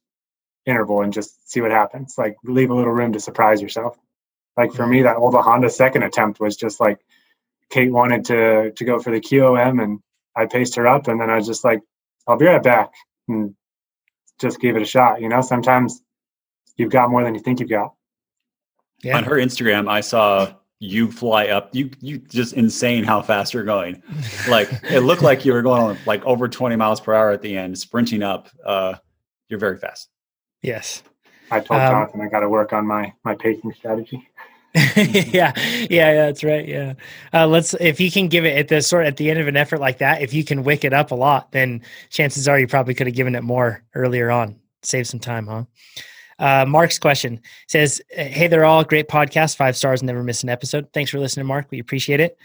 interval 0.66 1.02
and 1.02 1.12
just 1.12 1.50
see 1.50 1.60
what 1.60 1.70
happens. 1.70 2.14
Like 2.18 2.36
leave 2.44 2.70
a 2.70 2.74
little 2.74 2.92
room 2.92 3.12
to 3.12 3.20
surprise 3.20 3.62
yourself. 3.62 3.98
Like 4.56 4.72
for 4.72 4.86
me, 4.86 4.98
mm-hmm. 4.98 5.04
that 5.04 5.16
old 5.16 5.34
Honda 5.34 5.70
second 5.70 6.02
attempt 6.02 6.40
was 6.40 6.56
just 6.56 6.80
like 6.80 6.98
Kate 7.70 7.90
wanted 7.90 8.24
to 8.26 8.72
to 8.72 8.84
go 8.84 8.98
for 8.98 9.10
the 9.10 9.20
QOM 9.20 9.82
and 9.82 10.00
I 10.36 10.46
paced 10.46 10.76
her 10.76 10.86
up 10.86 11.08
and 11.08 11.20
then 11.20 11.30
I 11.30 11.36
was 11.36 11.46
just 11.46 11.64
like, 11.64 11.80
I'll 12.26 12.36
be 12.36 12.46
right 12.46 12.62
back 12.62 12.92
and 13.28 13.54
just 14.40 14.60
gave 14.60 14.76
it 14.76 14.82
a 14.82 14.86
shot. 14.86 15.20
You 15.20 15.28
know, 15.28 15.40
sometimes 15.40 16.00
you've 16.76 16.90
got 16.90 17.10
more 17.10 17.24
than 17.24 17.34
you 17.34 17.40
think 17.40 17.60
you've 17.60 17.70
got. 17.70 17.94
Yeah. 19.02 19.16
On 19.16 19.24
her 19.24 19.36
Instagram, 19.36 19.88
I 19.90 20.00
saw 20.00 20.54
you 20.78 21.10
fly 21.10 21.48
up 21.48 21.74
you 21.74 21.90
you 22.00 22.18
just 22.18 22.52
insane 22.52 23.02
how 23.02 23.22
fast 23.22 23.54
you're 23.54 23.64
going. 23.64 24.02
Like 24.48 24.68
it 24.84 25.00
looked 25.00 25.22
like 25.22 25.44
you 25.44 25.52
were 25.52 25.62
going 25.62 25.96
like 26.06 26.24
over 26.24 26.48
20 26.48 26.76
miles 26.76 27.00
per 27.00 27.14
hour 27.14 27.30
at 27.30 27.40
the 27.42 27.56
end 27.56 27.78
sprinting 27.78 28.22
up 28.22 28.48
uh 28.64 28.94
you're 29.48 29.60
very 29.60 29.78
fast. 29.78 30.10
Yes. 30.62 31.02
I 31.50 31.60
told 31.60 31.80
um, 31.80 31.90
jonathan 31.90 32.20
i 32.20 32.28
got 32.28 32.40
to 32.40 32.48
work 32.48 32.72
on 32.72 32.86
my 32.86 33.12
my 33.24 33.34
pacing 33.34 33.72
strategy. 33.72 34.28
Yeah 34.74 35.52
yeah 35.88 36.12
that's 36.14 36.44
right 36.44 36.68
yeah. 36.68 36.94
Uh, 37.32 37.46
let's 37.46 37.72
if 37.80 37.98
you 37.98 38.10
can 38.10 38.28
give 38.28 38.44
it 38.44 38.58
at 38.58 38.68
the 38.68 38.82
sort 38.82 39.06
at 39.06 39.16
the 39.16 39.30
end 39.30 39.40
of 39.40 39.48
an 39.48 39.56
effort 39.56 39.80
like 39.80 39.98
that 39.98 40.20
if 40.20 40.34
you 40.34 40.44
can 40.44 40.64
wick 40.64 40.84
it 40.84 40.92
up 40.92 41.10
a 41.12 41.14
lot 41.14 41.52
then 41.52 41.80
chances 42.10 42.46
are 42.46 42.58
you 42.58 42.66
probably 42.66 42.92
could 42.92 43.06
have 43.06 43.16
given 43.16 43.34
it 43.34 43.42
more 43.42 43.82
earlier 43.94 44.30
on. 44.30 44.60
Save 44.82 45.06
some 45.06 45.20
time 45.20 45.46
huh 45.46 45.64
uh, 46.38 46.64
Mark's 46.66 46.98
question 46.98 47.40
says, 47.68 48.00
Hey, 48.10 48.48
they're 48.48 48.64
all 48.64 48.84
great 48.84 49.08
podcasts, 49.08 49.56
five 49.56 49.76
stars, 49.76 50.02
never 50.02 50.22
miss 50.22 50.42
an 50.42 50.48
episode. 50.48 50.92
Thanks 50.92 51.10
for 51.10 51.18
listening, 51.18 51.46
Mark. 51.46 51.66
We 51.70 51.78
appreciate 51.78 52.20
it. 52.20 52.38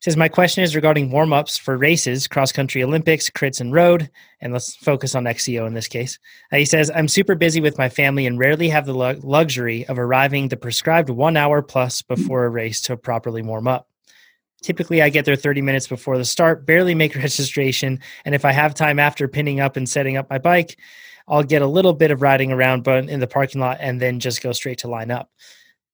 Says, 0.00 0.16
My 0.16 0.28
question 0.28 0.64
is 0.64 0.74
regarding 0.74 1.10
warm 1.10 1.32
ups 1.32 1.56
for 1.56 1.78
races, 1.78 2.26
cross 2.26 2.50
country 2.50 2.82
Olympics, 2.82 3.30
crits, 3.30 3.60
and 3.60 3.72
road. 3.72 4.10
And 4.40 4.52
let's 4.52 4.74
focus 4.74 5.14
on 5.14 5.24
XCO 5.24 5.66
in 5.66 5.74
this 5.74 5.88
case. 5.88 6.18
Uh, 6.52 6.56
he 6.56 6.64
says, 6.64 6.90
I'm 6.94 7.08
super 7.08 7.36
busy 7.36 7.60
with 7.60 7.78
my 7.78 7.88
family 7.88 8.26
and 8.26 8.38
rarely 8.38 8.68
have 8.68 8.84
the 8.84 8.94
lu- 8.94 9.20
luxury 9.22 9.86
of 9.86 9.98
arriving 9.98 10.48
the 10.48 10.56
prescribed 10.56 11.08
one 11.08 11.36
hour 11.36 11.62
plus 11.62 12.02
before 12.02 12.44
a 12.44 12.50
race 12.50 12.80
to 12.82 12.96
properly 12.96 13.42
warm 13.42 13.68
up. 13.68 13.88
Typically, 14.62 15.02
I 15.02 15.08
get 15.08 15.24
there 15.24 15.36
30 15.36 15.62
minutes 15.62 15.86
before 15.86 16.16
the 16.16 16.24
start, 16.24 16.64
barely 16.64 16.94
make 16.94 17.14
registration. 17.16 18.00
And 18.24 18.34
if 18.34 18.44
I 18.44 18.52
have 18.52 18.74
time 18.74 18.98
after 18.98 19.28
pinning 19.28 19.60
up 19.60 19.76
and 19.76 19.88
setting 19.88 20.16
up 20.16 20.30
my 20.30 20.38
bike, 20.38 20.78
I'll 21.28 21.42
get 21.42 21.62
a 21.62 21.66
little 21.66 21.92
bit 21.92 22.10
of 22.10 22.22
riding 22.22 22.50
around 22.50 22.82
but 22.84 23.08
in 23.08 23.20
the 23.20 23.26
parking 23.26 23.60
lot 23.60 23.78
and 23.80 24.00
then 24.00 24.20
just 24.20 24.42
go 24.42 24.52
straight 24.52 24.78
to 24.78 24.88
line 24.88 25.10
up. 25.10 25.30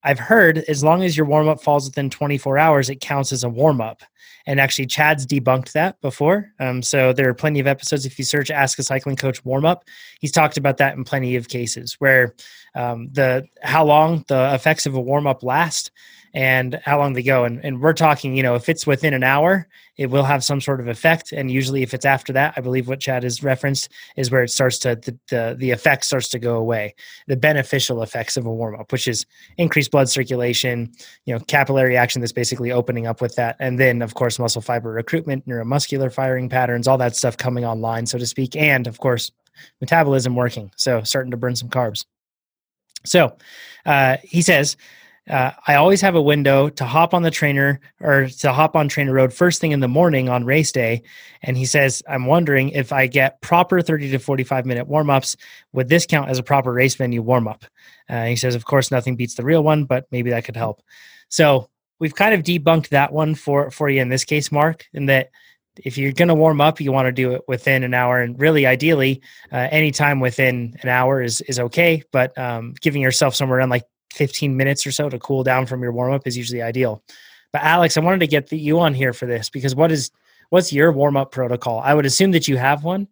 I've 0.04 0.18
heard 0.18 0.58
as 0.68 0.84
long 0.84 1.02
as 1.02 1.16
your 1.16 1.26
warm 1.26 1.48
up 1.48 1.60
falls 1.60 1.86
within 1.86 2.08
24 2.08 2.56
hours, 2.56 2.88
it 2.88 3.00
counts 3.00 3.32
as 3.32 3.44
a 3.44 3.48
warm 3.48 3.80
up. 3.80 4.02
And 4.46 4.60
actually, 4.60 4.86
Chad's 4.86 5.26
debunked 5.26 5.72
that 5.72 6.00
before. 6.00 6.52
Um, 6.58 6.82
so 6.82 7.12
there 7.12 7.28
are 7.28 7.34
plenty 7.34 7.60
of 7.60 7.66
episodes. 7.66 8.06
If 8.06 8.18
you 8.18 8.24
search 8.24 8.50
"Ask 8.50 8.78
a 8.78 8.82
Cycling 8.82 9.16
Coach 9.16 9.44
Warm 9.44 9.66
Up," 9.66 9.84
he's 10.20 10.32
talked 10.32 10.56
about 10.56 10.78
that 10.78 10.96
in 10.96 11.04
plenty 11.04 11.36
of 11.36 11.48
cases 11.48 11.96
where 11.98 12.34
um, 12.74 13.10
the 13.12 13.46
how 13.62 13.84
long 13.84 14.24
the 14.28 14.54
effects 14.54 14.86
of 14.86 14.94
a 14.94 15.00
warm 15.00 15.26
up 15.26 15.42
last 15.42 15.90
and 16.34 16.80
how 16.84 16.98
long 16.98 17.12
they 17.12 17.22
go. 17.22 17.44
And, 17.44 17.64
and 17.64 17.80
we're 17.80 17.92
talking, 17.92 18.36
you 18.36 18.42
know, 18.42 18.54
if 18.54 18.68
it's 18.68 18.86
within 18.86 19.14
an 19.14 19.22
hour, 19.22 19.66
it 19.96 20.10
will 20.10 20.24
have 20.24 20.44
some 20.44 20.60
sort 20.60 20.80
of 20.80 20.86
effect. 20.86 21.32
And 21.32 21.50
usually, 21.50 21.82
if 21.82 21.92
it's 21.92 22.04
after 22.04 22.32
that, 22.32 22.54
I 22.56 22.60
believe 22.60 22.86
what 22.86 23.00
Chad 23.00 23.24
has 23.24 23.42
referenced 23.42 23.88
is 24.16 24.30
where 24.30 24.42
it 24.42 24.50
starts 24.50 24.78
to 24.80 24.96
the 24.96 25.18
the, 25.28 25.56
the 25.58 25.70
effect 25.70 26.04
starts 26.04 26.28
to 26.28 26.38
go 26.38 26.56
away. 26.56 26.94
The 27.26 27.36
beneficial 27.36 28.02
effects 28.02 28.36
of 28.36 28.46
a 28.46 28.52
warm 28.52 28.78
up, 28.78 28.92
which 28.92 29.08
is 29.08 29.26
increased 29.56 29.90
blood 29.90 30.08
circulation, 30.08 30.92
you 31.24 31.34
know, 31.34 31.40
capillary 31.40 31.96
action 31.96 32.20
that's 32.20 32.32
basically 32.32 32.70
opening 32.70 33.06
up 33.06 33.20
with 33.20 33.34
that, 33.36 33.56
and 33.58 33.78
then 33.78 34.02
of 34.02 34.14
course 34.14 34.38
muscle 34.38 34.62
fiber 34.62 34.90
recruitment, 34.90 35.46
neuromuscular 35.48 36.12
firing 36.12 36.48
patterns, 36.48 36.86
all 36.86 36.98
that 36.98 37.16
stuff 37.16 37.36
coming 37.36 37.64
online, 37.64 38.06
so 38.06 38.18
to 38.18 38.26
speak, 38.26 38.54
and 38.54 38.86
of 38.86 38.98
course 39.00 39.32
metabolism 39.80 40.36
working, 40.36 40.70
so 40.76 41.02
starting 41.02 41.32
to 41.32 41.36
burn 41.36 41.56
some 41.56 41.68
carbs. 41.68 42.04
So 43.04 43.36
uh, 43.86 44.16
he 44.22 44.42
says 44.42 44.76
uh, 45.28 45.52
I 45.66 45.74
always 45.74 46.00
have 46.00 46.14
a 46.14 46.22
window 46.22 46.68
to 46.70 46.84
hop 46.84 47.12
on 47.12 47.22
the 47.22 47.30
trainer 47.30 47.80
or 48.00 48.28
to 48.28 48.52
hop 48.52 48.74
on 48.74 48.88
TrainerRoad 48.88 49.32
first 49.32 49.60
thing 49.60 49.72
in 49.72 49.80
the 49.80 49.88
morning 49.88 50.28
on 50.28 50.44
race 50.44 50.72
day. 50.72 51.02
And 51.42 51.56
he 51.56 51.66
says, 51.66 52.02
I'm 52.08 52.26
wondering 52.26 52.70
if 52.70 52.92
I 52.92 53.06
get 53.06 53.40
proper 53.40 53.82
30 53.82 54.10
to 54.12 54.18
45 54.18 54.66
minute 54.66 54.86
warm 54.86 55.10
ups, 55.10 55.36
would 55.72 55.88
this 55.88 56.06
count 56.06 56.30
as 56.30 56.38
a 56.38 56.42
proper 56.42 56.72
race 56.72 56.94
venue 56.94 57.22
warm 57.22 57.46
up? 57.46 57.64
Uh, 58.08 58.24
he 58.24 58.36
says, 58.36 58.54
of 58.54 58.64
course, 58.64 58.90
nothing 58.90 59.16
beats 59.16 59.34
the 59.34 59.44
real 59.44 59.62
one, 59.62 59.84
but 59.84 60.06
maybe 60.10 60.30
that 60.30 60.44
could 60.44 60.56
help. 60.56 60.82
So 61.28 61.68
we've 61.98 62.14
kind 62.14 62.34
of 62.34 62.42
debunked 62.42 62.88
that 62.88 63.12
one 63.12 63.34
for, 63.34 63.70
for 63.70 63.88
you 63.88 64.00
in 64.00 64.08
this 64.08 64.24
case, 64.24 64.50
Mark, 64.50 64.86
in 64.92 65.06
that 65.06 65.30
if 65.84 65.98
you're 65.98 66.12
going 66.12 66.28
to 66.28 66.34
warm 66.34 66.60
up, 66.60 66.80
you 66.80 66.92
want 66.92 67.06
to 67.06 67.12
do 67.12 67.32
it 67.32 67.42
within 67.46 67.84
an 67.84 67.94
hour, 67.94 68.20
and 68.20 68.40
really, 68.40 68.66
ideally, 68.66 69.22
uh, 69.52 69.68
anytime 69.70 70.18
within 70.18 70.76
an 70.82 70.88
hour 70.88 71.22
is 71.22 71.40
is 71.42 71.60
okay. 71.60 72.02
But 72.10 72.36
um, 72.36 72.74
giving 72.80 73.00
yourself 73.00 73.36
somewhere 73.36 73.58
around 73.58 73.70
like 73.70 73.84
15 74.14 74.56
minutes 74.56 74.86
or 74.86 74.92
so 74.92 75.08
to 75.08 75.18
cool 75.18 75.42
down 75.42 75.66
from 75.66 75.82
your 75.82 75.92
warm 75.92 76.12
up 76.12 76.26
is 76.26 76.36
usually 76.36 76.62
ideal. 76.62 77.02
But 77.52 77.62
Alex, 77.62 77.96
I 77.96 78.00
wanted 78.00 78.20
to 78.20 78.26
get 78.26 78.48
the, 78.48 78.58
you 78.58 78.80
on 78.80 78.94
here 78.94 79.12
for 79.12 79.26
this 79.26 79.48
because 79.50 79.74
what 79.74 79.90
is 79.90 80.10
what's 80.50 80.72
your 80.72 80.92
warm 80.92 81.16
up 81.16 81.30
protocol? 81.30 81.80
I 81.80 81.94
would 81.94 82.06
assume 82.06 82.32
that 82.32 82.48
you 82.48 82.56
have 82.56 82.84
one. 82.84 83.08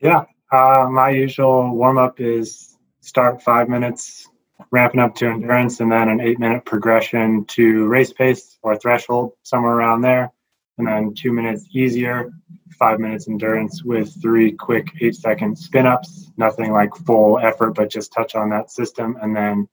Yeah, 0.00 0.24
uh, 0.52 0.88
my 0.90 1.10
usual 1.10 1.74
warm 1.74 1.98
up 1.98 2.20
is 2.20 2.76
start 3.00 3.42
five 3.42 3.68
minutes, 3.68 4.28
ramping 4.70 5.00
up 5.00 5.14
to 5.16 5.26
endurance, 5.26 5.80
and 5.80 5.90
then 5.90 6.08
an 6.08 6.20
eight 6.20 6.38
minute 6.38 6.64
progression 6.64 7.44
to 7.46 7.86
race 7.86 8.12
pace 8.12 8.58
or 8.62 8.76
threshold, 8.76 9.32
somewhere 9.42 9.72
around 9.72 10.02
there, 10.02 10.32
and 10.78 10.86
then 10.86 11.14
two 11.14 11.32
minutes 11.32 11.66
easier, 11.72 12.30
five 12.78 13.00
minutes 13.00 13.28
endurance 13.28 13.82
with 13.82 14.20
three 14.20 14.52
quick 14.52 14.88
eight 15.00 15.14
second 15.14 15.56
spin 15.56 15.86
ups. 15.86 16.30
Nothing 16.36 16.72
like 16.72 16.94
full 16.94 17.38
effort, 17.38 17.72
but 17.72 17.90
just 17.90 18.12
touch 18.12 18.34
on 18.34 18.50
that 18.50 18.70
system. 18.70 19.16
And 19.22 19.34
then 19.34 19.68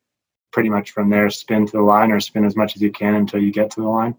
pretty 0.51 0.69
much 0.69 0.91
from 0.91 1.09
there, 1.09 1.29
spin 1.29 1.65
to 1.65 1.71
the 1.73 1.81
line 1.81 2.11
or 2.11 2.19
spin 2.19 2.45
as 2.45 2.55
much 2.55 2.75
as 2.75 2.81
you 2.81 2.91
can 2.91 3.15
until 3.15 3.41
you 3.41 3.51
get 3.51 3.71
to 3.71 3.81
the 3.81 3.87
line. 3.87 4.15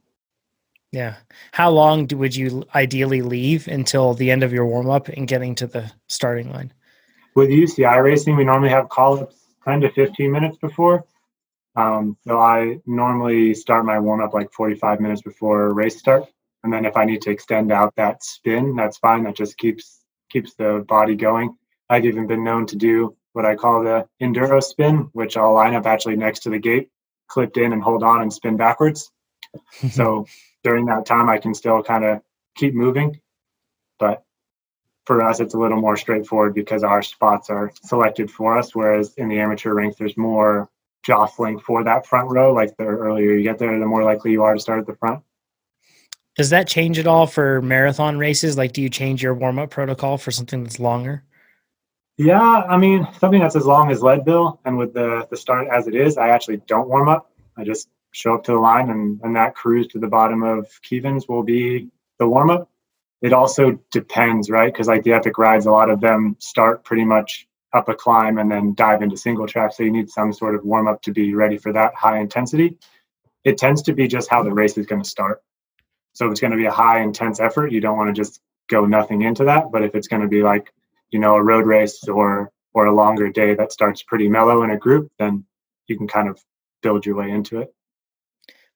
Yeah. 0.93 1.16
How 1.53 1.70
long 1.70 2.07
do, 2.07 2.16
would 2.18 2.37
you 2.37 2.64
ideally 2.74 3.22
leave 3.22 3.66
until 3.66 4.14
the 4.14 4.30
end 4.30 4.43
of 4.43 4.53
your 4.53 4.66
warm 4.66 4.89
up 4.91 5.09
and 5.09 5.26
getting 5.26 5.55
to 5.57 5.66
the 5.66 5.91
starting 6.07 6.53
line? 6.53 6.72
With 7.35 7.49
UCI 7.51 8.03
racing, 8.03 8.37
we 8.37 8.45
normally 8.45 8.70
have 8.70 8.89
call 8.89 9.18
ups 9.18 9.47
10 9.64 9.80
to 9.80 9.91
15 9.91 10.30
minutes 10.30 10.57
before. 10.59 11.05
Um, 11.74 12.16
so 12.24 12.39
I 12.39 12.78
normally 12.87 13.55
start 13.55 13.85
my 13.85 13.99
warm 13.99 14.22
up 14.22 14.35
like 14.35 14.53
45 14.53 15.01
minutes 15.01 15.22
before 15.22 15.72
race 15.72 15.99
start. 15.99 16.26
And 16.64 16.72
then 16.72 16.86
if 16.86 16.96
I 16.96 17.04
need 17.04 17.20
to 17.22 17.30
extend 17.30 17.70
out 17.70 17.94
that 17.96 18.24
spin, 18.24 18.74
that's 18.74 18.96
fine. 18.96 19.24
That 19.24 19.36
just 19.36 19.58
keeps 19.58 20.00
keeps 20.30 20.54
the 20.54 20.84
body 20.88 21.14
going. 21.14 21.56
I've 21.90 22.06
even 22.06 22.26
been 22.26 22.42
known 22.42 22.66
to 22.66 22.76
do 22.76 23.14
what 23.34 23.44
I 23.44 23.54
call 23.54 23.84
the 23.84 24.08
enduro 24.22 24.62
spin, 24.62 25.10
which 25.12 25.36
I'll 25.36 25.52
line 25.52 25.74
up 25.74 25.86
actually 25.86 26.16
next 26.16 26.40
to 26.40 26.50
the 26.50 26.58
gate, 26.58 26.88
clipped 27.28 27.58
in 27.58 27.74
and 27.74 27.82
hold 27.82 28.02
on 28.02 28.22
and 28.22 28.32
spin 28.32 28.56
backwards. 28.56 29.12
so 29.90 30.26
during 30.64 30.86
that 30.86 31.04
time, 31.04 31.28
I 31.28 31.38
can 31.38 31.52
still 31.52 31.82
kind 31.82 32.02
of 32.02 32.22
keep 32.56 32.74
moving. 32.74 33.20
But 33.98 34.24
for 35.04 35.22
us, 35.22 35.40
it's 35.40 35.54
a 35.54 35.58
little 35.58 35.80
more 35.80 35.98
straightforward 35.98 36.54
because 36.54 36.82
our 36.82 37.02
spots 37.02 37.50
are 37.50 37.72
selected 37.82 38.30
for 38.30 38.56
us. 38.56 38.74
Whereas 38.74 39.12
in 39.18 39.28
the 39.28 39.38
amateur 39.38 39.74
ranks, 39.74 39.96
there's 39.98 40.16
more 40.16 40.70
jostling 41.02 41.58
for 41.58 41.84
that 41.84 42.06
front 42.06 42.30
row. 42.30 42.54
Like 42.54 42.74
the 42.78 42.84
earlier 42.84 43.32
you 43.32 43.42
get 43.42 43.58
there, 43.58 43.78
the 43.78 43.84
more 43.84 44.02
likely 44.02 44.32
you 44.32 44.42
are 44.44 44.54
to 44.54 44.60
start 44.60 44.80
at 44.80 44.86
the 44.86 44.96
front. 44.96 45.22
Does 46.37 46.51
that 46.51 46.66
change 46.66 46.99
at 46.99 47.07
all 47.07 47.26
for 47.26 47.62
marathon 47.62 48.18
races? 48.18 48.57
Like, 48.57 48.72
do 48.72 48.82
you 48.82 48.89
change 48.89 49.22
your 49.22 49.35
warm 49.35 49.59
up 49.59 49.70
protocol 49.70 50.18
for 50.18 50.30
something 50.30 50.64
that's 50.64 50.80
longer? 50.80 51.22
Yeah, 52.16 52.41
I 52.41 52.76
mean, 52.76 53.07
something 53.18 53.41
that's 53.41 53.57
as 53.57 53.66
long 53.66 53.91
as 53.91 54.03
Leadville 54.03 54.61
and 54.64 54.78
with 54.78 54.95
the, 54.95 55.26
the 55.30 55.37
start 55.37 55.68
as 55.72 55.87
it 55.87 55.95
is, 55.95 56.16
I 56.16 56.28
actually 56.28 56.59
don't 56.66 56.89
warm 56.89 57.09
up. 57.09 57.30
I 57.57 57.64
just 57.64 57.89
show 58.12 58.35
up 58.35 58.45
to 58.45 58.53
the 58.53 58.59
line 58.59 58.91
and, 58.91 59.20
and 59.22 59.35
that 59.35 59.55
cruise 59.55 59.89
to 59.89 59.99
the 59.99 60.07
bottom 60.07 60.43
of 60.43 60.68
Kevins 60.82 61.26
will 61.28 61.43
be 61.43 61.89
the 62.18 62.26
warm 62.26 62.51
up. 62.51 62.70
It 63.22 63.32
also 63.32 63.78
depends, 63.91 64.51
right? 64.51 64.72
Because 64.72 64.87
like 64.87 65.03
the 65.03 65.12
epic 65.12 65.39
rides, 65.39 65.66
a 65.66 65.70
lot 65.70 65.91
of 65.91 66.01
them 66.01 66.37
start 66.39 66.85
pretty 66.85 67.05
much 67.05 67.49
up 67.72 67.89
a 67.89 67.95
climb 67.95 68.39
and 68.39 68.51
then 68.51 68.74
dive 68.74 69.03
into 69.03 69.16
single 69.16 69.47
track. 69.47 69.72
So 69.72 69.82
you 69.82 69.91
need 69.91 70.09
some 70.09 70.32
sort 70.32 70.55
of 70.55 70.64
warm 70.64 70.87
up 70.87 71.03
to 71.03 71.12
be 71.12 71.35
ready 71.35 71.59
for 71.59 71.72
that 71.72 71.95
high 71.95 72.20
intensity. 72.20 72.78
It 73.43 73.59
tends 73.59 73.82
to 73.82 73.93
be 73.93 74.07
just 74.07 74.30
how 74.30 74.43
the 74.43 74.53
race 74.53 74.78
is 74.78 74.87
going 74.87 75.03
to 75.03 75.09
start. 75.09 75.43
So 76.14 76.26
if 76.26 76.32
it's 76.32 76.40
going 76.40 76.52
to 76.52 76.56
be 76.56 76.66
a 76.66 76.72
high 76.72 77.02
intense 77.02 77.40
effort, 77.40 77.72
you 77.72 77.80
don't 77.80 77.98
want 77.98 78.08
to 78.08 78.20
just 78.20 78.40
go 78.68 78.86
nothing 78.86 79.22
into 79.22 79.44
that. 79.44 79.70
But 79.70 79.82
if 79.82 79.94
it's 79.94 80.08
going 80.08 80.22
to 80.22 80.28
be 80.28 80.42
like, 80.42 80.72
you 81.10 81.18
know, 81.18 81.34
a 81.34 81.42
road 81.42 81.66
race 81.66 82.08
or 82.08 82.50
or 82.72 82.86
a 82.86 82.94
longer 82.94 83.30
day 83.30 83.54
that 83.54 83.70
starts 83.70 84.02
pretty 84.02 84.28
mellow 84.28 84.62
in 84.64 84.70
a 84.70 84.76
group, 84.76 85.10
then 85.18 85.44
you 85.86 85.96
can 85.96 86.08
kind 86.08 86.28
of 86.28 86.42
build 86.82 87.06
your 87.06 87.14
way 87.14 87.30
into 87.30 87.60
it. 87.60 87.72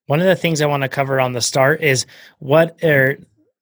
One 0.07 0.21
of 0.21 0.27
the 0.27 0.37
things 0.37 0.61
I 0.61 0.67
want 0.67 0.85
to 0.85 0.89
cover 0.89 1.21
on 1.21 1.33
the 1.33 1.41
start 1.41 1.83
is 1.83 2.07
what 2.39 2.83
are 2.85 3.19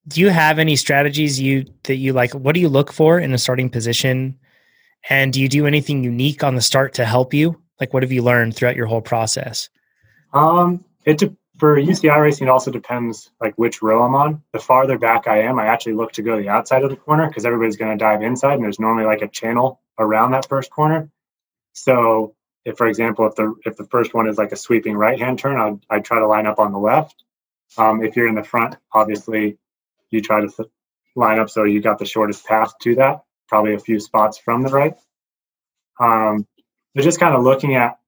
do 0.08 0.20
you 0.20 0.28
have 0.28 0.58
any 0.58 0.76
strategies 0.76 1.40
you 1.40 1.64
that 1.84 1.96
you 1.96 2.12
like 2.12 2.32
what 2.32 2.54
do 2.54 2.60
you 2.60 2.68
look 2.68 2.92
for 2.92 3.18
in 3.18 3.32
a 3.32 3.38
starting 3.38 3.68
position 3.68 4.38
and 5.08 5.32
do 5.32 5.40
you 5.40 5.48
do 5.48 5.66
anything 5.66 6.04
unique 6.04 6.44
on 6.44 6.54
the 6.54 6.60
start 6.60 6.94
to 6.94 7.04
help 7.04 7.34
you 7.34 7.60
like 7.80 7.92
what 7.92 8.02
have 8.02 8.12
you 8.12 8.22
learned 8.22 8.54
throughout 8.54 8.76
your 8.76 8.86
whole 8.86 9.00
process 9.00 9.68
um 10.32 10.84
it 11.04 11.18
de- 11.18 11.36
for 11.58 11.76
UCI 11.76 12.20
racing, 12.20 12.48
it 12.48 12.50
also 12.50 12.70
depends 12.70 13.30
like 13.40 13.54
which 13.56 13.82
row 13.82 14.02
I'm 14.02 14.14
on. 14.14 14.42
The 14.52 14.58
farther 14.58 14.98
back 14.98 15.26
I 15.26 15.42
am, 15.42 15.58
I 15.58 15.66
actually 15.66 15.94
look 15.94 16.12
to 16.12 16.22
go 16.22 16.36
to 16.36 16.42
the 16.42 16.48
outside 16.48 16.82
of 16.82 16.90
the 16.90 16.96
corner 16.96 17.26
because 17.28 17.44
everybody's 17.44 17.76
going 17.76 17.96
to 17.96 18.02
dive 18.02 18.22
inside, 18.22 18.54
and 18.54 18.64
there's 18.64 18.80
normally 18.80 19.06
like 19.06 19.22
a 19.22 19.28
channel 19.28 19.80
around 19.98 20.32
that 20.32 20.48
first 20.48 20.70
corner. 20.70 21.10
So, 21.72 22.34
if 22.64 22.76
for 22.76 22.86
example, 22.86 23.26
if 23.26 23.34
the 23.36 23.54
if 23.64 23.76
the 23.76 23.84
first 23.84 24.12
one 24.12 24.28
is 24.28 24.38
like 24.38 24.52
a 24.52 24.56
sweeping 24.56 24.96
right 24.96 25.18
hand 25.18 25.38
turn, 25.38 25.58
I'd, 25.58 25.78
I'd 25.88 26.04
try 26.04 26.18
to 26.18 26.26
line 26.26 26.46
up 26.46 26.58
on 26.58 26.72
the 26.72 26.78
left. 26.78 27.24
Um, 27.78 28.02
if 28.02 28.16
you're 28.16 28.28
in 28.28 28.34
the 28.34 28.44
front, 28.44 28.76
obviously, 28.92 29.58
you 30.10 30.20
try 30.20 30.40
to 30.40 30.68
line 31.14 31.38
up 31.38 31.48
so 31.48 31.64
you 31.64 31.80
got 31.80 31.98
the 31.98 32.04
shortest 32.04 32.44
path 32.46 32.72
to 32.82 32.96
that, 32.96 33.24
probably 33.48 33.74
a 33.74 33.78
few 33.78 33.98
spots 33.98 34.38
from 34.38 34.62
the 34.62 34.70
right. 34.70 34.94
Um, 35.98 36.46
are 36.96 37.02
just 37.02 37.20
kind 37.20 37.34
of 37.34 37.42
looking 37.42 37.74
at 37.74 37.98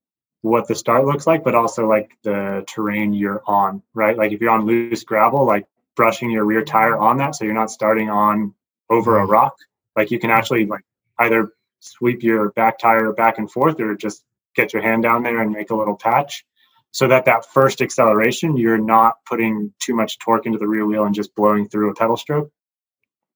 what 0.42 0.68
the 0.68 0.74
start 0.74 1.04
looks 1.04 1.26
like, 1.26 1.42
but 1.42 1.54
also 1.54 1.86
like 1.88 2.10
the 2.22 2.64
terrain 2.66 3.12
you're 3.12 3.42
on, 3.46 3.82
right? 3.94 4.16
Like 4.16 4.32
if 4.32 4.40
you're 4.40 4.50
on 4.50 4.66
loose 4.66 5.02
gravel, 5.04 5.44
like 5.44 5.66
brushing 5.96 6.30
your 6.30 6.44
rear 6.44 6.62
tire 6.62 6.96
on 6.96 7.18
that 7.18 7.34
so 7.34 7.44
you're 7.44 7.54
not 7.54 7.70
starting 7.70 8.08
on 8.08 8.54
over 8.88 9.18
a 9.18 9.22
mm-hmm. 9.22 9.32
rock. 9.32 9.56
Like 9.96 10.10
you 10.10 10.18
can 10.18 10.30
actually 10.30 10.66
like 10.66 10.84
either 11.18 11.50
sweep 11.80 12.22
your 12.22 12.50
back 12.52 12.78
tire 12.78 13.12
back 13.12 13.38
and 13.38 13.50
forth 13.50 13.80
or 13.80 13.96
just 13.96 14.24
get 14.54 14.72
your 14.72 14.82
hand 14.82 15.02
down 15.02 15.22
there 15.22 15.40
and 15.40 15.52
make 15.52 15.70
a 15.70 15.74
little 15.74 15.96
patch 15.96 16.44
so 16.90 17.06
that 17.08 17.24
that 17.26 17.46
first 17.52 17.80
acceleration 17.82 18.56
you're 18.56 18.78
not 18.78 19.16
putting 19.28 19.72
too 19.80 19.94
much 19.94 20.18
torque 20.18 20.46
into 20.46 20.58
the 20.58 20.66
rear 20.66 20.86
wheel 20.86 21.04
and 21.04 21.14
just 21.14 21.34
blowing 21.34 21.68
through 21.68 21.90
a 21.90 21.94
pedal 21.94 22.16
stroke. 22.16 22.50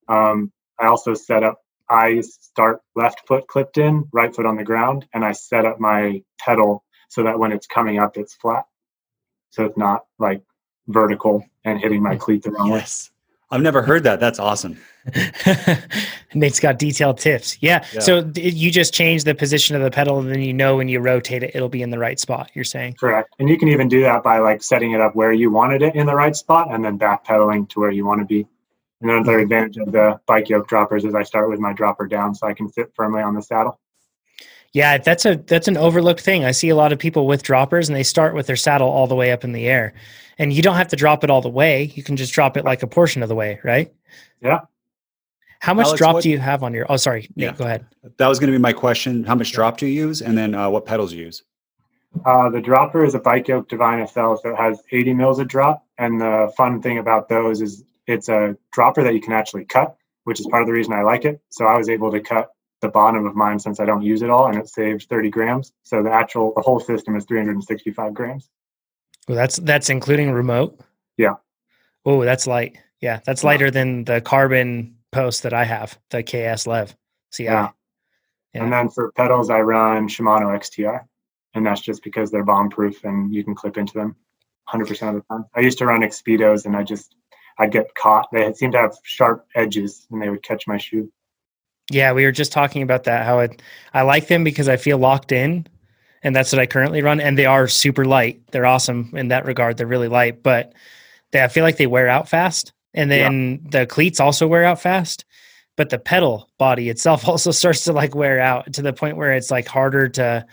Um, 0.09 0.53
I 0.79 0.87
also 0.87 1.15
set 1.15 1.43
up 1.43 1.59
I 1.91 2.21
start 2.21 2.81
left 2.95 3.27
foot 3.27 3.47
clipped 3.49 3.77
in, 3.77 4.09
right 4.13 4.35
foot 4.35 4.47
on 4.47 4.57
the 4.57 4.65
ground, 4.65 5.07
and 5.13 5.25
I 5.25 5.33
set 5.33 5.67
up 5.67 5.79
my 5.79 6.23
pedal 6.39 6.85
so 7.13 7.23
that 7.23 7.39
when 7.39 7.53
it's 7.53 7.67
coming 7.67 7.99
up, 7.99 8.17
it's 8.17 8.33
flat. 8.33 8.65
So 9.51 9.67
it's 9.67 9.77
not 9.77 10.07
like 10.19 10.41
vertical 10.89 11.45
and 11.63 11.79
hitting 11.79 12.03
my 12.03 12.17
cleat 12.17 12.43
the 12.43 12.53
wrong 12.53 12.71
way. 12.71 12.79
yes. 12.79 13.11
I've 13.51 13.61
never 13.61 13.83
heard 13.83 14.05
that. 14.05 14.19
That's 14.19 14.39
awesome. 14.39 14.79
Nate's 16.35 16.59
got 16.59 16.79
detailed 16.79 17.19
tips. 17.19 17.59
Yeah. 17.61 17.85
yeah. 17.93 18.01
So 18.01 18.33
you 18.35 18.71
just 18.71 18.95
change 18.95 19.25
the 19.25 19.35
position 19.35 19.77
of 19.77 19.83
the 19.83 19.91
pedal, 19.91 20.21
and 20.21 20.31
then 20.31 20.41
you 20.41 20.55
know 20.55 20.79
when 20.79 20.89
you 20.89 21.01
rotate 21.01 21.43
it, 21.43 21.55
it'll 21.55 21.69
be 21.69 21.83
in 21.83 21.91
the 21.91 21.99
right 21.99 22.19
spot. 22.19 22.51
You're 22.55 22.65
saying 22.65 22.95
correct, 22.95 23.35
and 23.39 23.51
you 23.51 23.59
can 23.59 23.69
even 23.69 23.89
do 23.89 24.01
that 24.01 24.23
by 24.23 24.39
like 24.39 24.63
setting 24.63 24.93
it 24.93 25.03
up 25.03 25.15
where 25.15 25.35
you 25.35 25.51
wanted 25.51 25.83
it 25.83 25.95
in 25.95 26.07
the 26.07 26.15
right 26.15 26.35
spot, 26.35 26.73
and 26.73 26.83
then 26.83 26.97
back 26.97 27.25
pedaling 27.25 27.67
to 27.67 27.81
where 27.81 27.91
you 27.91 28.07
want 28.07 28.21
to 28.21 28.25
be. 28.25 28.47
Another 29.03 29.41
advantage 29.41 29.77
of 29.77 29.93
the 29.93 30.19
BikeYoke 30.27 30.67
droppers 30.67 31.05
is 31.05 31.15
I 31.15 31.25
start 31.25 31.51
with 31.51 31.61
my 31.61 31.75
dropper 31.75 32.07
down, 32.07 32.35
so 32.35 32.47
I 32.47 32.55
can 32.55 32.73
sit 32.73 32.91
firmly 32.97 33.21
on 33.21 33.35
the 33.35 33.43
saddle. 33.43 33.79
Yeah, 34.73 34.99
that's 34.99 35.27
a 35.27 35.37
that's 35.37 35.69
an 35.69 35.77
overlooked 35.77 36.21
thing. 36.21 36.45
I 36.45 36.53
see 36.53 36.71
a 36.71 36.77
lot 36.77 36.93
of 36.93 36.99
people 36.99 37.27
with 37.27 37.43
droppers 37.43 37.89
and 37.89 37.97
they 37.97 38.03
start 38.03 38.35
with 38.35 38.47
their 38.47 38.57
saddle 38.57 38.89
all 38.89 39.07
the 39.07 39.15
way 39.15 39.31
up 39.31 39.45
in 39.45 39.53
the 39.53 39.67
air. 39.69 39.93
And 40.39 40.53
you 40.53 40.63
don't 40.63 40.77
have 40.77 40.89
to 40.89 40.97
drop 40.97 41.23
it 41.25 41.31
all 41.31 41.43
the 41.43 41.51
way. 41.51 41.93
You 41.95 42.03
can 42.03 42.17
just 42.17 42.33
drop 42.33 42.57
it 42.57 42.65
like 42.65 42.83
a 42.83 42.87
portion 42.87 43.23
of 43.23 43.29
the 43.29 43.35
way, 43.35 43.61
right? 43.63 43.93
Yeah. 44.41 44.61
How 45.61 45.75
much 45.75 45.87
Alex, 45.87 45.99
drop 45.99 46.15
what, 46.15 46.23
do 46.23 46.31
you 46.31 46.39
have 46.39 46.63
on 46.63 46.73
your 46.73 46.87
Oh, 46.89 46.97
sorry. 46.97 47.29
Yeah, 47.37 47.51
Nate, 47.51 47.59
go 47.59 47.65
ahead. 47.65 47.87
That 48.17 48.29
was 48.29 48.41
going 48.41 48.51
to 48.51 48.59
be 48.59 48.61
my 48.61 48.73
question. 48.73 49.25
How 49.25 49.35
much 49.35 49.53
drop 49.53 49.77
do 49.77 49.87
you 49.87 50.07
use 50.07 50.23
and 50.23 50.37
then 50.37 50.55
uh, 50.55 50.71
what 50.71 50.87
pedals 50.87 51.13
you 51.13 51.25
use? 51.27 51.43
Uh, 52.25 52.49
the 52.49 52.61
dropper 52.61 53.05
is 53.05 53.15
a 53.15 53.21
BikeYoke 53.21 53.69
Divine 53.69 54.07
SL, 54.07 54.35
so 54.37 54.51
it 54.51 54.57
has 54.57 54.83
80 54.91 55.15
mils 55.15 55.39
of 55.39 55.49
drop. 55.49 55.87
And 55.99 56.21
the 56.21 56.53
fun 56.57 56.81
thing 56.81 56.99
about 56.99 57.29
those 57.29 57.61
is 57.61 57.85
it's 58.07 58.29
a 58.29 58.57
dropper 58.73 59.05
that 59.05 59.15
you 59.15 59.21
can 59.21 59.33
actually 59.33 59.67
cut, 59.67 59.97
which 60.25 60.41
is 60.41 60.47
part 60.47 60.63
of 60.63 60.67
the 60.67 60.73
reason 60.73 60.95
I 60.95 61.03
like 61.03 61.25
it. 61.27 61.41
So 61.51 61.67
I 61.67 61.77
was 61.77 61.89
able 61.89 62.11
to 62.11 62.21
cut 62.21 62.51
the 62.83 62.89
bottom 62.89 63.25
of 63.25 63.35
mine 63.35 63.59
since 63.59 63.81
I 63.81 63.87
don't 63.87 64.03
use 64.03 64.21
it 64.21 64.29
all, 64.29 64.49
and 64.49 64.59
it 64.59 64.69
saves 64.69 65.07
30 65.07 65.31
grams. 65.31 65.73
So 65.85 66.03
the 66.03 66.11
actual 66.11 66.53
the 66.55 66.61
whole 66.63 66.81
system 66.81 67.17
is 67.17 67.25
365 67.25 68.13
grams. 68.13 68.51
Well, 69.27 69.37
that's 69.37 69.57
that's 69.57 69.89
including 69.89 70.33
remote. 70.33 70.79
Yeah. 71.17 71.35
Oh, 72.05 72.25
that's 72.25 72.47
light. 72.47 72.77
Yeah, 73.01 73.21
that's 73.25 73.45
lighter 73.45 73.71
than 73.71 74.05
the 74.05 74.21
carbon 74.21 74.97
post 75.13 75.45
that 75.45 75.55
I 75.55 75.65
have, 75.65 75.99
the 76.11 76.23
KS 76.23 76.67
Lev. 76.67 76.95
See, 77.31 77.45
yeah. 77.45 77.71
yeah. 78.55 78.63
And 78.63 78.73
then 78.73 78.91
for 78.91 79.13
pedals, 79.13 79.51
I 79.51 79.61
run 79.61 80.09
Shimano 80.09 80.57
XTR, 80.57 81.05
and 81.55 81.65
that's 81.65 81.81
just 81.81 82.03
because 82.03 82.31
they're 82.31 82.45
bomb 82.45 82.71
proof 82.71 83.05
and 83.05 83.33
you 83.33 83.43
can 83.45 83.55
clip 83.55 83.77
into 83.77 83.95
them 83.95 84.17
100% 84.69 85.09
of 85.09 85.15
the 85.15 85.23
time. 85.31 85.47
I 85.55 85.61
used 85.61 85.79
to 85.79 85.87
run 85.87 86.03
Xpedos, 86.03 86.67
and 86.67 86.77
I 86.77 86.83
just 86.83 87.17
I'd 87.59 87.73
get 87.73 87.95
caught. 87.95 88.29
They 88.33 88.53
seemed 88.55 88.73
to 88.73 88.79
have 88.79 88.97
sharp 89.05 89.47
edges, 89.55 90.07
and 90.11 90.21
they 90.21 90.31
would 90.31 90.43
catch 90.43 90.67
my 90.67 90.79
shoe. 90.79 91.13
Yeah, 91.93 92.13
we 92.13 92.25
were 92.25 92.33
just 92.33 92.53
talking 92.53 92.83
about 92.83 93.05
that. 93.05 93.25
How 93.25 93.41
it, 93.41 93.63
I 93.95 94.03
like 94.03 94.29
them 94.29 94.45
because 94.45 94.69
I 94.69 94.77
feel 94.77 94.99
locked 94.99 95.33
in, 95.33 95.67
and 96.23 96.35
that's 96.35 96.53
what 96.53 96.61
I 96.61 96.67
currently 96.67 97.03
run. 97.03 97.21
And 97.21 97.39
they 97.39 97.47
are 97.47 97.69
super 97.69 98.05
light. 98.05 98.41
They're 98.51 98.67
awesome 98.67 99.13
in 99.15 99.29
that 99.29 99.45
regard. 99.45 99.77
They're 99.77 99.87
really 99.87 100.09
light, 100.09 100.43
but 100.43 100.73
they, 101.33 101.43
I 101.43 101.49
feel 101.49 101.65
like 101.65 101.77
they 101.77 101.87
wear 101.87 102.09
out 102.09 102.29
fast. 102.29 102.73
And 102.95 103.11
then 103.11 103.61
yeah. 103.65 103.81
the 103.81 103.87
cleats 103.87 104.21
also 104.21 104.47
wear 104.47 104.65
out 104.65 104.81
fast. 104.81 105.25
But 105.77 105.89
the 105.89 105.99
pedal 105.99 106.51
body 106.59 106.91
itself 106.91 107.27
also 107.29 107.51
starts 107.51 107.85
to 107.85 107.93
like 107.93 108.15
wear 108.15 108.41
out 108.41 108.73
to 108.75 108.83
the 108.83 108.93
point 108.93 109.17
where 109.17 109.33
it's 109.33 109.51
like 109.51 109.67
harder 109.67 110.09
to 110.11 110.47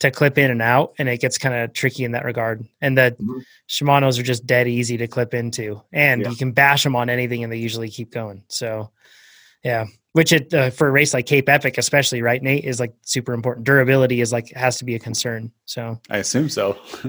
to 0.00 0.10
clip 0.10 0.36
in 0.36 0.50
and 0.50 0.60
out, 0.60 0.94
and 0.98 1.08
it 1.08 1.20
gets 1.20 1.38
kind 1.38 1.54
of 1.54 1.72
tricky 1.72 2.04
in 2.04 2.12
that 2.12 2.24
regard. 2.24 2.66
And 2.80 2.98
the 2.98 3.16
mm-hmm. 3.18 3.38
Shimano's 3.68 4.18
are 4.18 4.22
just 4.22 4.46
dead 4.46 4.68
easy 4.68 4.96
to 4.98 5.06
clip 5.06 5.32
into, 5.32 5.82
and 5.92 6.22
yeah. 6.22 6.30
you 6.30 6.36
can 6.36 6.52
bash 6.52 6.84
them 6.84 6.96
on 6.96 7.08
anything, 7.08 7.42
and 7.42 7.52
they 7.52 7.56
usually 7.56 7.88
keep 7.88 8.10
going. 8.10 8.44
So, 8.48 8.90
yeah, 9.64 9.86
which 10.16 10.32
it 10.32 10.54
uh, 10.54 10.70
for 10.70 10.88
a 10.88 10.90
race 10.90 11.12
like 11.12 11.26
Cape 11.26 11.46
Epic, 11.46 11.76
especially 11.76 12.22
right, 12.22 12.42
Nate, 12.42 12.64
is 12.64 12.80
like 12.80 12.94
super 13.02 13.34
important. 13.34 13.66
Durability 13.66 14.22
is 14.22 14.32
like 14.32 14.50
has 14.52 14.78
to 14.78 14.86
be 14.86 14.94
a 14.94 14.98
concern. 14.98 15.52
So 15.66 16.00
I 16.08 16.16
assume 16.16 16.48
so. 16.48 16.78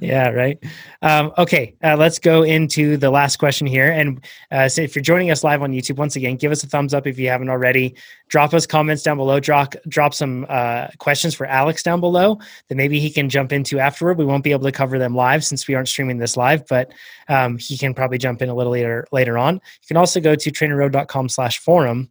yeah, 0.00 0.30
right. 0.30 0.58
Um, 1.02 1.32
okay, 1.38 1.76
uh, 1.84 1.96
let's 1.96 2.18
go 2.18 2.42
into 2.42 2.96
the 2.96 3.08
last 3.08 3.36
question 3.36 3.68
here. 3.68 3.92
And 3.92 4.24
uh, 4.50 4.68
so 4.68 4.82
if 4.82 4.96
you're 4.96 5.02
joining 5.04 5.30
us 5.30 5.44
live 5.44 5.62
on 5.62 5.70
YouTube, 5.70 5.96
once 5.96 6.16
again, 6.16 6.34
give 6.34 6.50
us 6.50 6.64
a 6.64 6.66
thumbs 6.66 6.92
up 6.92 7.06
if 7.06 7.20
you 7.20 7.28
haven't 7.28 7.50
already. 7.50 7.94
Drop 8.28 8.52
us 8.54 8.66
comments 8.66 9.02
down 9.02 9.16
below. 9.16 9.38
Drop 9.38 9.74
drop 9.88 10.12
some 10.12 10.46
uh, 10.48 10.88
questions 10.98 11.34
for 11.34 11.46
Alex 11.46 11.82
down 11.82 12.00
below 12.00 12.38
that 12.68 12.74
maybe 12.74 12.98
he 12.98 13.10
can 13.10 13.28
jump 13.28 13.52
into 13.52 13.78
afterward. 13.78 14.18
We 14.18 14.24
won't 14.24 14.42
be 14.42 14.52
able 14.52 14.64
to 14.64 14.72
cover 14.72 14.98
them 14.98 15.14
live 15.14 15.44
since 15.44 15.68
we 15.68 15.74
aren't 15.74 15.88
streaming 15.88 16.18
this 16.18 16.36
live, 16.36 16.66
but 16.66 16.92
um, 17.28 17.56
he 17.58 17.78
can 17.78 17.94
probably 17.94 18.18
jump 18.18 18.42
in 18.42 18.48
a 18.48 18.54
little 18.54 18.72
later 18.72 19.06
later 19.12 19.38
on. 19.38 19.54
You 19.54 19.86
can 19.86 19.96
also 19.96 20.20
go 20.20 20.34
to 20.34 20.50
trainerroad.com 20.50 21.28
slash 21.28 21.58
forum. 21.58 22.08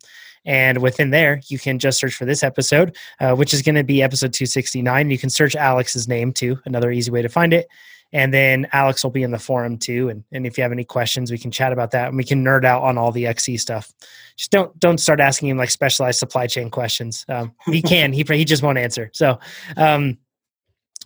And 0.47 0.83
within 0.83 1.09
there, 1.09 1.41
you 1.47 1.57
can 1.57 1.79
just 1.79 1.99
search 1.99 2.13
for 2.13 2.25
this 2.25 2.43
episode, 2.43 2.95
uh, 3.19 3.33
which 3.33 3.51
is 3.51 3.63
going 3.63 3.75
to 3.75 3.83
be 3.83 4.03
episode 4.03 4.31
269. 4.31 5.09
You 5.09 5.17
can 5.17 5.31
search 5.31 5.55
Alex's 5.55 6.07
name 6.07 6.31
too, 6.31 6.59
another 6.65 6.91
easy 6.91 7.09
way 7.09 7.23
to 7.23 7.29
find 7.29 7.51
it. 7.51 7.67
And 8.13 8.33
then 8.33 8.67
Alex 8.71 9.03
will 9.03 9.11
be 9.11 9.23
in 9.23 9.31
the 9.31 9.39
forum 9.39 9.77
too. 9.77 10.09
And, 10.09 10.23
and 10.31 10.45
if 10.47 10.57
you 10.57 10.61
have 10.61 10.71
any 10.71 10.85
questions, 10.85 11.31
we 11.31 11.37
can 11.37 11.51
chat 11.51 11.73
about 11.73 11.91
that 11.91 12.07
and 12.07 12.17
we 12.17 12.23
can 12.23 12.43
nerd 12.43 12.63
out 12.63 12.83
on 12.83 12.97
all 12.97 13.11
the 13.11 13.27
XC 13.27 13.57
stuff. 13.57 13.91
Just 14.37 14.51
don't 14.51 14.77
don't 14.79 14.99
start 14.99 15.19
asking 15.19 15.49
him 15.49 15.57
like 15.57 15.69
Specialized 15.69 16.19
supply 16.19 16.47
chain 16.47 16.69
questions. 16.69 17.25
Um, 17.27 17.53
he 17.65 17.81
can, 17.81 18.13
he 18.13 18.23
he 18.27 18.45
just 18.45 18.63
won't 18.63 18.77
answer. 18.77 19.09
So 19.13 19.39
um, 19.75 20.17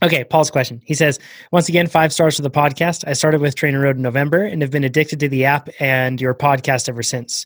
Okay, 0.02 0.24
Paul's 0.24 0.50
question. 0.50 0.82
He 0.86 0.94
says, 0.94 1.20
once 1.52 1.68
again, 1.68 1.88
five 1.88 2.14
stars 2.14 2.38
for 2.38 2.42
the 2.42 2.50
podcast. 2.50 3.06
I 3.06 3.14
started 3.14 3.42
with 3.42 3.56
TrainerRoad 3.56 3.96
in 3.96 4.02
November 4.02 4.44
and 4.46 4.62
have 4.62 4.72
been 4.72 4.86
addicted 4.86 5.20
to 5.20 5.28
the 5.28 5.44
app 5.44 5.68
and 5.80 6.22
your 6.22 6.34
podcast 6.34 6.88
ever 6.88 7.04
since. 7.04 7.46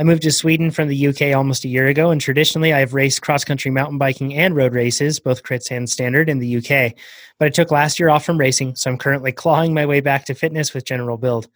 I 0.00 0.02
moved 0.02 0.22
to 0.22 0.32
Sweden 0.32 0.70
from 0.70 0.88
the 0.88 1.08
UK 1.08 1.36
almost 1.36 1.66
a 1.66 1.68
year 1.68 1.86
ago, 1.86 2.10
and 2.10 2.18
traditionally 2.18 2.72
I 2.72 2.78
have 2.78 2.94
raced 2.94 3.20
cross 3.20 3.44
country 3.44 3.70
mountain 3.70 3.98
biking 3.98 4.32
and 4.32 4.56
road 4.56 4.72
races, 4.72 5.20
both 5.20 5.42
crits 5.42 5.70
and 5.70 5.90
standard, 5.90 6.30
in 6.30 6.38
the 6.38 6.56
UK. 6.56 6.94
But 7.38 7.44
I 7.44 7.50
took 7.50 7.70
last 7.70 8.00
year 8.00 8.08
off 8.08 8.24
from 8.24 8.38
racing, 8.38 8.76
so 8.76 8.90
I'm 8.90 8.96
currently 8.96 9.30
clawing 9.30 9.74
my 9.74 9.84
way 9.84 10.00
back 10.00 10.24
to 10.24 10.34
fitness 10.34 10.72
with 10.72 10.86
general 10.86 11.18
build. 11.18 11.48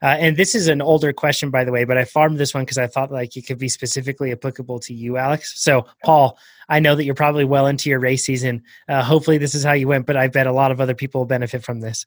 Uh, 0.00 0.16
and 0.18 0.38
this 0.38 0.54
is 0.54 0.68
an 0.68 0.80
older 0.80 1.12
question, 1.12 1.50
by 1.50 1.62
the 1.62 1.72
way, 1.72 1.84
but 1.84 1.98
I 1.98 2.04
farmed 2.06 2.38
this 2.38 2.54
one 2.54 2.64
because 2.64 2.78
I 2.78 2.86
thought 2.86 3.12
like 3.12 3.36
it 3.36 3.46
could 3.46 3.58
be 3.58 3.68
specifically 3.68 4.32
applicable 4.32 4.78
to 4.80 4.94
you, 4.94 5.18
Alex. 5.18 5.62
So, 5.62 5.86
Paul, 6.02 6.38
I 6.70 6.80
know 6.80 6.94
that 6.94 7.04
you're 7.04 7.14
probably 7.14 7.44
well 7.44 7.66
into 7.66 7.90
your 7.90 8.00
race 8.00 8.24
season. 8.24 8.62
Uh, 8.88 9.04
hopefully, 9.04 9.36
this 9.36 9.54
is 9.54 9.62
how 9.62 9.74
you 9.74 9.88
went, 9.88 10.06
but 10.06 10.16
I 10.16 10.28
bet 10.28 10.46
a 10.46 10.52
lot 10.52 10.70
of 10.70 10.80
other 10.80 10.94
people 10.94 11.20
will 11.20 11.26
benefit 11.26 11.62
from 11.62 11.80
this. 11.80 12.06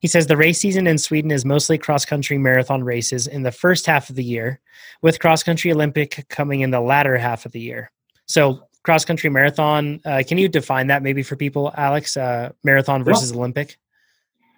He 0.00 0.08
says 0.08 0.26
the 0.26 0.36
race 0.36 0.58
season 0.58 0.86
in 0.86 0.98
Sweden 0.98 1.30
is 1.30 1.44
mostly 1.44 1.78
cross 1.78 2.04
country 2.04 2.38
marathon 2.38 2.84
races 2.84 3.26
in 3.26 3.42
the 3.42 3.52
first 3.52 3.86
half 3.86 4.10
of 4.10 4.16
the 4.16 4.24
year, 4.24 4.60
with 5.02 5.18
cross 5.18 5.42
country 5.42 5.72
Olympic 5.72 6.26
coming 6.28 6.60
in 6.60 6.70
the 6.70 6.80
latter 6.80 7.16
half 7.16 7.46
of 7.46 7.52
the 7.52 7.60
year. 7.60 7.90
So, 8.26 8.62
cross 8.84 9.04
country 9.04 9.28
marathon, 9.28 10.00
uh, 10.04 10.22
can 10.26 10.38
you 10.38 10.48
define 10.48 10.86
that 10.86 11.02
maybe 11.02 11.22
for 11.22 11.36
people, 11.36 11.72
Alex? 11.76 12.16
Uh, 12.16 12.52
marathon 12.62 13.02
versus 13.02 13.32
yeah. 13.32 13.38
Olympic? 13.38 13.78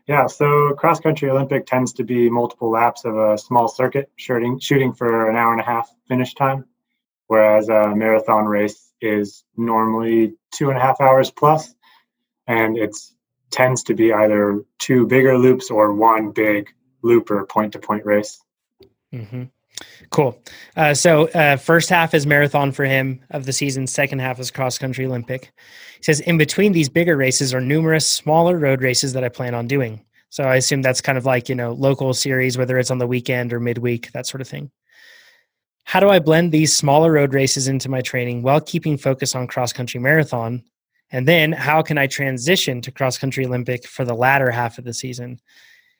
Yeah, 0.06 0.26
so 0.26 0.72
cross 0.74 0.98
country 0.98 1.30
Olympic 1.30 1.66
tends 1.66 1.92
to 1.94 2.04
be 2.04 2.28
multiple 2.28 2.70
laps 2.70 3.04
of 3.04 3.16
a 3.16 3.38
small 3.38 3.68
circuit, 3.68 4.10
shooting, 4.16 4.58
shooting 4.58 4.92
for 4.92 5.30
an 5.30 5.36
hour 5.36 5.52
and 5.52 5.60
a 5.60 5.64
half 5.64 5.88
finish 6.08 6.34
time, 6.34 6.64
whereas 7.28 7.68
a 7.68 7.94
marathon 7.94 8.44
race 8.44 8.92
is 9.00 9.44
normally 9.56 10.34
two 10.52 10.68
and 10.68 10.78
a 10.78 10.80
half 10.80 11.00
hours 11.00 11.30
plus, 11.30 11.74
and 12.48 12.76
it's 12.76 13.14
tends 13.50 13.82
to 13.84 13.94
be 13.94 14.12
either 14.12 14.62
two 14.78 15.06
bigger 15.06 15.36
loops 15.38 15.70
or 15.70 15.92
one 15.92 16.30
big 16.30 16.72
loop 17.02 17.30
or 17.30 17.44
point 17.46 17.72
to 17.72 17.78
point 17.78 18.04
race. 18.04 18.40
Mm-hmm. 19.12 19.44
Cool. 20.10 20.40
Uh, 20.76 20.94
so, 20.94 21.28
uh, 21.28 21.56
first 21.56 21.88
half 21.88 22.12
is 22.14 22.26
marathon 22.26 22.72
for 22.72 22.84
him 22.84 23.20
of 23.30 23.46
the 23.46 23.52
season. 23.52 23.86
Second 23.86 24.18
half 24.20 24.38
is 24.38 24.50
cross 24.50 24.76
country 24.76 25.06
Olympic. 25.06 25.52
He 25.96 26.02
says, 26.02 26.20
in 26.20 26.36
between 26.36 26.72
these 26.72 26.88
bigger 26.88 27.16
races 27.16 27.54
are 27.54 27.60
numerous 27.60 28.10
smaller 28.10 28.58
road 28.58 28.82
races 28.82 29.12
that 29.14 29.24
I 29.24 29.28
plan 29.28 29.54
on 29.54 29.66
doing. 29.66 30.04
So, 30.28 30.44
I 30.44 30.56
assume 30.56 30.82
that's 30.82 31.00
kind 31.00 31.16
of 31.16 31.24
like, 31.24 31.48
you 31.48 31.54
know, 31.54 31.72
local 31.72 32.12
series, 32.12 32.58
whether 32.58 32.78
it's 32.78 32.90
on 32.90 32.98
the 32.98 33.06
weekend 33.06 33.52
or 33.52 33.60
midweek, 33.60 34.12
that 34.12 34.26
sort 34.26 34.40
of 34.40 34.48
thing. 34.48 34.70
How 35.84 35.98
do 35.98 36.08
I 36.08 36.18
blend 36.18 36.52
these 36.52 36.76
smaller 36.76 37.12
road 37.12 37.32
races 37.32 37.66
into 37.66 37.88
my 37.88 38.00
training 38.00 38.42
while 38.42 38.60
keeping 38.60 38.98
focus 38.98 39.34
on 39.34 39.46
cross 39.46 39.72
country 39.72 39.98
marathon 39.98 40.62
and 41.12 41.26
then 41.26 41.52
how 41.52 41.82
can 41.82 41.98
I 41.98 42.06
transition 42.06 42.80
to 42.82 42.90
cross 42.90 43.18
country 43.18 43.44
Olympic 43.44 43.86
for 43.86 44.04
the 44.04 44.14
latter 44.14 44.50
half 44.50 44.78
of 44.78 44.84
the 44.84 44.94
season? 44.94 45.40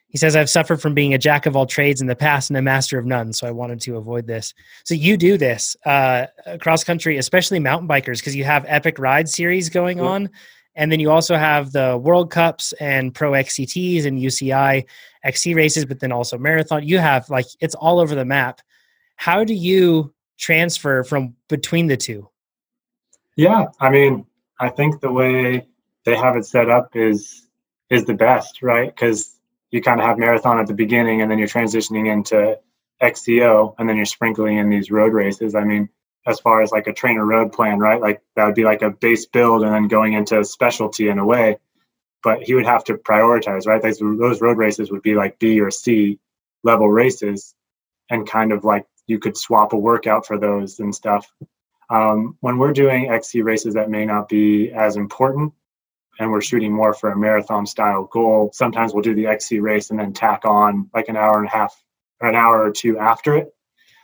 He 0.09 0.19
says, 0.19 0.35
I've 0.35 0.51
suffered 0.51 0.83
from 0.83 0.93
being 0.93 1.15
a 1.15 1.19
jack 1.19 1.47
of 1.47 1.57
all 1.57 1.67
trades 1.67 2.01
in 2.01 2.09
the 2.09 2.17
past 2.17 2.51
and 2.51 2.57
a 2.57 2.63
master 2.63 2.99
of 2.99 3.07
none, 3.07 3.33
so 3.33 3.47
I 3.47 3.53
wanted 3.53 3.81
to 3.83 3.97
avoid 3.97 4.27
this. 4.27 4.55
So 4.85 4.95
you 4.95 5.17
do 5.17 5.39
this 5.39 5.77
uh, 5.87 6.27
cross 6.61 6.83
country, 6.83 7.17
especially 7.17 7.61
mountain 7.61 7.89
bikers, 7.89 8.19
because 8.19 8.35
you 8.35 8.43
have 8.45 8.65
Epic 8.67 8.99
Ride 8.99 9.29
series 9.29 9.69
going 9.69 10.01
on. 10.01 10.29
And 10.75 10.91
then 10.91 10.99
you 11.01 11.11
also 11.11 11.37
have 11.37 11.73
the 11.73 11.97
World 11.97 12.31
Cups 12.31 12.73
and 12.75 13.15
Pro 13.15 13.33
XCTs 13.33 14.05
and 14.05 14.19
UCI 14.19 14.85
XC 15.25 15.55
races, 15.55 15.85
but 15.85 16.01
then 16.01 16.13
also 16.13 16.39
marathon. 16.39 16.87
You 16.87 16.99
have 16.99 17.29
like 17.29 17.47
it's 17.61 17.75
all 17.75 18.01
over 18.01 18.15
the 18.15 18.25
map. 18.25 18.61
How 19.17 19.45
do 19.45 19.55
you 19.55 20.15
transfer 20.39 21.05
from 21.05 21.35
between 21.49 21.87
the 21.87 21.97
two? 21.97 22.29
Yeah, 23.37 23.67
I 23.81 23.91
mean, 23.91 24.27
I 24.61 24.71
think 24.71 25.01
the 25.01 25.13
way 25.13 25.69
they 26.05 26.17
have 26.17 26.37
it 26.37 26.47
set 26.47 26.71
up 26.71 26.97
is 26.97 27.49
is 27.91 28.05
the 28.07 28.15
best, 28.15 28.63
right? 28.63 28.95
Because 28.95 29.37
you 29.73 29.83
kind 29.83 30.01
of 30.01 30.07
have 30.07 30.19
marathon 30.19 30.61
at 30.61 30.69
the 30.69 30.75
beginning, 30.75 31.23
and 31.23 31.31
then 31.31 31.39
you're 31.39 31.49
transitioning 31.49 32.13
into 32.13 32.59
XCO, 33.03 33.75
and 33.79 33.89
then 33.89 33.97
you're 33.97 34.07
sprinkling 34.07 34.59
in 34.59 34.71
these 34.71 34.91
road 34.91 35.15
races. 35.15 35.55
I 35.57 35.65
mean, 35.65 35.89
as 36.27 36.41
far 36.41 36.63
as 36.63 36.73
like 36.73 36.89
a 36.89 36.93
TrainerRoad 36.93 37.53
plan, 37.55 37.81
right? 37.81 38.01
Like 38.01 38.23
that 38.37 38.47
would 38.47 38.55
be 38.55 38.65
like 38.65 38.83
a 38.83 38.91
base 38.91 39.27
build, 39.27 39.65
and 39.65 39.75
then 39.75 39.89
going 39.89 40.15
into 40.15 40.45
specialty 40.45 41.09
in 41.09 41.19
a 41.19 41.27
way. 41.27 41.59
But 42.23 42.43
he 42.43 42.55
would 42.55 42.67
have 42.67 42.85
to 42.85 42.95
prioritize, 42.97 43.67
right? 43.67 43.83
Those, 43.83 43.99
those 43.99 44.43
road 44.43 44.59
races 44.59 44.91
would 44.91 45.03
be 45.03 45.15
like 45.15 45.39
B 45.39 45.61
or 45.61 45.71
C, 45.71 46.19
level 46.65 46.89
races 46.89 47.55
and 48.11 48.29
kind 48.29 48.53
of 48.53 48.65
like 48.65 48.87
you 49.07 49.19
could 49.19 49.37
swap 49.37 49.73
a 49.73 49.79
workout 49.79 50.27
for 50.27 50.39
those 50.39 50.81
and 50.81 50.95
stuff. 50.95 51.31
Um, 51.91 52.37
when 52.41 52.59
we're 52.59 52.73
doing 52.73 53.11
XC 53.11 53.43
races 53.43 53.75
that 53.75 53.91
may 53.91 54.07
not 54.07 54.29
be 54.29 54.71
as 54.71 54.97
important 54.97 55.53
and 56.21 56.31
we're 56.31 56.41
shooting 56.41 56.73
more 56.73 56.95
for 56.95 57.11
a 57.11 57.19
marathon 57.19 57.67
style 57.67 58.05
goal, 58.05 58.51
sometimes 58.55 58.95
we'll 58.95 59.03
do 59.03 59.15
the 59.15 59.27
XC 59.27 59.59
race 59.59 59.91
and 59.91 59.99
then 59.99 60.13
tack 60.13 60.45
on 60.45 60.89
like 60.95 61.09
an 61.09 61.17
hour 61.17 61.39
and 61.39 61.49
a 61.49 61.51
half 61.51 61.75
or 62.21 62.29
an 62.29 62.37
hour 62.37 62.63
or 62.63 62.71
two 62.71 62.99
after 62.99 63.37
it. 63.37 63.53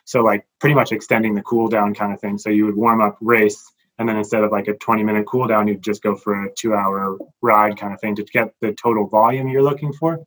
So 0.04 0.22
like 0.22 0.46
pretty 0.60 0.74
much 0.74 0.92
extending 0.92 1.34
the 1.34 1.42
cool 1.42 1.68
down 1.68 1.94
kind 1.94 2.12
of 2.12 2.20
thing. 2.20 2.38
So 2.38 2.50
you 2.50 2.66
would 2.66 2.76
warm 2.76 3.00
up 3.00 3.18
race 3.20 3.72
and 3.98 4.08
then 4.08 4.16
instead 4.16 4.42
of 4.42 4.50
like 4.50 4.68
a 4.68 4.74
20 4.74 5.04
minute 5.04 5.26
cool 5.26 5.46
down, 5.46 5.68
you'd 5.68 5.82
just 5.82 6.02
go 6.02 6.16
for 6.16 6.44
a 6.44 6.52
two 6.52 6.74
hour 6.74 7.16
ride 7.40 7.78
kind 7.78 7.94
of 7.94 8.00
thing 8.00 8.16
to 8.16 8.24
get 8.24 8.52
the 8.60 8.72
total 8.72 9.06
volume 9.06 9.48
you're 9.48 9.62
looking 9.62 9.92
for. 9.92 10.24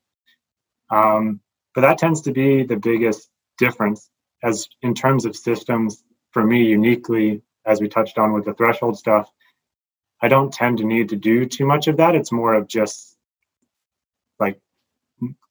Um, 0.90 1.42
but 1.76 1.82
that 1.82 1.98
tends 1.98 2.22
to 2.22 2.32
be 2.32 2.64
the 2.64 2.78
biggest 2.78 3.30
difference 3.58 4.10
as 4.42 4.68
in 4.82 4.96
terms 4.96 5.26
of 5.26 5.36
systems 5.36 6.04
for 6.32 6.44
me 6.44 6.64
uniquely 6.64 7.42
as 7.70 7.80
we 7.80 7.88
touched 7.88 8.18
on 8.18 8.34
with 8.34 8.46
the 8.46 8.54
threshold 8.54 8.98
stuff 8.98 9.32
i 10.22 10.28
don't 10.28 10.52
tend 10.54 10.78
to 10.78 10.84
need 10.84 11.10
to 11.10 11.16
do 11.16 11.46
too 11.46 11.66
much 11.66 11.88
of 11.88 11.98
that. 11.98 12.16
It's 12.16 12.32
more 12.32 12.54
of 12.54 12.68
just 12.68 13.18
like 14.40 14.60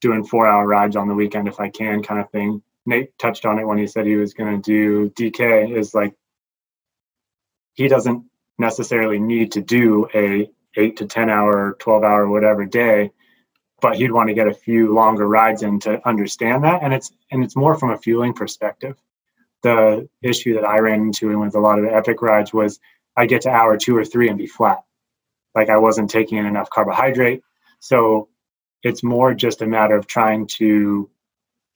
doing 0.01 0.23
four 0.23 0.47
hour 0.47 0.67
rides 0.67 0.95
on 0.95 1.07
the 1.07 1.15
weekend 1.15 1.47
if 1.47 1.59
i 1.59 1.69
can 1.69 2.03
kind 2.03 2.21
of 2.21 2.29
thing. 2.31 2.61
Nate 2.85 3.17
touched 3.17 3.45
on 3.45 3.59
it 3.59 3.67
when 3.67 3.77
he 3.77 3.87
said 3.87 4.05
he 4.05 4.15
was 4.15 4.33
going 4.33 4.61
to 4.61 4.71
do 4.71 5.09
dk 5.11 5.75
is 5.75 5.93
like 5.93 6.13
he 7.73 7.87
doesn't 7.87 8.23
necessarily 8.57 9.19
need 9.19 9.51
to 9.53 9.61
do 9.61 10.07
a 10.13 10.49
8 10.75 10.97
to 10.97 11.05
10 11.05 11.29
hour 11.29 11.75
12 11.79 12.03
hour 12.03 12.27
whatever 12.27 12.65
day 12.65 13.11
but 13.81 13.95
he'd 13.95 14.11
want 14.11 14.27
to 14.29 14.33
get 14.33 14.47
a 14.47 14.53
few 14.53 14.93
longer 14.93 15.27
rides 15.27 15.63
in 15.63 15.79
to 15.81 16.05
understand 16.07 16.63
that. 16.63 16.83
And 16.83 16.93
it's 16.93 17.11
and 17.31 17.43
it's 17.43 17.55
more 17.55 17.75
from 17.75 17.91
a 17.91 17.97
fueling 17.97 18.33
perspective 18.33 18.97
the 19.63 20.07
issue 20.21 20.53
that 20.53 20.65
i 20.65 20.79
ran 20.79 21.01
into 21.01 21.37
with 21.39 21.55
a 21.55 21.59
lot 21.59 21.79
of 21.79 21.85
the 21.85 21.93
epic 21.93 22.21
rides 22.21 22.53
was 22.53 22.79
i 23.15 23.25
get 23.25 23.41
to 23.41 23.49
hour 23.49 23.77
two 23.77 23.95
or 23.95 24.05
three 24.05 24.29
and 24.29 24.37
be 24.37 24.47
flat 24.47 24.83
like 25.55 25.69
i 25.69 25.77
wasn't 25.77 26.09
taking 26.09 26.37
in 26.37 26.45
enough 26.45 26.69
carbohydrate 26.69 27.41
so 27.79 28.27
it's 28.83 29.03
more 29.03 29.33
just 29.33 29.61
a 29.61 29.67
matter 29.67 29.95
of 29.95 30.07
trying 30.07 30.47
to 30.47 31.09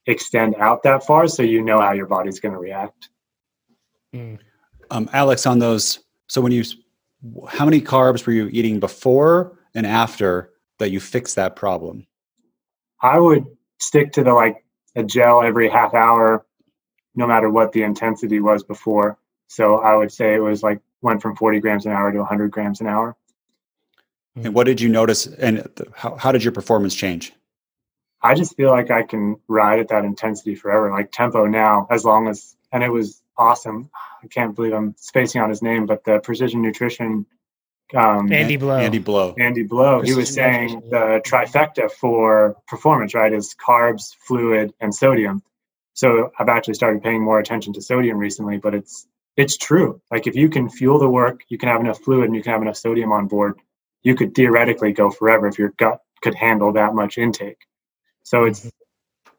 extend 0.06 0.54
out 0.56 0.82
that 0.82 1.04
far 1.04 1.26
so 1.26 1.42
you 1.42 1.62
know 1.62 1.80
how 1.80 1.92
your 1.92 2.06
body's 2.06 2.40
going 2.40 2.52
to 2.52 2.58
react 2.58 3.08
mm. 4.14 4.38
um, 4.90 5.08
alex 5.12 5.46
on 5.46 5.58
those 5.58 6.00
so 6.28 6.40
when 6.40 6.52
you 6.52 6.64
how 7.48 7.64
many 7.64 7.80
carbs 7.80 8.26
were 8.26 8.32
you 8.32 8.48
eating 8.52 8.80
before 8.80 9.58
and 9.74 9.86
after 9.86 10.50
that 10.78 10.90
you 10.90 11.00
fix 11.00 11.34
that 11.34 11.56
problem? 11.56 12.06
I 13.00 13.18
would 13.18 13.44
stick 13.78 14.12
to 14.12 14.24
the 14.24 14.32
like 14.32 14.64
a 14.96 15.02
gel 15.02 15.42
every 15.42 15.68
half 15.68 15.94
hour, 15.94 16.44
no 17.14 17.26
matter 17.26 17.50
what 17.50 17.72
the 17.72 17.82
intensity 17.82 18.40
was 18.40 18.62
before. 18.62 19.18
So 19.46 19.76
I 19.76 19.94
would 19.94 20.12
say 20.12 20.34
it 20.34 20.40
was 20.40 20.62
like 20.62 20.80
went 21.00 21.22
from 21.22 21.36
40 21.36 21.60
grams 21.60 21.86
an 21.86 21.92
hour 21.92 22.10
to 22.10 22.18
100 22.18 22.50
grams 22.50 22.80
an 22.80 22.86
hour. 22.86 23.16
And 24.36 24.54
what 24.54 24.64
did 24.64 24.80
you 24.80 24.88
notice? 24.88 25.26
And 25.26 25.68
how, 25.94 26.16
how 26.16 26.32
did 26.32 26.42
your 26.42 26.52
performance 26.52 26.94
change? 26.94 27.32
I 28.20 28.34
just 28.34 28.56
feel 28.56 28.70
like 28.70 28.90
I 28.90 29.02
can 29.02 29.36
ride 29.48 29.80
at 29.80 29.88
that 29.88 30.04
intensity 30.04 30.54
forever, 30.54 30.90
like 30.90 31.12
tempo 31.12 31.46
now, 31.46 31.86
as 31.90 32.04
long 32.04 32.26
as, 32.26 32.56
and 32.72 32.82
it 32.82 32.88
was 32.88 33.22
awesome. 33.36 33.90
I 34.22 34.26
can't 34.28 34.56
believe 34.56 34.72
I'm 34.72 34.94
spacing 34.98 35.42
on 35.42 35.50
his 35.50 35.60
name, 35.60 35.86
but 35.86 36.04
the 36.04 36.20
precision 36.20 36.62
nutrition 36.62 37.26
um, 37.94 38.32
Andy 38.32 38.56
Blow. 38.56 38.78
Andy 38.78 38.98
Blow. 38.98 39.34
Andy 39.38 39.62
Blow. 39.62 40.00
He 40.00 40.14
was 40.14 40.32
saying 40.32 40.88
the 40.90 41.20
trifecta 41.24 41.90
for 41.90 42.56
performance, 42.66 43.14
right, 43.14 43.32
is 43.32 43.54
carbs, 43.54 44.16
fluid, 44.26 44.72
and 44.80 44.94
sodium. 44.94 45.42
So 45.94 46.30
I've 46.38 46.48
actually 46.48 46.74
started 46.74 47.02
paying 47.02 47.22
more 47.22 47.38
attention 47.38 47.72
to 47.74 47.82
sodium 47.82 48.18
recently, 48.18 48.58
but 48.58 48.74
it's 48.74 49.06
it's 49.36 49.56
true. 49.56 50.00
Like 50.10 50.26
if 50.26 50.36
you 50.36 50.48
can 50.48 50.68
fuel 50.68 50.98
the 50.98 51.08
work, 51.08 51.40
you 51.48 51.58
can 51.58 51.68
have 51.68 51.80
enough 51.80 52.00
fluid 52.00 52.26
and 52.26 52.36
you 52.36 52.42
can 52.42 52.52
have 52.52 52.62
enough 52.62 52.76
sodium 52.76 53.10
on 53.12 53.26
board, 53.26 53.58
you 54.02 54.14
could 54.14 54.34
theoretically 54.34 54.92
go 54.92 55.10
forever 55.10 55.48
if 55.48 55.58
your 55.58 55.70
gut 55.76 56.00
could 56.22 56.34
handle 56.34 56.72
that 56.72 56.94
much 56.94 57.18
intake. 57.18 57.58
So 58.22 58.44
it's 58.44 58.60
mm-hmm. 58.60 58.68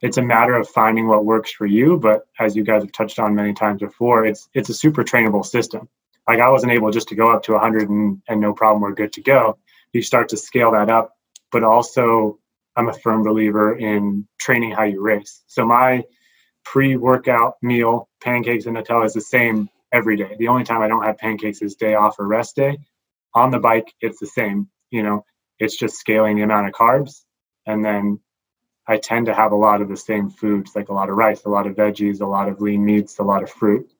it's 0.02 0.18
a 0.18 0.22
matter 0.22 0.56
of 0.56 0.68
finding 0.70 1.08
what 1.08 1.26
works 1.26 1.52
for 1.52 1.66
you. 1.66 1.98
But 1.98 2.28
as 2.40 2.56
you 2.56 2.64
guys 2.64 2.84
have 2.84 2.92
touched 2.92 3.20
on 3.20 3.36
many 3.36 3.54
times 3.54 3.82
before, 3.82 4.26
it's 4.26 4.50
it's 4.54 4.70
a 4.70 4.74
super 4.74 5.04
trainable 5.04 5.46
system 5.46 5.88
like 6.28 6.40
I 6.40 6.50
wasn't 6.50 6.72
able 6.72 6.92
just 6.92 7.08
to 7.10 7.16
go 7.16 7.28
up 7.28 7.44
to 7.44 7.54
100 7.54 7.90
and, 7.90 8.22
and 8.28 8.42
no 8.42 8.54
problem, 8.54 8.82
we're 8.82 8.94
good 8.94 9.14
to 9.14 9.22
go. 9.22 9.58
You 9.94 10.02
start 10.02 10.30
to 10.30 10.38
scale 10.38 10.72
that 10.72 10.90
up, 10.90 11.16
but 11.52 11.64
also 11.64 12.40
I'm 12.76 12.90
a 12.90 12.94
firm 12.94 13.24
believer 13.24 13.78
in 13.78 14.28
training 14.40 14.72
how 14.72 14.84
you 14.84 15.02
race. 15.02 15.44
So 15.48 15.66
my 15.66 16.04
pre-workout 16.66 17.56
meal, 17.62 18.10
pancakes 18.22 18.66
and 18.66 18.76
Nutella, 18.76 19.06
is 19.06 19.14
the 19.14 19.22
same 19.22 19.70
every 19.92 20.18
day. 20.18 20.36
The 20.38 20.50
only 20.50 20.64
time 20.64 20.82
I 20.82 20.88
don't 20.88 21.04
have 21.04 21.18
pancakes 21.18 21.62
is 21.62 21.76
day 21.76 21.96
off 21.96 22.20
or 22.20 22.28
rest 22.28 22.56
day. 22.56 22.80
On 23.34 23.52
the 23.52 23.60
bike, 23.60 23.94
it's 24.02 24.20
the 24.20 24.28
same. 24.28 24.70
You 24.92 25.04
know, 25.04 25.26
it's 25.60 25.78
just 25.78 25.98
scaling 25.98 26.36
the 26.36 26.44
amount 26.44 26.68
of 26.68 26.74
carbs, 26.74 27.24
and 27.66 27.84
then 27.84 28.20
I 28.88 28.98
tend 28.98 29.28
to 29.28 29.34
have 29.34 29.52
a 29.52 29.56
lot 29.56 29.82
of 29.82 29.90
the 29.90 29.98
same 29.98 30.30
foods, 30.30 30.76
like 30.76 30.90
a 30.90 30.94
lot 30.94 31.10
of 31.10 31.16
rice, 31.16 31.44
a 31.46 31.50
lot 31.50 31.68
of 31.68 31.76
veggies, 31.76 32.22
a 32.22 32.26
lot 32.26 32.50
of 32.50 32.62
lean 32.62 32.86
meats, 32.86 33.18
a 33.20 33.24
lot 33.24 33.44
of 33.44 33.50
fruit, 33.50 33.92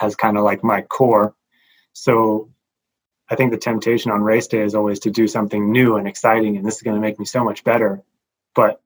as 0.00 0.16
kind 0.16 0.36
of 0.36 0.44
like 0.44 0.62
my 0.62 0.82
core. 0.82 1.34
So 1.92 2.50
I 3.30 3.36
think 3.36 3.52
the 3.52 3.58
temptation 3.58 4.10
on 4.10 4.22
race 4.22 4.46
day 4.46 4.62
is 4.62 4.74
always 4.74 5.00
to 5.00 5.10
do 5.10 5.26
something 5.26 5.70
new 5.72 5.96
and 5.96 6.06
exciting, 6.06 6.56
and 6.56 6.66
this 6.66 6.76
is 6.76 6.82
going 6.82 6.96
to 6.96 7.00
make 7.00 7.18
me 7.18 7.24
so 7.24 7.44
much 7.44 7.64
better. 7.64 8.02
But 8.54 8.80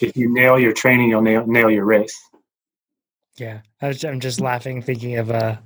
if 0.00 0.16
you 0.16 0.32
nail 0.32 0.58
your 0.58 0.72
training, 0.72 1.10
you'll 1.10 1.22
nail, 1.22 1.46
nail 1.46 1.70
your 1.70 1.84
race. 1.84 2.18
Yeah, 3.40 3.62
I'm 3.80 4.20
just 4.20 4.38
laughing 4.38 4.82
thinking 4.82 5.16
of 5.16 5.30
a 5.30 5.58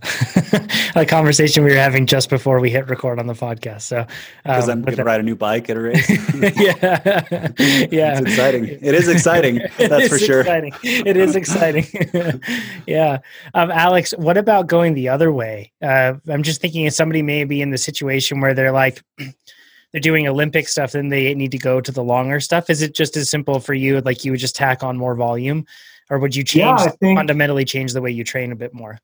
a 0.95 1.05
conversation 1.05 1.65
we 1.65 1.71
were 1.71 1.77
having 1.77 2.07
just 2.07 2.31
before 2.31 2.61
we 2.61 2.71
hit 2.71 2.89
record 2.89 3.19
on 3.19 3.27
the 3.27 3.35
podcast. 3.35 3.83
So 3.83 4.07
because 4.45 4.69
um, 4.69 4.79
I'm 4.79 4.83
going 4.83 4.97
to 4.97 5.03
ride 5.03 5.19
a 5.19 5.25
new 5.25 5.35
bike 5.35 5.69
at 5.69 5.77
a 5.77 5.81
race. 5.81 6.09
yeah, 6.57 7.25
yeah, 7.91 8.17
it's 8.17 8.21
exciting. 8.21 8.67
It 8.67 8.95
is 8.95 9.09
exciting. 9.09 9.61
That's 9.77 10.07
for 10.07 10.21
sure. 10.21 10.43
Exciting. 10.43 10.73
It 10.85 11.17
is 11.17 11.35
exciting. 11.35 11.87
yeah, 12.87 13.19
um, 13.55 13.73
Alex, 13.73 14.15
what 14.19 14.37
about 14.37 14.69
going 14.69 14.95
the 14.95 15.09
other 15.09 15.33
way? 15.33 15.73
Uh, 15.83 16.15
I'm 16.29 16.45
just 16.45 16.61
thinking 16.61 16.85
if 16.85 16.95
somebody 16.95 17.23
may 17.23 17.43
be 17.43 17.61
in 17.61 17.71
the 17.71 17.79
situation 17.79 18.41
where 18.41 18.55
they're 18.55 18.73
like. 18.73 19.03
they're 19.93 20.01
doing 20.01 20.27
Olympic 20.27 20.67
stuff, 20.67 20.91
then 20.91 21.09
they 21.09 21.33
need 21.35 21.53
to 21.53 21.59
go 21.59 21.81
to 21.81 21.93
the 21.93 22.03
longer 22.03 22.41
stuff. 22.41 22.69
Is 22.69 22.83
it 22.83 22.97
just 22.97 23.17
as 23.17 23.31
simple 23.31 23.61
for 23.61 23.75
you? 23.75 24.01
Like 24.01 24.25
you 24.25 24.33
would 24.33 24.41
just 24.41 24.57
tack 24.57 24.83
on 24.83 24.97
more 24.97 25.15
volume, 25.15 25.67
or 26.11 26.19
would 26.19 26.37
you 26.37 26.45
change 26.45 26.81
yeah, 26.81 26.89
think, 26.89 27.19
fundamentally 27.19 27.65
change 27.65 27.93
the 27.93 28.03
way 28.03 28.11
you 28.11 28.25
train 28.25 28.53
a 28.53 28.57
bit 28.57 28.75
more? 28.75 28.99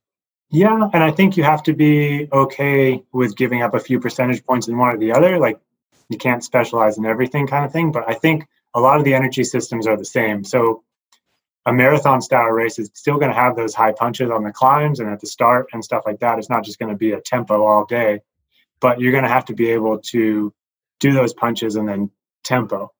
Yeah, 0.50 0.88
and 0.92 1.02
I 1.02 1.10
think 1.10 1.36
you 1.36 1.44
have 1.44 1.62
to 1.64 1.72
be 1.72 2.28
okay 2.32 3.02
with 3.12 3.36
giving 3.36 3.62
up 3.62 3.74
a 3.74 3.80
few 3.80 4.00
percentage 4.00 4.44
points 4.44 4.68
in 4.68 4.76
one 4.76 4.94
or 4.94 4.98
the 4.98 5.12
other. 5.12 5.38
Like 5.38 5.60
you 6.08 6.18
can't 6.18 6.42
specialize 6.42 6.98
in 6.98 7.06
everything 7.06 7.46
kind 7.46 7.64
of 7.64 7.72
thing, 7.72 7.92
but 7.92 8.08
I 8.08 8.14
think 8.14 8.46
a 8.74 8.80
lot 8.80 8.98
of 8.98 9.04
the 9.04 9.14
energy 9.14 9.44
systems 9.44 9.86
are 9.86 9.96
the 9.96 10.04
same. 10.04 10.44
So 10.44 10.82
a 11.66 11.72
marathon 11.72 12.20
style 12.20 12.48
race 12.48 12.78
is 12.78 12.90
still 12.94 13.16
going 13.16 13.30
to 13.30 13.36
have 13.36 13.54
those 13.54 13.74
high 13.74 13.92
punches 13.92 14.30
on 14.30 14.42
the 14.42 14.52
climbs 14.52 14.98
and 14.98 15.08
at 15.08 15.20
the 15.20 15.26
start 15.26 15.68
and 15.72 15.84
stuff 15.84 16.02
like 16.04 16.18
that. 16.20 16.38
It's 16.38 16.50
not 16.50 16.64
just 16.64 16.78
going 16.78 16.90
to 16.90 16.96
be 16.96 17.12
a 17.12 17.20
tempo 17.20 17.64
all 17.64 17.84
day, 17.84 18.20
but 18.80 19.00
you're 19.00 19.12
going 19.12 19.24
to 19.24 19.30
have 19.30 19.44
to 19.46 19.54
be 19.54 19.70
able 19.70 19.98
to 19.98 20.52
do 20.98 21.12
those 21.12 21.32
punches 21.32 21.76
and 21.76 21.88
then 21.88 22.10
tempo 22.42 22.90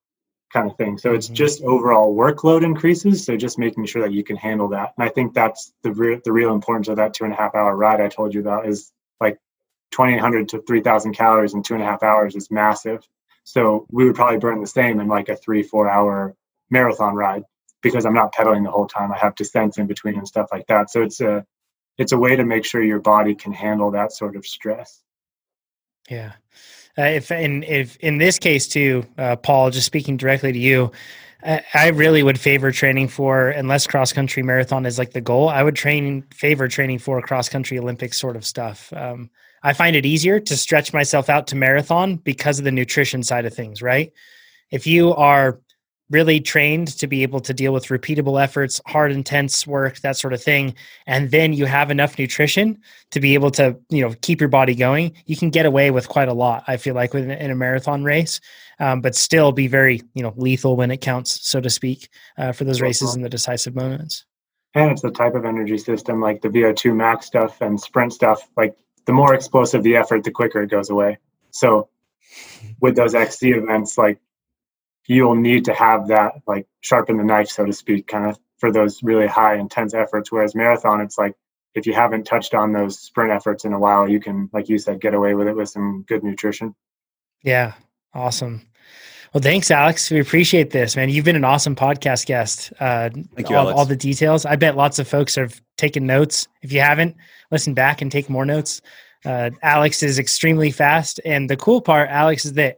kind 0.52 0.70
of 0.70 0.76
thing. 0.76 0.98
So 0.98 1.14
it's 1.14 1.26
mm-hmm. 1.26 1.34
just 1.34 1.62
overall 1.62 2.14
workload 2.14 2.62
increases. 2.62 3.24
So 3.24 3.36
just 3.36 3.58
making 3.58 3.86
sure 3.86 4.02
that 4.02 4.12
you 4.12 4.24
can 4.24 4.36
handle 4.36 4.68
that. 4.68 4.94
And 4.96 5.08
I 5.08 5.10
think 5.10 5.34
that's 5.34 5.72
the 5.82 5.92
real, 5.92 6.20
the 6.24 6.32
real 6.32 6.52
importance 6.52 6.88
of 6.88 6.96
that 6.96 7.14
two 7.14 7.24
and 7.24 7.32
a 7.32 7.36
half 7.36 7.54
hour 7.54 7.76
ride 7.76 8.00
I 8.00 8.08
told 8.08 8.34
you 8.34 8.40
about 8.40 8.66
is 8.66 8.92
like 9.20 9.38
2800 9.92 10.48
to 10.50 10.62
3000 10.62 11.12
calories 11.14 11.54
in 11.54 11.62
two 11.62 11.74
and 11.74 11.82
a 11.82 11.86
half 11.86 12.02
hours 12.02 12.34
is 12.34 12.50
massive. 12.50 13.06
So 13.44 13.86
we 13.90 14.04
would 14.04 14.14
probably 14.14 14.38
burn 14.38 14.60
the 14.60 14.66
same 14.66 15.00
in 15.00 15.08
like 15.08 15.28
a 15.28 15.36
three, 15.36 15.62
four 15.62 15.88
hour 15.88 16.34
marathon 16.70 17.14
ride 17.14 17.44
because 17.82 18.04
I'm 18.04 18.14
not 18.14 18.32
pedaling 18.32 18.62
the 18.62 18.70
whole 18.70 18.86
time. 18.86 19.12
I 19.12 19.18
have 19.18 19.34
descents 19.34 19.78
in 19.78 19.86
between 19.86 20.16
and 20.16 20.28
stuff 20.28 20.48
like 20.52 20.66
that. 20.66 20.90
So 20.90 21.02
it's 21.02 21.20
a, 21.20 21.46
it's 21.96 22.12
a 22.12 22.18
way 22.18 22.36
to 22.36 22.44
make 22.44 22.64
sure 22.64 22.82
your 22.82 23.00
body 23.00 23.34
can 23.34 23.52
handle 23.52 23.92
that 23.92 24.12
sort 24.12 24.36
of 24.36 24.46
stress. 24.46 25.02
Yeah. 26.08 26.32
Uh, 26.98 27.02
if 27.02 27.30
in 27.30 27.62
if 27.62 27.96
in 27.98 28.18
this 28.18 28.38
case 28.38 28.66
too, 28.68 29.04
uh, 29.16 29.36
Paul, 29.36 29.70
just 29.70 29.86
speaking 29.86 30.16
directly 30.16 30.52
to 30.52 30.58
you, 30.58 30.92
I, 31.42 31.62
I 31.72 31.88
really 31.88 32.22
would 32.22 32.38
favor 32.38 32.70
training 32.72 33.08
for 33.08 33.48
unless 33.48 33.86
cross 33.86 34.12
country 34.12 34.42
marathon 34.42 34.86
is 34.86 34.98
like 34.98 35.12
the 35.12 35.20
goal. 35.20 35.48
I 35.48 35.62
would 35.62 35.76
train 35.76 36.22
favor 36.34 36.68
training 36.68 36.98
for 36.98 37.20
cross 37.22 37.48
country 37.48 37.78
Olympic 37.78 38.14
sort 38.14 38.36
of 38.36 38.44
stuff. 38.44 38.92
Um, 38.92 39.30
I 39.62 39.72
find 39.72 39.94
it 39.94 40.06
easier 40.06 40.40
to 40.40 40.56
stretch 40.56 40.92
myself 40.92 41.28
out 41.28 41.46
to 41.48 41.56
marathon 41.56 42.16
because 42.16 42.58
of 42.58 42.64
the 42.64 42.72
nutrition 42.72 43.22
side 43.22 43.44
of 43.44 43.54
things. 43.54 43.82
Right, 43.82 44.12
if 44.70 44.86
you 44.86 45.14
are 45.14 45.60
really 46.10 46.40
trained 46.40 46.88
to 46.98 47.06
be 47.06 47.22
able 47.22 47.40
to 47.40 47.54
deal 47.54 47.72
with 47.72 47.86
repeatable 47.86 48.42
efforts, 48.42 48.80
hard, 48.86 49.12
intense 49.12 49.66
work, 49.66 49.98
that 50.00 50.16
sort 50.16 50.32
of 50.32 50.42
thing, 50.42 50.74
and 51.06 51.30
then 51.30 51.52
you 51.52 51.66
have 51.66 51.90
enough 51.90 52.18
nutrition 52.18 52.78
to 53.10 53.20
be 53.20 53.34
able 53.34 53.50
to, 53.52 53.76
you 53.88 54.02
know, 54.02 54.14
keep 54.20 54.40
your 54.40 54.48
body 54.48 54.74
going, 54.74 55.12
you 55.26 55.36
can 55.36 55.50
get 55.50 55.66
away 55.66 55.90
with 55.90 56.08
quite 56.08 56.28
a 56.28 56.32
lot. 56.32 56.64
I 56.66 56.76
feel 56.76 56.94
like 56.94 57.14
within 57.14 57.30
in 57.30 57.50
a 57.50 57.54
marathon 57.54 58.02
race, 58.02 58.40
um, 58.80 59.00
but 59.00 59.14
still 59.14 59.52
be 59.52 59.68
very, 59.68 60.02
you 60.14 60.22
know, 60.22 60.34
lethal 60.36 60.76
when 60.76 60.90
it 60.90 61.00
counts, 61.00 61.48
so 61.48 61.60
to 61.60 61.70
speak, 61.70 62.08
uh, 62.36 62.52
for 62.52 62.64
those 62.64 62.80
races 62.80 63.14
in 63.14 63.22
the 63.22 63.28
decisive 63.28 63.74
moments. 63.74 64.24
And 64.74 64.90
it's 64.90 65.02
the 65.02 65.10
type 65.10 65.34
of 65.34 65.44
energy 65.44 65.78
system 65.78 66.20
like 66.20 66.42
the 66.42 66.48
VO2 66.48 66.94
max 66.94 67.26
stuff 67.26 67.60
and 67.60 67.80
sprint 67.80 68.12
stuff. 68.12 68.48
Like 68.56 68.76
the 69.06 69.12
more 69.12 69.34
explosive 69.34 69.82
the 69.82 69.96
effort, 69.96 70.24
the 70.24 70.30
quicker 70.30 70.62
it 70.62 70.70
goes 70.70 70.90
away. 70.90 71.18
So 71.50 71.88
with 72.80 72.94
those 72.94 73.14
XC 73.14 73.50
events, 73.50 73.98
like 73.98 74.20
you'll 75.10 75.34
need 75.34 75.64
to 75.64 75.74
have 75.74 76.06
that 76.06 76.34
like 76.46 76.68
sharpen 76.82 77.16
the 77.16 77.24
knife, 77.24 77.48
so 77.48 77.66
to 77.66 77.72
speak, 77.72 78.06
kind 78.06 78.26
of 78.26 78.38
for 78.58 78.70
those 78.70 79.02
really 79.02 79.26
high 79.26 79.56
intense 79.56 79.92
efforts. 79.92 80.30
Whereas 80.30 80.54
marathon, 80.54 81.00
it's 81.00 81.18
like 81.18 81.34
if 81.74 81.84
you 81.84 81.92
haven't 81.92 82.24
touched 82.24 82.54
on 82.54 82.72
those 82.72 83.00
sprint 83.00 83.32
efforts 83.32 83.64
in 83.64 83.72
a 83.72 83.78
while, 83.78 84.08
you 84.08 84.20
can, 84.20 84.48
like 84.52 84.68
you 84.68 84.78
said, 84.78 85.00
get 85.00 85.12
away 85.12 85.34
with 85.34 85.48
it 85.48 85.56
with 85.56 85.68
some 85.68 86.04
good 86.06 86.22
nutrition. 86.22 86.76
Yeah, 87.42 87.72
awesome. 88.14 88.62
Well, 89.34 89.42
thanks, 89.42 89.72
Alex. 89.72 90.12
We 90.12 90.20
appreciate 90.20 90.70
this, 90.70 90.94
man. 90.94 91.08
You've 91.08 91.24
been 91.24 91.36
an 91.36 91.44
awesome 91.44 91.74
podcast 91.74 92.26
guest. 92.26 92.72
Uh, 92.78 93.10
Thank 93.34 93.50
you, 93.50 93.56
all, 93.56 93.64
Alex. 93.64 93.78
all 93.78 93.86
the 93.86 93.96
details. 93.96 94.46
I 94.46 94.54
bet 94.54 94.76
lots 94.76 95.00
of 95.00 95.08
folks 95.08 95.34
have 95.34 95.60
taken 95.76 96.06
notes. 96.06 96.46
If 96.62 96.72
you 96.72 96.80
haven't, 96.80 97.16
listen 97.50 97.74
back 97.74 98.00
and 98.00 98.12
take 98.12 98.30
more 98.30 98.44
notes. 98.44 98.80
Uh, 99.24 99.50
Alex 99.62 100.04
is 100.04 100.20
extremely 100.20 100.70
fast, 100.70 101.20
and 101.24 101.50
the 101.50 101.56
cool 101.56 101.80
part, 101.80 102.08
Alex, 102.10 102.44
is 102.44 102.52
that 102.54 102.76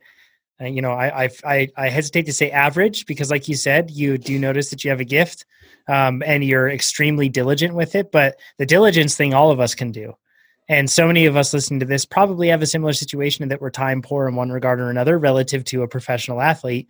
uh, 0.60 0.66
you 0.66 0.82
know 0.82 0.92
I, 0.92 1.30
I 1.44 1.68
I 1.76 1.88
hesitate 1.88 2.26
to 2.26 2.32
say 2.32 2.50
average 2.50 3.06
because, 3.06 3.30
like 3.30 3.48
you 3.48 3.56
said, 3.56 3.90
you 3.90 4.18
do 4.18 4.38
notice 4.38 4.70
that 4.70 4.84
you 4.84 4.90
have 4.90 5.00
a 5.00 5.04
gift, 5.04 5.44
um, 5.88 6.22
and 6.24 6.44
you're 6.44 6.68
extremely 6.68 7.28
diligent 7.28 7.74
with 7.74 7.94
it. 7.94 8.12
But 8.12 8.38
the 8.58 8.66
diligence 8.66 9.16
thing, 9.16 9.34
all 9.34 9.50
of 9.50 9.60
us 9.60 9.74
can 9.74 9.90
do. 9.90 10.14
And 10.68 10.88
so 10.88 11.06
many 11.06 11.26
of 11.26 11.36
us 11.36 11.52
listening 11.52 11.80
to 11.80 11.86
this 11.86 12.04
probably 12.04 12.48
have 12.48 12.62
a 12.62 12.66
similar 12.66 12.92
situation 12.92 13.48
that 13.48 13.60
we're 13.60 13.70
time 13.70 14.00
poor 14.00 14.28
in 14.28 14.36
one 14.36 14.50
regard 14.50 14.80
or 14.80 14.90
another 14.90 15.18
relative 15.18 15.64
to 15.64 15.82
a 15.82 15.88
professional 15.88 16.40
athlete. 16.40 16.88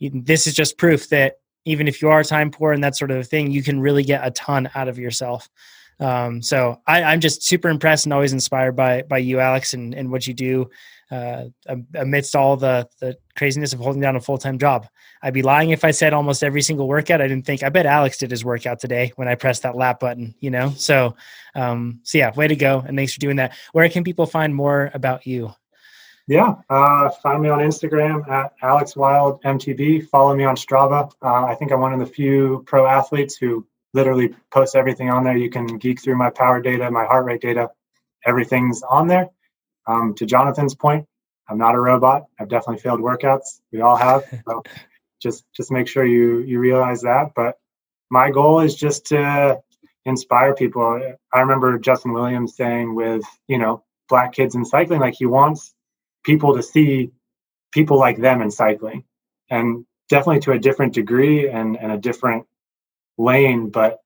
This 0.00 0.46
is 0.46 0.54
just 0.54 0.78
proof 0.78 1.08
that 1.08 1.34
even 1.64 1.88
if 1.88 2.00
you 2.00 2.08
are 2.08 2.24
time 2.24 2.50
poor 2.50 2.72
and 2.72 2.82
that 2.82 2.96
sort 2.96 3.10
of 3.10 3.26
thing, 3.28 3.50
you 3.50 3.62
can 3.62 3.80
really 3.80 4.04
get 4.04 4.26
a 4.26 4.30
ton 4.30 4.70
out 4.74 4.88
of 4.88 4.98
yourself. 4.98 5.48
Um, 5.98 6.40
so 6.40 6.80
I, 6.86 7.02
I'm 7.02 7.20
just 7.20 7.42
super 7.42 7.68
impressed 7.68 8.06
and 8.06 8.12
always 8.12 8.32
inspired 8.32 8.74
by 8.74 9.02
by 9.02 9.18
you, 9.18 9.38
Alex, 9.38 9.74
and, 9.74 9.92
and 9.92 10.10
what 10.10 10.26
you 10.26 10.32
do 10.32 10.70
uh, 11.10 11.44
amidst 11.94 12.36
all 12.36 12.56
the 12.56 12.88
the 13.00 13.16
craziness 13.36 13.72
of 13.72 13.80
holding 13.80 14.00
down 14.00 14.16
a 14.16 14.20
full 14.20 14.38
time 14.38 14.58
job. 14.58 14.86
I'd 15.22 15.34
be 15.34 15.42
lying 15.42 15.70
if 15.70 15.84
I 15.84 15.90
said 15.90 16.12
almost 16.12 16.42
every 16.42 16.62
single 16.62 16.88
workout. 16.88 17.20
I 17.20 17.28
didn't 17.28 17.46
think. 17.46 17.62
I 17.62 17.68
bet 17.68 17.86
Alex 17.86 18.18
did 18.18 18.30
his 18.30 18.44
workout 18.44 18.80
today 18.80 19.12
when 19.16 19.28
I 19.28 19.34
pressed 19.34 19.62
that 19.62 19.76
lap 19.76 20.00
button. 20.00 20.34
You 20.40 20.50
know, 20.50 20.72
so 20.76 21.16
um, 21.54 22.00
so 22.04 22.18
yeah, 22.18 22.34
way 22.34 22.48
to 22.48 22.56
go, 22.56 22.80
and 22.86 22.96
thanks 22.96 23.14
for 23.14 23.20
doing 23.20 23.36
that. 23.36 23.54
Where 23.72 23.88
can 23.88 24.04
people 24.04 24.26
find 24.26 24.54
more 24.54 24.90
about 24.94 25.26
you? 25.26 25.52
Yeah, 26.28 26.54
uh, 26.68 27.10
find 27.10 27.42
me 27.42 27.48
on 27.48 27.58
Instagram 27.58 28.28
at 28.28 28.52
Alex 28.62 28.94
Wild 28.94 29.42
MTB. 29.42 30.06
Follow 30.08 30.36
me 30.36 30.44
on 30.44 30.54
Strava. 30.54 31.10
Uh, 31.20 31.44
I 31.44 31.56
think 31.56 31.72
I'm 31.72 31.80
one 31.80 31.92
of 31.92 31.98
the 31.98 32.06
few 32.06 32.62
pro 32.66 32.86
athletes 32.86 33.36
who 33.36 33.66
literally 33.94 34.32
post 34.52 34.76
everything 34.76 35.10
on 35.10 35.24
there. 35.24 35.36
You 35.36 35.50
can 35.50 35.66
geek 35.78 36.00
through 36.00 36.16
my 36.16 36.30
power 36.30 36.62
data, 36.62 36.88
my 36.88 37.04
heart 37.04 37.24
rate 37.24 37.40
data. 37.40 37.70
Everything's 38.24 38.82
on 38.82 39.08
there. 39.08 39.30
Um, 39.86 40.14
to 40.14 40.26
Jonathan's 40.26 40.74
point, 40.74 41.06
I'm 41.48 41.58
not 41.58 41.74
a 41.74 41.80
robot. 41.80 42.26
I've 42.38 42.48
definitely 42.48 42.80
failed 42.80 43.00
workouts. 43.00 43.60
We 43.72 43.80
all 43.80 43.96
have. 43.96 44.24
So 44.46 44.62
just 45.20 45.44
just 45.54 45.70
make 45.70 45.86
sure 45.86 46.04
you 46.04 46.38
you 46.38 46.58
realize 46.58 47.02
that. 47.02 47.32
But 47.36 47.58
my 48.10 48.30
goal 48.30 48.60
is 48.60 48.74
just 48.74 49.06
to 49.06 49.60
inspire 50.06 50.54
people. 50.54 51.14
I 51.32 51.40
remember 51.40 51.78
Justin 51.78 52.12
Williams 52.12 52.56
saying 52.56 52.94
with 52.94 53.22
you 53.48 53.58
know 53.58 53.84
black 54.08 54.32
kids 54.32 54.54
in 54.54 54.64
cycling, 54.64 55.00
like 55.00 55.14
he 55.14 55.26
wants 55.26 55.74
people 56.24 56.56
to 56.56 56.62
see 56.62 57.10
people 57.72 57.98
like 57.98 58.18
them 58.18 58.42
in 58.42 58.50
cycling, 58.50 59.04
and 59.50 59.84
definitely 60.08 60.40
to 60.40 60.52
a 60.52 60.58
different 60.58 60.94
degree 60.94 61.48
and 61.48 61.76
and 61.78 61.92
a 61.92 61.98
different 61.98 62.46
lane. 63.18 63.70
But 63.70 63.98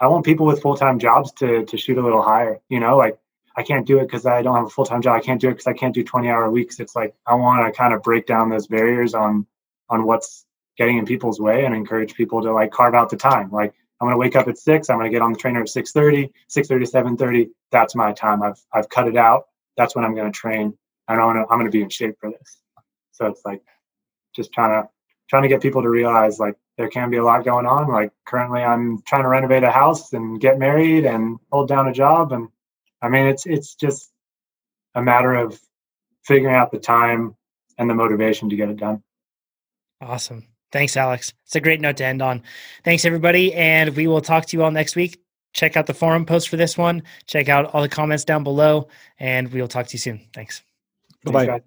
I 0.00 0.06
want 0.06 0.24
people 0.24 0.46
with 0.46 0.62
full 0.62 0.76
time 0.76 0.98
jobs 0.98 1.32
to 1.34 1.64
to 1.66 1.76
shoot 1.76 1.98
a 1.98 2.02
little 2.02 2.22
higher. 2.22 2.60
You 2.68 2.80
know, 2.80 2.96
like 2.96 3.18
I 3.56 3.62
can't 3.62 3.86
do 3.86 3.98
it 3.98 4.02
because 4.02 4.26
I 4.26 4.42
don't 4.42 4.56
have 4.56 4.66
a 4.66 4.70
full 4.70 4.84
time 4.84 5.02
job. 5.02 5.16
I 5.16 5.20
can't 5.20 5.40
do 5.40 5.48
it 5.48 5.52
because 5.52 5.66
I 5.66 5.72
can't 5.72 5.94
do 5.94 6.02
20 6.04 6.28
hour 6.28 6.50
weeks. 6.50 6.80
It's 6.80 6.96
like 6.96 7.14
I 7.26 7.34
want 7.34 7.66
to 7.66 7.76
kind 7.76 7.92
of 7.94 8.02
break 8.02 8.26
down 8.26 8.48
those 8.48 8.66
barriers 8.66 9.14
on 9.14 9.46
on 9.90 10.06
what's 10.06 10.46
getting 10.78 10.98
in 10.98 11.04
people's 11.04 11.40
way 11.40 11.64
and 11.64 11.74
encourage 11.74 12.14
people 12.14 12.42
to 12.42 12.52
like 12.52 12.70
carve 12.70 12.94
out 12.94 13.10
the 13.10 13.16
time. 13.16 13.50
Like 13.50 13.74
I'm 14.00 14.06
gonna 14.06 14.16
wake 14.16 14.36
up 14.36 14.48
at 14.48 14.58
six, 14.58 14.88
I'm 14.90 14.98
gonna 14.98 15.10
get 15.10 15.22
on 15.22 15.32
the 15.32 15.38
trainer 15.38 15.60
at 15.60 15.68
6:30, 15.68 16.30
6:30 16.48 16.86
7:30. 16.86 17.50
That's 17.70 17.94
my 17.94 18.12
time. 18.12 18.42
I've 18.42 18.60
I've 18.72 18.88
cut 18.88 19.08
it 19.08 19.16
out. 19.16 19.44
That's 19.76 19.94
when 19.94 20.04
I'm 20.04 20.14
gonna 20.14 20.32
train. 20.32 20.76
And 21.08 21.20
I'm 21.20 21.28
gonna 21.28 21.46
I'm 21.50 21.58
gonna 21.58 21.70
be 21.70 21.82
in 21.82 21.90
shape 21.90 22.16
for 22.20 22.30
this. 22.30 22.58
So 23.12 23.26
it's 23.26 23.42
like 23.44 23.62
just 24.34 24.52
trying 24.52 24.82
to 24.82 24.88
trying 25.28 25.42
to 25.42 25.48
get 25.48 25.62
people 25.62 25.82
to 25.82 25.90
realize 25.90 26.38
like 26.38 26.56
there 26.78 26.88
can 26.88 27.10
be 27.10 27.18
a 27.18 27.24
lot 27.24 27.44
going 27.44 27.66
on. 27.66 27.88
Like 27.88 28.12
currently 28.26 28.62
I'm 28.62 29.02
trying 29.02 29.22
to 29.22 29.28
renovate 29.28 29.62
a 29.62 29.70
house 29.70 30.12
and 30.14 30.40
get 30.40 30.58
married 30.58 31.04
and 31.04 31.38
hold 31.50 31.68
down 31.68 31.88
a 31.88 31.92
job 31.92 32.32
and 32.32 32.48
I 33.02 33.08
mean, 33.08 33.26
it's 33.26 33.44
it's 33.46 33.74
just 33.74 34.10
a 34.94 35.02
matter 35.02 35.34
of 35.34 35.58
figuring 36.24 36.54
out 36.54 36.70
the 36.70 36.78
time 36.78 37.36
and 37.78 37.90
the 37.90 37.94
motivation 37.94 38.48
to 38.50 38.56
get 38.56 38.68
it 38.68 38.76
done. 38.76 39.02
Awesome. 40.00 40.46
Thanks, 40.70 40.96
Alex. 40.96 41.34
It's 41.44 41.56
a 41.56 41.60
great 41.60 41.80
note 41.80 41.98
to 41.98 42.04
end 42.04 42.22
on. 42.22 42.42
Thanks, 42.84 43.04
everybody. 43.04 43.52
And 43.52 43.94
we 43.94 44.06
will 44.06 44.22
talk 44.22 44.46
to 44.46 44.56
you 44.56 44.62
all 44.62 44.70
next 44.70 44.96
week. 44.96 45.18
Check 45.52 45.76
out 45.76 45.86
the 45.86 45.94
forum 45.94 46.24
post 46.24 46.48
for 46.48 46.56
this 46.56 46.78
one. 46.78 47.02
Check 47.26 47.48
out 47.50 47.74
all 47.74 47.82
the 47.82 47.88
comments 47.88 48.24
down 48.24 48.42
below, 48.42 48.88
and 49.18 49.52
we 49.52 49.60
will 49.60 49.68
talk 49.68 49.86
to 49.88 49.92
you 49.92 49.98
soon. 49.98 50.22
Thanks. 50.32 50.62
Bye 51.24 51.46
bye. 51.46 51.62